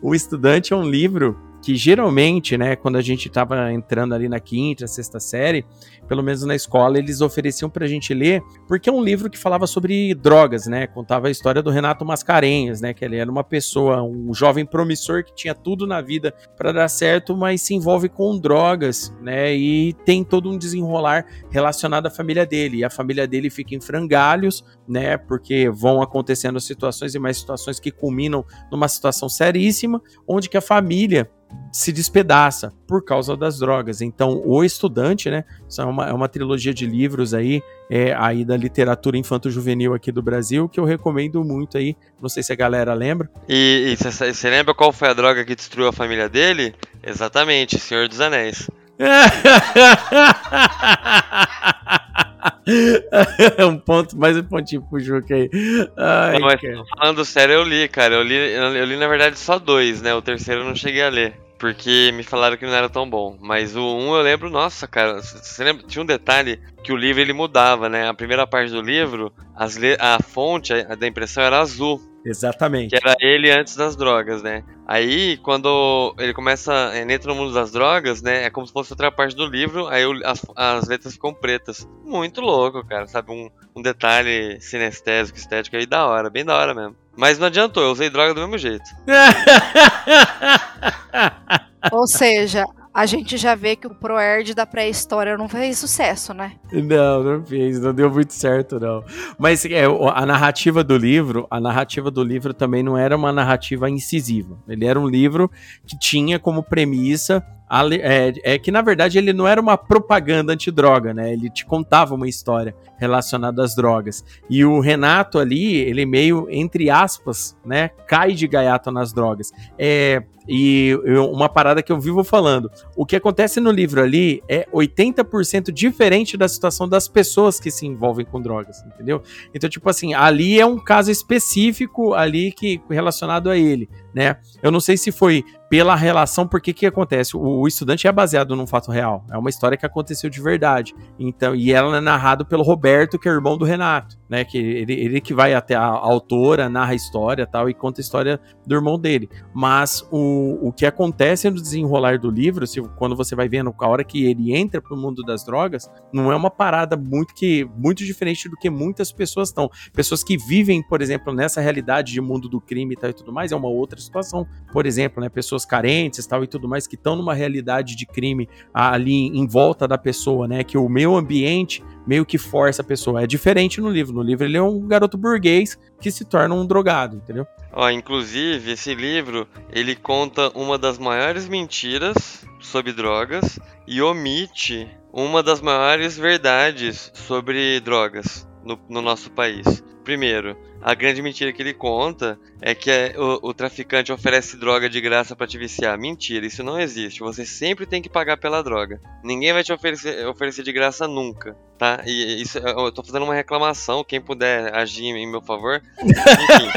O 0.02 0.14
Estudante 0.14 0.73
é 0.73 0.76
um 0.76 0.84
livro 0.84 1.53
que 1.64 1.77
geralmente, 1.77 2.57
né, 2.57 2.76
quando 2.76 2.98
a 2.98 3.02
gente 3.02 3.30
estava 3.30 3.72
entrando 3.72 4.14
ali 4.14 4.27
na 4.27 4.38
quinta, 4.38 4.85
sexta 4.85 5.18
série, 5.18 5.65
pelo 6.10 6.22
menos 6.22 6.44
na 6.44 6.53
escola, 6.53 6.99
eles 6.99 7.22
ofereciam 7.22 7.69
pra 7.69 7.88
gente 7.88 8.14
ler, 8.14 8.44
porque 8.68 8.90
é 8.90 8.91
um 8.91 9.02
livro 9.02 9.30
que 9.30 9.38
falava 9.38 9.65
sobre 9.65 10.14
drogas, 10.14 10.68
né? 10.68 10.88
Contava 10.88 11.30
a 11.30 11.31
história 11.31 11.64
do 11.64 11.69
Renato 11.69 12.03
Mascarenhas, 12.03 12.81
né? 12.81 12.94
Que 12.94 13.06
ele 13.06 13.15
era 13.15 13.31
uma 13.31 13.45
pessoa, 13.45 14.03
um 14.03 14.34
jovem 14.34 14.65
promissor 14.65 15.23
que 15.23 15.34
tinha 15.34 15.56
tudo 15.56 15.88
na 15.88 16.02
vida 16.02 16.34
para 16.57 16.73
dar 16.73 16.90
certo, 16.90 17.35
mas 17.35 17.61
se 17.61 17.73
envolve 17.73 18.10
com 18.10 18.38
drogas, 18.38 19.14
né? 19.22 19.56
E 19.56 19.94
tem 20.06 20.22
todo 20.22 20.52
um 20.52 20.57
desenrolar 20.57 21.26
relacionado 21.49 22.07
à 22.07 22.10
família 22.10 22.45
dele. 22.45 22.80
E 22.80 22.84
a 22.84 22.90
família 22.90 23.26
dele 23.26 23.49
fica 23.49 23.73
em 23.73 23.80
frangalhos, 23.80 24.65
né? 24.85 25.15
Porque 25.18 25.69
vão 25.69 26.02
acontecendo 26.02 26.60
situações 26.60 27.15
e 27.15 27.19
mais 27.19 27.38
situações 27.38 27.80
que 27.80 27.90
culminam 27.90 28.44
numa 28.69 28.90
situação 28.90 29.30
seríssima, 29.30 30.02
onde 30.27 30.49
que 30.49 30.57
a 30.57 30.61
família 30.61 31.31
se 31.72 31.92
despedaça 31.92 32.72
por 32.88 33.04
causa 33.04 33.36
das 33.36 33.58
drogas. 33.58 34.02
Então, 34.02 34.42
o 34.46 34.64
estudante, 34.64 35.30
né? 35.30 35.44
É 35.78 35.84
uma, 35.84 36.10
é 36.10 36.14
uma 36.14 36.30
trilogia 36.30 36.74
de 36.74 36.86
livros 36.86 37.34
aí, 37.34 37.64
é, 37.90 38.14
aí 38.14 38.46
da 38.46 38.56
literatura 38.56 39.18
infanto-juvenil 39.18 39.94
aqui 39.94 40.12
do 40.12 40.22
Brasil, 40.22 40.70
que 40.70 40.80
eu 40.80 40.86
recomendo 40.86 41.44
muito 41.44 41.78
aí. 41.78 41.96
Não 42.22 42.30
sei 42.30 42.44
se 42.44 42.54
a 42.54 42.56
galera 42.56 42.94
lembra. 42.94 43.30
E 43.50 43.96
você 43.98 44.50
lembra 44.50 44.74
qual 44.74 44.94
foi 44.94 45.10
a 45.10 45.14
droga 45.14 45.44
que 45.44 45.56
destruiu 45.56 45.88
a 45.88 45.94
família 45.94 46.30
dele? 46.30 46.76
Exatamente, 47.04 47.80
Senhor 47.80 48.08
dos 48.08 48.22
Anéis. 48.22 48.70
um 53.68 53.78
ponto, 53.80 54.18
mais 54.18 54.38
um 54.38 54.44
pontinho 54.44 54.84
pro 54.84 54.99
Juca 54.99 55.34
aí. 55.36 55.49
Ai, 55.98 56.40
não, 56.40 56.48
mas 56.48 56.61
falando 56.98 57.26
sério, 57.26 57.56
eu 57.56 57.64
li, 57.64 57.88
cara. 57.88 58.14
Eu 58.15 58.24
li, 58.24 58.36
eu 58.36 58.86
li, 58.86 58.98
na 58.98 59.07
verdade, 59.07 59.40
só 59.40 59.57
dois, 59.57 60.02
né? 60.02 60.14
O 60.14 60.22
terceiro 60.22 60.61
eu 60.61 60.65
não 60.65 60.76
cheguei 60.76 61.02
a 61.02 61.10
ler. 61.10 61.40
Porque 61.57 62.11
me 62.14 62.24
falaram 62.24 62.57
que 62.57 62.65
não 62.65 62.74
era 62.74 62.90
tão 62.90 63.10
bom. 63.10 63.38
Mas 63.40 63.74
o 63.76 63.82
um 63.82 64.14
eu 64.15 64.22
lembro, 64.22 64.49
nossa, 64.49 64.86
cara. 64.86 65.22
Você 65.22 65.64
lembra? 65.64 65.88
Tinha 65.88 66.03
um 66.03 66.06
detalhe 66.06 66.60
que 66.84 66.91
o 66.91 66.98
livro 66.98 67.22
ele 67.22 67.32
mudava, 67.32 67.88
né? 67.88 68.10
A 68.10 68.14
primeira 68.14 68.45
parte 68.45 68.72
do 68.72 68.82
livro, 68.82 69.32
as 69.56 69.80
a 69.99 70.22
fonte 70.22 70.74
a, 70.74 70.95
da 70.95 71.07
impressão 71.07 71.41
era 71.41 71.60
azul. 71.60 72.02
Exatamente. 72.26 72.90
Que 72.90 72.98
era 72.98 73.15
ele 73.20 73.49
antes 73.49 73.76
das 73.76 73.95
drogas, 73.95 74.44
né? 74.44 74.64
Aí, 74.85 75.38
quando 75.38 76.14
ele 76.19 76.34
começa, 76.34 76.91
ele 76.93 77.14
entra 77.14 77.34
no 77.34 77.39
mundo 77.39 77.53
das 77.53 77.72
drogas, 77.72 78.22
né? 78.22 78.43
É 78.43 78.49
como 78.49 78.68
se 78.68 78.73
fosse 78.73 78.91
outra 78.91 79.11
parte 79.11 79.35
do 79.35 79.45
livro, 79.45 79.88
aí 79.88 80.03
as, 80.26 80.45
as 80.55 80.88
letras 80.88 81.14
ficam 81.14 81.34
pretas. 81.34 81.88
Muito 82.03 82.41
louco, 82.41 82.85
cara, 82.85 83.07
sabe? 83.07 83.31
Um, 83.31 83.49
um 83.76 83.81
detalhe 83.81 84.60
sinestésico, 84.60 85.38
estético 85.38 85.77
aí 85.77 85.85
da 85.85 86.05
hora, 86.05 86.30
bem 86.30 86.43
da 86.43 86.57
hora 86.57 86.73
mesmo. 86.73 86.95
Mas 87.15 87.39
não 87.39 87.47
adiantou, 87.47 87.84
eu 87.84 87.91
usei 87.91 88.10
droga 88.10 88.34
do 88.34 88.41
mesmo 88.41 88.57
jeito. 88.57 88.84
Ou 91.91 92.07
seja, 92.07 92.65
a 92.94 93.06
gente 93.06 93.38
já 93.38 93.56
vê 93.56 93.76
que 93.76 93.88
o 93.88 93.90
ProErd 93.90 94.53
da 94.53 94.65
pré-história 94.65 95.36
não 95.36 95.49
fez 95.49 95.80
sucesso, 95.80 96.34
né? 96.34 96.53
Não, 96.72 97.24
não 97.24 97.45
fez, 97.45 97.80
não 97.80 97.94
deu 97.94 98.10
muito 98.11 98.34
certo, 98.34 98.80
não. 98.80 99.03
Mas 99.38 99.65
é, 99.65 99.86
a 99.86 100.26
narrativa 100.26 100.84
do 100.84 100.95
livro, 100.95 101.48
a 101.49 101.60
narrativa 101.60 102.11
do 102.11 102.24
livro 102.24 102.53
também 102.53 102.84
não 102.84 102.95
era 102.95 103.15
uma 103.15 103.32
narrativa 103.32 103.90
incisiva. 103.90 104.57
Ele 104.68 104.86
era 104.86 104.99
um 104.99 105.07
livro 105.07 105.49
que 105.88 105.98
tinha 105.98 106.38
como 106.38 106.61
premissa 106.61 107.44
é, 107.91 108.34
é, 108.44 108.60
que 108.60 108.72
na 108.72 108.82
verdade 108.82 109.18
ele 109.18 109.34
não 109.34 109.48
era 109.48 109.60
uma 109.60 109.76
propaganda 109.78 110.54
antidroga, 110.54 111.14
né? 111.14 111.34
Ele 111.34 111.50
te 111.50 111.66
contava 111.66 112.14
uma 112.14 112.28
história 112.28 112.76
relacionada 112.98 113.64
às 113.64 113.76
drogas. 113.76 114.24
E 114.50 114.64
o 114.64 114.80
Renato 114.80 115.40
ali, 115.40 115.78
ele 115.78 116.06
meio, 116.06 116.48
entre 116.50 116.90
aspas, 116.90 117.58
né, 117.66 117.90
cai 118.08 118.34
de 118.34 118.48
gaiato 118.48 118.91
nas 118.91 119.12
drogas. 119.12 119.52
É, 119.78 120.24
e 120.48 120.95
uma 121.32 121.48
parada 121.48 121.82
que 121.82 121.91
eu 121.91 122.00
vivo 122.00 122.24
falando: 122.24 122.70
o 122.95 123.06
que 123.06 123.16
acontece 123.16 123.60
no 123.60 123.72
livro 123.72 124.02
ali 124.02 124.44
é 124.48 124.68
80% 124.74 125.72
diferente 125.72 126.38
da 126.38 126.48
situação 126.48 126.88
das 126.88 127.08
pessoas 127.08 127.60
que 127.60 127.72
se 127.72 127.86
envolvem 127.86 128.26
com 128.26 128.41
drogas, 128.41 128.84
entendeu? 128.86 129.22
Então, 129.54 129.70
tipo 129.70 129.90
assim, 129.90 130.14
ali 130.14 130.60
é 130.60 130.66
um 130.66 130.78
caso 130.78 131.10
específico 131.10 132.14
ali 132.14 132.52
que 132.52 132.82
relacionado 132.90 133.50
a 133.50 133.58
ele, 133.58 133.90
né? 134.14 134.38
Eu 134.61 134.72
não 134.72 134.80
sei 134.80 134.98
se 134.98 135.11
foi 135.11 135.44
pela 135.69 135.95
relação, 135.95 136.48
porque 136.48 136.72
que 136.72 136.85
acontece? 136.85 137.35
O, 137.35 137.40
o, 137.41 137.68
estudante 137.68 138.07
é 138.07 138.11
baseado 138.11 138.56
num 138.56 138.68
fato 138.68 138.91
real, 138.91 139.26
é 139.31 139.38
uma 139.38 139.49
história 139.49 139.77
que 139.77 139.85
aconteceu 139.85 140.30
de 140.30 140.41
verdade. 140.41 140.94
Então, 141.18 141.56
e 141.56 141.72
ela 141.72 141.98
é 141.98 142.02
narrada 142.02 142.45
pelo 142.45 142.64
Roberto, 142.64 143.18
que 143.18 143.27
é 143.27 143.31
irmão 143.31 143.57
do 143.57 143.65
Renato, 143.65 144.18
né? 144.30 144.45
Que 144.45 144.57
ele, 144.57 144.94
ele 144.94 145.22
que 145.22 145.34
vai 145.34 145.53
até 145.53 145.76
a, 145.76 145.81
a 145.81 145.85
autora, 145.85 146.69
narra 146.69 146.91
a 146.91 146.95
história, 146.95 147.48
tal 147.48 147.69
e 147.69 147.73
conta 147.73 147.99
a 147.99 148.03
história 148.03 148.40
do 148.65 148.76
irmão 148.76 148.98
dele. 148.99 149.30
Mas 149.53 150.06
o 150.11 150.44
o, 150.61 150.72
que 150.72 150.85
acontece 150.85 151.49
no 151.49 151.61
desenrolar 151.61 152.18
do 152.19 152.30
livro, 152.30 152.65
se, 152.65 152.81
quando 152.98 153.15
você 153.15 153.35
vai 153.35 153.48
vendo 153.48 153.73
a 153.77 153.88
hora 153.88 154.03
que 154.03 154.26
ele 154.26 154.56
entra 154.56 154.81
pro 154.81 154.98
mundo 154.98 155.23
das 155.23 155.44
drogas, 155.44 155.90
não 156.11 156.31
é 156.31 156.35
uma 156.35 156.49
parada 156.49 156.95
muito 156.95 157.34
que 157.34 157.68
muito 157.77 158.03
diferente 158.03 158.49
do 158.49 158.57
que 158.57 158.69
muitas 158.69 159.11
pessoas 159.11 159.49
estão. 159.49 159.69
Pessoas 159.94 160.23
que 160.23 160.38
vivem, 160.38 160.81
por 160.81 161.02
exemplo, 161.02 161.34
nessa 161.34 161.61
realidade 161.61 162.14
de 162.14 162.22
mundo 162.22 162.49
do 162.49 162.60
crime 162.60 162.94
e 162.94 162.98
tal 162.98 163.10
e 163.10 163.14
tudo 163.14 163.31
mais, 163.31 163.52
é 163.52 163.56
uma 163.56 163.68
outra 163.68 163.99
situação. 163.99 164.48
Por 164.72 164.85
exemplo, 164.85 165.22
né, 165.22 165.30
pessoas 165.30 165.65
carentes 165.65 166.26
tal 166.26 166.44
e 166.44 166.48
tudo 166.48 166.68
mais 166.68 166.88
que 166.88 166.95
estão 166.95 167.15
numa 167.15 167.34
realidade 167.34 167.95
de 167.95 168.06
crime 168.06 168.48
ali 168.73 169.27
em 169.27 169.48
volta 169.48 169.88
da 169.88 169.98
pessoa, 169.98 170.48
né, 170.48 170.64
que 170.64 170.77
o 170.77 170.88
meio 170.90 171.15
ambiente 171.15 171.84
meio 172.06 172.26
que 172.26 172.38
força 172.38 172.81
a 172.81 172.85
pessoa. 172.85 173.23
É 173.23 173.27
diferente 173.27 173.80
no 173.80 173.90
livro. 173.90 174.14
No 174.14 174.22
livro 174.22 174.45
ele 174.45 174.57
é 174.57 174.61
um 174.61 174.85
garoto 174.88 175.18
burguês 175.18 175.80
que 175.99 176.11
se 176.11 176.26
torna 176.26 176.53
um 176.53 176.65
drogado, 176.65 177.15
entendeu? 177.15 177.48
Ó, 177.74 177.90
inclusive, 177.90 178.72
esse 178.72 178.94
livro, 178.94 179.48
ele 179.72 179.95
conta 179.95 180.52
uma 180.56 180.78
das 180.78 181.00
maiores 181.00 181.48
mentiras 181.48 182.45
sobre 182.62 182.94
drogas 182.94 183.60
e 183.88 184.02
omite 184.02 184.88
uma 185.12 185.44
das 185.44 185.60
maiores 185.60 186.18
verdades 186.18 187.12
sobre 187.14 187.80
drogas 187.80 188.48
no, 188.64 188.80
no 188.90 189.02
nosso 189.02 189.32
país. 189.32 189.84
Primeiro, 190.04 190.58
a 190.82 190.94
grande 190.94 191.22
mentira 191.22 191.54
que 191.54 191.62
ele 191.62 191.74
conta 191.74 192.38
é 192.62 192.76
que 192.76 192.92
é, 192.92 193.16
o, 193.18 193.50
o, 193.50 193.54
traficante 193.54 194.12
oferece 194.12 194.58
droga 194.58 194.90
de 194.90 195.00
graça 195.00 195.34
para 195.34 195.48
te 195.48 195.58
viciar. 195.58 195.98
Mentira, 195.98 196.46
isso 196.46 196.62
não 196.62 196.78
existe. 196.78 197.22
Você 197.22 197.46
sempre 197.46 197.86
tem 197.86 198.02
que 198.02 198.10
pagar 198.10 198.36
pela 198.36 198.62
droga. 198.62 199.00
Ninguém 199.24 199.54
vai 199.54 199.64
te 199.64 199.72
oferecer, 199.72 200.28
oferecer 200.28 200.62
de 200.62 200.74
graça 200.74 201.08
nunca, 201.08 201.56
tá? 201.78 202.04
E 202.06 202.42
isso, 202.42 202.58
eu 202.58 202.92
tô 202.92 203.02
fazendo 203.02 203.24
uma 203.24 203.34
reclamação. 203.34 204.04
Quem 204.04 204.20
puder 204.20 204.76
agir 204.76 205.06
em 205.06 205.26
meu 205.26 205.42
favor. 205.42 205.82
Enfim. 206.02 206.70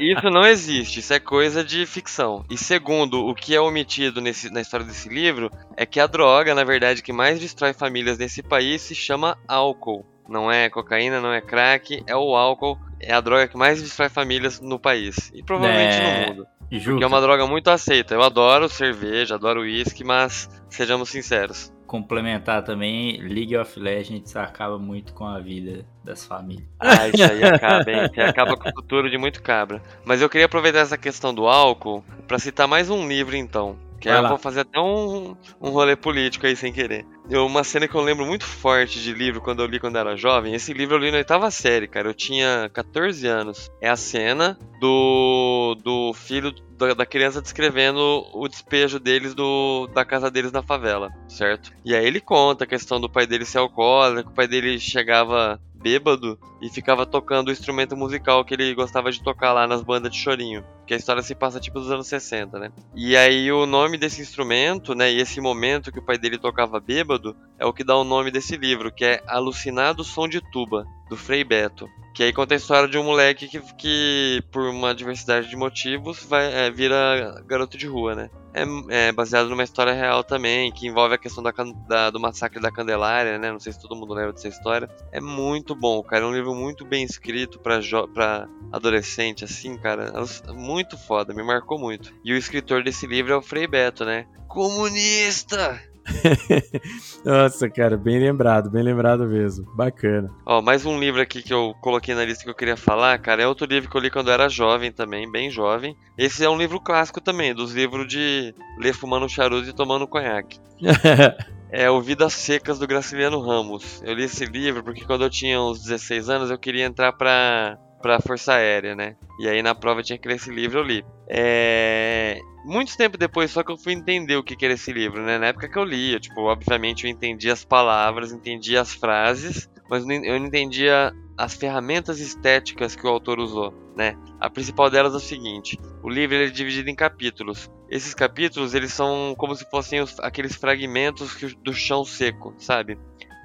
isso 0.00 0.30
não 0.30 0.46
existe. 0.46 1.00
Isso 1.00 1.12
é 1.12 1.20
coisa 1.20 1.62
de 1.62 1.84
ficção. 1.84 2.46
E 2.48 2.56
segundo, 2.56 3.26
o 3.26 3.34
que 3.34 3.54
é 3.54 3.60
omitido 3.60 4.22
nesse, 4.22 4.48
na 4.50 4.62
história 4.62 4.86
desse 4.86 5.10
livro 5.10 5.50
é 5.76 5.84
que 5.84 6.00
a 6.00 6.06
droga, 6.06 6.54
na 6.54 6.64
verdade, 6.64 7.02
que 7.02 7.12
mais 7.12 7.38
destrói 7.38 7.74
famílias 7.74 8.16
nesse 8.16 8.42
país 8.42 8.80
se 8.80 8.94
chama 8.94 9.36
álcool. 9.46 10.06
Não 10.28 10.52
é 10.52 10.68
cocaína, 10.68 11.20
não 11.20 11.32
é 11.32 11.40
crack, 11.40 12.02
é 12.06 12.14
o 12.14 12.36
álcool. 12.36 12.78
É 13.00 13.12
a 13.12 13.20
droga 13.20 13.48
que 13.48 13.56
mais 13.56 13.80
destrói 13.80 14.08
famílias 14.08 14.60
no 14.60 14.78
país. 14.78 15.32
E 15.34 15.42
provavelmente 15.42 15.96
é... 15.96 16.20
no 16.20 16.28
mundo. 16.28 16.46
Porque 16.68 17.04
é 17.04 17.06
uma 17.06 17.20
droga 17.20 17.46
muito 17.46 17.70
aceita. 17.70 18.14
Eu 18.14 18.22
adoro 18.22 18.68
cerveja, 18.68 19.36
adoro 19.36 19.62
uísque, 19.62 20.04
mas 20.04 20.50
sejamos 20.68 21.08
sinceros. 21.08 21.72
Complementar 21.86 22.62
também, 22.62 23.18
League 23.22 23.56
of 23.56 23.80
Legends 23.80 24.36
acaba 24.36 24.78
muito 24.78 25.14
com 25.14 25.24
a 25.24 25.38
vida 25.38 25.86
das 26.04 26.26
famílias. 26.26 26.68
Ah, 26.78 27.08
isso 27.08 27.22
aí 27.22 27.42
acaba, 27.42 27.90
hein? 27.90 28.10
Acaba 28.28 28.58
com 28.58 28.68
o 28.68 28.72
futuro 28.72 29.08
de 29.08 29.16
muito 29.16 29.42
cabra. 29.42 29.82
Mas 30.04 30.20
eu 30.20 30.28
queria 30.28 30.44
aproveitar 30.44 30.80
essa 30.80 30.98
questão 30.98 31.32
do 31.32 31.46
álcool 31.46 32.04
para 32.26 32.38
citar 32.38 32.68
mais 32.68 32.90
um 32.90 33.08
livro, 33.08 33.34
então. 33.34 33.78
Que 34.00 34.08
eu 34.08 34.28
vou 34.28 34.38
fazer 34.38 34.60
até 34.60 34.78
um, 34.78 35.36
um 35.60 35.70
rolê 35.70 35.96
político 35.96 36.46
aí 36.46 36.54
sem 36.54 36.72
querer. 36.72 37.04
Eu, 37.28 37.46
uma 37.46 37.64
cena 37.64 37.88
que 37.88 37.94
eu 37.94 38.00
lembro 38.00 38.24
muito 38.24 38.44
forte 38.44 39.00
de 39.00 39.12
livro 39.12 39.40
quando 39.40 39.62
eu 39.62 39.66
li 39.66 39.80
quando 39.80 39.98
era 39.98 40.16
jovem. 40.16 40.54
Esse 40.54 40.72
livro 40.72 40.96
eu 40.96 41.00
li 41.00 41.10
na 41.10 41.18
oitava 41.18 41.50
série, 41.50 41.88
cara. 41.88 42.08
Eu 42.08 42.14
tinha 42.14 42.70
14 42.72 43.26
anos. 43.26 43.70
É 43.80 43.88
a 43.88 43.96
cena 43.96 44.58
do, 44.80 45.76
do 45.82 46.14
filho 46.14 46.54
da, 46.78 46.94
da 46.94 47.04
criança 47.04 47.42
descrevendo 47.42 48.24
o 48.32 48.48
despejo 48.48 49.00
deles 49.00 49.34
do, 49.34 49.88
da 49.88 50.04
casa 50.04 50.30
deles 50.30 50.52
na 50.52 50.62
favela, 50.62 51.10
certo? 51.28 51.72
E 51.84 51.94
aí 51.94 52.06
ele 52.06 52.20
conta 52.20 52.64
a 52.64 52.66
questão 52.66 53.00
do 53.00 53.10
pai 53.10 53.26
dele 53.26 53.44
ser 53.44 53.58
alcoólico, 53.58 54.30
o 54.30 54.34
pai 54.34 54.46
dele 54.46 54.78
chegava 54.78 55.60
bêbado 55.78 56.38
e 56.60 56.68
ficava 56.68 57.06
tocando 57.06 57.48
o 57.48 57.52
instrumento 57.52 57.96
musical 57.96 58.44
que 58.44 58.54
ele 58.54 58.74
gostava 58.74 59.10
de 59.10 59.22
tocar 59.22 59.52
lá 59.52 59.66
nas 59.66 59.82
bandas 59.82 60.12
de 60.12 60.18
chorinho. 60.18 60.64
Que 60.86 60.94
a 60.94 60.96
história 60.96 61.22
se 61.22 61.34
passa 61.34 61.60
tipo 61.60 61.78
dos 61.78 61.90
anos 61.90 62.06
60, 62.06 62.58
né? 62.58 62.72
E 62.94 63.16
aí 63.16 63.50
o 63.52 63.66
nome 63.66 63.96
desse 63.96 64.20
instrumento, 64.20 64.94
né, 64.94 65.12
e 65.12 65.20
esse 65.20 65.40
momento 65.40 65.92
que 65.92 65.98
o 65.98 66.04
pai 66.04 66.18
dele 66.18 66.38
tocava 66.38 66.80
bêbado, 66.80 67.36
é 67.58 67.66
o 67.66 67.72
que 67.72 67.84
dá 67.84 67.96
o 67.96 68.04
nome 68.04 68.30
desse 68.30 68.56
livro, 68.56 68.92
que 68.92 69.04
é 69.04 69.22
Alucinado 69.26 70.02
Som 70.02 70.28
de 70.28 70.40
Tuba, 70.50 70.86
do 71.08 71.16
Frei 71.16 71.44
Beto. 71.44 71.88
Que 72.14 72.24
aí 72.24 72.32
conta 72.32 72.54
a 72.54 72.56
história 72.56 72.88
de 72.88 72.98
um 72.98 73.04
moleque 73.04 73.46
que, 73.46 73.60
que 73.74 74.42
por 74.50 74.62
uma 74.62 74.92
diversidade 74.92 75.48
de 75.48 75.56
motivos, 75.56 76.24
vai, 76.24 76.52
é, 76.52 76.70
vira 76.70 77.42
garoto 77.46 77.78
de 77.78 77.86
rua, 77.86 78.14
né? 78.14 78.30
É, 78.52 78.64
é, 79.08 79.12
baseado 79.12 79.48
numa 79.48 79.62
história 79.62 79.92
real 79.92 80.24
também, 80.24 80.72
que 80.72 80.86
envolve 80.88 81.14
a 81.14 81.18
questão 81.18 81.44
da, 81.44 81.52
da, 81.86 82.10
do 82.10 82.18
massacre 82.18 82.60
da 82.60 82.72
Candelária, 82.72 83.38
né? 83.38 83.52
Não 83.52 83.60
sei 83.60 83.72
se 83.72 83.80
todo 83.80 83.94
mundo 83.94 84.14
lembra 84.14 84.32
dessa 84.32 84.48
história. 84.48 84.90
É 85.12 85.20
muito 85.20 85.76
bom, 85.76 86.02
cara. 86.02 86.24
É 86.24 86.26
um 86.26 86.34
livro 86.34 86.54
muito 86.54 86.84
bem 86.84 87.04
escrito 87.04 87.60
pra, 87.60 87.78
pra 88.12 88.48
adolescente, 88.72 89.44
assim, 89.44 89.76
cara. 89.78 90.12
Muito 90.48 90.98
foda, 90.98 91.32
me 91.32 91.44
marcou 91.44 91.78
muito. 91.78 92.12
E 92.24 92.32
o 92.32 92.36
escritor 92.36 92.82
desse 92.82 93.06
livro 93.06 93.32
é 93.32 93.36
o 93.36 93.42
Frei 93.42 93.66
Beto, 93.68 94.04
né? 94.04 94.26
Comunista! 94.48 95.80
Nossa, 97.24 97.68
cara, 97.68 97.96
bem 97.96 98.18
lembrado, 98.18 98.70
bem 98.70 98.82
lembrado 98.82 99.26
mesmo. 99.26 99.64
Bacana. 99.74 100.30
Ó, 100.46 100.62
mais 100.62 100.84
um 100.86 100.98
livro 100.98 101.20
aqui 101.20 101.42
que 101.42 101.52
eu 101.52 101.74
coloquei 101.80 102.14
na 102.14 102.24
lista 102.24 102.44
que 102.44 102.50
eu 102.50 102.54
queria 102.54 102.76
falar, 102.76 103.18
cara, 103.18 103.42
é 103.42 103.46
outro 103.46 103.66
livro 103.66 103.90
que 103.90 103.96
eu 103.96 104.00
li 104.00 104.10
quando 104.10 104.28
eu 104.28 104.34
era 104.34 104.48
jovem 104.48 104.92
também, 104.92 105.30
bem 105.30 105.50
jovem. 105.50 105.96
Esse 106.16 106.44
é 106.44 106.50
um 106.50 106.58
livro 106.58 106.80
clássico 106.80 107.20
também, 107.20 107.54
dos 107.54 107.72
livros 107.72 108.06
de 108.06 108.54
ler 108.78 108.94
fumando 108.94 109.28
charuto 109.28 109.68
e 109.68 109.74
tomando 109.74 110.06
conhaque. 110.06 110.58
é 111.70 111.90
o 111.90 112.00
Vidas 112.00 112.32
Secas 112.32 112.78
do 112.78 112.86
Graciliano 112.86 113.40
Ramos. 113.40 114.02
Eu 114.04 114.14
li 114.14 114.24
esse 114.24 114.44
livro 114.44 114.82
porque 114.82 115.04
quando 115.04 115.24
eu 115.24 115.30
tinha 115.30 115.60
uns 115.60 115.82
16 115.82 116.28
anos 116.28 116.50
eu 116.50 116.58
queria 116.58 116.86
entrar 116.86 117.12
pra, 117.12 117.78
pra 118.00 118.20
Força 118.20 118.54
Aérea, 118.54 118.94
né? 118.94 119.16
E 119.38 119.48
aí 119.48 119.62
na 119.62 119.74
prova 119.74 120.02
tinha 120.02 120.18
que 120.18 120.28
ler 120.28 120.36
esse 120.36 120.50
livro, 120.50 120.78
eu 120.78 120.82
li. 120.82 121.04
É 121.28 122.40
muito 122.64 122.96
tempo 122.96 123.16
depois 123.16 123.50
só 123.50 123.62
que 123.62 123.72
eu 123.72 123.78
fui 123.78 123.94
entender 123.94 124.36
o 124.36 124.42
que, 124.42 124.54
que 124.54 124.64
era 124.64 124.74
esse 124.74 124.92
livro, 124.92 125.22
né? 125.22 125.38
Na 125.38 125.46
época 125.46 125.68
que 125.68 125.78
eu 125.78 125.84
li, 125.84 126.12
eu, 126.12 126.20
tipo, 126.20 126.42
obviamente 126.42 127.04
eu 127.04 127.10
entendi 127.10 127.50
as 127.50 127.64
palavras, 127.64 128.32
entendi 128.32 128.76
as 128.76 128.92
frases, 128.92 129.70
mas 129.88 130.06
eu 130.06 130.38
não 130.38 130.46
entendia 130.46 131.12
as 131.36 131.54
ferramentas 131.54 132.20
estéticas 132.20 132.94
que 132.94 133.06
o 133.06 133.10
autor 133.10 133.38
usou, 133.38 133.72
né? 133.96 134.16
A 134.40 134.50
principal 134.50 134.90
delas 134.90 135.14
é 135.14 135.16
o 135.16 135.20
seguinte: 135.20 135.78
o 136.02 136.10
livro 136.10 136.36
é 136.36 136.46
dividido 136.46 136.90
em 136.90 136.94
capítulos. 136.94 137.70
Esses 137.88 138.12
capítulos 138.12 138.74
eles 138.74 138.92
são 138.92 139.34
como 139.38 139.54
se 139.54 139.68
fossem 139.70 140.00
os, 140.00 140.18
aqueles 140.20 140.54
fragmentos 140.54 141.36
do 141.62 141.72
chão 141.72 142.04
seco, 142.04 142.54
sabe? 142.58 142.98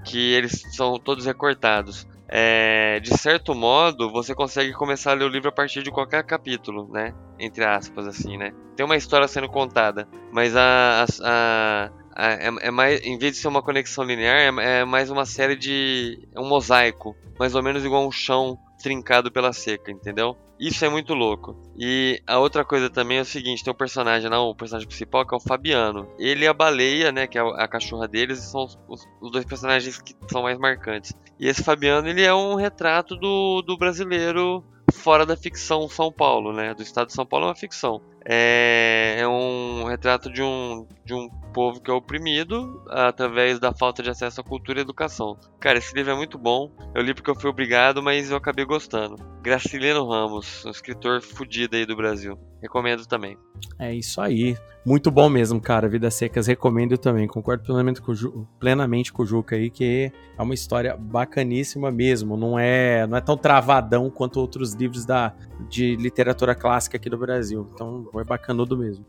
Que 0.05 0.33
eles 0.33 0.63
são 0.75 0.99
todos 0.99 1.25
recortados 1.25 2.05
é, 2.35 2.99
de 2.99 3.15
certo 3.15 3.53
modo, 3.53 4.09
você 4.11 4.33
consegue 4.33 4.73
começar 4.73 5.11
a 5.11 5.13
ler 5.13 5.25
o 5.25 5.29
livro 5.29 5.49
a 5.49 5.51
partir 5.51 5.83
de 5.83 5.91
qualquer 5.91 6.23
capítulo, 6.23 6.91
né? 6.91 7.13
Entre 7.37 7.63
aspas, 7.63 8.07
assim, 8.07 8.37
né? 8.37 8.51
Tem 8.75 8.83
uma 8.83 8.95
história 8.97 9.27
sendo 9.27 9.47
contada, 9.47 10.07
mas 10.31 10.55
a, 10.57 11.03
a, 11.03 11.05
a, 11.23 11.91
é, 12.15 12.67
é, 12.67 12.71
mais, 12.71 13.01
em 13.01 13.17
vez 13.17 13.33
de 13.33 13.39
ser 13.39 13.47
uma 13.47 13.61
conexão 13.61 14.03
linear, 14.03 14.37
é, 14.37 14.79
é 14.79 14.85
mais 14.85 15.09
uma 15.09 15.25
série 15.25 15.55
de. 15.55 16.27
É 16.33 16.39
um 16.39 16.47
mosaico, 16.47 17.15
mais 17.39 17.55
ou 17.55 17.63
menos 17.63 17.83
igual 17.83 18.07
um 18.07 18.11
chão 18.11 18.57
trincado 18.81 19.31
pela 19.31 19.53
seca, 19.53 19.91
entendeu? 19.91 20.37
Isso 20.59 20.85
é 20.85 20.89
muito 20.89 21.13
louco. 21.13 21.57
E 21.77 22.21
a 22.27 22.37
outra 22.37 22.63
coisa 22.63 22.89
também 22.89 23.17
é 23.17 23.21
o 23.21 23.25
seguinte: 23.25 23.63
tem 23.63 23.73
um 23.73 23.75
personagem 23.75 24.29
lá, 24.29 24.39
o 24.41 24.55
personagem 24.55 24.87
principal, 24.87 25.25
que 25.25 25.33
é 25.33 25.37
o 25.37 25.41
Fabiano. 25.41 26.07
Ele 26.19 26.45
e 26.45 26.47
a 26.47 26.53
baleia, 26.53 27.11
né, 27.11 27.27
que 27.27 27.37
é 27.37 27.41
a 27.41 27.67
cachorra 27.67 28.07
deles, 28.07 28.39
são 28.39 28.63
os, 28.63 29.07
os, 29.21 29.31
dois 29.31 29.45
personagens 29.45 29.99
que 30.01 30.15
são 30.29 30.43
mais 30.43 30.57
marcantes. 30.57 31.13
E 31.39 31.47
esse 31.47 31.63
Fabiano, 31.63 32.07
ele 32.07 32.23
é 32.23 32.33
um 32.33 32.55
retrato 32.55 33.15
do, 33.15 33.61
do 33.61 33.77
brasileiro 33.77 34.63
fora 34.93 35.25
da 35.25 35.35
ficção 35.35 35.89
São 35.89 36.11
Paulo, 36.11 36.53
né? 36.53 36.73
Do 36.73 36.83
estado 36.83 37.07
de 37.07 37.13
São 37.13 37.25
Paulo 37.25 37.45
é 37.45 37.49
uma 37.49 37.55
ficção. 37.55 38.01
É, 38.25 39.17
é 39.19 39.27
um 39.27 39.83
retrato 39.85 40.31
de 40.31 40.41
um, 40.41 40.87
de 41.03 41.13
um 41.13 41.29
povo 41.53 41.81
que 41.81 41.91
é 41.91 41.93
oprimido 41.93 42.83
através 42.89 43.59
da 43.59 43.73
falta 43.73 44.01
de 44.01 44.09
acesso 44.09 44.41
à 44.41 44.43
cultura 44.43 44.79
e 44.79 44.81
educação. 44.81 45.37
Cara, 45.59 45.77
esse 45.77 45.93
livro 45.93 46.11
é 46.11 46.15
muito 46.15 46.37
bom. 46.37 46.71
Eu 46.95 47.01
li 47.01 47.13
porque 47.13 47.29
eu 47.29 47.35
fui 47.35 47.49
obrigado, 47.49 48.01
mas 48.01 48.31
eu 48.31 48.37
acabei 48.37 48.65
gostando. 48.65 49.15
Graciliano 49.41 50.07
Ramos, 50.07 50.65
um 50.65 50.71
escritor 50.71 51.21
fudido 51.21 51.75
aí 51.75 51.85
do 51.85 51.95
Brasil. 51.95 52.37
Recomendo 52.61 53.05
também. 53.05 53.37
É 53.77 53.93
isso 53.93 54.21
aí. 54.21 54.55
Muito 54.85 55.09
bom 55.09 55.29
mesmo, 55.29 55.61
cara. 55.61 55.87
Vidas 55.87 56.13
Secas 56.13 56.47
recomendo 56.47 56.97
também. 56.97 57.25
Concordo 57.25 57.63
plenamente 57.63 58.01
com, 58.01 58.11
o 58.11 58.47
plenamente 58.59 59.13
com 59.13 59.23
o 59.23 59.25
Juca 59.25 59.55
aí, 59.55 59.69
que 59.69 60.11
é 60.37 60.41
uma 60.41 60.53
história 60.53 60.97
bacaníssima 60.97 61.89
mesmo. 61.89 62.35
Não 62.35 62.59
é, 62.59 63.07
não 63.07 63.17
é 63.17 63.21
tão 63.21 63.37
travadão 63.37 64.09
quanto 64.09 64.41
outros 64.41 64.73
livros 64.73 65.05
da, 65.05 65.33
de 65.69 65.95
literatura 65.95 66.53
clássica 66.53 66.97
aqui 66.97 67.09
do 67.09 67.17
Brasil. 67.17 67.69
Então, 67.73 68.09
é 68.19 68.23
bacanudo 68.23 68.77
mesmo. 68.77 69.05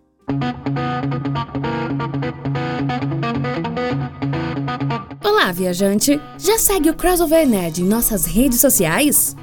Olá, 5.23 5.53
viajante! 5.53 6.21
Já 6.39 6.59
segue 6.59 6.91
o 6.91 6.95
Crossover 6.95 7.47
Nerd 7.47 7.83
em 7.83 7.87
nossas 7.87 8.25
redes 8.25 8.61
sociais? 8.61 9.37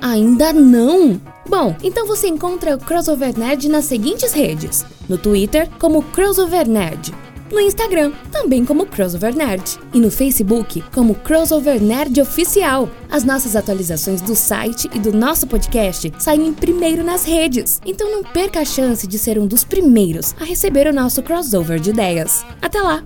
Ainda 0.00 0.52
não? 0.52 1.20
Bom, 1.48 1.76
então 1.82 2.06
você 2.06 2.28
encontra 2.28 2.74
o 2.74 2.78
Crossover 2.78 3.38
Nerd 3.38 3.68
nas 3.68 3.84
seguintes 3.84 4.32
redes: 4.32 4.84
no 5.08 5.18
Twitter, 5.18 5.68
como 5.78 6.02
Crossover 6.02 6.66
Nerd, 6.66 7.14
no 7.52 7.60
Instagram, 7.60 8.12
também 8.32 8.64
como 8.64 8.86
Crossover 8.86 9.36
Nerd, 9.36 9.78
e 9.92 10.00
no 10.00 10.10
Facebook, 10.10 10.82
como 10.92 11.14
Crossover 11.14 11.80
Nerd 11.80 12.18
Oficial. 12.20 12.88
As 13.10 13.22
nossas 13.22 13.54
atualizações 13.54 14.22
do 14.22 14.34
site 14.34 14.88
e 14.92 14.98
do 14.98 15.12
nosso 15.12 15.46
podcast 15.46 16.10
saem 16.18 16.52
primeiro 16.54 17.04
nas 17.04 17.24
redes, 17.24 17.80
então 17.84 18.10
não 18.10 18.24
perca 18.24 18.60
a 18.60 18.64
chance 18.64 19.06
de 19.06 19.18
ser 19.18 19.38
um 19.38 19.46
dos 19.46 19.64
primeiros 19.64 20.34
a 20.40 20.44
receber 20.44 20.86
o 20.86 20.94
nosso 20.94 21.22
crossover 21.22 21.78
de 21.78 21.90
ideias. 21.90 22.44
Até 22.60 22.80
lá! 22.80 23.04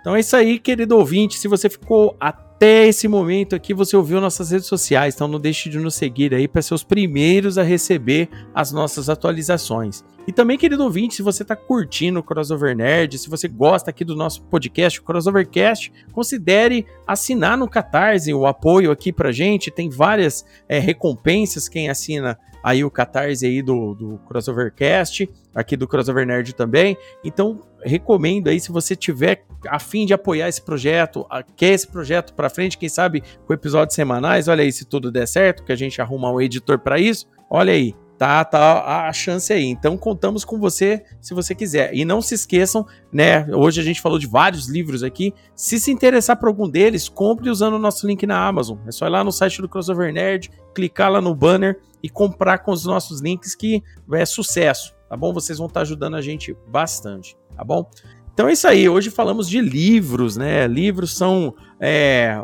Então 0.00 0.14
é 0.14 0.20
isso 0.20 0.36
aí, 0.36 0.58
querido 0.58 0.98
ouvinte. 0.98 1.38
Se 1.38 1.48
você 1.48 1.68
ficou 1.70 2.14
até 2.20 2.43
esse 2.60 3.08
momento 3.08 3.54
aqui, 3.54 3.74
você 3.74 3.96
ouviu 3.96 4.20
nossas 4.20 4.50
redes 4.50 4.66
sociais. 4.66 5.14
Então 5.14 5.28
não 5.28 5.40
deixe 5.40 5.68
de 5.68 5.78
nos 5.78 5.94
seguir 5.94 6.34
aí 6.34 6.48
para 6.48 6.62
ser 6.62 6.74
os 6.74 6.84
primeiros 6.84 7.58
a 7.58 7.62
receber 7.62 8.28
as 8.54 8.72
nossas 8.72 9.08
atualizações. 9.08 10.04
E 10.26 10.32
também, 10.32 10.56
querido 10.56 10.82
ouvinte, 10.82 11.14
se 11.14 11.22
você 11.22 11.42
está 11.42 11.54
curtindo 11.54 12.18
o 12.18 12.22
Crossover 12.22 12.74
Nerd, 12.74 13.18
se 13.18 13.28
você 13.28 13.46
gosta 13.46 13.90
aqui 13.90 14.04
do 14.04 14.16
nosso 14.16 14.42
podcast, 14.44 14.98
o 14.98 15.02
Crossovercast, 15.02 15.92
considere 16.12 16.86
assinar 17.06 17.58
no 17.58 17.68
Catarse 17.68 18.32
o 18.32 18.46
apoio 18.46 18.90
aqui 18.90 19.12
pra 19.12 19.30
gente. 19.32 19.70
Tem 19.70 19.90
várias 19.90 20.44
é, 20.66 20.78
recompensas 20.78 21.68
quem 21.68 21.90
assina 21.90 22.38
aí 22.62 22.82
o 22.82 22.90
Catarse 22.90 23.44
aí 23.44 23.60
do, 23.60 23.94
do 23.94 24.18
Crossovercast, 24.26 25.28
aqui 25.54 25.76
do 25.76 25.86
Crossover 25.86 26.26
Nerd 26.26 26.54
também. 26.54 26.96
Então, 27.22 27.60
recomendo 27.84 28.48
aí, 28.48 28.58
se 28.58 28.72
você 28.72 28.96
tiver 28.96 29.44
a 29.68 29.78
fim 29.78 30.06
de 30.06 30.14
apoiar 30.14 30.48
esse 30.48 30.62
projeto, 30.62 31.26
quer 31.54 31.74
esse 31.74 31.86
projeto 31.86 32.32
para 32.32 32.48
frente, 32.48 32.78
quem 32.78 32.88
sabe 32.88 33.22
com 33.46 33.52
episódios 33.52 33.94
semanais, 33.94 34.48
olha 34.48 34.62
aí, 34.62 34.72
se 34.72 34.86
tudo 34.86 35.12
der 35.12 35.28
certo, 35.28 35.62
que 35.62 35.72
a 35.72 35.76
gente 35.76 36.00
arruma 36.00 36.32
um 36.32 36.40
editor 36.40 36.78
para 36.78 36.98
isso, 36.98 37.26
olha 37.50 37.74
aí, 37.74 37.94
tá, 38.18 38.44
tá 38.44 39.06
a 39.08 39.12
chance 39.12 39.52
aí. 39.52 39.64
Então 39.64 39.96
contamos 39.96 40.44
com 40.44 40.58
você 40.58 41.04
se 41.20 41.34
você 41.34 41.54
quiser. 41.54 41.94
E 41.94 42.04
não 42.04 42.20
se 42.20 42.34
esqueçam, 42.34 42.86
né? 43.12 43.46
Hoje 43.54 43.80
a 43.80 43.84
gente 43.84 44.00
falou 44.00 44.18
de 44.18 44.26
vários 44.26 44.68
livros 44.68 45.02
aqui. 45.02 45.34
Se 45.54 45.78
se 45.78 45.90
interessar 45.90 46.36
por 46.36 46.48
algum 46.48 46.68
deles, 46.68 47.08
compre 47.08 47.50
usando 47.50 47.74
o 47.74 47.78
nosso 47.78 48.06
link 48.06 48.26
na 48.26 48.46
Amazon. 48.46 48.78
É 48.86 48.92
só 48.92 49.06
ir 49.06 49.10
lá 49.10 49.24
no 49.24 49.32
site 49.32 49.60
do 49.60 49.68
Crossover 49.68 50.12
Nerd, 50.12 50.50
clicar 50.74 51.10
lá 51.10 51.20
no 51.20 51.34
banner 51.34 51.80
e 52.02 52.08
comprar 52.08 52.58
com 52.58 52.70
os 52.70 52.84
nossos 52.84 53.20
links 53.20 53.54
que 53.54 53.82
é 54.12 54.26
sucesso, 54.26 54.94
tá 55.08 55.16
bom? 55.16 55.32
Vocês 55.32 55.58
vão 55.58 55.68
estar 55.68 55.80
ajudando 55.80 56.16
a 56.16 56.20
gente 56.20 56.54
bastante, 56.68 57.36
tá 57.56 57.64
bom? 57.64 57.88
Então 58.34 58.48
é 58.48 58.52
isso 58.52 58.66
aí. 58.66 58.88
Hoje 58.88 59.10
falamos 59.10 59.48
de 59.48 59.60
livros, 59.60 60.36
né? 60.36 60.66
Livros 60.66 61.16
são 61.16 61.54
é, 61.80 62.36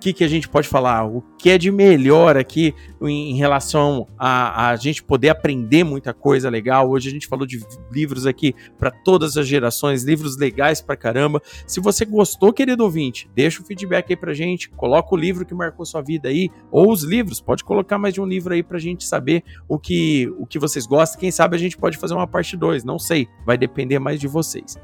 que, 0.00 0.14
que 0.14 0.24
a 0.24 0.28
gente 0.28 0.48
pode 0.48 0.66
falar? 0.66 1.04
O 1.04 1.20
que 1.38 1.50
é 1.50 1.58
de 1.58 1.70
melhor 1.70 2.36
aqui 2.36 2.74
em, 3.02 3.36
relação 3.36 4.08
a, 4.18 4.70
a 4.70 4.76
gente 4.76 5.02
poder 5.02 5.28
aprender 5.28 5.84
muita 5.84 6.14
coisa 6.14 6.48
legal? 6.48 6.88
Hoje 6.88 7.10
a 7.10 7.12
gente 7.12 7.28
falou 7.28 7.46
de 7.46 7.60
livros 7.92 8.26
aqui 8.26 8.54
para 8.78 8.90
todas 8.90 9.36
as 9.36 9.46
gerações, 9.46 10.02
livros 10.02 10.38
legais 10.38 10.80
pra 10.80 10.96
caramba. 10.96 11.42
Se 11.66 11.80
você 11.80 12.06
gostou, 12.06 12.52
querido 12.52 12.82
ouvinte, 12.82 13.30
deixa 13.34 13.60
o 13.62 13.64
feedback 13.64 14.10
aí 14.10 14.16
pra 14.16 14.32
gente, 14.32 14.70
coloca 14.70 15.14
o 15.14 15.18
livro 15.18 15.44
que 15.44 15.54
marcou 15.54 15.84
sua 15.84 16.00
vida 16.00 16.30
aí, 16.30 16.48
ou 16.72 16.90
os 16.90 17.04
livros, 17.04 17.40
pode 17.40 17.62
colocar 17.62 17.98
mais 17.98 18.14
de 18.14 18.22
um 18.22 18.26
livro 18.26 18.54
aí 18.54 18.62
pra 18.62 18.78
gente 18.78 19.04
saber 19.04 19.44
o 19.68 19.78
que, 19.78 20.32
o 20.38 20.46
que 20.46 20.58
vocês 20.58 20.86
gostam. 20.86 21.20
Quem 21.20 21.30
sabe 21.30 21.56
a 21.56 21.58
gente 21.58 21.76
pode 21.76 21.98
fazer 21.98 22.14
uma 22.14 22.26
parte 22.26 22.56
2, 22.56 22.84
não 22.84 22.98
sei, 22.98 23.28
vai 23.44 23.58
depender 23.58 23.98
mais 23.98 24.18
de 24.18 24.26
vocês. 24.26 24.78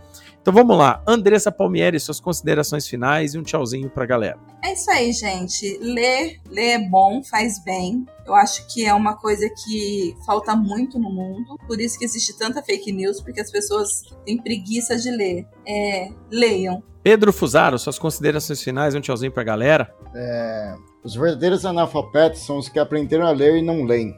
Então 0.47 0.55
vamos 0.55 0.79
lá, 0.79 1.03
Andressa 1.05 1.51
Palmieri, 1.51 1.99
suas 1.99 2.21
considerações 2.21 2.87
finais 2.87 3.35
e 3.35 3.39
um 3.39 3.43
tchauzinho 3.43 3.91
pra 3.91 4.07
galera. 4.07 4.39
É 4.65 4.75
isso 4.75 4.89
aí, 4.93 5.13
gente. 5.13 5.77
Ler, 5.79 6.41
ler 6.49 6.69
é 6.69 6.89
bom, 6.89 7.21
faz 7.25 7.61
bem. 7.65 8.07
Eu 8.25 8.33
acho 8.33 8.65
que 8.73 8.85
é 8.85 8.95
uma 8.95 9.17
coisa 9.17 9.51
que 9.51 10.15
falta 10.25 10.55
muito 10.55 11.01
no 11.01 11.11
mundo. 11.11 11.59
Por 11.67 11.81
isso 11.81 11.99
que 11.99 12.05
existe 12.05 12.39
tanta 12.39 12.63
fake 12.63 12.93
news, 12.93 13.21
porque 13.21 13.41
as 13.41 13.51
pessoas 13.51 14.03
têm 14.25 14.41
preguiça 14.41 14.97
de 14.97 15.11
ler. 15.11 15.49
É, 15.67 16.11
leiam. 16.31 16.81
Pedro 17.03 17.33
Fusaro, 17.33 17.77
suas 17.77 17.99
considerações 17.99 18.63
finais 18.63 18.95
e 18.95 18.99
um 18.99 19.01
tchauzinho 19.01 19.33
pra 19.33 19.43
galera. 19.43 19.93
É, 20.15 20.77
os 21.03 21.17
verdadeiros 21.17 21.67
analfabetos 21.67 22.47
são 22.47 22.59
os 22.59 22.69
que 22.69 22.79
aprenderam 22.79 23.27
a 23.27 23.33
ler 23.33 23.57
e 23.57 23.63
não 23.63 23.83
leem. 23.83 24.15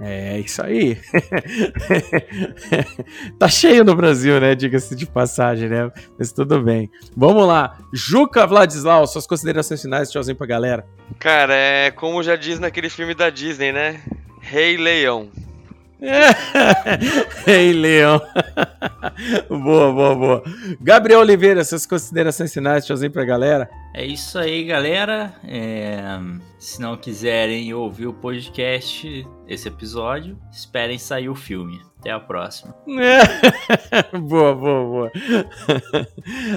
É 0.00 0.40
isso 0.40 0.62
aí. 0.62 0.98
tá 3.38 3.48
cheio 3.48 3.84
no 3.84 3.94
Brasil, 3.94 4.40
né? 4.40 4.54
Diga-se 4.54 4.96
de 4.96 5.06
passagem, 5.06 5.68
né? 5.68 5.90
Mas 6.18 6.32
tudo 6.32 6.60
bem. 6.60 6.90
Vamos 7.16 7.46
lá. 7.46 7.78
Juca 7.92 8.46
Vladislau, 8.46 9.06
suas 9.06 9.26
considerações 9.26 9.80
finais, 9.80 10.10
tchauzinho 10.10 10.36
pra 10.36 10.46
galera. 10.46 10.84
Cara, 11.18 11.54
é 11.54 11.90
como 11.90 12.22
já 12.22 12.34
diz 12.34 12.58
naquele 12.58 12.90
filme 12.90 13.14
da 13.14 13.30
Disney, 13.30 13.72
né? 13.72 14.00
Rei 14.40 14.76
Leão. 14.76 15.30
Rei 17.46 17.72
Leão. 17.72 18.20
boa, 19.48 19.92
boa, 19.92 20.14
boa. 20.14 20.42
Gabriel 20.80 21.20
Oliveira, 21.20 21.64
suas 21.64 21.86
considerações 21.86 22.52
finais, 22.52 22.84
tchauzinho 22.84 23.10
pra 23.10 23.24
galera. 23.24 23.68
É 23.94 24.04
isso 24.04 24.38
aí, 24.38 24.64
galera. 24.64 25.34
É... 25.44 26.00
Se 26.58 26.80
não 26.80 26.96
quiserem 26.96 27.72
ouvir 27.74 28.06
o 28.06 28.12
podcast, 28.12 29.26
esse 29.46 29.68
episódio, 29.68 30.38
esperem 30.50 30.98
sair 30.98 31.28
o 31.28 31.34
filme. 31.34 31.80
Até 32.00 32.10
a 32.10 32.20
próxima. 32.20 32.74
boa, 34.12 34.54
boa, 34.54 34.84
boa. 34.84 35.12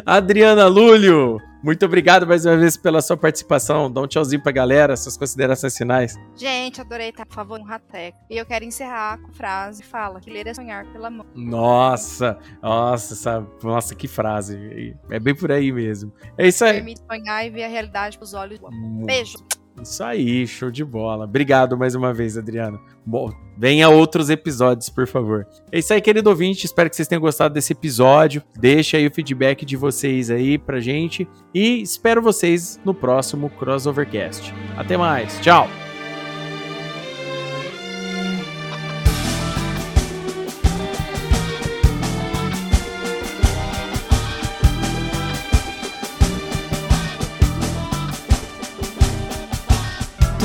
Adriana 0.05 0.67
Lúlio, 0.67 1.39
muito 1.63 1.85
obrigado 1.85 2.25
mais 2.27 2.45
uma 2.45 2.57
vez 2.57 2.77
pela 2.77 3.01
sua 3.01 3.17
participação. 3.17 3.91
Dá 3.91 4.01
um 4.01 4.07
tchauzinho 4.07 4.41
pra 4.41 4.51
galera, 4.51 4.95
suas 4.95 5.17
considerações 5.17 5.77
finais. 5.77 6.15
Gente, 6.35 6.81
adorei 6.81 7.09
estar, 7.09 7.25
por 7.25 7.35
favor, 7.35 7.59
no 7.59 7.65
Rateco. 7.65 8.17
E 8.29 8.37
eu 8.37 8.45
quero 8.45 8.65
encerrar 8.65 9.19
com 9.19 9.29
a 9.29 9.33
frase: 9.33 9.83
fala, 9.83 10.19
que 10.19 10.29
ler 10.29 10.47
é 10.47 10.53
sonhar 10.53 10.85
pela 10.91 11.09
mão. 11.09 11.25
Nossa, 11.35 12.37
nossa, 12.61 13.13
essa, 13.13 13.47
nossa, 13.63 13.95
que 13.95 14.07
frase. 14.07 14.95
É 15.09 15.19
bem 15.19 15.35
por 15.35 15.51
aí 15.51 15.71
mesmo. 15.71 16.13
É 16.37 16.47
isso 16.47 16.63
aí. 16.63 16.73
Permite 16.73 17.01
sonhar 17.09 17.45
e 17.45 17.49
ver 17.49 17.63
a 17.63 17.67
realidade 17.67 18.17
com 18.17 18.23
os 18.23 18.33
olhos 18.33 18.59
do. 18.59 18.69
Beijo. 19.05 19.37
Isso 19.81 20.03
aí, 20.03 20.45
show 20.47 20.71
de 20.71 20.83
bola. 20.83 21.25
Obrigado 21.25 21.77
mais 21.77 21.95
uma 21.95 22.13
vez, 22.13 22.37
Adriano. 22.37 22.79
Bom, 23.05 23.31
venha 23.57 23.89
outros 23.89 24.29
episódios, 24.29 24.89
por 24.89 25.07
favor. 25.07 25.47
É 25.71 25.79
isso 25.79 25.93
aí, 25.93 26.01
querido 26.01 26.29
ouvinte. 26.29 26.65
Espero 26.65 26.89
que 26.89 26.95
vocês 26.95 27.07
tenham 27.07 27.21
gostado 27.21 27.53
desse 27.53 27.73
episódio. 27.73 28.43
Deixa 28.59 28.97
aí 28.97 29.07
o 29.07 29.13
feedback 29.13 29.65
de 29.65 29.77
vocês 29.77 30.29
aí 30.29 30.57
pra 30.57 30.79
gente. 30.79 31.27
E 31.53 31.81
espero 31.81 32.21
vocês 32.21 32.79
no 32.83 32.93
próximo 32.93 33.49
Crossovercast. 33.49 34.53
Até 34.75 34.97
mais. 34.97 35.39
Tchau. 35.39 35.86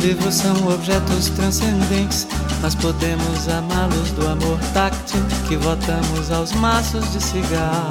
Livros 0.00 0.34
são 0.34 0.68
objetos 0.68 1.28
transcendentes 1.30 2.26
nós 2.62 2.74
podemos 2.74 3.48
amá-los 3.48 4.10
do 4.10 4.26
amor 4.28 4.58
táctil 4.74 5.20
que 5.48 5.56
votamos 5.56 6.30
aos 6.30 6.52
maços 6.52 7.10
de 7.12 7.22
cigarro. 7.22 7.90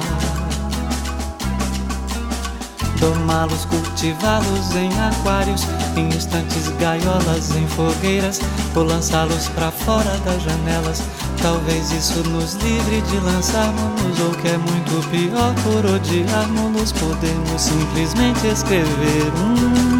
Domá-los, 3.00 3.64
cultivá-los 3.64 4.76
em 4.76 4.90
aquários, 5.00 5.66
em 5.96 6.08
estantes, 6.10 6.68
gaiolas, 6.78 7.50
em 7.56 7.66
fogueiras, 7.66 8.40
ou 8.76 8.84
lançá-los 8.84 9.48
para 9.48 9.72
fora 9.72 10.16
das 10.24 10.42
janelas. 10.42 11.02
Talvez 11.42 11.90
isso 11.90 12.22
nos 12.28 12.54
livre 12.54 13.00
de 13.00 13.16
lançarmos, 13.20 14.20
ou 14.20 14.30
que 14.32 14.48
é 14.48 14.58
muito 14.58 15.08
pior, 15.10 15.52
por 15.64 15.84
odiarmos, 15.94 16.92
podemos 16.92 17.60
simplesmente 17.60 18.46
escrever 18.46 19.32
um 19.42 19.99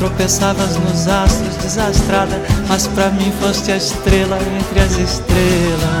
Tropeçavas 0.00 0.78
nos 0.78 1.06
astros, 1.08 1.56
desastrada, 1.56 2.40
mas 2.66 2.86
pra 2.86 3.10
mim 3.10 3.30
foste 3.38 3.70
a 3.70 3.76
estrela 3.76 4.38
entre 4.38 4.80
as 4.80 4.92
estrelas. 4.92 5.99